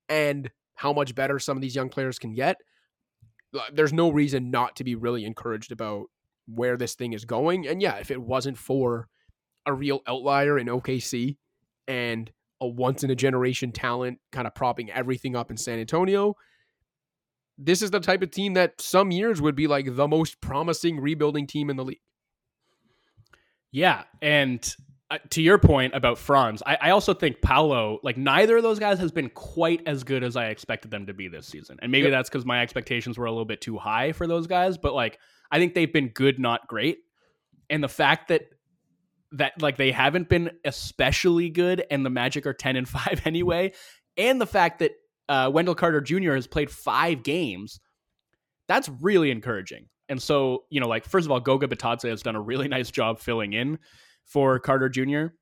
and 0.10 0.50
how 0.76 0.92
much 0.92 1.14
better 1.14 1.40
some 1.40 1.58
of 1.58 1.62
these 1.62 1.76
young 1.76 1.90
players 1.90 2.20
can 2.20 2.34
get, 2.34 2.58
uh, 3.58 3.62
there's 3.74 3.94
no 3.94 4.10
reason 4.10 4.50
not 4.50 4.76
to 4.78 4.84
be 4.84 4.96
really 4.96 5.26
encouraged 5.26 5.72
about 5.72 6.08
where 6.48 6.78
this 6.78 6.96
thing 6.96 7.14
is 7.14 7.24
going. 7.26 7.68
And 7.68 7.82
yeah, 7.82 7.98
if 7.98 8.12
it 8.12 8.22
wasn't 8.22 8.58
for 8.58 9.08
a 9.66 9.74
real 9.74 10.02
outlier 10.08 10.58
in 10.58 10.68
OKC 10.68 11.38
and 11.88 12.32
a 12.62 12.68
once 12.68 13.04
in 13.04 13.10
a 13.10 13.16
generation 13.16 13.72
talent 13.72 14.20
kind 14.32 14.48
of 14.48 14.56
propping 14.56 14.92
everything 14.92 15.36
up 15.36 15.52
in 15.52 15.58
San 15.58 15.80
Antonio. 15.80 16.36
This 17.58 17.82
is 17.82 17.92
the 17.92 18.00
type 18.00 18.22
of 18.22 18.32
team 18.32 18.54
that 18.54 18.80
some 18.80 19.12
years 19.12 19.42
would 19.42 19.56
be 19.56 19.68
like 19.68 19.96
the 19.96 20.08
most 20.08 20.42
promising 20.42 21.00
rebuilding 21.00 21.48
team 21.48 21.70
in 21.70 21.76
the 21.76 21.84
league. 21.84 22.02
Yeah. 23.72 24.04
And 24.22 24.76
uh, 25.10 25.18
to 25.32 25.42
your 25.42 25.58
point 25.58 25.94
about 25.96 26.18
Franz, 26.18 26.62
I, 26.66 26.78
I, 26.82 26.90
also 26.92 27.14
think 27.14 27.42
Paolo, 27.42 28.00
like 28.04 28.18
neither 28.18 28.58
of 28.58 28.64
those 28.64 28.80
guys 28.80 29.00
has 29.00 29.12
been 29.12 29.30
quite 29.30 29.82
as 29.86 30.04
good 30.04 30.24
as 30.24 30.36
I 30.36 30.48
expected 30.48 30.92
them 30.92 31.08
to 31.08 31.14
be 31.14 31.28
this 31.28 31.48
season. 31.48 31.78
And 31.82 31.92
maybe 31.92 32.04
yep. 32.04 32.12
that's 32.12 32.30
because 32.30 32.46
my 32.46 32.62
expectations 32.62 33.18
were 33.18 33.26
a 33.26 33.32
little 33.32 33.46
bit 33.46 33.62
too 33.62 33.78
high 33.78 34.12
for 34.12 34.28
those 34.28 34.48
guys. 34.48 34.78
But 34.78 34.94
like, 34.94 35.20
I 35.52 35.60
think 35.60 35.74
they've 35.74 35.92
been 35.92 36.10
good, 36.10 36.40
not 36.40 36.68
great. 36.68 37.00
And 37.70 37.84
the 37.84 37.90
fact 37.90 38.30
that 38.30 38.44
that 39.34 39.62
like 39.62 39.78
they 39.78 39.92
haven't 39.92 40.30
been 40.30 40.52
especially 40.66 41.50
good 41.50 41.84
and 41.90 42.06
the 42.06 42.10
Magic 42.10 42.46
are 42.46 42.54
10 42.54 42.76
and 42.76 42.88
5 42.88 43.22
anyway 43.26 43.72
and 44.18 44.42
the 44.42 44.46
fact 44.46 44.80
that 44.80 44.92
uh, 45.30 45.50
Wendell 45.54 45.76
Carter 45.76 46.02
Jr. 46.02 46.34
has 46.34 46.48
played 46.48 46.70
5 46.70 47.24
games 47.24 47.80
that's 48.72 48.90
really 49.02 49.32
encouraging. 49.32 49.88
And 50.08 50.22
so, 50.22 50.64
you 50.70 50.80
know, 50.80 50.88
like 50.88 51.04
first 51.06 51.26
of 51.26 51.32
all 51.32 51.42
Goga 51.42 51.68
Bitadze 51.68 52.10
has 52.10 52.22
done 52.22 52.38
a 52.38 52.42
really 52.42 52.68
nice 52.70 52.90
job 52.90 53.20
filling 53.20 53.52
in 53.52 53.80
for 54.26 54.60
Carter 54.60 54.88
Jr. 54.88 55.34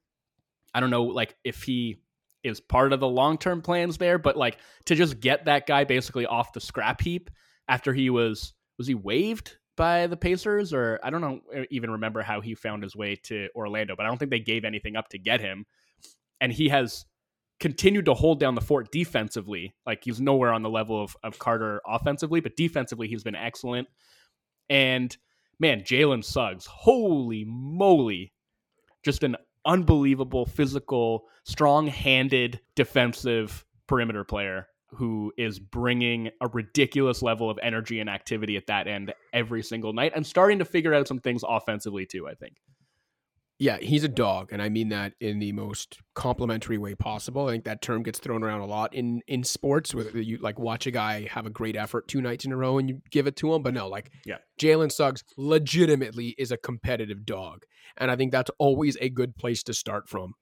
I 0.73 0.79
don't 0.79 0.89
know 0.89 1.03
like 1.03 1.35
if 1.43 1.63
he 1.63 2.01
is 2.43 2.59
part 2.59 2.91
of 2.91 2.99
the 2.99 3.07
long-term 3.07 3.61
plans 3.61 3.97
there, 3.97 4.17
but 4.17 4.35
like 4.35 4.57
to 4.85 4.95
just 4.95 5.19
get 5.19 5.45
that 5.45 5.67
guy 5.67 5.83
basically 5.83 6.25
off 6.25 6.53
the 6.53 6.59
scrap 6.59 7.01
heap 7.01 7.29
after 7.67 7.93
he 7.93 8.09
was 8.09 8.53
was 8.79 8.87
he 8.87 8.95
waived 8.95 9.57
by 9.79 10.07
the 10.07 10.17
Pacers, 10.17 10.73
or 10.73 10.99
I 11.01 11.09
don't 11.09 11.21
know 11.21 11.39
even 11.71 11.89
remember 11.89 12.21
how 12.21 12.41
he 12.41 12.53
found 12.53 12.83
his 12.83 12.97
way 12.97 13.15
to 13.23 13.47
Orlando, 13.55 13.95
but 13.95 14.05
I 14.05 14.09
don't 14.09 14.17
think 14.17 14.29
they 14.29 14.41
gave 14.41 14.65
anything 14.65 14.97
up 14.97 15.07
to 15.09 15.17
get 15.17 15.39
him. 15.39 15.65
And 16.41 16.51
he 16.51 16.67
has 16.67 17.05
continued 17.61 18.03
to 18.05 18.13
hold 18.13 18.41
down 18.41 18.55
the 18.55 18.61
fort 18.61 18.91
defensively. 18.91 19.73
Like 19.85 20.03
he's 20.03 20.19
nowhere 20.19 20.51
on 20.51 20.63
the 20.63 20.69
level 20.69 21.01
of, 21.01 21.15
of 21.23 21.39
Carter 21.39 21.81
offensively, 21.87 22.41
but 22.41 22.57
defensively 22.57 23.07
he's 23.07 23.23
been 23.23 23.35
excellent. 23.35 23.87
And 24.69 25.15
man, 25.61 25.81
Jalen 25.81 26.25
Suggs, 26.25 26.65
holy 26.65 27.45
moly, 27.47 28.33
just 29.01 29.23
an 29.23 29.37
unbelievable 29.65 30.45
physical, 30.45 31.23
strong 31.45 31.87
handed 31.87 32.59
defensive 32.75 33.65
perimeter 33.87 34.25
player 34.25 34.67
who 34.91 35.31
is 35.37 35.59
bringing 35.59 36.29
a 36.41 36.47
ridiculous 36.47 37.21
level 37.21 37.49
of 37.49 37.59
energy 37.61 37.99
and 37.99 38.09
activity 38.09 38.57
at 38.57 38.67
that 38.67 38.87
end 38.87 39.13
every 39.33 39.63
single 39.63 39.93
night 39.93 40.11
and 40.15 40.25
starting 40.25 40.59
to 40.59 40.65
figure 40.65 40.93
out 40.93 41.07
some 41.07 41.19
things 41.19 41.43
offensively 41.47 42.05
too, 42.05 42.27
I 42.27 42.33
think. 42.33 42.55
Yeah, 43.61 43.77
he's 43.81 44.05
a 44.05 44.09
dog, 44.09 44.53
and 44.53 44.61
I 44.61 44.69
mean 44.69 44.87
that 44.89 45.15
in 45.19 45.39
the 45.39 45.51
most 45.51 45.99
complimentary 46.15 46.77
way 46.77 46.95
possible. 46.95 47.49
I 47.49 47.51
think 47.51 47.65
that 47.65 47.81
term 47.81 48.03
gets 48.03 48.17
thrown 48.17 48.41
around 48.41 48.61
a 48.61 48.65
lot 48.65 48.93
in 48.93 49.21
in 49.27 49.43
sports, 49.43 49.93
where 49.93 50.17
you 50.17 50.37
like 50.37 50.57
watch 50.57 50.87
a 50.87 50.91
guy 50.91 51.27
have 51.27 51.45
a 51.45 51.49
great 51.49 51.75
effort 51.75 52.07
two 52.07 52.21
nights 52.21 52.45
in 52.45 52.53
a 52.53 52.55
row 52.55 52.77
and 52.77 52.87
you 52.87 53.01
give 53.11 53.27
it 53.27 53.35
to 53.35 53.53
him. 53.53 53.61
But 53.61 53.73
no, 53.73 53.89
like 53.89 54.11
yeah, 54.25 54.37
Jalen 54.61 54.93
Suggs 54.93 55.25
legitimately 55.35 56.35
is 56.37 56.53
a 56.53 56.57
competitive 56.57 57.25
dog, 57.25 57.65
and 57.97 58.09
I 58.09 58.15
think 58.15 58.31
that's 58.31 58.49
always 58.59 58.95
a 59.01 59.09
good 59.09 59.35
place 59.35 59.61
to 59.63 59.73
start 59.73 60.07
from. 60.07 60.35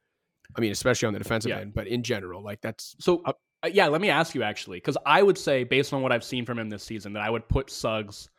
I 0.56 0.62
mean, 0.62 0.72
especially 0.72 1.08
on 1.08 1.14
the 1.14 1.20
defensive 1.20 1.50
yeah. 1.50 1.60
end, 1.60 1.74
but 1.74 1.88
in 1.88 2.04
general, 2.04 2.43
like 2.43 2.62
that's 2.62 2.95
so. 3.00 3.24
Uh, 3.26 3.34
uh, 3.64 3.70
yeah, 3.72 3.88
let 3.88 4.01
me 4.01 4.10
ask 4.10 4.36
you 4.36 4.43
actually, 4.43 4.78
because 4.78 4.97
I 5.05 5.24
would 5.24 5.38
say, 5.38 5.64
based 5.64 5.93
on 5.93 6.01
what 6.01 6.12
I've 6.12 6.24
seen 6.24 6.45
from 6.45 6.60
him 6.60 6.70
this 6.70 6.84
season, 6.84 7.14
that 7.14 7.24
I 7.24 7.30
would 7.30 7.47
put 7.47 7.70
Suggs, 7.70 8.30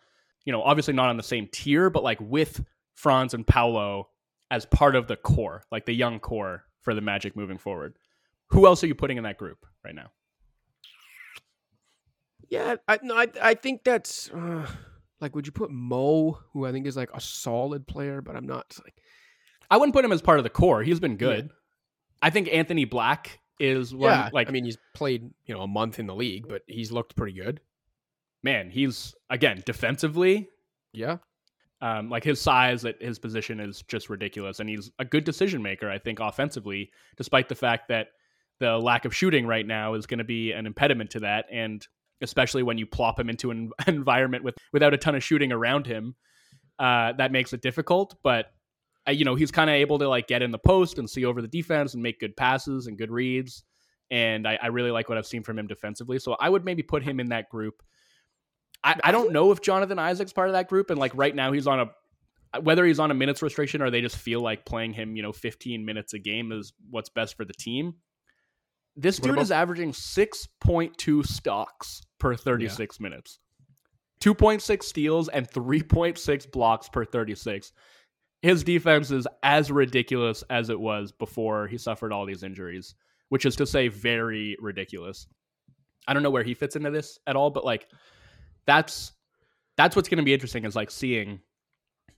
you 0.45 0.53
know, 0.53 0.63
obviously 0.63 0.95
not 0.95 1.09
on 1.09 1.17
the 1.17 1.23
same 1.23 1.49
tier, 1.51 1.91
but 1.91 2.03
like 2.03 2.19
with 2.21 2.65
Franz 2.95 3.35
and 3.35 3.47
Paolo 3.47 4.09
as 4.51 4.65
part 4.67 4.97
of 4.97 5.07
the 5.09 5.17
core, 5.17 5.63
like 5.71 5.87
the 5.87 5.93
young 5.93 6.21
core 6.21 6.65
for 6.83 6.95
the 6.95 7.01
Magic 7.01 7.37
moving 7.37 7.59
forward. 7.59 7.95
Who 8.51 8.67
else 8.67 8.83
are 8.83 8.87
you 8.87 8.95
putting 8.95 9.19
in 9.19 9.25
that 9.25 9.39
group 9.39 9.67
right 9.85 9.95
now? 9.95 10.11
Yeah, 12.49 12.77
I 12.87 12.99
no, 13.03 13.15
I 13.15 13.27
I 13.43 13.55
think 13.55 13.85
that's 13.85 14.31
uh, 14.31 14.67
like, 15.21 15.35
would 15.35 15.47
you 15.47 15.53
put 15.53 15.71
Mo, 15.71 16.39
who 16.53 16.65
I 16.65 16.73
think 16.73 16.87
is 16.87 16.97
like 16.97 17.11
a 17.13 17.21
solid 17.21 17.87
player, 17.87 18.23
but 18.23 18.37
I'm 18.37 18.47
not 18.47 18.75
like. 18.83 18.95
I 19.71 19.77
wouldn't 19.77 19.95
put 19.95 20.03
him 20.03 20.13
as 20.13 20.23
part 20.23 20.39
of 20.39 20.45
the 20.45 20.51
core. 20.51 20.83
He's 20.83 20.99
been 20.99 21.19
good. 21.19 21.47
Yeah. 21.47 21.53
I 22.23 22.31
think 22.31 22.49
Anthony 22.51 22.87
Black 22.87 23.39
is 23.59 23.95
one, 23.95 24.11
yeah. 24.11 24.31
Like, 24.33 24.49
I 24.49 24.53
mean, 24.53 24.65
he's 24.65 24.79
played 24.95 25.31
you 25.47 25.55
know 25.55 25.63
a 25.63 25.69
month 25.69 25.99
in 25.99 26.07
the 26.07 26.15
league, 26.15 26.47
but 26.49 26.63
he's 26.67 26.93
looked 26.93 27.17
pretty 27.17 27.39
good. 27.39 27.61
Man, 28.43 28.71
he's 28.71 29.15
again 29.31 29.63
defensively. 29.67 30.49
Yeah, 30.93 31.19
Um, 31.83 32.09
like 32.09 32.25
his 32.25 32.41
size 32.41 32.85
at 32.85 33.01
his 33.03 33.19
position 33.19 33.61
is 33.61 33.83
just 33.83 34.09
ridiculous, 34.09 34.61
and 34.61 34.69
he's 34.69 34.91
a 34.99 35.05
good 35.05 35.25
decision 35.25 35.63
maker. 35.63 35.91
I 35.91 35.99
think 35.99 36.21
offensively, 36.21 36.91
despite 37.17 37.49
the 37.49 37.55
fact 37.55 37.89
that 37.89 38.09
the 38.61 38.79
lack 38.79 39.05
of 39.05 39.15
shooting 39.15 39.47
right 39.47 39.67
now 39.67 39.95
is 39.95 40.07
going 40.07 40.19
to 40.19 40.25
be 40.25 40.53
an 40.53 40.67
impediment 40.67 41.11
to 41.11 41.21
that, 41.21 41.47
and 41.53 41.87
especially 42.21 42.63
when 42.63 42.79
you 42.79 42.87
plop 42.87 43.19
him 43.21 43.29
into 43.29 43.51
an 43.51 43.71
environment 43.87 44.45
with 44.45 44.57
without 44.73 44.95
a 44.95 44.97
ton 44.97 45.15
of 45.15 45.23
shooting 45.23 45.53
around 45.53 45.87
him, 45.87 46.15
uh, 46.79 47.13
that 47.13 47.33
makes 47.33 47.53
it 47.53 47.61
difficult. 47.61 48.17
But 48.23 48.47
you 49.11 49.25
know, 49.25 49.35
he's 49.35 49.51
kind 49.51 49.71
of 49.71 49.75
able 49.75 49.99
to 49.99 50.09
like 50.09 50.27
get 50.27 50.43
in 50.43 50.51
the 50.51 50.59
post 50.59 50.99
and 50.99 51.09
see 51.09 51.25
over 51.25 51.41
the 51.43 51.49
defense 51.49 51.95
and 51.95 52.03
make 52.03 52.21
good 52.21 52.37
passes 52.37 52.87
and 52.87 52.99
good 52.99 53.11
reads. 53.11 53.65
And 54.11 54.47
I, 54.47 54.59
I 54.63 54.67
really 54.69 54.91
like 54.91 55.09
what 55.09 55.19
I've 55.19 55.27
seen 55.27 55.43
from 55.43 55.59
him 55.59 55.67
defensively. 55.67 56.19
So 56.19 56.37
I 56.39 56.49
would 56.49 56.65
maybe 56.65 56.83
put 56.83 57.03
him 57.03 57.21
in 57.21 57.29
that 57.29 57.49
group. 57.49 57.83
I, 58.83 58.97
I 59.05 59.13
don't 59.13 59.33
know 59.33 59.51
if 59.51 59.61
Jonathan 59.61 59.99
Isaac's 59.99 60.33
part 60.33 60.49
of 60.49 60.53
that 60.53 60.69
group, 60.69 60.91
and 60.91 60.99
like 60.99 61.13
right 61.15 61.35
now 61.35 61.53
he's 61.53 61.67
on 61.67 61.81
a 61.81 61.91
whether 62.63 62.87
he's 62.87 62.99
on 62.99 63.11
a 63.11 63.15
minutes 63.15 63.43
restriction 63.43 63.83
or 63.83 63.91
they 63.91 64.01
just 64.01 64.17
feel 64.17 64.41
like 64.41 64.65
playing 64.65 64.95
him, 64.95 65.17
you 65.17 65.23
know, 65.23 65.33
15 65.33 65.85
minutes 65.85 66.15
a 66.15 66.19
game 66.19 66.51
is 66.51 66.73
what's 66.91 67.11
best 67.11 67.37
for 67.37 67.45
the 67.45 67.53
team. 67.53 67.95
This 68.97 69.19
dude 69.19 69.33
about- 69.33 69.43
is 69.43 69.51
averaging 69.51 69.93
6.2 69.93 71.27
stocks 71.27 72.01
per 72.19 72.35
36 72.35 72.99
yeah. 72.99 73.03
minutes. 73.03 73.39
2.6 74.21 74.83
steals 74.83 75.29
and 75.29 75.49
3.6 75.49 76.51
blocks 76.51 76.89
per 76.89 77.05
36. 77.05 77.73
His 78.43 78.63
defense 78.63 79.11
is 79.11 79.27
as 79.43 79.71
ridiculous 79.71 80.45
as 80.49 80.71
it 80.71 80.79
was 80.79 81.13
before 81.13 81.67
he 81.67 81.79
suffered 81.79 82.13
all 82.13 82.25
these 82.25 82.43
injuries, 82.43 82.95
which 83.31 83.45
is 83.45 83.57
to 83.57 83.67
say, 83.67 83.89
very 83.89 84.57
ridiculous. 84.61 85.27
I 86.07 86.15
don't 86.15 86.23
know 86.23 86.31
where 86.31 86.45
he 86.45 86.55
fits 86.55 86.77
into 86.77 86.91
this 86.91 87.19
at 87.27 87.37
all, 87.37 87.51
but 87.51 87.65
like 87.65 87.89
that's 88.67 89.13
that's 89.77 89.95
what's 89.95 90.09
going 90.09 90.19
to 90.19 90.25
be 90.25 90.35
interesting 90.35 90.65
is 90.65 90.77
like 90.77 90.91
seeing 90.91 91.41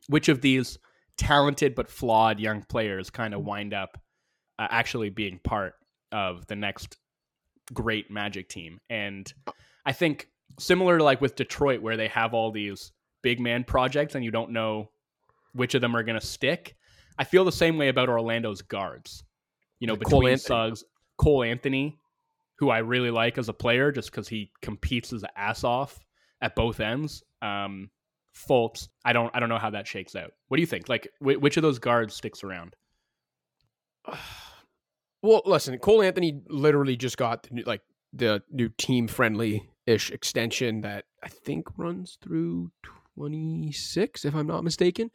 which 0.09 0.29
of 0.29 0.41
these 0.41 0.79
talented 1.17 1.75
but 1.75 1.91
flawed 1.91 2.41
young 2.41 2.63
players 2.63 3.11
kind 3.11 3.35
of 3.35 3.45
wind 3.45 3.75
up 3.75 3.99
uh, 4.59 4.67
actually 4.71 5.11
being 5.11 5.39
part 5.43 5.75
of 6.13 6.47
the 6.47 6.57
next 6.57 6.97
great 7.73 8.11
Magic 8.11 8.49
team. 8.49 8.79
And 8.89 9.33
I 9.85 9.93
think 9.93 10.29
similar 10.59 10.99
to 10.99 11.05
like 11.05 11.21
with 11.21 11.37
Detroit, 11.37 11.83
where 11.83 11.97
they 11.97 12.09
have 12.09 12.35
all 12.35 12.51
these 12.51 12.93
big 13.23 13.41
man 13.41 13.65
projects 13.65 14.15
and 14.15 14.25
you 14.25 14.31
don't 14.31 14.51
know 14.51 14.91
which 15.53 15.75
of 15.75 15.81
them 15.81 15.97
are 15.97 16.03
going 16.03 16.19
to 16.19 16.27
stick. 16.27 16.77
I 17.19 17.25
feel 17.25 17.45
the 17.45 17.53
same 17.53 17.77
way 17.79 17.89
about 17.89 18.09
Orlando's 18.09 18.63
guards. 18.63 19.25
You 19.79 19.87
know, 19.87 19.95
like 19.95 20.01
between 20.01 20.23
Cole 20.23 20.37
Suggs, 20.37 20.85
Cole 21.17 21.43
Anthony, 21.43 21.99
who 22.57 22.71
I 22.71 22.79
really 22.79 23.11
like 23.11 23.39
as 23.39 23.49
a 23.49 23.53
player, 23.55 23.91
just 23.93 24.11
because 24.11 24.29
he 24.29 24.51
competes 24.63 25.11
his 25.11 25.25
ass 25.37 25.65
off 25.65 25.99
at 26.41 26.55
both 26.55 26.81
ends. 26.81 27.23
Um, 27.43 27.91
Fultz, 28.35 28.89
I 29.05 29.13
don't, 29.13 29.35
I 29.35 29.41
don't 29.41 29.49
know 29.49 29.59
how 29.59 29.71
that 29.71 29.87
shakes 29.87 30.15
out. 30.15 30.33
What 30.49 30.57
do 30.57 30.61
you 30.61 30.67
think? 30.67 30.89
Like, 30.89 31.09
wh- 31.19 31.41
which 31.41 31.57
of 31.57 31.63
those 31.63 31.79
guards 31.79 32.15
sticks 32.15 32.45
around? 32.45 32.77
Well, 35.23 35.43
listen, 35.45 35.77
Cole 35.79 36.01
Anthony 36.01 36.41
literally 36.49 36.97
just 36.97 37.19
got 37.19 37.43
the 37.43 37.55
new, 37.55 37.63
like 37.65 37.83
the 38.15 38.43
new 38.51 38.71
team 38.71 39.07
friendly 39.07 39.69
ish 39.87 40.11
extension 40.11 40.81
that 40.81 41.05
I 41.23 41.29
think 41.29 41.67
runs 41.77 42.17
through 42.23 42.71
26, 43.17 44.25
if 44.25 44.35
I'm 44.35 44.47
not 44.47 44.65
mistaken. 44.65 45.11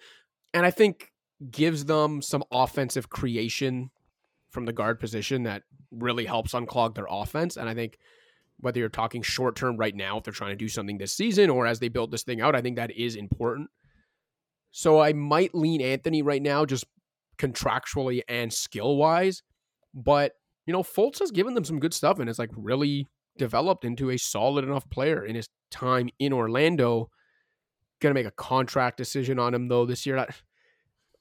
And 0.55 0.65
I 0.65 0.71
think 0.71 1.11
gives 1.51 1.85
them 1.85 2.21
some 2.21 2.43
offensive 2.49 3.09
creation 3.09 3.91
from 4.49 4.65
the 4.65 4.73
guard 4.73 5.01
position 5.01 5.43
that 5.43 5.63
really 5.91 6.25
helps 6.25 6.53
unclog 6.53 6.95
their 6.95 7.07
offense. 7.09 7.57
And 7.57 7.67
I 7.67 7.73
think 7.73 7.97
whether 8.61 8.79
you're 8.79 8.87
talking 8.87 9.21
short 9.21 9.57
term 9.57 9.75
right 9.75 9.93
now, 9.93 10.17
if 10.17 10.23
they're 10.23 10.33
trying 10.33 10.51
to 10.51 10.55
do 10.55 10.69
something 10.69 10.97
this 10.97 11.11
season 11.11 11.49
or 11.49 11.67
as 11.67 11.79
they 11.79 11.89
build 11.89 12.09
this 12.09 12.23
thing 12.23 12.39
out, 12.39 12.55
I 12.55 12.61
think 12.61 12.77
that 12.77 12.91
is 12.91 13.17
important. 13.17 13.69
So 14.71 15.01
I 15.01 15.11
might 15.11 15.53
lean 15.53 15.81
Anthony 15.81 16.21
right 16.21 16.41
now, 16.41 16.65
just 16.65 16.85
contractually 17.37 18.21
and 18.29 18.51
skill 18.51 18.95
wise. 18.95 19.43
But, 19.93 20.33
you 20.65 20.71
know, 20.71 20.83
Fultz 20.83 21.19
has 21.19 21.31
given 21.31 21.53
them 21.53 21.65
some 21.65 21.79
good 21.79 21.93
stuff 21.93 22.19
and 22.19 22.29
is 22.29 22.39
like 22.39 22.51
really 22.55 23.09
developed 23.37 23.83
into 23.83 24.09
a 24.09 24.17
solid 24.17 24.63
enough 24.63 24.89
player 24.89 25.25
in 25.25 25.35
his 25.35 25.49
time 25.69 26.09
in 26.17 26.31
Orlando. 26.31 27.09
Going 28.01 28.13
to 28.13 28.19
make 28.19 28.27
a 28.27 28.31
contract 28.31 28.97
decision 28.97 29.39
on 29.39 29.53
him, 29.53 29.67
though, 29.67 29.85
this 29.85 30.05
year. 30.05 30.27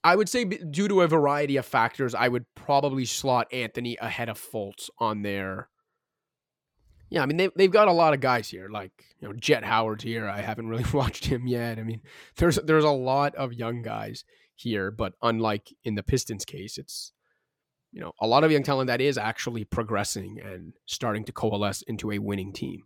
I 0.02 0.16
would 0.16 0.28
say, 0.28 0.44
due 0.44 0.88
to 0.88 1.00
a 1.02 1.08
variety 1.08 1.56
of 1.56 1.64
factors, 1.64 2.14
I 2.14 2.28
would 2.28 2.44
probably 2.54 3.04
slot 3.04 3.52
Anthony 3.52 3.96
ahead 4.00 4.28
of 4.28 4.38
Fultz 4.38 4.90
on 4.98 5.22
there. 5.22 5.68
Yeah, 7.10 7.22
I 7.22 7.26
mean 7.26 7.36
they 7.36 7.48
they've 7.54 7.70
got 7.70 7.86
a 7.86 7.92
lot 7.92 8.12
of 8.12 8.20
guys 8.20 8.48
here, 8.48 8.68
like 8.68 8.90
you 9.20 9.28
know 9.28 9.34
Jett 9.34 9.62
Howard 9.62 10.02
here. 10.02 10.28
I 10.28 10.40
haven't 10.40 10.68
really 10.68 10.84
watched 10.92 11.26
him 11.26 11.46
yet. 11.46 11.78
I 11.78 11.82
mean, 11.82 12.00
there's 12.36 12.56
there's 12.56 12.84
a 12.84 12.90
lot 12.90 13.36
of 13.36 13.52
young 13.52 13.82
guys 13.82 14.24
here, 14.56 14.90
but 14.90 15.12
unlike 15.22 15.72
in 15.84 15.94
the 15.94 16.02
Pistons 16.02 16.44
case, 16.44 16.76
it's 16.76 17.12
you 17.94 18.00
know, 18.00 18.12
a 18.20 18.26
lot 18.26 18.42
of 18.42 18.50
young 18.50 18.64
talent 18.64 18.88
that 18.88 19.00
is 19.00 19.16
actually 19.16 19.64
progressing 19.64 20.40
and 20.44 20.72
starting 20.84 21.24
to 21.24 21.32
coalesce 21.32 21.82
into 21.82 22.10
a 22.10 22.18
winning 22.18 22.52
team. 22.52 22.82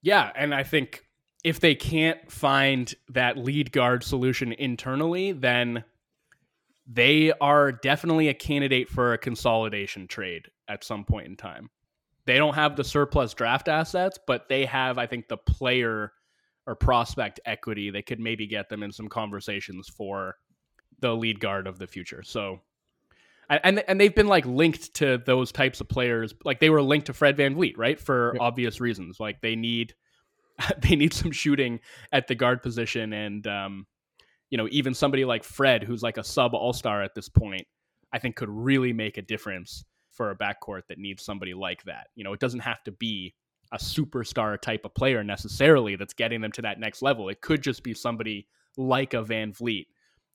Yeah, 0.00 0.30
and 0.36 0.54
I 0.54 0.62
think 0.62 1.02
if 1.44 1.60
they 1.60 1.74
can't 1.74 2.32
find 2.32 2.94
that 3.10 3.36
lead 3.36 3.70
guard 3.70 4.02
solution 4.02 4.52
internally, 4.52 5.32
then 5.32 5.84
they 6.86 7.32
are 7.40 7.70
definitely 7.70 8.28
a 8.28 8.34
candidate 8.34 8.88
for 8.88 9.12
a 9.12 9.18
consolidation 9.18 10.08
trade 10.08 10.48
at 10.68 10.82
some 10.82 11.04
point 11.04 11.26
in 11.26 11.36
time. 11.36 11.70
They 12.26 12.38
don't 12.38 12.54
have 12.54 12.76
the 12.76 12.84
surplus 12.84 13.34
draft 13.34 13.68
assets, 13.68 14.18
but 14.26 14.48
they 14.48 14.64
have, 14.64 14.96
I 14.96 15.06
think, 15.06 15.28
the 15.28 15.36
player 15.36 16.12
or 16.66 16.74
prospect 16.74 17.40
equity 17.44 17.90
that 17.90 18.06
could 18.06 18.18
maybe 18.18 18.46
get 18.46 18.70
them 18.70 18.82
in 18.82 18.90
some 18.90 19.08
conversations 19.08 19.88
for 19.88 20.36
the 21.00 21.14
lead 21.14 21.40
guard 21.40 21.66
of 21.66 21.78
the 21.78 21.86
future. 21.86 22.22
So 22.22 22.62
and 23.50 23.84
and 23.86 24.00
they've 24.00 24.14
been 24.14 24.28
like 24.28 24.46
linked 24.46 24.94
to 24.94 25.18
those 25.18 25.52
types 25.52 25.82
of 25.82 25.88
players. 25.88 26.34
Like 26.44 26.60
they 26.60 26.70
were 26.70 26.80
linked 26.80 27.06
to 27.06 27.12
Fred 27.12 27.36
Van 27.36 27.54
VanVleet, 27.54 27.74
right? 27.76 28.00
For 28.00 28.32
yeah. 28.34 28.42
obvious 28.42 28.80
reasons. 28.80 29.20
Like 29.20 29.42
they 29.42 29.56
need 29.56 29.94
they 30.78 30.96
need 30.96 31.12
some 31.12 31.32
shooting 31.32 31.80
at 32.12 32.28
the 32.28 32.34
guard 32.34 32.62
position 32.62 33.12
and 33.12 33.46
um 33.46 33.86
you 34.50 34.58
know, 34.58 34.68
even 34.70 34.94
somebody 34.94 35.24
like 35.24 35.42
Fred 35.42 35.82
who's 35.82 36.02
like 36.02 36.16
a 36.16 36.22
sub 36.22 36.54
all-star 36.54 37.02
at 37.02 37.14
this 37.16 37.28
point, 37.28 37.66
I 38.12 38.20
think 38.20 38.36
could 38.36 38.48
really 38.48 38.92
make 38.92 39.16
a 39.16 39.22
difference 39.22 39.84
for 40.12 40.30
a 40.30 40.36
backcourt 40.36 40.82
that 40.88 40.98
needs 40.98 41.24
somebody 41.24 41.54
like 41.54 41.82
that. 41.84 42.06
You 42.14 42.22
know, 42.22 42.32
it 42.32 42.38
doesn't 42.38 42.60
have 42.60 42.82
to 42.84 42.92
be 42.92 43.34
a 43.72 43.78
superstar 43.78 44.60
type 44.60 44.84
of 44.84 44.94
player 44.94 45.24
necessarily 45.24 45.96
that's 45.96 46.14
getting 46.14 46.40
them 46.40 46.52
to 46.52 46.62
that 46.62 46.78
next 46.78 47.02
level. 47.02 47.28
It 47.28 47.40
could 47.40 47.62
just 47.62 47.82
be 47.82 47.94
somebody 47.94 48.46
like 48.76 49.14
a 49.14 49.24
VanVleet 49.24 49.86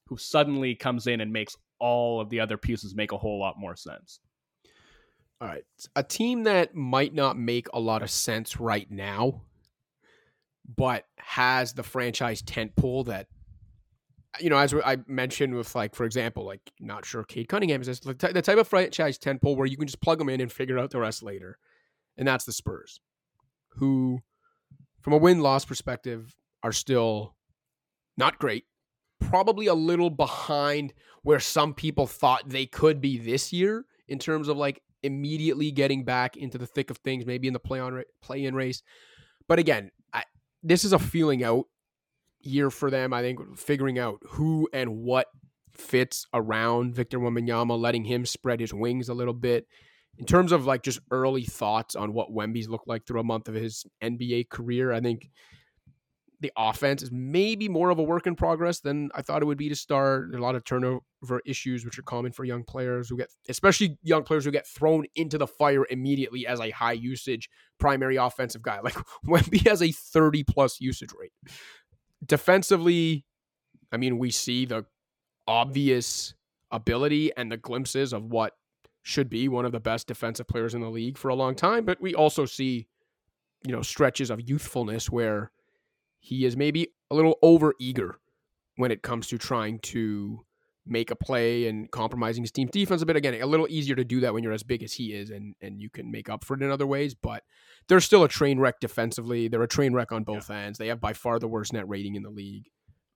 who 0.08 0.18
suddenly 0.18 0.76
comes 0.76 1.08
in 1.08 1.22
and 1.22 1.32
makes 1.32 1.56
all 1.80 2.20
of 2.20 2.30
the 2.30 2.42
other 2.42 2.58
pieces 2.58 2.94
make 2.94 3.14
a 3.14 3.18
whole 3.18 3.40
lot 3.40 3.58
more 3.58 3.76
sense. 3.76 4.20
All 5.40 5.48
right. 5.48 5.64
A 5.96 6.04
team 6.04 6.44
that 6.44 6.76
might 6.76 7.14
not 7.14 7.38
make 7.38 7.68
a 7.74 7.80
lot 7.80 8.02
of 8.02 8.12
sense 8.12 8.60
right 8.60 8.90
now, 8.92 9.44
but 10.76 11.06
has 11.18 11.74
the 11.74 11.84
franchise 11.84 12.42
tent 12.42 12.76
pole 12.76 13.04
that, 13.06 13.28
you 14.40 14.50
know, 14.50 14.58
as 14.58 14.74
I 14.74 14.98
mentioned 15.08 15.56
with, 15.56 15.74
like, 15.76 15.96
for 15.96 16.06
example, 16.06 16.46
like, 16.46 16.62
not 16.80 17.06
sure 17.06 17.24
Cade 17.24 17.50
Cunningham 17.50 17.82
is 17.82 17.88
this, 17.88 18.00
the 18.00 18.14
type 18.14 18.58
of 18.58 18.68
franchise 18.68 19.18
tent 19.18 19.42
pole 19.42 19.56
where 19.56 19.68
you 19.68 19.78
can 19.78 19.88
just 19.88 20.02
plug 20.02 20.20
them 20.20 20.30
in 20.30 20.42
and 20.42 20.52
figure 20.52 20.78
out 20.78 20.92
the 20.92 21.00
rest 21.00 21.24
later. 21.24 21.58
And 22.18 22.28
that's 22.28 22.46
the 22.46 22.52
Spurs, 22.52 23.00
who, 23.78 24.20
from 25.02 25.14
a 25.14 25.18
win 25.18 25.40
loss 25.40 25.66
perspective, 25.66 26.36
are 26.62 26.74
still 26.74 27.36
not 28.18 28.38
great 28.38 28.66
probably 29.20 29.68
a 29.68 29.74
little 29.74 30.10
behind 30.10 30.94
where 31.24 31.40
some 31.40 31.74
people 31.74 32.08
thought 32.08 32.48
they 32.48 32.66
could 32.66 33.02
be 33.02 33.18
this 33.18 33.54
year 33.54 33.86
in 34.08 34.18
terms 34.18 34.48
of 34.48 34.58
like 34.58 34.82
immediately 35.04 35.72
getting 35.72 36.04
back 36.04 36.38
into 36.38 36.58
the 36.58 36.66
thick 36.66 36.90
of 36.90 36.98
things, 36.98 37.26
maybe 37.26 37.48
in 37.48 37.54
the 37.54 37.60
play 37.60 37.80
on 37.80 38.04
play 38.22 38.46
in 38.46 38.56
race. 38.56 38.82
But 39.48 39.60
again, 39.60 39.92
this 40.64 40.84
is 40.84 40.94
a 40.94 41.00
feeling 41.00 41.44
out 41.44 41.66
year 42.42 42.70
for 42.70 42.90
them. 42.90 43.14
I 43.14 43.22
think 43.22 43.58
figuring 43.58 44.00
out 44.00 44.20
who 44.28 44.70
and 44.74 44.98
what 45.04 45.28
fits 45.74 46.26
around 46.34 46.96
Victor 46.96 47.20
Wembanyama, 47.20 47.80
letting 47.80 48.04
him 48.04 48.26
spread 48.26 48.60
his 48.60 48.74
wings 48.74 49.10
a 49.10 49.14
little 49.14 49.34
bit. 49.34 49.68
In 50.18 50.26
terms 50.26 50.52
of 50.52 50.66
like 50.66 50.84
just 50.84 51.00
early 51.12 51.44
thoughts 51.44 51.96
on 51.96 52.14
what 52.14 52.34
Wemby's 52.34 52.68
looked 52.68 52.88
like 52.88 53.06
through 53.06 53.22
a 53.22 53.26
month 53.26 53.48
of 53.48 53.56
his 53.56 53.86
NBA 54.04 54.50
career, 54.50 54.92
I 54.92 55.00
think 55.00 55.30
the 56.42 56.52
offense 56.58 57.04
is 57.04 57.12
maybe 57.12 57.68
more 57.68 57.90
of 57.90 58.00
a 58.00 58.04
work 58.04 58.26
in 58.26 58.36
progress 58.36 58.80
than 58.80 59.10
I 59.14 59.22
thought 59.22 59.42
it 59.42 59.46
would 59.46 59.58
be 59.58 59.70
to 59.70 59.76
start. 59.76 60.34
A 60.34 60.38
lot 60.38 60.56
of 60.56 60.64
turnover 60.64 61.42
issues, 61.46 61.84
which 61.84 62.00
are 62.00 62.04
common 62.04 62.32
for 62.32 62.46
young 62.46 62.64
players 62.64 63.10
who 63.10 63.18
get, 63.18 63.30
especially 63.50 63.98
young 64.04 64.24
players 64.24 64.46
who 64.46 64.52
get 64.52 64.66
thrown 64.66 65.06
into 65.16 65.38
the 65.38 65.48
fire 65.48 65.86
immediately 65.90 66.48
as 66.48 66.62
a 66.62 66.70
high 66.70 66.94
usage 66.94 67.50
primary 67.80 68.16
offensive 68.16 68.62
guy. 68.62 68.80
Like 68.84 68.96
Wemby 69.26 69.68
has 69.68 69.82
a 69.84 69.92
30 69.92 70.44
plus 70.44 70.80
usage 70.80 71.10
rate. 71.20 71.34
Defensively, 72.26 73.26
I 73.92 73.98
mean, 73.98 74.18
we 74.18 74.32
see 74.32 74.66
the 74.66 74.86
obvious 75.48 76.34
ability 76.72 77.32
and 77.36 77.52
the 77.52 77.58
glimpses 77.58 78.14
of 78.14 78.24
what 78.26 78.54
should 79.02 79.30
be 79.30 79.48
one 79.48 79.66
of 79.66 79.72
the 79.72 79.80
best 79.80 80.08
defensive 80.08 80.48
players 80.48 80.74
in 80.74 80.82
the 80.82 80.90
league 80.90 81.18
for 81.18 81.30
a 81.30 81.36
long 81.36 81.56
time, 81.56 81.86
but 81.86 82.00
we 82.00 82.14
also 82.14 82.46
see, 82.46 82.88
you 83.66 83.72
know, 83.72 83.82
stretches 83.82 84.30
of 84.30 84.48
youthfulness 84.48 85.10
where 85.10 85.52
he 86.20 86.46
is 86.46 86.56
maybe 86.56 86.90
a 87.12 87.16
little 87.16 87.38
over 87.42 87.74
eager 87.80 88.20
when 88.76 88.92
it 88.92 89.02
comes 89.02 89.28
to 89.28 89.38
trying 89.38 89.80
to 89.80 90.40
make 90.86 91.12
a 91.12 91.16
play 91.16 91.68
and 91.68 91.90
compromising 91.92 92.44
his 92.44 92.52
team's 92.52 92.72
defense 92.72 93.02
a 93.02 93.06
bit. 93.06 93.16
Again, 93.16 93.40
a 93.42 93.46
little 93.46 93.68
easier 93.70 93.96
to 93.96 94.04
do 94.04 94.20
that 94.22 94.34
when 94.34 94.44
you're 94.44 94.54
as 94.54 94.64
big 94.64 94.84
as 94.84 94.94
he 94.94 95.14
is 95.14 95.30
and, 95.30 95.56
and 95.62 95.80
you 95.80 95.90
can 95.90 96.12
make 96.12 96.30
up 96.30 96.44
for 96.44 96.56
it 96.56 96.64
in 96.64 96.72
other 96.72 96.88
ways. 96.88 97.14
But 97.14 97.44
they're 97.88 98.00
still 98.00 98.24
a 98.24 98.30
train 98.30 98.60
wreck 98.60 98.80
defensively. 98.80 99.48
They're 99.48 99.64
a 99.64 99.68
train 99.68 99.94
wreck 99.94 100.12
on 100.12 100.24
both 100.24 100.50
yeah. 100.50 100.58
ends. 100.58 100.80
They 100.80 100.88
have 100.88 101.00
by 101.00 101.14
far 101.14 101.40
the 101.40 101.48
worst 101.48 101.74
net 101.74 101.88
rating 101.88 102.16
in 102.16 102.24
the 102.24 102.30
league. 102.30 102.66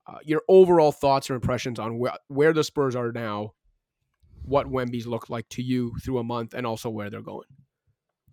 Uh, 0.06 0.18
your 0.24 0.42
overall 0.48 0.92
thoughts 0.92 1.30
or 1.30 1.34
impressions 1.34 1.78
on 1.78 1.98
wh- 1.98 2.30
where 2.30 2.52
the 2.52 2.62
Spurs 2.62 2.94
are 2.94 3.10
now, 3.10 3.54
what 4.42 4.66
Wemby's 4.66 5.06
looked 5.06 5.30
like 5.30 5.48
to 5.50 5.62
you 5.62 5.94
through 6.04 6.18
a 6.18 6.24
month, 6.24 6.52
and 6.52 6.66
also 6.66 6.90
where 6.90 7.08
they're 7.08 7.22
going. 7.22 7.48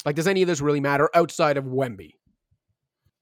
Like, 0.04 0.16
does 0.16 0.28
any 0.28 0.42
of 0.42 0.48
this 0.48 0.60
really 0.60 0.82
matter 0.82 1.10
outside 1.16 1.56
of 1.56 1.64
Wemby? 1.64 2.16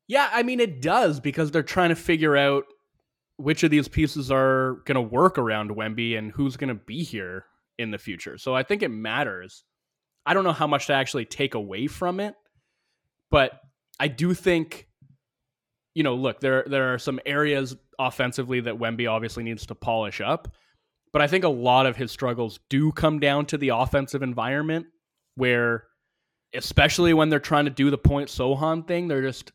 Yeah, 0.10 0.28
I 0.34 0.42
mean, 0.42 0.60
it 0.60 0.82
does 0.82 1.20
because 1.20 1.52
they're 1.52 1.62
trying 1.62 1.90
to 1.90 1.96
figure 1.96 2.36
out 2.36 2.66
which 3.38 3.62
of 3.62 3.70
these 3.70 3.88
pieces 3.88 4.32
are 4.32 4.82
going 4.86 4.96
to 4.96 5.02
work 5.02 5.38
around 5.38 5.70
Wemby 5.70 6.18
and 6.18 6.32
who's 6.32 6.58
going 6.58 6.70
to 6.70 6.74
be 6.74 7.04
here 7.04 7.46
in 7.78 7.92
the 7.92 8.00
future. 8.00 8.38
So 8.40 8.56
I 8.56 8.64
think 8.64 8.82
it 8.82 8.90
matters. 8.90 9.64
I 10.26 10.34
don't 10.34 10.44
know 10.44 10.52
how 10.52 10.66
much 10.66 10.88
to 10.88 10.94
actually 10.94 11.26
take 11.26 11.54
away 11.54 11.86
from 11.86 12.20
it, 12.20 12.34
but 13.30 13.62
I 14.00 14.08
do 14.08 14.34
think, 14.34 14.88
you 15.94 16.02
know, 16.02 16.16
look, 16.16 16.40
there 16.40 16.66
there 16.66 16.92
are 16.94 16.98
some 16.98 17.20
areas 17.24 17.78
offensively 18.00 18.62
that 18.62 18.80
Wemby 18.80 19.10
obviously 19.10 19.44
needs 19.44 19.68
to 19.68 19.76
polish 19.76 20.22
up, 20.22 20.52
but 21.14 21.22
I 21.22 21.28
think 21.28 21.44
a 21.44 21.50
lot 21.50 21.86
of 21.86 21.96
his 21.96 22.12
struggles 22.12 22.60
do 22.68 22.92
come 22.92 23.20
down 23.20 23.46
to 23.48 23.60
the 23.60 23.70
offensive 23.70 24.24
environment 24.24 24.88
where 25.36 25.84
especially 26.56 27.14
when 27.14 27.30
they're 27.30 27.40
trying 27.40 27.66
to 27.66 27.72
do 27.72 27.92
the 27.92 27.98
point 27.98 28.30
Sochan 28.30 28.88
thing, 28.88 29.08
they're 29.08 29.22
just 29.22 29.52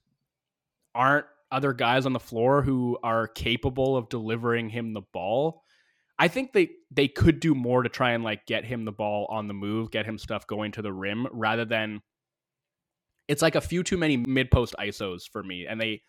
aren't 0.94 1.26
other 1.54 1.72
guys 1.72 2.04
on 2.04 2.12
the 2.12 2.20
floor 2.20 2.62
who 2.62 2.98
are 3.02 3.28
capable 3.28 3.96
of 3.96 4.08
delivering 4.08 4.68
him 4.68 4.92
the 4.92 5.02
ball. 5.12 5.62
I 6.18 6.28
think 6.28 6.52
they 6.52 6.70
they 6.90 7.08
could 7.08 7.40
do 7.40 7.54
more 7.54 7.82
to 7.82 7.88
try 7.88 8.12
and 8.12 8.24
like 8.24 8.46
get 8.46 8.64
him 8.64 8.84
the 8.84 8.92
ball 8.92 9.26
on 9.30 9.48
the 9.48 9.54
move, 9.54 9.90
get 9.90 10.06
him 10.06 10.18
stuff 10.18 10.46
going 10.46 10.72
to 10.72 10.82
the 10.82 10.92
rim 10.92 11.26
rather 11.32 11.64
than 11.64 12.02
it's 13.28 13.42
like 13.42 13.54
a 13.54 13.60
few 13.60 13.82
too 13.82 13.96
many 13.96 14.16
mid 14.16 14.50
post 14.50 14.74
ISOs 14.78 15.22
for 15.30 15.42
me 15.42 15.66
and 15.66 15.80
they 15.80 16.02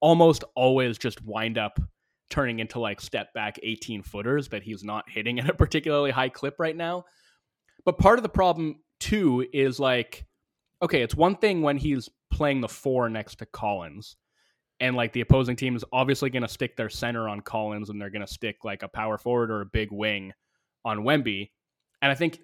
almost 0.00 0.44
always 0.54 0.98
just 0.98 1.24
wind 1.24 1.58
up 1.58 1.78
turning 2.28 2.58
into 2.58 2.80
like 2.80 3.00
step 3.00 3.32
back 3.34 3.58
18 3.62 4.02
footers 4.02 4.48
that 4.48 4.62
he's 4.62 4.82
not 4.82 5.08
hitting 5.08 5.38
at 5.38 5.48
a 5.48 5.54
particularly 5.54 6.10
high 6.10 6.28
clip 6.28 6.56
right 6.58 6.76
now. 6.76 7.04
But 7.84 7.98
part 7.98 8.18
of 8.18 8.22
the 8.22 8.28
problem 8.28 8.80
too 8.98 9.46
is 9.52 9.78
like 9.78 10.26
okay, 10.82 11.02
it's 11.02 11.14
one 11.14 11.36
thing 11.36 11.62
when 11.62 11.78
he's 11.78 12.10
playing 12.30 12.60
the 12.60 12.68
4 12.68 13.08
next 13.08 13.36
to 13.36 13.46
Collins 13.46 14.16
and 14.80 14.96
like 14.96 15.12
the 15.12 15.20
opposing 15.20 15.56
team 15.56 15.74
is 15.76 15.84
obviously 15.92 16.30
going 16.30 16.42
to 16.42 16.48
stick 16.48 16.76
their 16.76 16.90
center 16.90 17.28
on 17.28 17.40
Collins 17.40 17.88
and 17.88 18.00
they're 18.00 18.10
going 18.10 18.26
to 18.26 18.32
stick 18.32 18.64
like 18.64 18.82
a 18.82 18.88
power 18.88 19.16
forward 19.16 19.50
or 19.50 19.62
a 19.62 19.66
big 19.66 19.90
wing 19.90 20.32
on 20.84 20.98
Wemby. 20.98 21.50
And 22.02 22.12
I 22.12 22.14
think 22.14 22.40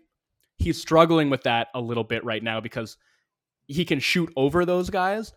he's 0.56 0.80
struggling 0.80 1.28
with 1.30 1.42
that 1.42 1.68
a 1.74 1.80
little 1.80 2.04
bit 2.04 2.24
right 2.24 2.42
now 2.42 2.60
because 2.60 2.96
he 3.66 3.84
can 3.84 4.00
shoot 4.00 4.32
over 4.36 4.64
those 4.64 4.88
guys. 4.88 5.32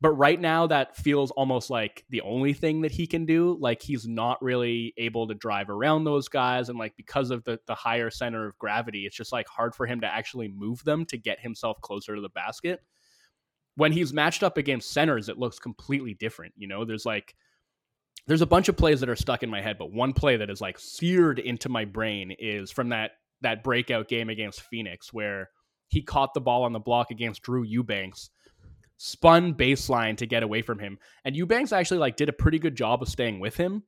But 0.00 0.10
right 0.10 0.38
now, 0.38 0.66
that 0.66 0.96
feels 0.96 1.30
almost 1.30 1.70
like 1.70 2.04
the 2.10 2.20
only 2.20 2.52
thing 2.52 2.82
that 2.82 2.92
he 2.92 3.06
can 3.06 3.24
do. 3.24 3.56
Like 3.58 3.80
he's 3.80 4.06
not 4.06 4.42
really 4.42 4.92
able 4.98 5.26
to 5.28 5.34
drive 5.34 5.70
around 5.70 6.04
those 6.04 6.28
guys. 6.28 6.68
And 6.68 6.78
like 6.78 6.94
because 6.96 7.30
of 7.30 7.42
the, 7.44 7.58
the 7.66 7.74
higher 7.74 8.10
center 8.10 8.46
of 8.46 8.58
gravity, 8.58 9.06
it's 9.06 9.16
just 9.16 9.32
like 9.32 9.48
hard 9.48 9.74
for 9.74 9.86
him 9.86 10.02
to 10.02 10.06
actually 10.06 10.48
move 10.48 10.84
them 10.84 11.06
to 11.06 11.16
get 11.16 11.40
himself 11.40 11.80
closer 11.80 12.14
to 12.14 12.20
the 12.20 12.28
basket 12.28 12.80
when 13.76 13.92
he's 13.92 14.12
matched 14.12 14.42
up 14.42 14.56
against 14.56 14.92
centers, 14.92 15.28
it 15.28 15.38
looks 15.38 15.58
completely 15.58 16.14
different. 16.14 16.54
You 16.56 16.68
know, 16.68 16.84
there's 16.84 17.06
like 17.06 17.34
there's 18.26 18.42
a 18.42 18.46
bunch 18.46 18.68
of 18.68 18.76
plays 18.76 19.00
that 19.00 19.08
are 19.08 19.16
stuck 19.16 19.42
in 19.42 19.50
my 19.50 19.60
head, 19.60 19.76
but 19.78 19.92
one 19.92 20.12
play 20.12 20.36
that 20.36 20.50
is 20.50 20.60
like 20.60 20.78
seared 20.78 21.38
into 21.38 21.68
my 21.68 21.84
brain 21.84 22.34
is 22.38 22.70
from 22.70 22.90
that 22.90 23.12
that 23.42 23.62
breakout 23.62 24.08
game 24.08 24.30
against 24.30 24.62
Phoenix 24.62 25.12
where 25.12 25.50
he 25.88 26.02
caught 26.02 26.32
the 26.34 26.40
ball 26.40 26.64
on 26.64 26.72
the 26.72 26.78
block 26.78 27.10
against 27.10 27.42
Drew 27.42 27.62
Eubanks, 27.62 28.30
spun 28.96 29.54
baseline 29.54 30.16
to 30.16 30.26
get 30.26 30.42
away 30.42 30.62
from 30.62 30.78
him, 30.78 30.98
and 31.24 31.36
Eubanks 31.36 31.72
actually 31.72 31.98
like 31.98 32.16
did 32.16 32.28
a 32.28 32.32
pretty 32.32 32.58
good 32.58 32.76
job 32.76 33.02
of 33.02 33.08
staying 33.08 33.40
with 33.40 33.56
him 33.56 33.82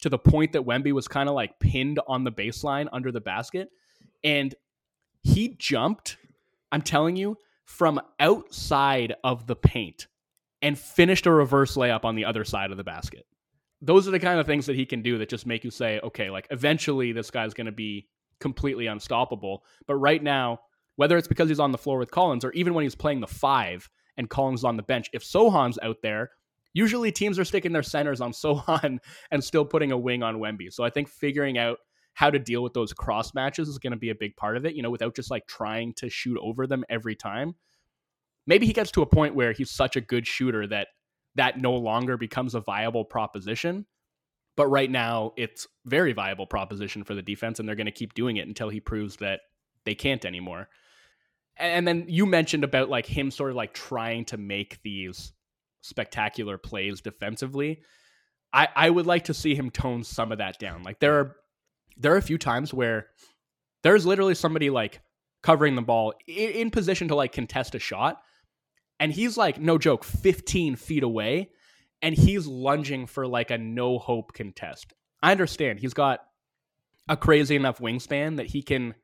to 0.00 0.08
the 0.08 0.18
point 0.18 0.52
that 0.52 0.64
Wemby 0.64 0.92
was 0.92 1.08
kind 1.08 1.28
of 1.28 1.34
like 1.34 1.58
pinned 1.58 2.00
on 2.06 2.24
the 2.24 2.32
baseline 2.32 2.88
under 2.92 3.12
the 3.12 3.20
basket, 3.20 3.68
and 4.24 4.54
he 5.22 5.54
jumped. 5.58 6.16
I'm 6.72 6.82
telling 6.82 7.14
you, 7.16 7.38
from 7.66 8.00
outside 8.18 9.14
of 9.22 9.46
the 9.46 9.56
paint 9.56 10.06
and 10.62 10.78
finished 10.78 11.26
a 11.26 11.30
reverse 11.30 11.76
layup 11.76 12.04
on 12.04 12.14
the 12.14 12.24
other 12.24 12.44
side 12.44 12.70
of 12.70 12.76
the 12.76 12.84
basket. 12.84 13.26
Those 13.82 14.08
are 14.08 14.12
the 14.12 14.20
kind 14.20 14.40
of 14.40 14.46
things 14.46 14.66
that 14.66 14.76
he 14.76 14.86
can 14.86 15.02
do 15.02 15.18
that 15.18 15.28
just 15.28 15.46
make 15.46 15.64
you 15.64 15.70
say, 15.70 16.00
okay, 16.02 16.30
like 16.30 16.46
eventually 16.50 17.12
this 17.12 17.30
guy's 17.30 17.52
going 17.52 17.66
to 17.66 17.72
be 17.72 18.08
completely 18.40 18.86
unstoppable. 18.86 19.64
But 19.86 19.96
right 19.96 20.22
now, 20.22 20.60
whether 20.94 21.18
it's 21.18 21.28
because 21.28 21.48
he's 21.48 21.60
on 21.60 21.72
the 21.72 21.78
floor 21.78 21.98
with 21.98 22.10
Collins 22.10 22.44
or 22.44 22.52
even 22.52 22.72
when 22.72 22.84
he's 22.84 22.94
playing 22.94 23.20
the 23.20 23.26
five 23.26 23.90
and 24.16 24.30
Collins 24.30 24.60
is 24.60 24.64
on 24.64 24.76
the 24.76 24.82
bench, 24.82 25.10
if 25.12 25.22
Sochan's 25.22 25.78
out 25.82 25.98
there, 26.02 26.30
usually 26.72 27.12
teams 27.12 27.38
are 27.38 27.44
sticking 27.44 27.72
their 27.72 27.82
centers 27.82 28.20
on 28.20 28.32
Sochan 28.32 28.98
and 29.30 29.44
still 29.44 29.64
putting 29.64 29.92
a 29.92 29.98
wing 29.98 30.22
on 30.22 30.36
Wemby. 30.36 30.72
So 30.72 30.84
I 30.84 30.90
think 30.90 31.08
figuring 31.08 31.58
out 31.58 31.78
how 32.16 32.30
to 32.30 32.38
deal 32.38 32.62
with 32.62 32.72
those 32.72 32.94
cross 32.94 33.34
matches 33.34 33.68
is 33.68 33.76
going 33.76 33.90
to 33.90 33.98
be 33.98 34.08
a 34.08 34.14
big 34.14 34.34
part 34.36 34.56
of 34.56 34.64
it, 34.64 34.74
you 34.74 34.82
know, 34.82 34.88
without 34.88 35.14
just 35.14 35.30
like 35.30 35.46
trying 35.46 35.92
to 35.92 36.08
shoot 36.08 36.38
over 36.40 36.66
them 36.66 36.82
every 36.88 37.14
time. 37.14 37.54
Maybe 38.46 38.64
he 38.64 38.72
gets 38.72 38.90
to 38.92 39.02
a 39.02 39.06
point 39.06 39.34
where 39.34 39.52
he's 39.52 39.70
such 39.70 39.96
a 39.96 40.00
good 40.00 40.26
shooter 40.26 40.66
that 40.66 40.88
that 41.34 41.60
no 41.60 41.74
longer 41.74 42.16
becomes 42.16 42.54
a 42.54 42.60
viable 42.60 43.04
proposition. 43.04 43.84
But 44.56 44.68
right 44.68 44.90
now, 44.90 45.34
it's 45.36 45.66
very 45.84 46.14
viable 46.14 46.46
proposition 46.46 47.04
for 47.04 47.14
the 47.14 47.20
defense, 47.20 47.60
and 47.60 47.68
they're 47.68 47.76
going 47.76 47.84
to 47.84 47.92
keep 47.92 48.14
doing 48.14 48.38
it 48.38 48.48
until 48.48 48.70
he 48.70 48.80
proves 48.80 49.16
that 49.16 49.40
they 49.84 49.94
can't 49.94 50.24
anymore. 50.24 50.70
And 51.58 51.86
then 51.86 52.06
you 52.08 52.24
mentioned 52.24 52.64
about 52.64 52.88
like 52.88 53.04
him 53.04 53.30
sort 53.30 53.50
of 53.50 53.56
like 53.56 53.74
trying 53.74 54.24
to 54.26 54.38
make 54.38 54.80
these 54.82 55.34
spectacular 55.82 56.56
plays 56.56 57.02
defensively. 57.02 57.82
I, 58.54 58.68
I 58.74 58.88
would 58.88 59.04
like 59.04 59.24
to 59.24 59.34
see 59.34 59.54
him 59.54 59.70
tone 59.70 60.02
some 60.02 60.32
of 60.32 60.38
that 60.38 60.58
down. 60.58 60.82
Like 60.82 60.98
there 60.98 61.18
are 61.18 61.36
there 61.96 62.12
are 62.12 62.18
a 62.18 62.22
few 62.22 62.38
times 62.38 62.74
where 62.74 63.06
there's 63.82 64.06
literally 64.06 64.34
somebody 64.34 64.70
like 64.70 65.00
covering 65.42 65.74
the 65.76 65.82
ball 65.82 66.12
in, 66.26 66.50
in 66.50 66.70
position 66.70 67.08
to 67.08 67.14
like 67.14 67.32
contest 67.32 67.74
a 67.74 67.78
shot. 67.78 68.20
And 68.98 69.12
he's 69.12 69.36
like, 69.36 69.60
no 69.60 69.78
joke, 69.78 70.04
15 70.04 70.76
feet 70.76 71.02
away. 71.02 71.50
And 72.02 72.14
he's 72.14 72.46
lunging 72.46 73.06
for 73.06 73.26
like 73.26 73.50
a 73.50 73.58
no 73.58 73.98
hope 73.98 74.32
contest. 74.32 74.92
I 75.22 75.32
understand 75.32 75.80
he's 75.80 75.94
got 75.94 76.20
a 77.08 77.16
crazy 77.16 77.56
enough 77.56 77.78
wingspan 77.78 78.36
that 78.36 78.46
he 78.46 78.62
can 78.62 78.94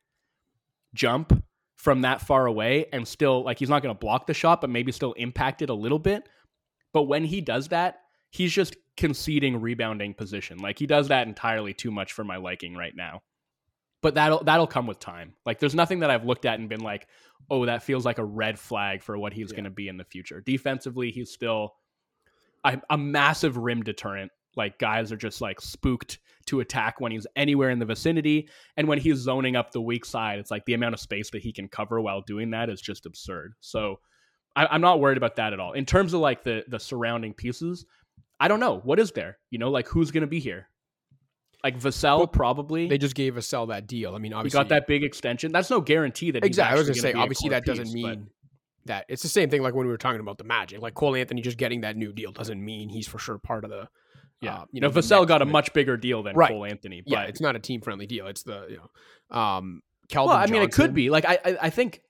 jump 0.94 1.44
from 1.76 2.02
that 2.02 2.20
far 2.20 2.46
away 2.46 2.86
and 2.92 3.06
still 3.08 3.42
like 3.44 3.58
he's 3.58 3.68
not 3.68 3.82
going 3.82 3.94
to 3.94 3.98
block 3.98 4.26
the 4.26 4.34
shot 4.34 4.60
but 4.60 4.70
maybe 4.70 4.92
still 4.92 5.12
impact 5.14 5.62
it 5.62 5.70
a 5.70 5.74
little 5.74 5.98
bit 5.98 6.28
but 6.92 7.04
when 7.04 7.24
he 7.24 7.40
does 7.40 7.68
that 7.68 8.00
he's 8.32 8.50
just 8.50 8.76
conceding 8.96 9.60
rebounding 9.60 10.14
position. 10.14 10.58
Like 10.58 10.78
he 10.78 10.86
does 10.86 11.08
that 11.08 11.28
entirely 11.28 11.74
too 11.74 11.90
much 11.90 12.12
for 12.12 12.24
my 12.24 12.38
liking 12.38 12.74
right 12.74 12.96
now. 12.96 13.22
But 14.00 14.14
that'll 14.14 14.42
that'll 14.42 14.66
come 14.66 14.88
with 14.88 14.98
time. 14.98 15.34
Like 15.46 15.60
there's 15.60 15.76
nothing 15.76 16.00
that 16.00 16.10
I've 16.10 16.24
looked 16.24 16.44
at 16.44 16.58
and 16.58 16.68
been 16.68 16.80
like, 16.80 17.06
"Oh, 17.48 17.66
that 17.66 17.84
feels 17.84 18.04
like 18.04 18.18
a 18.18 18.24
red 18.24 18.58
flag 18.58 19.00
for 19.00 19.16
what 19.16 19.32
he's 19.32 19.50
yeah. 19.50 19.56
going 19.56 19.64
to 19.64 19.70
be 19.70 19.86
in 19.86 19.96
the 19.96 20.04
future." 20.04 20.40
Defensively, 20.40 21.12
he's 21.12 21.30
still 21.30 21.74
a, 22.64 22.80
a 22.90 22.98
massive 22.98 23.56
rim 23.56 23.82
deterrent. 23.84 24.32
Like 24.56 24.78
guys 24.78 25.12
are 25.12 25.16
just 25.16 25.40
like 25.40 25.60
spooked 25.60 26.18
to 26.46 26.58
attack 26.58 27.00
when 27.00 27.12
he's 27.12 27.28
anywhere 27.36 27.70
in 27.70 27.78
the 27.78 27.84
vicinity, 27.84 28.48
and 28.76 28.88
when 28.88 28.98
he's 28.98 29.18
zoning 29.18 29.54
up 29.54 29.70
the 29.70 29.80
weak 29.80 30.04
side, 30.04 30.40
it's 30.40 30.50
like 30.50 30.64
the 30.64 30.74
amount 30.74 30.94
of 30.94 31.00
space 31.00 31.30
that 31.30 31.42
he 31.42 31.52
can 31.52 31.68
cover 31.68 32.00
while 32.00 32.22
doing 32.22 32.50
that 32.50 32.70
is 32.70 32.80
just 32.80 33.06
absurd. 33.06 33.54
So 33.60 34.00
I, 34.56 34.74
am 34.74 34.80
not 34.80 34.98
worried 34.98 35.16
about 35.16 35.36
that 35.36 35.52
at 35.52 35.60
all. 35.60 35.74
In 35.74 35.86
terms 35.86 36.12
of 36.12 36.20
like 36.20 36.42
the 36.42 36.64
the 36.66 36.80
surrounding 36.80 37.34
pieces, 37.34 37.86
I 38.42 38.48
don't 38.48 38.58
know. 38.58 38.80
What 38.82 38.98
is 38.98 39.12
there? 39.12 39.38
You 39.50 39.60
know, 39.60 39.70
like 39.70 39.86
who's 39.86 40.10
going 40.10 40.22
to 40.22 40.26
be 40.26 40.40
here? 40.40 40.66
Like 41.62 41.78
Vassell, 41.78 42.18
well, 42.18 42.26
probably. 42.26 42.88
They 42.88 42.98
just 42.98 43.14
gave 43.14 43.36
Vassell 43.36 43.68
that 43.68 43.86
deal. 43.86 44.16
I 44.16 44.18
mean, 44.18 44.32
obviously, 44.32 44.58
he 44.58 44.64
got 44.64 44.68
that 44.70 44.88
big 44.88 45.04
extension. 45.04 45.52
That's 45.52 45.70
no 45.70 45.80
guarantee 45.80 46.32
that 46.32 46.44
exactly. 46.44 46.74
I 46.74 46.76
was 46.76 46.88
going 46.88 46.94
to 46.96 47.00
say, 47.00 47.12
obviously, 47.12 47.50
that 47.50 47.64
piece, 47.64 47.78
doesn't 47.78 47.94
mean 47.94 48.04
but... 48.24 48.86
that 48.86 49.04
it's 49.08 49.22
the 49.22 49.28
same 49.28 49.48
thing. 49.48 49.62
Like 49.62 49.74
when 49.74 49.86
we 49.86 49.92
were 49.92 49.96
talking 49.96 50.18
about 50.18 50.38
the 50.38 50.44
Magic, 50.44 50.82
like 50.82 50.94
Cole 50.94 51.14
Anthony 51.14 51.40
just 51.40 51.56
getting 51.56 51.82
that 51.82 51.96
new 51.96 52.12
deal 52.12 52.32
doesn't 52.32 52.62
mean 52.62 52.88
he's 52.88 53.06
for 53.06 53.20
sure 53.20 53.38
part 53.38 53.62
of 53.62 53.70
the. 53.70 53.88
Yeah, 54.40 54.56
uh, 54.56 54.64
you 54.72 54.80
know, 54.80 54.90
Vassell 54.90 55.24
got 55.24 55.40
a 55.40 55.44
much 55.44 55.72
bigger 55.72 55.96
deal 55.96 56.24
than 56.24 56.34
right. 56.34 56.50
Cole 56.50 56.64
Anthony. 56.64 57.00
But... 57.00 57.12
Yeah, 57.12 57.22
it's 57.22 57.40
not 57.40 57.54
a 57.54 57.60
team 57.60 57.80
friendly 57.80 58.08
deal. 58.08 58.26
It's 58.26 58.42
the 58.42 58.66
you 58.68 58.78
know, 58.78 59.38
um, 59.38 59.82
Calvin. 60.08 60.30
Well, 60.30 60.36
I 60.36 60.46
mean, 60.46 60.62
Johnson. 60.62 60.64
it 60.64 60.72
could 60.72 60.94
be. 60.94 61.10
Like 61.10 61.26
I, 61.26 61.38
I, 61.44 61.58
I 61.62 61.70
think 61.70 62.02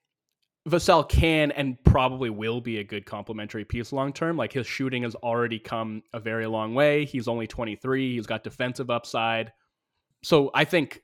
Vassell 0.68 1.08
can 1.08 1.50
and 1.50 1.82
probably 1.82 2.30
will 2.30 2.60
be 2.60 2.78
a 2.78 2.84
good 2.84 3.04
complementary 3.04 3.64
piece 3.64 3.92
long 3.92 4.12
term. 4.12 4.36
Like 4.36 4.52
his 4.52 4.66
shooting 4.66 5.02
has 5.02 5.14
already 5.16 5.58
come 5.58 6.02
a 6.12 6.20
very 6.20 6.46
long 6.46 6.74
way. 6.74 7.04
He's 7.04 7.26
only 7.26 7.46
23. 7.46 8.14
He's 8.14 8.26
got 8.26 8.44
defensive 8.44 8.88
upside. 8.88 9.52
So 10.22 10.50
I 10.54 10.64
think 10.64 11.02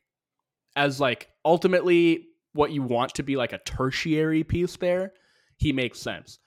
as 0.77 1.01
like 1.01 1.29
ultimately 1.45 2.29
what 2.53 2.71
you 2.71 2.83
want 2.83 3.15
to 3.15 3.23
be 3.23 3.37
like 3.37 3.53
a 3.53 3.59
tertiary 3.59 4.45
piece 4.45 4.77
there, 4.77 5.13
he 5.57 5.73
makes 5.73 5.99
sense. 5.99 6.39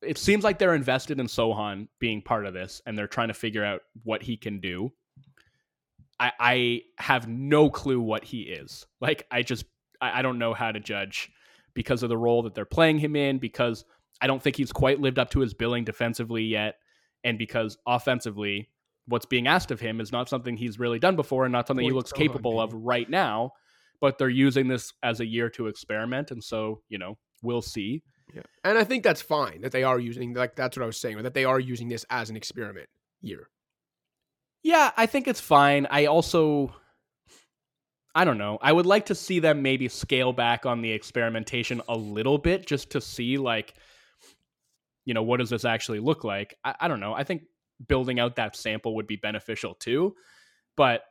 It 0.00 0.16
seems 0.16 0.44
like 0.44 0.58
they're 0.58 0.74
invested 0.74 1.18
in 1.18 1.26
Sochan 1.26 1.88
being 1.98 2.22
part 2.22 2.46
of 2.46 2.54
this 2.54 2.80
and 2.86 2.96
they're 2.96 3.08
trying 3.08 3.28
to 3.28 3.34
figure 3.34 3.64
out 3.64 3.80
what 4.04 4.22
he 4.22 4.36
can 4.36 4.60
do. 4.60 4.92
I, 6.20 6.32
I 6.38 6.82
have 6.98 7.28
no 7.28 7.70
clue 7.70 8.00
what 8.00 8.22
he 8.22 8.42
is. 8.42 8.86
Like 9.00 9.26
I 9.32 9.42
just 9.42 9.64
I, 10.00 10.20
I 10.20 10.22
don't 10.22 10.38
know 10.38 10.54
how 10.54 10.70
to 10.70 10.78
judge 10.78 11.32
because 11.76 12.02
of 12.02 12.08
the 12.08 12.18
role 12.18 12.42
that 12.42 12.56
they're 12.56 12.64
playing 12.64 12.98
him 12.98 13.14
in, 13.14 13.38
because 13.38 13.84
I 14.20 14.26
don't 14.26 14.42
think 14.42 14.56
he's 14.56 14.72
quite 14.72 15.00
lived 15.00 15.20
up 15.20 15.30
to 15.30 15.40
his 15.40 15.54
billing 15.54 15.84
defensively 15.84 16.42
yet, 16.42 16.74
and 17.22 17.38
because 17.38 17.78
offensively, 17.86 18.70
what's 19.06 19.26
being 19.26 19.46
asked 19.46 19.70
of 19.70 19.78
him 19.78 20.00
is 20.00 20.10
not 20.10 20.28
something 20.28 20.56
he's 20.56 20.80
really 20.80 20.98
done 20.98 21.14
before 21.14 21.44
and 21.44 21.52
not 21.52 21.68
something 21.68 21.84
he 21.84 21.92
looks 21.92 22.12
capable 22.12 22.60
of 22.60 22.72
right 22.72 23.08
now. 23.08 23.52
But 24.00 24.18
they're 24.18 24.28
using 24.28 24.68
this 24.68 24.92
as 25.02 25.20
a 25.20 25.26
year 25.26 25.48
to 25.50 25.68
experiment, 25.68 26.30
and 26.32 26.42
so 26.42 26.82
you 26.88 26.98
know 26.98 27.16
we'll 27.42 27.62
see. 27.62 28.02
Yeah. 28.34 28.42
And 28.64 28.76
I 28.76 28.84
think 28.84 29.04
that's 29.04 29.22
fine 29.22 29.60
that 29.60 29.72
they 29.72 29.84
are 29.84 30.00
using 30.00 30.34
like 30.34 30.56
that's 30.56 30.76
what 30.76 30.82
I 30.82 30.86
was 30.86 30.98
saying, 30.98 31.22
that 31.22 31.34
they 31.34 31.44
are 31.44 31.60
using 31.60 31.88
this 31.88 32.04
as 32.10 32.28
an 32.28 32.36
experiment 32.36 32.88
year. 33.20 33.48
Yeah, 34.62 34.90
I 34.96 35.06
think 35.06 35.28
it's 35.28 35.40
fine. 35.40 35.86
I 35.90 36.06
also 36.06 36.74
I 38.16 38.24
don't 38.24 38.38
know. 38.38 38.58
I 38.60 38.72
would 38.72 38.86
like 38.86 39.06
to 39.06 39.14
see 39.14 39.38
them 39.40 39.62
maybe 39.62 39.88
scale 39.88 40.32
back 40.32 40.66
on 40.66 40.80
the 40.80 40.90
experimentation 40.90 41.82
a 41.88 41.96
little 41.96 42.38
bit 42.38 42.66
just 42.66 42.90
to 42.90 43.00
see 43.00 43.36
like 43.36 43.74
you 45.06 45.14
know, 45.14 45.22
what 45.22 45.38
does 45.38 45.50
this 45.50 45.64
actually 45.64 46.00
look 46.00 46.24
like? 46.24 46.58
I, 46.64 46.74
I 46.80 46.88
don't 46.88 47.00
know. 47.00 47.14
I 47.14 47.24
think 47.24 47.44
building 47.86 48.20
out 48.20 48.36
that 48.36 48.56
sample 48.56 48.96
would 48.96 49.06
be 49.06 49.16
beneficial 49.16 49.74
too. 49.74 50.14
But 50.76 51.04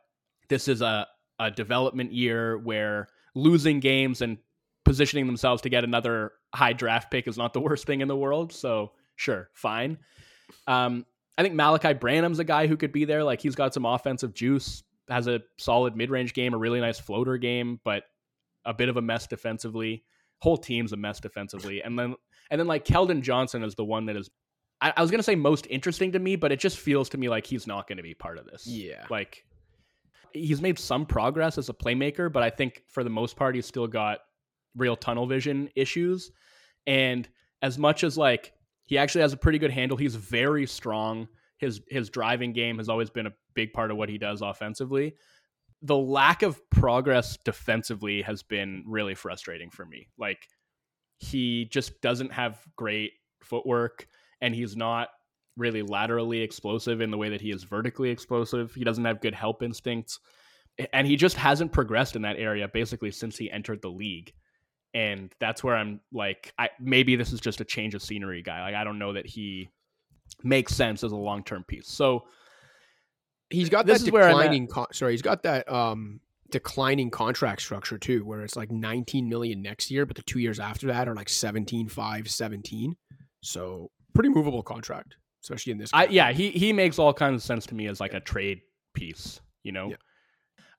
this 0.48 0.68
is 0.68 0.82
a, 0.82 1.06
a 1.40 1.50
development 1.50 2.12
year 2.12 2.58
where 2.58 3.08
losing 3.34 3.80
games 3.80 4.20
and 4.20 4.38
positioning 4.84 5.26
themselves 5.26 5.62
to 5.62 5.68
get 5.68 5.82
another 5.82 6.32
high 6.54 6.74
draft 6.74 7.10
pick 7.10 7.26
is 7.26 7.38
not 7.38 7.52
the 7.52 7.60
worst 7.62 7.86
thing 7.86 8.02
in 8.02 8.08
the 8.08 8.16
world. 8.16 8.52
So 8.52 8.92
sure, 9.16 9.48
fine. 9.54 9.98
Um, 10.66 11.06
I 11.38 11.42
think 11.42 11.54
Malaki 11.54 11.98
Branham's 11.98 12.38
a 12.38 12.44
guy 12.44 12.66
who 12.66 12.76
could 12.76 12.92
be 12.92 13.04
there. 13.04 13.24
Like 13.24 13.40
he's 13.40 13.54
got 13.54 13.74
some 13.74 13.84
offensive 13.84 14.34
juice, 14.34 14.82
has 15.08 15.26
a 15.26 15.40
solid 15.58 15.96
mid 15.96 16.10
range 16.10 16.34
game, 16.34 16.54
a 16.54 16.58
really 16.58 16.80
nice 16.80 16.98
floater 16.98 17.38
game, 17.38 17.80
but 17.84 18.04
a 18.64 18.74
bit 18.74 18.88
of 18.88 18.96
a 18.96 19.02
mess 19.02 19.26
defensively. 19.26 20.04
Whole 20.40 20.56
team's 20.56 20.92
a 20.92 20.96
mess 20.96 21.20
defensively, 21.20 21.82
and 21.82 21.98
then 21.98 22.14
and 22.50 22.60
then 22.60 22.66
like 22.66 22.84
Keldon 22.84 23.22
Johnson 23.22 23.62
is 23.62 23.74
the 23.74 23.84
one 23.84 24.06
that 24.06 24.16
is. 24.16 24.30
I, 24.80 24.92
I 24.96 25.00
was 25.00 25.10
gonna 25.10 25.22
say 25.22 25.34
most 25.34 25.66
interesting 25.70 26.12
to 26.12 26.18
me, 26.18 26.36
but 26.36 26.52
it 26.52 26.60
just 26.60 26.76
feels 26.76 27.08
to 27.10 27.18
me 27.18 27.28
like 27.28 27.46
he's 27.46 27.66
not 27.66 27.88
going 27.88 27.96
to 27.96 28.02
be 28.02 28.14
part 28.14 28.38
of 28.38 28.44
this. 28.44 28.66
Yeah, 28.66 29.06
like 29.08 29.44
he's 30.32 30.60
made 30.60 30.78
some 30.78 31.06
progress 31.06 31.58
as 31.58 31.68
a 31.68 31.72
playmaker, 31.72 32.30
but 32.30 32.42
I 32.42 32.50
think 32.50 32.82
for 32.88 33.02
the 33.02 33.10
most 33.10 33.36
part 33.36 33.54
he's 33.54 33.66
still 33.66 33.86
got 33.86 34.18
real 34.76 34.96
tunnel 34.96 35.26
vision 35.26 35.70
issues. 35.74 36.30
And 36.86 37.28
as 37.62 37.78
much 37.78 38.04
as 38.04 38.16
like 38.18 38.52
he 38.84 38.98
actually 38.98 39.22
has 39.22 39.32
a 39.32 39.36
pretty 39.36 39.58
good 39.58 39.70
handle, 39.70 39.96
he's 39.96 40.14
very 40.14 40.66
strong. 40.66 41.28
His 41.58 41.80
his 41.88 42.10
driving 42.10 42.52
game 42.52 42.78
has 42.78 42.88
always 42.88 43.10
been 43.10 43.26
a 43.26 43.34
big 43.54 43.72
part 43.72 43.90
of 43.90 43.96
what 43.96 44.08
he 44.08 44.18
does 44.18 44.42
offensively. 44.42 45.14
The 45.82 45.96
lack 45.96 46.42
of 46.42 46.60
progress 46.70 47.38
defensively 47.44 48.22
has 48.22 48.42
been 48.42 48.84
really 48.86 49.14
frustrating 49.14 49.70
for 49.70 49.84
me. 49.84 50.08
Like 50.18 50.38
he 51.18 51.66
just 51.66 52.00
doesn't 52.00 52.32
have 52.32 52.60
great 52.76 53.12
footwork 53.42 54.06
and 54.40 54.54
he's 54.54 54.76
not 54.76 55.08
really 55.56 55.82
laterally 55.82 56.40
explosive 56.40 57.00
in 57.00 57.10
the 57.10 57.16
way 57.16 57.30
that 57.30 57.40
he 57.40 57.50
is 57.50 57.64
vertically 57.64 58.10
explosive. 58.10 58.74
He 58.74 58.84
doesn't 58.84 59.04
have 59.04 59.20
good 59.20 59.34
help 59.34 59.62
instincts. 59.62 60.18
And 60.92 61.06
he 61.06 61.16
just 61.16 61.36
hasn't 61.36 61.72
progressed 61.72 62.16
in 62.16 62.22
that 62.22 62.36
area 62.36 62.68
basically 62.68 63.10
since 63.10 63.38
he 63.38 63.50
entered 63.50 63.80
the 63.80 63.88
league 63.88 64.32
and 64.96 65.30
that's 65.40 65.62
where 65.62 65.76
I'm 65.76 66.00
like, 66.10 66.54
I 66.58 66.70
maybe 66.80 67.16
this 67.16 67.30
is 67.30 67.40
just 67.40 67.60
a 67.60 67.66
change 67.66 67.94
of 67.94 68.02
scenery 68.02 68.42
guy. 68.42 68.62
Like 68.62 68.74
I 68.74 68.82
don't 68.82 68.98
know 68.98 69.12
that 69.12 69.26
he 69.26 69.68
makes 70.42 70.74
sense 70.74 71.04
as 71.04 71.12
a 71.12 71.16
long 71.16 71.44
term 71.44 71.64
piece. 71.64 71.88
So 71.88 72.24
he's 73.50 73.68
got 73.68 73.86
this 73.86 74.02
that 74.02 74.10
declining. 74.10 74.68
Con- 74.68 74.92
sorry, 74.92 75.12
he's 75.12 75.22
got 75.22 75.42
that 75.44 75.70
um, 75.70 76.20
declining 76.50 77.10
contract 77.10 77.62
structure 77.62 77.98
too, 77.98 78.24
where 78.24 78.42
it's 78.42 78.56
like 78.56 78.70
19 78.70 79.28
million 79.28 79.62
next 79.62 79.90
year, 79.90 80.06
but 80.06 80.16
the 80.16 80.22
two 80.22 80.38
years 80.38 80.60
after 80.60 80.86
that 80.88 81.08
are 81.08 81.14
like 81.14 81.28
17, 81.28 81.88
5, 81.88 82.30
17. 82.30 82.96
So 83.42 83.90
pretty 84.14 84.30
movable 84.30 84.62
contract, 84.62 85.16
especially 85.42 85.72
in 85.72 85.78
this. 85.78 85.90
I, 85.92 86.06
yeah, 86.06 86.32
he 86.32 86.50
he 86.50 86.72
makes 86.72 86.98
all 86.98 87.12
kinds 87.12 87.42
of 87.42 87.46
sense 87.46 87.66
to 87.66 87.74
me 87.74 87.86
as 87.86 88.00
like 88.00 88.14
a 88.14 88.20
trade 88.20 88.60
piece. 88.94 89.40
You 89.62 89.72
know, 89.72 89.90
yeah. 89.90 89.96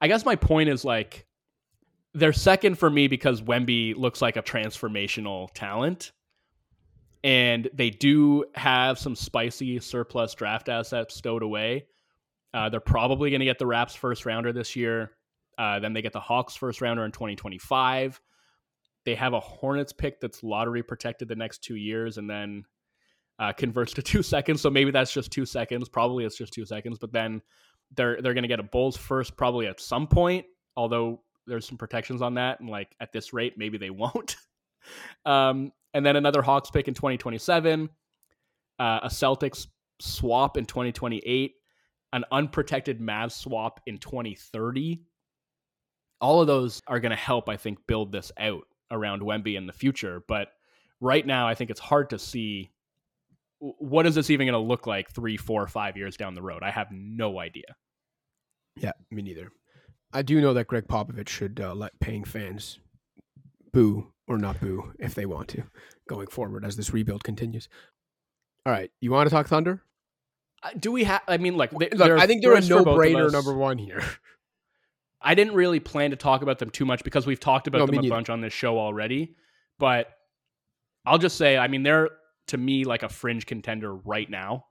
I 0.02 0.08
guess 0.08 0.26
my 0.26 0.36
point 0.36 0.70
is 0.70 0.86
like 0.86 1.26
they're 2.14 2.34
second 2.34 2.80
for 2.80 2.90
me 2.90 3.08
because 3.08 3.42
Wemby 3.42 3.96
looks 3.96 4.22
like 4.22 4.38
a 4.38 4.42
transformational 4.42 5.50
talent. 5.54 6.12
And 7.24 7.70
they 7.74 7.90
do 7.90 8.46
have 8.56 9.00
some 9.00 9.16
spicy 9.16 9.80
surplus 9.80 10.34
draft 10.34 10.70
assets 10.70 11.16
stowed 11.16 11.44
away. 11.44 11.88
Uh, 12.54 12.70
they're 12.70 12.80
probably 12.80 13.30
going 13.30 13.40
to 13.40 13.46
get 13.46 13.60
the 13.60 13.66
Raps 13.66 13.96
first 13.96 14.26
rounder 14.26 14.54
this 14.54 14.76
year. 14.76 15.12
Uh, 15.58 15.80
then 15.80 15.94
they 15.94 16.02
get 16.02 16.14
the 16.14 16.20
Hawks 16.20 16.56
first 16.56 16.82
rounder 16.82 17.04
in 17.04 17.12
2025. 17.12 18.22
They 19.06 19.16
have 19.16 19.34
a 19.34 19.40
Hornets 19.40 19.94
pick 19.94 20.20
that's 20.22 20.44
lottery 20.44 20.84
protected 20.84 21.28
the 21.28 21.36
next 21.36 21.64
two 21.64 21.76
years 21.76 22.18
and 22.18 22.30
then 22.30 22.66
uh, 23.40 23.54
converts 23.54 23.94
to 23.94 24.02
two 24.04 24.24
seconds. 24.24 24.62
So 24.62 24.70
maybe 24.70 24.92
that's 24.92 25.14
just 25.14 25.32
two 25.32 25.46
seconds. 25.46 25.90
Probably 25.90 26.26
it's 26.26 26.38
just 26.38 26.54
two 26.54 26.66
seconds. 26.66 26.98
But 27.00 27.12
then 27.12 27.42
they're 27.96 28.22
they're 28.22 28.34
going 28.34 28.44
to 28.44 28.50
get 28.50 28.60
a 28.60 28.64
Bulls 28.64 28.98
first 28.98 29.38
probably 29.38 29.68
at 29.68 29.80
some 29.80 30.08
point. 30.08 30.46
Although 30.76 31.22
there's 31.46 31.68
some 31.68 31.78
protections 31.78 32.22
on 32.22 32.36
that, 32.36 32.60
and 32.60 32.70
like 32.70 32.96
at 33.00 33.12
this 33.12 33.34
rate, 33.34 33.54
maybe 33.58 33.78
they 33.78 33.90
won't. 33.92 34.36
um, 35.26 35.72
and 35.94 36.06
then 36.06 36.16
another 36.16 36.42
Hawks 36.42 36.70
pick 36.70 36.88
in 36.88 36.94
2027, 36.94 37.90
uh, 38.80 39.00
a 39.04 39.08
Celtics 39.08 39.68
swap 40.00 40.58
in 40.58 40.66
2028, 40.66 41.54
an 42.14 42.26
unprotected 42.32 43.00
Mavs 43.00 43.32
swap 43.32 43.80
in 43.86 43.98
2030. 43.98 45.02
All 46.20 46.42
of 46.42 46.48
those 46.48 46.82
are 46.88 47.00
going 47.00 47.12
to 47.12 47.16
help, 47.16 47.50
I 47.50 47.58
think, 47.58 47.80
build 47.88 48.12
this 48.12 48.32
out 48.38 48.64
around 48.92 49.22
Wemby 49.22 49.56
in 49.56 49.68
the 49.68 49.74
future. 49.74 50.24
But 50.28 50.50
right 51.00 51.26
now, 51.26 51.48
I 51.48 51.56
think 51.56 51.70
it's 51.70 51.80
hard 51.80 52.10
to 52.12 52.20
see 52.20 52.72
what 53.60 54.06
is 54.06 54.16
this 54.16 54.30
even 54.30 54.46
going 54.46 54.54
to 54.54 54.68
look 54.68 54.86
like 54.86 55.10
three, 55.12 55.38
four, 55.38 55.68
five 55.68 55.98
years 55.98 56.18
down 56.18 56.36
the 56.36 56.42
road. 56.42 56.64
I 56.64 56.72
have 56.72 56.88
no 56.92 57.40
idea. 57.40 57.76
Yeah, 58.76 58.92
me 59.10 59.22
neither. 59.22 59.52
I 60.14 60.22
do 60.22 60.40
know 60.42 60.54
that 60.54 60.68
Gregg 60.68 60.88
Popovich 60.88 61.30
should 61.30 61.60
uh, 61.60 61.74
let 61.74 62.00
paying 62.00 62.24
fans 62.24 62.80
boo 63.74 64.12
or 64.28 64.38
not 64.38 64.60
boo 64.60 64.94
if 65.00 65.16
they 65.16 65.26
want 65.26 65.48
to 65.50 65.64
going 66.08 66.28
forward 66.28 66.66
as 66.66 66.76
this 66.76 66.94
rebuild 66.94 67.24
continues. 67.24 67.70
All 68.66 68.74
right, 68.74 68.92
you 69.00 69.12
want 69.12 69.30
to 69.30 69.34
talk 69.34 69.48
Thunder? 69.48 69.82
Uh, 70.62 70.70
do 70.78 70.92
we 70.92 71.04
have? 71.04 71.22
I 71.28 71.38
mean, 71.38 71.56
like, 71.56 71.72
they, 71.72 71.90
look, 71.90 72.12
I 72.12 72.28
think 72.28 72.42
they're 72.42 72.56
a 72.56 72.62
no-brainer 72.62 73.32
number 73.32 73.54
one 73.54 73.78
here. 73.78 74.04
I 75.22 75.36
didn't 75.36 75.54
really 75.54 75.80
plan 75.80 76.12
to 76.12 76.16
talk 76.16 76.42
about 76.42 76.60
them 76.60 76.70
too 76.70 76.86
much 76.86 77.04
because 77.04 77.26
we've 77.26 77.40
talked 77.40 77.68
about 77.68 77.80
no, 77.80 77.86
them 77.88 78.06
a 78.06 78.10
bunch 78.10 78.30
on 78.30 78.42
this 78.42 78.54
show 78.54 78.78
already. 78.78 79.36
But 79.80 80.08
I'll 81.06 81.18
just 81.18 81.38
say, 81.38 81.58
I 81.58 81.68
mean, 81.68 81.84
they're 81.84 82.10
to 82.48 82.58
me 82.58 82.84
like 82.84 83.04
a 83.04 83.10
fringe 83.10 83.46
contender 83.46 83.96
right 83.96 84.30
now. 84.30 84.66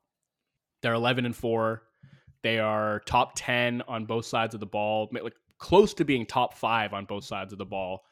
They're 0.82 0.94
eleven 0.94 1.24
and 1.24 1.34
four. 1.34 1.82
They 2.42 2.60
are 2.60 3.00
top 3.06 3.32
10 3.34 3.82
on 3.88 4.04
both 4.04 4.24
sides 4.24 4.54
of 4.54 4.60
the 4.60 4.66
ball, 4.66 5.08
like 5.12 5.34
close 5.58 5.94
to 5.94 6.04
being 6.04 6.26
top 6.26 6.54
five 6.56 6.92
on 6.92 7.04
both 7.04 7.24
sides 7.24 7.52
of 7.52 7.58
the 7.58 7.64
ball. 7.64 8.04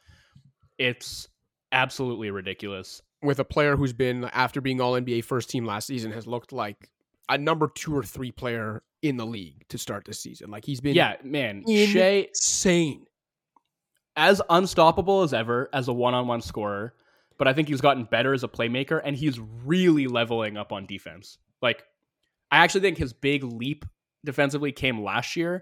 It's 0.77 1.29
absolutely 1.75 2.31
ridiculous. 2.31 3.03
With 3.21 3.39
a 3.39 3.43
player 3.43 3.75
who's 3.75 3.93
been, 3.93 4.25
after 4.25 4.61
being 4.61 4.81
all 4.81 4.93
NBA 4.93 5.23
first 5.25 5.49
team 5.49 5.65
last 5.65 5.85
season, 5.85 6.11
has 6.11 6.25
looked 6.25 6.51
like 6.51 6.89
a 7.29 7.37
number 7.37 7.69
two 7.73 7.95
or 7.95 8.03
three 8.03 8.31
player 8.31 8.81
in 9.01 9.17
the 9.17 9.25
league 9.25 9.67
to 9.69 9.77
start 9.77 10.05
this 10.05 10.19
season. 10.19 10.49
Like 10.49 10.65
he's 10.65 10.81
been, 10.81 10.95
yeah, 10.95 11.17
man, 11.23 11.63
insane, 11.67 13.05
as 14.15 14.41
unstoppable 14.49 15.21
as 15.21 15.33
ever 15.33 15.69
as 15.73 15.87
a 15.87 15.93
one-on-one 15.93 16.41
scorer. 16.41 16.93
But 17.37 17.49
I 17.49 17.53
think 17.53 17.67
he's 17.67 17.81
gotten 17.81 18.05
better 18.05 18.33
as 18.33 18.45
a 18.45 18.47
playmaker, 18.47 19.01
and 19.03 19.13
he's 19.13 19.39
really 19.65 20.07
leveling 20.07 20.55
up 20.55 20.71
on 20.71 20.85
defense. 20.85 21.37
Like, 21.61 21.83
I 22.49 22.63
actually 22.63 22.81
think 22.81 22.97
his 22.97 23.11
big 23.11 23.43
leap 23.43 23.83
defensively 24.23 24.71
came 24.71 25.03
last 25.03 25.35
year, 25.35 25.61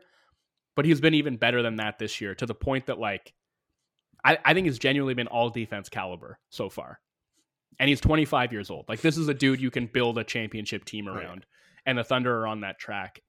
but 0.76 0.86
he's 0.86 1.02
been 1.02 1.16
even 1.16 1.38
better 1.38 1.64
than 1.64 1.78
that 1.78 1.98
this 1.98 2.22
year 2.22 2.36
to 2.36 2.46
the 2.46 2.54
point 2.54 2.86
that 2.86 3.00
like 3.00 3.34
I, 4.24 4.38
I 4.44 4.54
think 4.54 4.66
he's 4.66 4.80
genuinely 4.80 5.14
been 5.14 5.28
all 5.28 5.50
defense 5.50 5.90
caliber 5.90 6.40
so 6.50 6.70
far. 6.70 7.00
And 7.80 7.90
he's 7.90 8.02
25 8.02 8.54
years 8.54 8.70
old. 8.70 8.86
Like 8.88 9.02
this 9.02 9.18
is 9.18 9.28
a 9.28 9.34
dude 9.34 9.60
you 9.60 9.72
can 9.72 9.88
build 9.88 10.18
a 10.18 10.24
championship 10.24 10.86
team 10.86 11.08
around. 11.08 11.40
Right. 11.40 11.46
And 11.86 11.98
the 11.98 12.04
Thunder 12.04 12.42
are 12.42 12.48
on 12.48 12.62
that 12.62 12.80
track. 12.80 13.22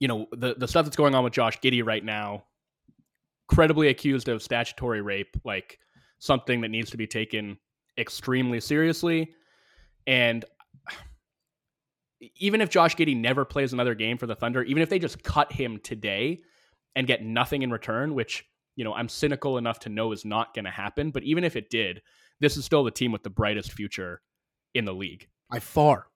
You 0.00 0.08
know, 0.08 0.26
the 0.32 0.54
the 0.54 0.66
stuff 0.66 0.84
that's 0.84 0.96
going 0.96 1.14
on 1.14 1.22
with 1.22 1.32
Josh 1.32 1.60
Giddey 1.60 1.84
right 1.84 2.04
now, 2.04 2.44
credibly 3.46 3.88
accused 3.88 4.28
of 4.28 4.42
statutory 4.42 5.00
rape, 5.00 5.36
like 5.44 5.78
something 6.18 6.62
that 6.62 6.70
needs 6.70 6.90
to 6.90 6.96
be 6.96 7.06
taken 7.06 7.58
extremely 7.96 8.58
seriously. 8.58 9.32
And 10.06 10.44
even 12.36 12.60
if 12.60 12.70
Josh 12.70 12.96
Giddey 12.96 13.16
never 13.16 13.44
plays 13.44 13.72
another 13.72 13.94
game 13.94 14.18
for 14.18 14.26
the 14.26 14.34
Thunder, 14.34 14.62
even 14.62 14.82
if 14.82 14.88
they 14.88 14.98
just 14.98 15.22
cut 15.22 15.52
him 15.52 15.78
today 15.82 16.40
and 16.96 17.06
get 17.06 17.24
nothing 17.24 17.62
in 17.62 17.70
return, 17.70 18.14
which 18.14 18.44
you 18.76 18.84
know 18.84 18.94
I'm 18.94 19.08
cynical 19.08 19.58
enough 19.58 19.80
to 19.80 19.88
know 19.88 20.12
is 20.12 20.24
not 20.24 20.54
going 20.54 20.64
to 20.64 20.70
happen, 20.70 21.10
but 21.10 21.22
even 21.22 21.44
if 21.44 21.56
it 21.56 21.70
did, 21.70 22.02
this 22.40 22.56
is 22.56 22.64
still 22.64 22.84
the 22.84 22.90
team 22.90 23.12
with 23.12 23.22
the 23.22 23.30
brightest 23.30 23.72
future 23.72 24.20
in 24.74 24.84
the 24.84 24.94
league 24.94 25.28
by 25.50 25.58
far. 25.58 26.06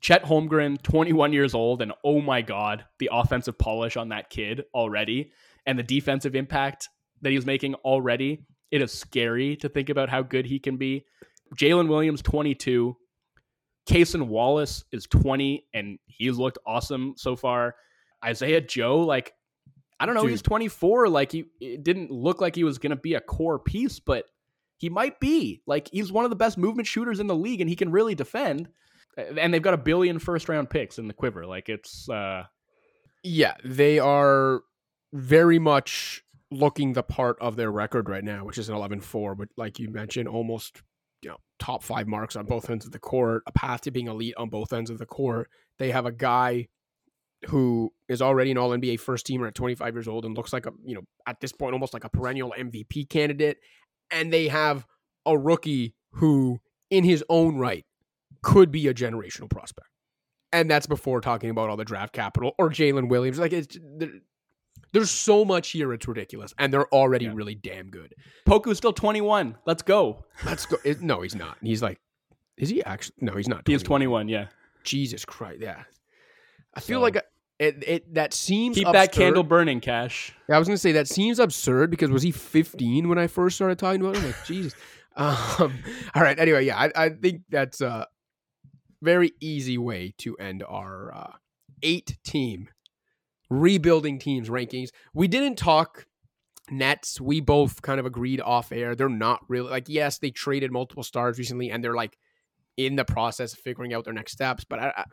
Chet 0.00 0.24
Holmgren, 0.24 0.80
21 0.82 1.32
years 1.32 1.54
old, 1.54 1.82
and 1.82 1.92
oh 2.04 2.20
my 2.20 2.42
God, 2.42 2.84
the 2.98 3.10
offensive 3.12 3.58
polish 3.58 3.96
on 3.96 4.10
that 4.10 4.30
kid 4.30 4.64
already 4.74 5.32
and 5.64 5.78
the 5.78 5.82
defensive 5.82 6.34
impact 6.34 6.88
that 7.22 7.32
he's 7.32 7.46
making 7.46 7.74
already. 7.76 8.44
It 8.70 8.82
is 8.82 8.92
scary 8.92 9.56
to 9.56 9.68
think 9.68 9.88
about 9.88 10.08
how 10.08 10.22
good 10.22 10.46
he 10.46 10.58
can 10.58 10.76
be. 10.76 11.04
Jalen 11.54 11.88
Williams, 11.88 12.22
22. 12.22 12.96
Cason 13.88 14.26
Wallace 14.26 14.84
is 14.92 15.06
20, 15.06 15.64
and 15.72 15.98
he's 16.06 16.36
looked 16.36 16.58
awesome 16.66 17.14
so 17.16 17.36
far. 17.36 17.76
Isaiah 18.24 18.60
Joe, 18.60 19.00
like, 19.00 19.32
I 19.98 20.06
don't 20.06 20.14
know, 20.14 20.22
Dude. 20.22 20.30
he's 20.30 20.42
24. 20.42 21.08
Like, 21.08 21.32
he 21.32 21.46
it 21.60 21.82
didn't 21.82 22.10
look 22.10 22.40
like 22.40 22.54
he 22.54 22.64
was 22.64 22.78
going 22.78 22.90
to 22.90 22.96
be 22.96 23.14
a 23.14 23.20
core 23.20 23.58
piece, 23.58 23.98
but 23.98 24.26
he 24.76 24.90
might 24.90 25.20
be. 25.20 25.62
Like, 25.66 25.88
he's 25.92 26.12
one 26.12 26.24
of 26.24 26.30
the 26.30 26.36
best 26.36 26.58
movement 26.58 26.86
shooters 26.86 27.20
in 27.20 27.26
the 27.26 27.34
league, 27.34 27.60
and 27.60 27.70
he 27.70 27.76
can 27.76 27.90
really 27.90 28.14
defend. 28.14 28.68
And 29.16 29.52
they've 29.54 29.62
got 29.62 29.74
a 29.74 29.78
billion 29.78 30.18
first 30.18 30.48
round 30.48 30.68
picks 30.68 30.98
in 30.98 31.08
the 31.08 31.14
quiver. 31.14 31.46
Like, 31.46 31.68
it's. 31.68 32.08
uh 32.08 32.44
Yeah, 33.22 33.54
they 33.64 33.98
are 33.98 34.60
very 35.12 35.58
much 35.58 36.22
looking 36.50 36.92
the 36.92 37.02
part 37.02 37.36
of 37.40 37.56
their 37.56 37.70
record 37.70 38.08
right 38.08 38.24
now, 38.24 38.44
which 38.44 38.58
is 38.58 38.68
an 38.68 38.76
11-4, 38.76 39.36
but 39.36 39.48
like 39.56 39.78
you 39.78 39.90
mentioned, 39.90 40.28
almost 40.28 40.82
you 41.22 41.30
know 41.30 41.38
top 41.58 41.82
five 41.82 42.06
marks 42.06 42.36
on 42.36 42.44
both 42.46 42.70
ends 42.70 42.86
of 42.86 42.92
the 42.92 42.98
court, 42.98 43.42
a 43.46 43.52
path 43.52 43.80
to 43.82 43.90
being 43.90 44.08
elite 44.08 44.34
on 44.36 44.48
both 44.48 44.72
ends 44.72 44.90
of 44.90 44.98
the 44.98 45.06
court. 45.06 45.48
They 45.78 45.90
have 45.90 46.06
a 46.06 46.12
guy 46.12 46.68
who 47.46 47.92
is 48.08 48.22
already 48.22 48.50
an 48.50 48.58
All 48.58 48.70
NBA 48.70 49.00
first 49.00 49.26
teamer 49.26 49.46
at 49.46 49.54
25 49.54 49.94
years 49.94 50.08
old 50.08 50.24
and 50.24 50.36
looks 50.36 50.52
like 50.52 50.66
a 50.66 50.72
you 50.84 50.94
know 50.94 51.02
at 51.26 51.40
this 51.40 51.52
point 51.52 51.74
almost 51.74 51.94
like 51.94 52.04
a 52.04 52.08
perennial 52.08 52.54
MVP 52.58 53.08
candidate, 53.08 53.58
and 54.10 54.32
they 54.32 54.48
have 54.48 54.86
a 55.24 55.36
rookie 55.36 55.94
who, 56.12 56.60
in 56.90 57.04
his 57.04 57.24
own 57.28 57.58
right, 57.58 57.84
could 58.42 58.70
be 58.70 58.88
a 58.88 58.94
generational 58.94 59.50
prospect. 59.50 59.88
And 60.52 60.70
that's 60.70 60.86
before 60.86 61.20
talking 61.20 61.50
about 61.50 61.68
all 61.68 61.76
the 61.76 61.84
draft 61.84 62.12
capital 62.12 62.54
or 62.58 62.70
Jalen 62.70 63.08
Williams. 63.08 63.38
Like 63.38 63.52
it's 63.52 63.76
there's 64.92 65.10
so 65.10 65.44
much 65.44 65.70
here, 65.70 65.92
it's 65.92 66.08
ridiculous, 66.08 66.54
and 66.58 66.72
they're 66.72 66.88
already 66.88 67.26
yeah. 67.26 67.32
really 67.34 67.54
damn 67.54 67.90
good. 67.90 68.14
Poku's 68.46 68.78
still 68.78 68.92
21. 68.92 69.56
Let's 69.66 69.82
go. 69.82 70.24
Let's 70.44 70.64
go. 70.64 70.76
No, 71.00 71.20
he's 71.20 71.34
not. 71.34 71.58
He's 71.62 71.82
like, 71.82 71.98
is 72.56 72.70
he 72.70 72.82
actually? 72.84 73.16
No, 73.20 73.36
he's 73.36 73.48
not. 73.48 73.64
21. 73.64 73.72
He 73.72 73.74
is 73.74 73.82
21. 73.82 74.28
Yeah. 74.28 74.46
Jesus 74.84 75.24
Christ. 75.24 75.60
Yeah. 75.60 75.82
I 76.76 76.80
feel 76.80 76.98
so. 76.98 77.02
like 77.02 77.16
it, 77.58 77.82
it. 77.86 78.14
That 78.14 78.34
seems 78.34 78.76
keep 78.76 78.86
absurd. 78.86 79.00
that 79.00 79.12
candle 79.12 79.42
burning, 79.42 79.80
Cash. 79.80 80.32
Yeah, 80.48 80.56
I 80.56 80.58
was 80.58 80.68
gonna 80.68 80.78
say 80.78 80.92
that 80.92 81.08
seems 81.08 81.38
absurd 81.38 81.90
because 81.90 82.10
was 82.10 82.22
he 82.22 82.30
15 82.30 83.08
when 83.08 83.18
I 83.18 83.26
first 83.26 83.56
started 83.56 83.78
talking 83.78 84.00
about 84.00 84.16
him? 84.16 84.24
Like 84.26 84.44
Jesus. 84.44 84.74
Um, 85.18 85.72
all 86.14 86.20
right. 86.20 86.38
Anyway, 86.38 86.66
yeah, 86.66 86.76
I, 86.76 86.92
I 86.94 87.08
think 87.08 87.40
that's 87.48 87.80
a 87.80 88.06
very 89.00 89.32
easy 89.40 89.78
way 89.78 90.12
to 90.18 90.36
end 90.36 90.62
our 90.68 91.10
uh, 91.14 91.32
eight 91.82 92.18
team 92.22 92.68
rebuilding 93.48 94.18
teams 94.18 94.50
rankings. 94.50 94.90
We 95.14 95.26
didn't 95.26 95.56
talk 95.56 96.06
Nets. 96.70 97.18
We 97.18 97.40
both 97.40 97.80
kind 97.82 97.98
of 97.98 98.06
agreed 98.06 98.40
off 98.42 98.72
air. 98.72 98.94
They're 98.94 99.08
not 99.08 99.40
really 99.48 99.70
like 99.70 99.88
yes, 99.88 100.18
they 100.18 100.30
traded 100.30 100.70
multiple 100.70 101.02
stars 101.02 101.38
recently, 101.38 101.70
and 101.70 101.82
they're 101.82 101.94
like 101.94 102.18
in 102.76 102.96
the 102.96 103.04
process 103.04 103.52
of 103.54 103.58
figuring 103.60 103.94
out 103.94 104.04
their 104.04 104.12
next 104.12 104.32
steps. 104.32 104.64
But 104.64 104.78
I, 104.78 104.92
I 104.96 105.04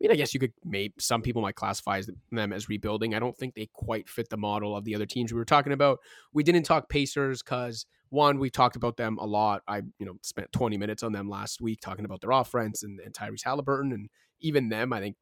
mean, 0.00 0.10
I 0.10 0.14
guess 0.14 0.32
you 0.32 0.40
could 0.40 0.52
maybe 0.64 0.94
some 0.98 1.22
people 1.22 1.42
might 1.42 1.54
classify 1.54 2.00
them 2.30 2.52
as 2.52 2.68
rebuilding. 2.68 3.14
I 3.14 3.18
don't 3.18 3.36
think 3.36 3.54
they 3.54 3.68
quite 3.72 4.08
fit 4.08 4.28
the 4.30 4.36
model 4.36 4.76
of 4.76 4.84
the 4.84 4.94
other 4.94 5.06
teams 5.06 5.32
we 5.32 5.38
were 5.38 5.44
talking 5.44 5.72
about. 5.72 5.98
We 6.32 6.42
didn't 6.42 6.62
talk 6.64 6.88
Pacers 6.88 7.42
because 7.42 7.86
one, 8.08 8.38
we 8.38 8.50
talked 8.50 8.76
about 8.76 8.96
them 8.96 9.18
a 9.18 9.26
lot. 9.26 9.62
I 9.68 9.78
you 9.98 10.06
know 10.06 10.14
spent 10.22 10.52
20 10.52 10.76
minutes 10.78 11.02
on 11.02 11.12
them 11.12 11.28
last 11.28 11.60
week 11.60 11.80
talking 11.80 12.04
about 12.04 12.20
their 12.20 12.30
offense 12.30 12.82
and, 12.82 12.98
and 13.00 13.14
Tyrese 13.14 13.44
Halliburton, 13.44 13.92
and 13.92 14.08
even 14.40 14.68
them. 14.68 14.92
I 14.92 15.00
think 15.00 15.16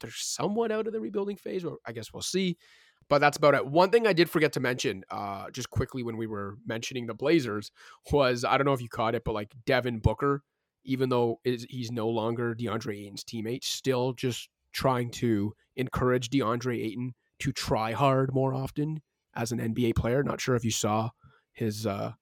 they're 0.00 0.10
somewhat 0.14 0.72
out 0.72 0.86
of 0.86 0.92
the 0.92 1.00
rebuilding 1.00 1.36
phase. 1.36 1.64
Or 1.64 1.76
I 1.86 1.92
guess 1.92 2.12
we'll 2.12 2.22
see. 2.22 2.56
But 3.08 3.20
that's 3.20 3.36
about 3.36 3.54
it. 3.54 3.64
One 3.64 3.90
thing 3.90 4.06
I 4.06 4.12
did 4.12 4.28
forget 4.28 4.52
to 4.54 4.60
mention, 4.60 5.04
uh, 5.10 5.48
just 5.50 5.70
quickly 5.70 6.02
when 6.02 6.16
we 6.16 6.26
were 6.26 6.56
mentioning 6.66 7.06
the 7.06 7.14
Blazers, 7.14 7.70
was 8.10 8.44
I 8.44 8.56
don't 8.56 8.66
know 8.66 8.72
if 8.72 8.82
you 8.82 8.88
caught 8.88 9.14
it, 9.14 9.22
but 9.24 9.32
like 9.32 9.52
Devin 9.64 10.00
Booker, 10.00 10.42
even 10.86 11.08
though 11.08 11.40
he's 11.44 11.92
no 11.92 12.08
longer 12.08 12.54
DeAndre 12.54 13.04
Ayton's 13.04 13.24
teammate, 13.24 13.64
still 13.64 14.12
just 14.12 14.48
trying 14.72 15.10
to 15.10 15.52
encourage 15.76 16.30
DeAndre 16.30 16.84
Ayton 16.84 17.14
to 17.40 17.52
try 17.52 17.92
hard 17.92 18.32
more 18.34 18.54
often 18.54 19.02
as 19.34 19.52
an 19.52 19.58
NBA 19.58 19.94
player. 19.94 20.22
Not 20.22 20.40
sure 20.40 20.56
if 20.56 20.64
you 20.64 20.70
saw 20.70 21.10
his 21.52 21.86
uh, 21.86 22.12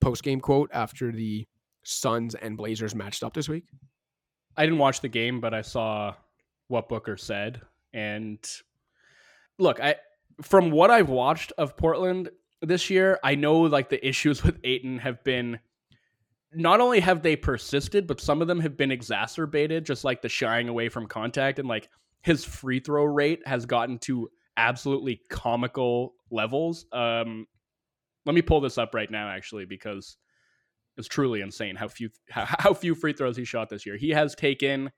post 0.00 0.22
game 0.22 0.40
quote 0.40 0.70
after 0.72 1.12
the 1.12 1.46
Suns 1.84 2.34
and 2.34 2.56
Blazers 2.56 2.94
matched 2.94 3.22
up 3.22 3.34
this 3.34 3.48
week. 3.48 3.64
I 4.56 4.64
didn't 4.64 4.78
watch 4.78 5.00
the 5.00 5.08
game, 5.08 5.40
but 5.40 5.54
I 5.54 5.62
saw 5.62 6.14
what 6.68 6.88
Booker 6.88 7.16
said. 7.16 7.62
And 7.92 8.38
look, 9.58 9.80
I 9.80 9.96
from 10.40 10.70
what 10.70 10.90
I've 10.90 11.08
watched 11.08 11.52
of 11.58 11.76
Portland 11.76 12.30
this 12.60 12.90
year, 12.90 13.18
I 13.22 13.34
know 13.34 13.60
like 13.62 13.88
the 13.88 14.06
issues 14.06 14.42
with 14.44 14.58
Ayton 14.64 14.98
have 14.98 15.22
been 15.24 15.58
not 16.54 16.80
only 16.80 17.00
have 17.00 17.22
they 17.22 17.36
persisted, 17.36 18.06
but 18.06 18.20
some 18.20 18.42
of 18.42 18.48
them 18.48 18.60
have 18.60 18.76
been 18.76 18.90
exacerbated, 18.90 19.86
just 19.86 20.04
like 20.04 20.22
the 20.22 20.28
shying 20.28 20.68
away 20.68 20.88
from 20.88 21.06
contact 21.06 21.58
and 21.58 21.68
like 21.68 21.88
his 22.22 22.44
free 22.44 22.80
throw 22.80 23.04
rate 23.04 23.40
has 23.46 23.66
gotten 23.66 23.98
to 23.98 24.28
absolutely 24.56 25.20
comical 25.30 26.14
levels. 26.30 26.86
Um 26.92 27.46
let 28.24 28.34
me 28.34 28.42
pull 28.42 28.60
this 28.60 28.78
up 28.78 28.94
right 28.94 29.10
now 29.10 29.28
actually 29.28 29.64
because 29.64 30.16
it's 30.96 31.08
truly 31.08 31.40
insane 31.40 31.74
how 31.74 31.88
few 31.88 32.10
how, 32.30 32.44
how 32.58 32.74
few 32.74 32.94
free 32.94 33.12
throws 33.12 33.36
he 33.36 33.44
shot 33.44 33.68
this 33.70 33.86
year. 33.86 33.96
He 33.96 34.10
has 34.10 34.34
taken 34.34 34.90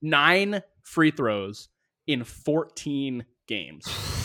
nine 0.00 0.62
free 0.82 1.10
throws 1.10 1.68
in 2.06 2.24
14 2.24 3.24
games. 3.46 3.86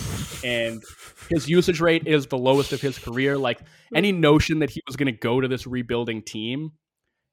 And 0.43 0.81
his 1.29 1.49
usage 1.49 1.79
rate 1.79 2.07
is 2.07 2.27
the 2.27 2.37
lowest 2.37 2.73
of 2.73 2.81
his 2.81 2.97
career. 2.97 3.37
Like 3.37 3.61
any 3.93 4.11
notion 4.11 4.59
that 4.59 4.69
he 4.69 4.81
was 4.87 4.95
going 4.95 5.07
to 5.07 5.19
go 5.19 5.41
to 5.41 5.47
this 5.47 5.67
rebuilding 5.67 6.21
team 6.21 6.71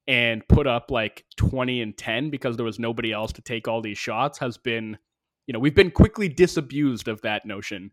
and 0.07 0.47
put 0.49 0.67
up 0.67 0.91
like 0.91 1.25
20 1.37 1.83
and 1.83 1.97
10 1.97 2.31
because 2.31 2.57
there 2.57 2.65
was 2.65 2.79
nobody 2.79 3.13
else 3.13 3.33
to 3.35 3.43
take 3.43 3.69
all 3.69 3.83
these 3.83 3.99
shots 3.99 4.39
has 4.39 4.57
been, 4.57 4.99
you 5.47 5.53
know, 5.53 5.59
we've 5.59 5.75
been 5.75 5.91
quickly 5.91 6.29
disabused 6.29 7.09
of 7.09 7.21
that 7.23 7.45
notion. 7.45 7.91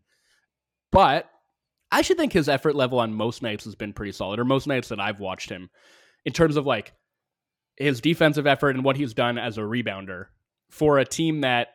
But 0.90 1.28
I 1.92 2.02
should 2.02 2.16
think 2.16 2.32
his 2.32 2.48
effort 2.48 2.74
level 2.74 2.98
on 2.98 3.12
most 3.12 3.42
nights 3.42 3.64
has 3.64 3.74
been 3.74 3.92
pretty 3.92 4.12
solid, 4.12 4.40
or 4.40 4.44
most 4.44 4.66
nights 4.66 4.88
that 4.88 5.00
I've 5.00 5.20
watched 5.20 5.50
him, 5.50 5.70
in 6.24 6.32
terms 6.32 6.56
of 6.56 6.66
like 6.66 6.94
his 7.76 8.00
defensive 8.00 8.46
effort 8.46 8.70
and 8.70 8.84
what 8.84 8.96
he's 8.96 9.14
done 9.14 9.38
as 9.38 9.58
a 9.58 9.62
rebounder 9.62 10.26
for 10.70 10.98
a 10.98 11.04
team 11.04 11.42
that 11.42 11.68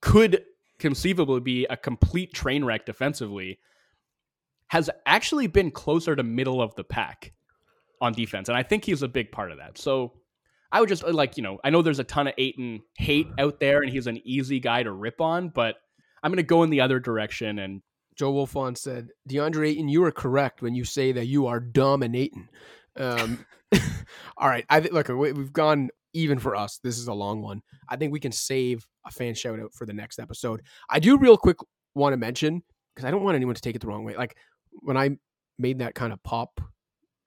could 0.00 0.42
conceivably 0.84 1.40
be 1.40 1.64
a 1.70 1.78
complete 1.78 2.34
train 2.34 2.62
wreck 2.62 2.84
defensively 2.84 3.58
has 4.68 4.90
actually 5.06 5.46
been 5.46 5.70
closer 5.70 6.14
to 6.14 6.22
middle 6.22 6.60
of 6.60 6.74
the 6.74 6.84
pack 6.84 7.32
on 8.02 8.12
defense. 8.12 8.50
And 8.50 8.58
I 8.58 8.64
think 8.64 8.84
he's 8.84 9.00
a 9.00 9.08
big 9.08 9.32
part 9.32 9.50
of 9.50 9.56
that. 9.56 9.78
So 9.78 10.12
I 10.70 10.80
would 10.80 10.90
just 10.90 11.02
like, 11.02 11.38
you 11.38 11.42
know, 11.42 11.56
I 11.64 11.70
know 11.70 11.80
there's 11.80 12.00
a 12.00 12.04
ton 12.04 12.26
of 12.26 12.34
Ayton 12.36 12.82
hate 12.98 13.28
out 13.38 13.60
there 13.60 13.80
and 13.80 13.90
he's 13.90 14.06
an 14.06 14.20
easy 14.26 14.60
guy 14.60 14.82
to 14.82 14.92
rip 14.92 15.22
on, 15.22 15.48
but 15.48 15.76
I'm 16.22 16.30
going 16.30 16.36
to 16.36 16.42
go 16.42 16.62
in 16.64 16.68
the 16.68 16.82
other 16.82 17.00
direction. 17.00 17.58
And 17.58 17.80
Joe 18.14 18.34
Wolfson 18.34 18.76
said, 18.76 19.08
DeAndre 19.26 19.70
Ayton, 19.70 19.88
you 19.88 20.04
are 20.04 20.12
correct 20.12 20.60
when 20.60 20.74
you 20.74 20.84
say 20.84 21.12
that 21.12 21.28
you 21.28 21.46
are 21.46 21.60
dominating. 21.60 22.50
Um, 22.98 23.46
all 24.36 24.50
right. 24.50 24.66
I 24.68 24.80
look, 24.80 25.08
we've 25.08 25.50
gone 25.50 25.88
even 26.14 26.38
for 26.38 26.56
us, 26.56 26.78
this 26.82 26.98
is 26.98 27.08
a 27.08 27.12
long 27.12 27.42
one. 27.42 27.60
I 27.88 27.96
think 27.96 28.12
we 28.12 28.20
can 28.20 28.32
save 28.32 28.86
a 29.06 29.10
fan 29.10 29.34
shout 29.34 29.60
out 29.60 29.74
for 29.74 29.84
the 29.84 29.92
next 29.92 30.18
episode. 30.18 30.62
I 30.88 31.00
do 31.00 31.18
real 31.18 31.36
quick 31.36 31.58
want 31.94 32.12
to 32.12 32.16
mention 32.16 32.62
because 32.94 33.06
I 33.06 33.10
don't 33.10 33.22
want 33.22 33.36
anyone 33.36 33.54
to 33.54 33.60
take 33.60 33.76
it 33.76 33.80
the 33.80 33.88
wrong 33.88 34.04
way. 34.04 34.16
Like 34.16 34.36
when 34.80 34.96
I 34.96 35.10
made 35.58 35.80
that 35.80 35.94
kind 35.94 36.12
of 36.12 36.22
pop 36.22 36.60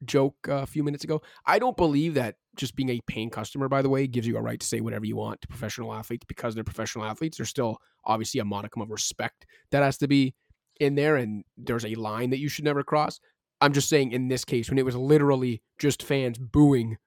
joke 0.05 0.35
a 0.47 0.65
few 0.65 0.83
minutes 0.83 1.03
ago, 1.03 1.21
I 1.45 1.59
don't 1.59 1.77
believe 1.77 2.15
that 2.15 2.35
just 2.55 2.75
being 2.75 2.89
a 2.89 2.99
paying 3.07 3.29
customer, 3.29 3.67
by 3.67 3.81
the 3.81 3.89
way, 3.89 4.07
gives 4.07 4.27
you 4.27 4.37
a 4.37 4.41
right 4.41 4.59
to 4.59 4.65
say 4.65 4.81
whatever 4.81 5.05
you 5.05 5.15
want 5.15 5.41
to 5.41 5.47
professional 5.47 5.93
athletes 5.93 6.25
because 6.27 6.55
they're 6.55 6.63
professional 6.63 7.05
athletes. 7.05 7.37
There's 7.37 7.49
still 7.49 7.77
obviously 8.05 8.39
a 8.39 8.45
modicum 8.45 8.81
of 8.81 8.89
respect 8.89 9.45
that 9.71 9.83
has 9.83 9.97
to 9.99 10.07
be 10.07 10.33
in 10.79 10.95
there, 10.95 11.15
and 11.17 11.43
there's 11.57 11.85
a 11.85 11.95
line 11.95 12.29
that 12.31 12.39
you 12.39 12.49
should 12.49 12.65
never 12.65 12.83
cross. 12.83 13.19
I'm 13.61 13.73
just 13.73 13.89
saying 13.89 14.11
in 14.11 14.27
this 14.27 14.45
case, 14.45 14.69
when 14.69 14.77
it 14.77 14.85
was 14.85 14.95
literally 14.95 15.61
just 15.79 16.03
fans 16.03 16.37
booing 16.37 16.97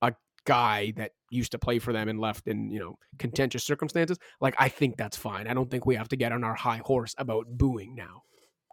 a 0.00 0.14
guy 0.44 0.92
that 0.96 1.12
used 1.30 1.52
to 1.52 1.58
play 1.58 1.78
for 1.78 1.92
them 1.92 2.08
and 2.08 2.20
left 2.20 2.46
in 2.46 2.70
you 2.70 2.78
know 2.78 2.98
contentious 3.18 3.64
circumstances 3.64 4.18
like 4.40 4.54
i 4.58 4.68
think 4.68 4.96
that's 4.96 5.16
fine. 5.16 5.46
I 5.46 5.54
don't 5.54 5.70
think 5.70 5.86
we 5.86 5.96
have 5.96 6.08
to 6.08 6.16
get 6.16 6.32
on 6.32 6.44
our 6.44 6.54
high 6.54 6.80
horse 6.84 7.14
about 7.18 7.46
booing 7.48 7.94
now 7.94 8.22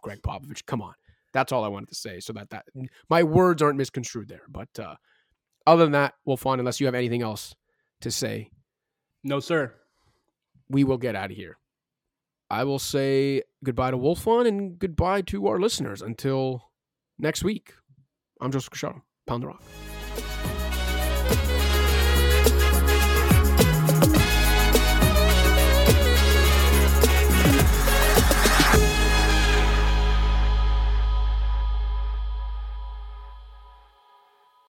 greg 0.02 0.20
popovich. 0.22 0.64
Come 0.66 0.82
on. 0.82 0.94
That's 1.32 1.52
all 1.52 1.64
i 1.64 1.68
wanted 1.68 1.88
to 1.90 1.94
say 1.94 2.20
so 2.20 2.32
that 2.34 2.50
that 2.50 2.64
my 3.10 3.22
words 3.22 3.62
aren't 3.62 3.78
misconstrued 3.78 4.28
there 4.28 4.44
but 4.48 4.68
uh 4.78 4.94
other 5.66 5.84
than 5.84 5.92
that 5.92 6.14
wolfson 6.26 6.58
unless 6.58 6.80
you 6.80 6.86
have 6.86 6.94
anything 6.94 7.22
else 7.22 7.54
to 8.00 8.10
say. 8.10 8.50
No 9.24 9.40
sir. 9.40 9.72
We 10.68 10.84
will 10.84 10.98
get 10.98 11.16
out 11.16 11.30
of 11.30 11.36
here. 11.36 11.58
I 12.50 12.64
will 12.64 12.78
say 12.78 13.42
goodbye 13.64 13.90
to 13.90 13.98
wolfson 13.98 14.46
and 14.46 14.78
goodbye 14.78 15.22
to 15.22 15.46
our 15.48 15.58
listeners 15.58 16.02
until 16.02 16.70
next 17.18 17.42
week. 17.42 17.72
I'm 18.40 18.52
joseph 18.52 18.70
Casciaro. 18.70 19.02
pound 19.26 19.42
the 19.42 19.48
rock 19.48 19.62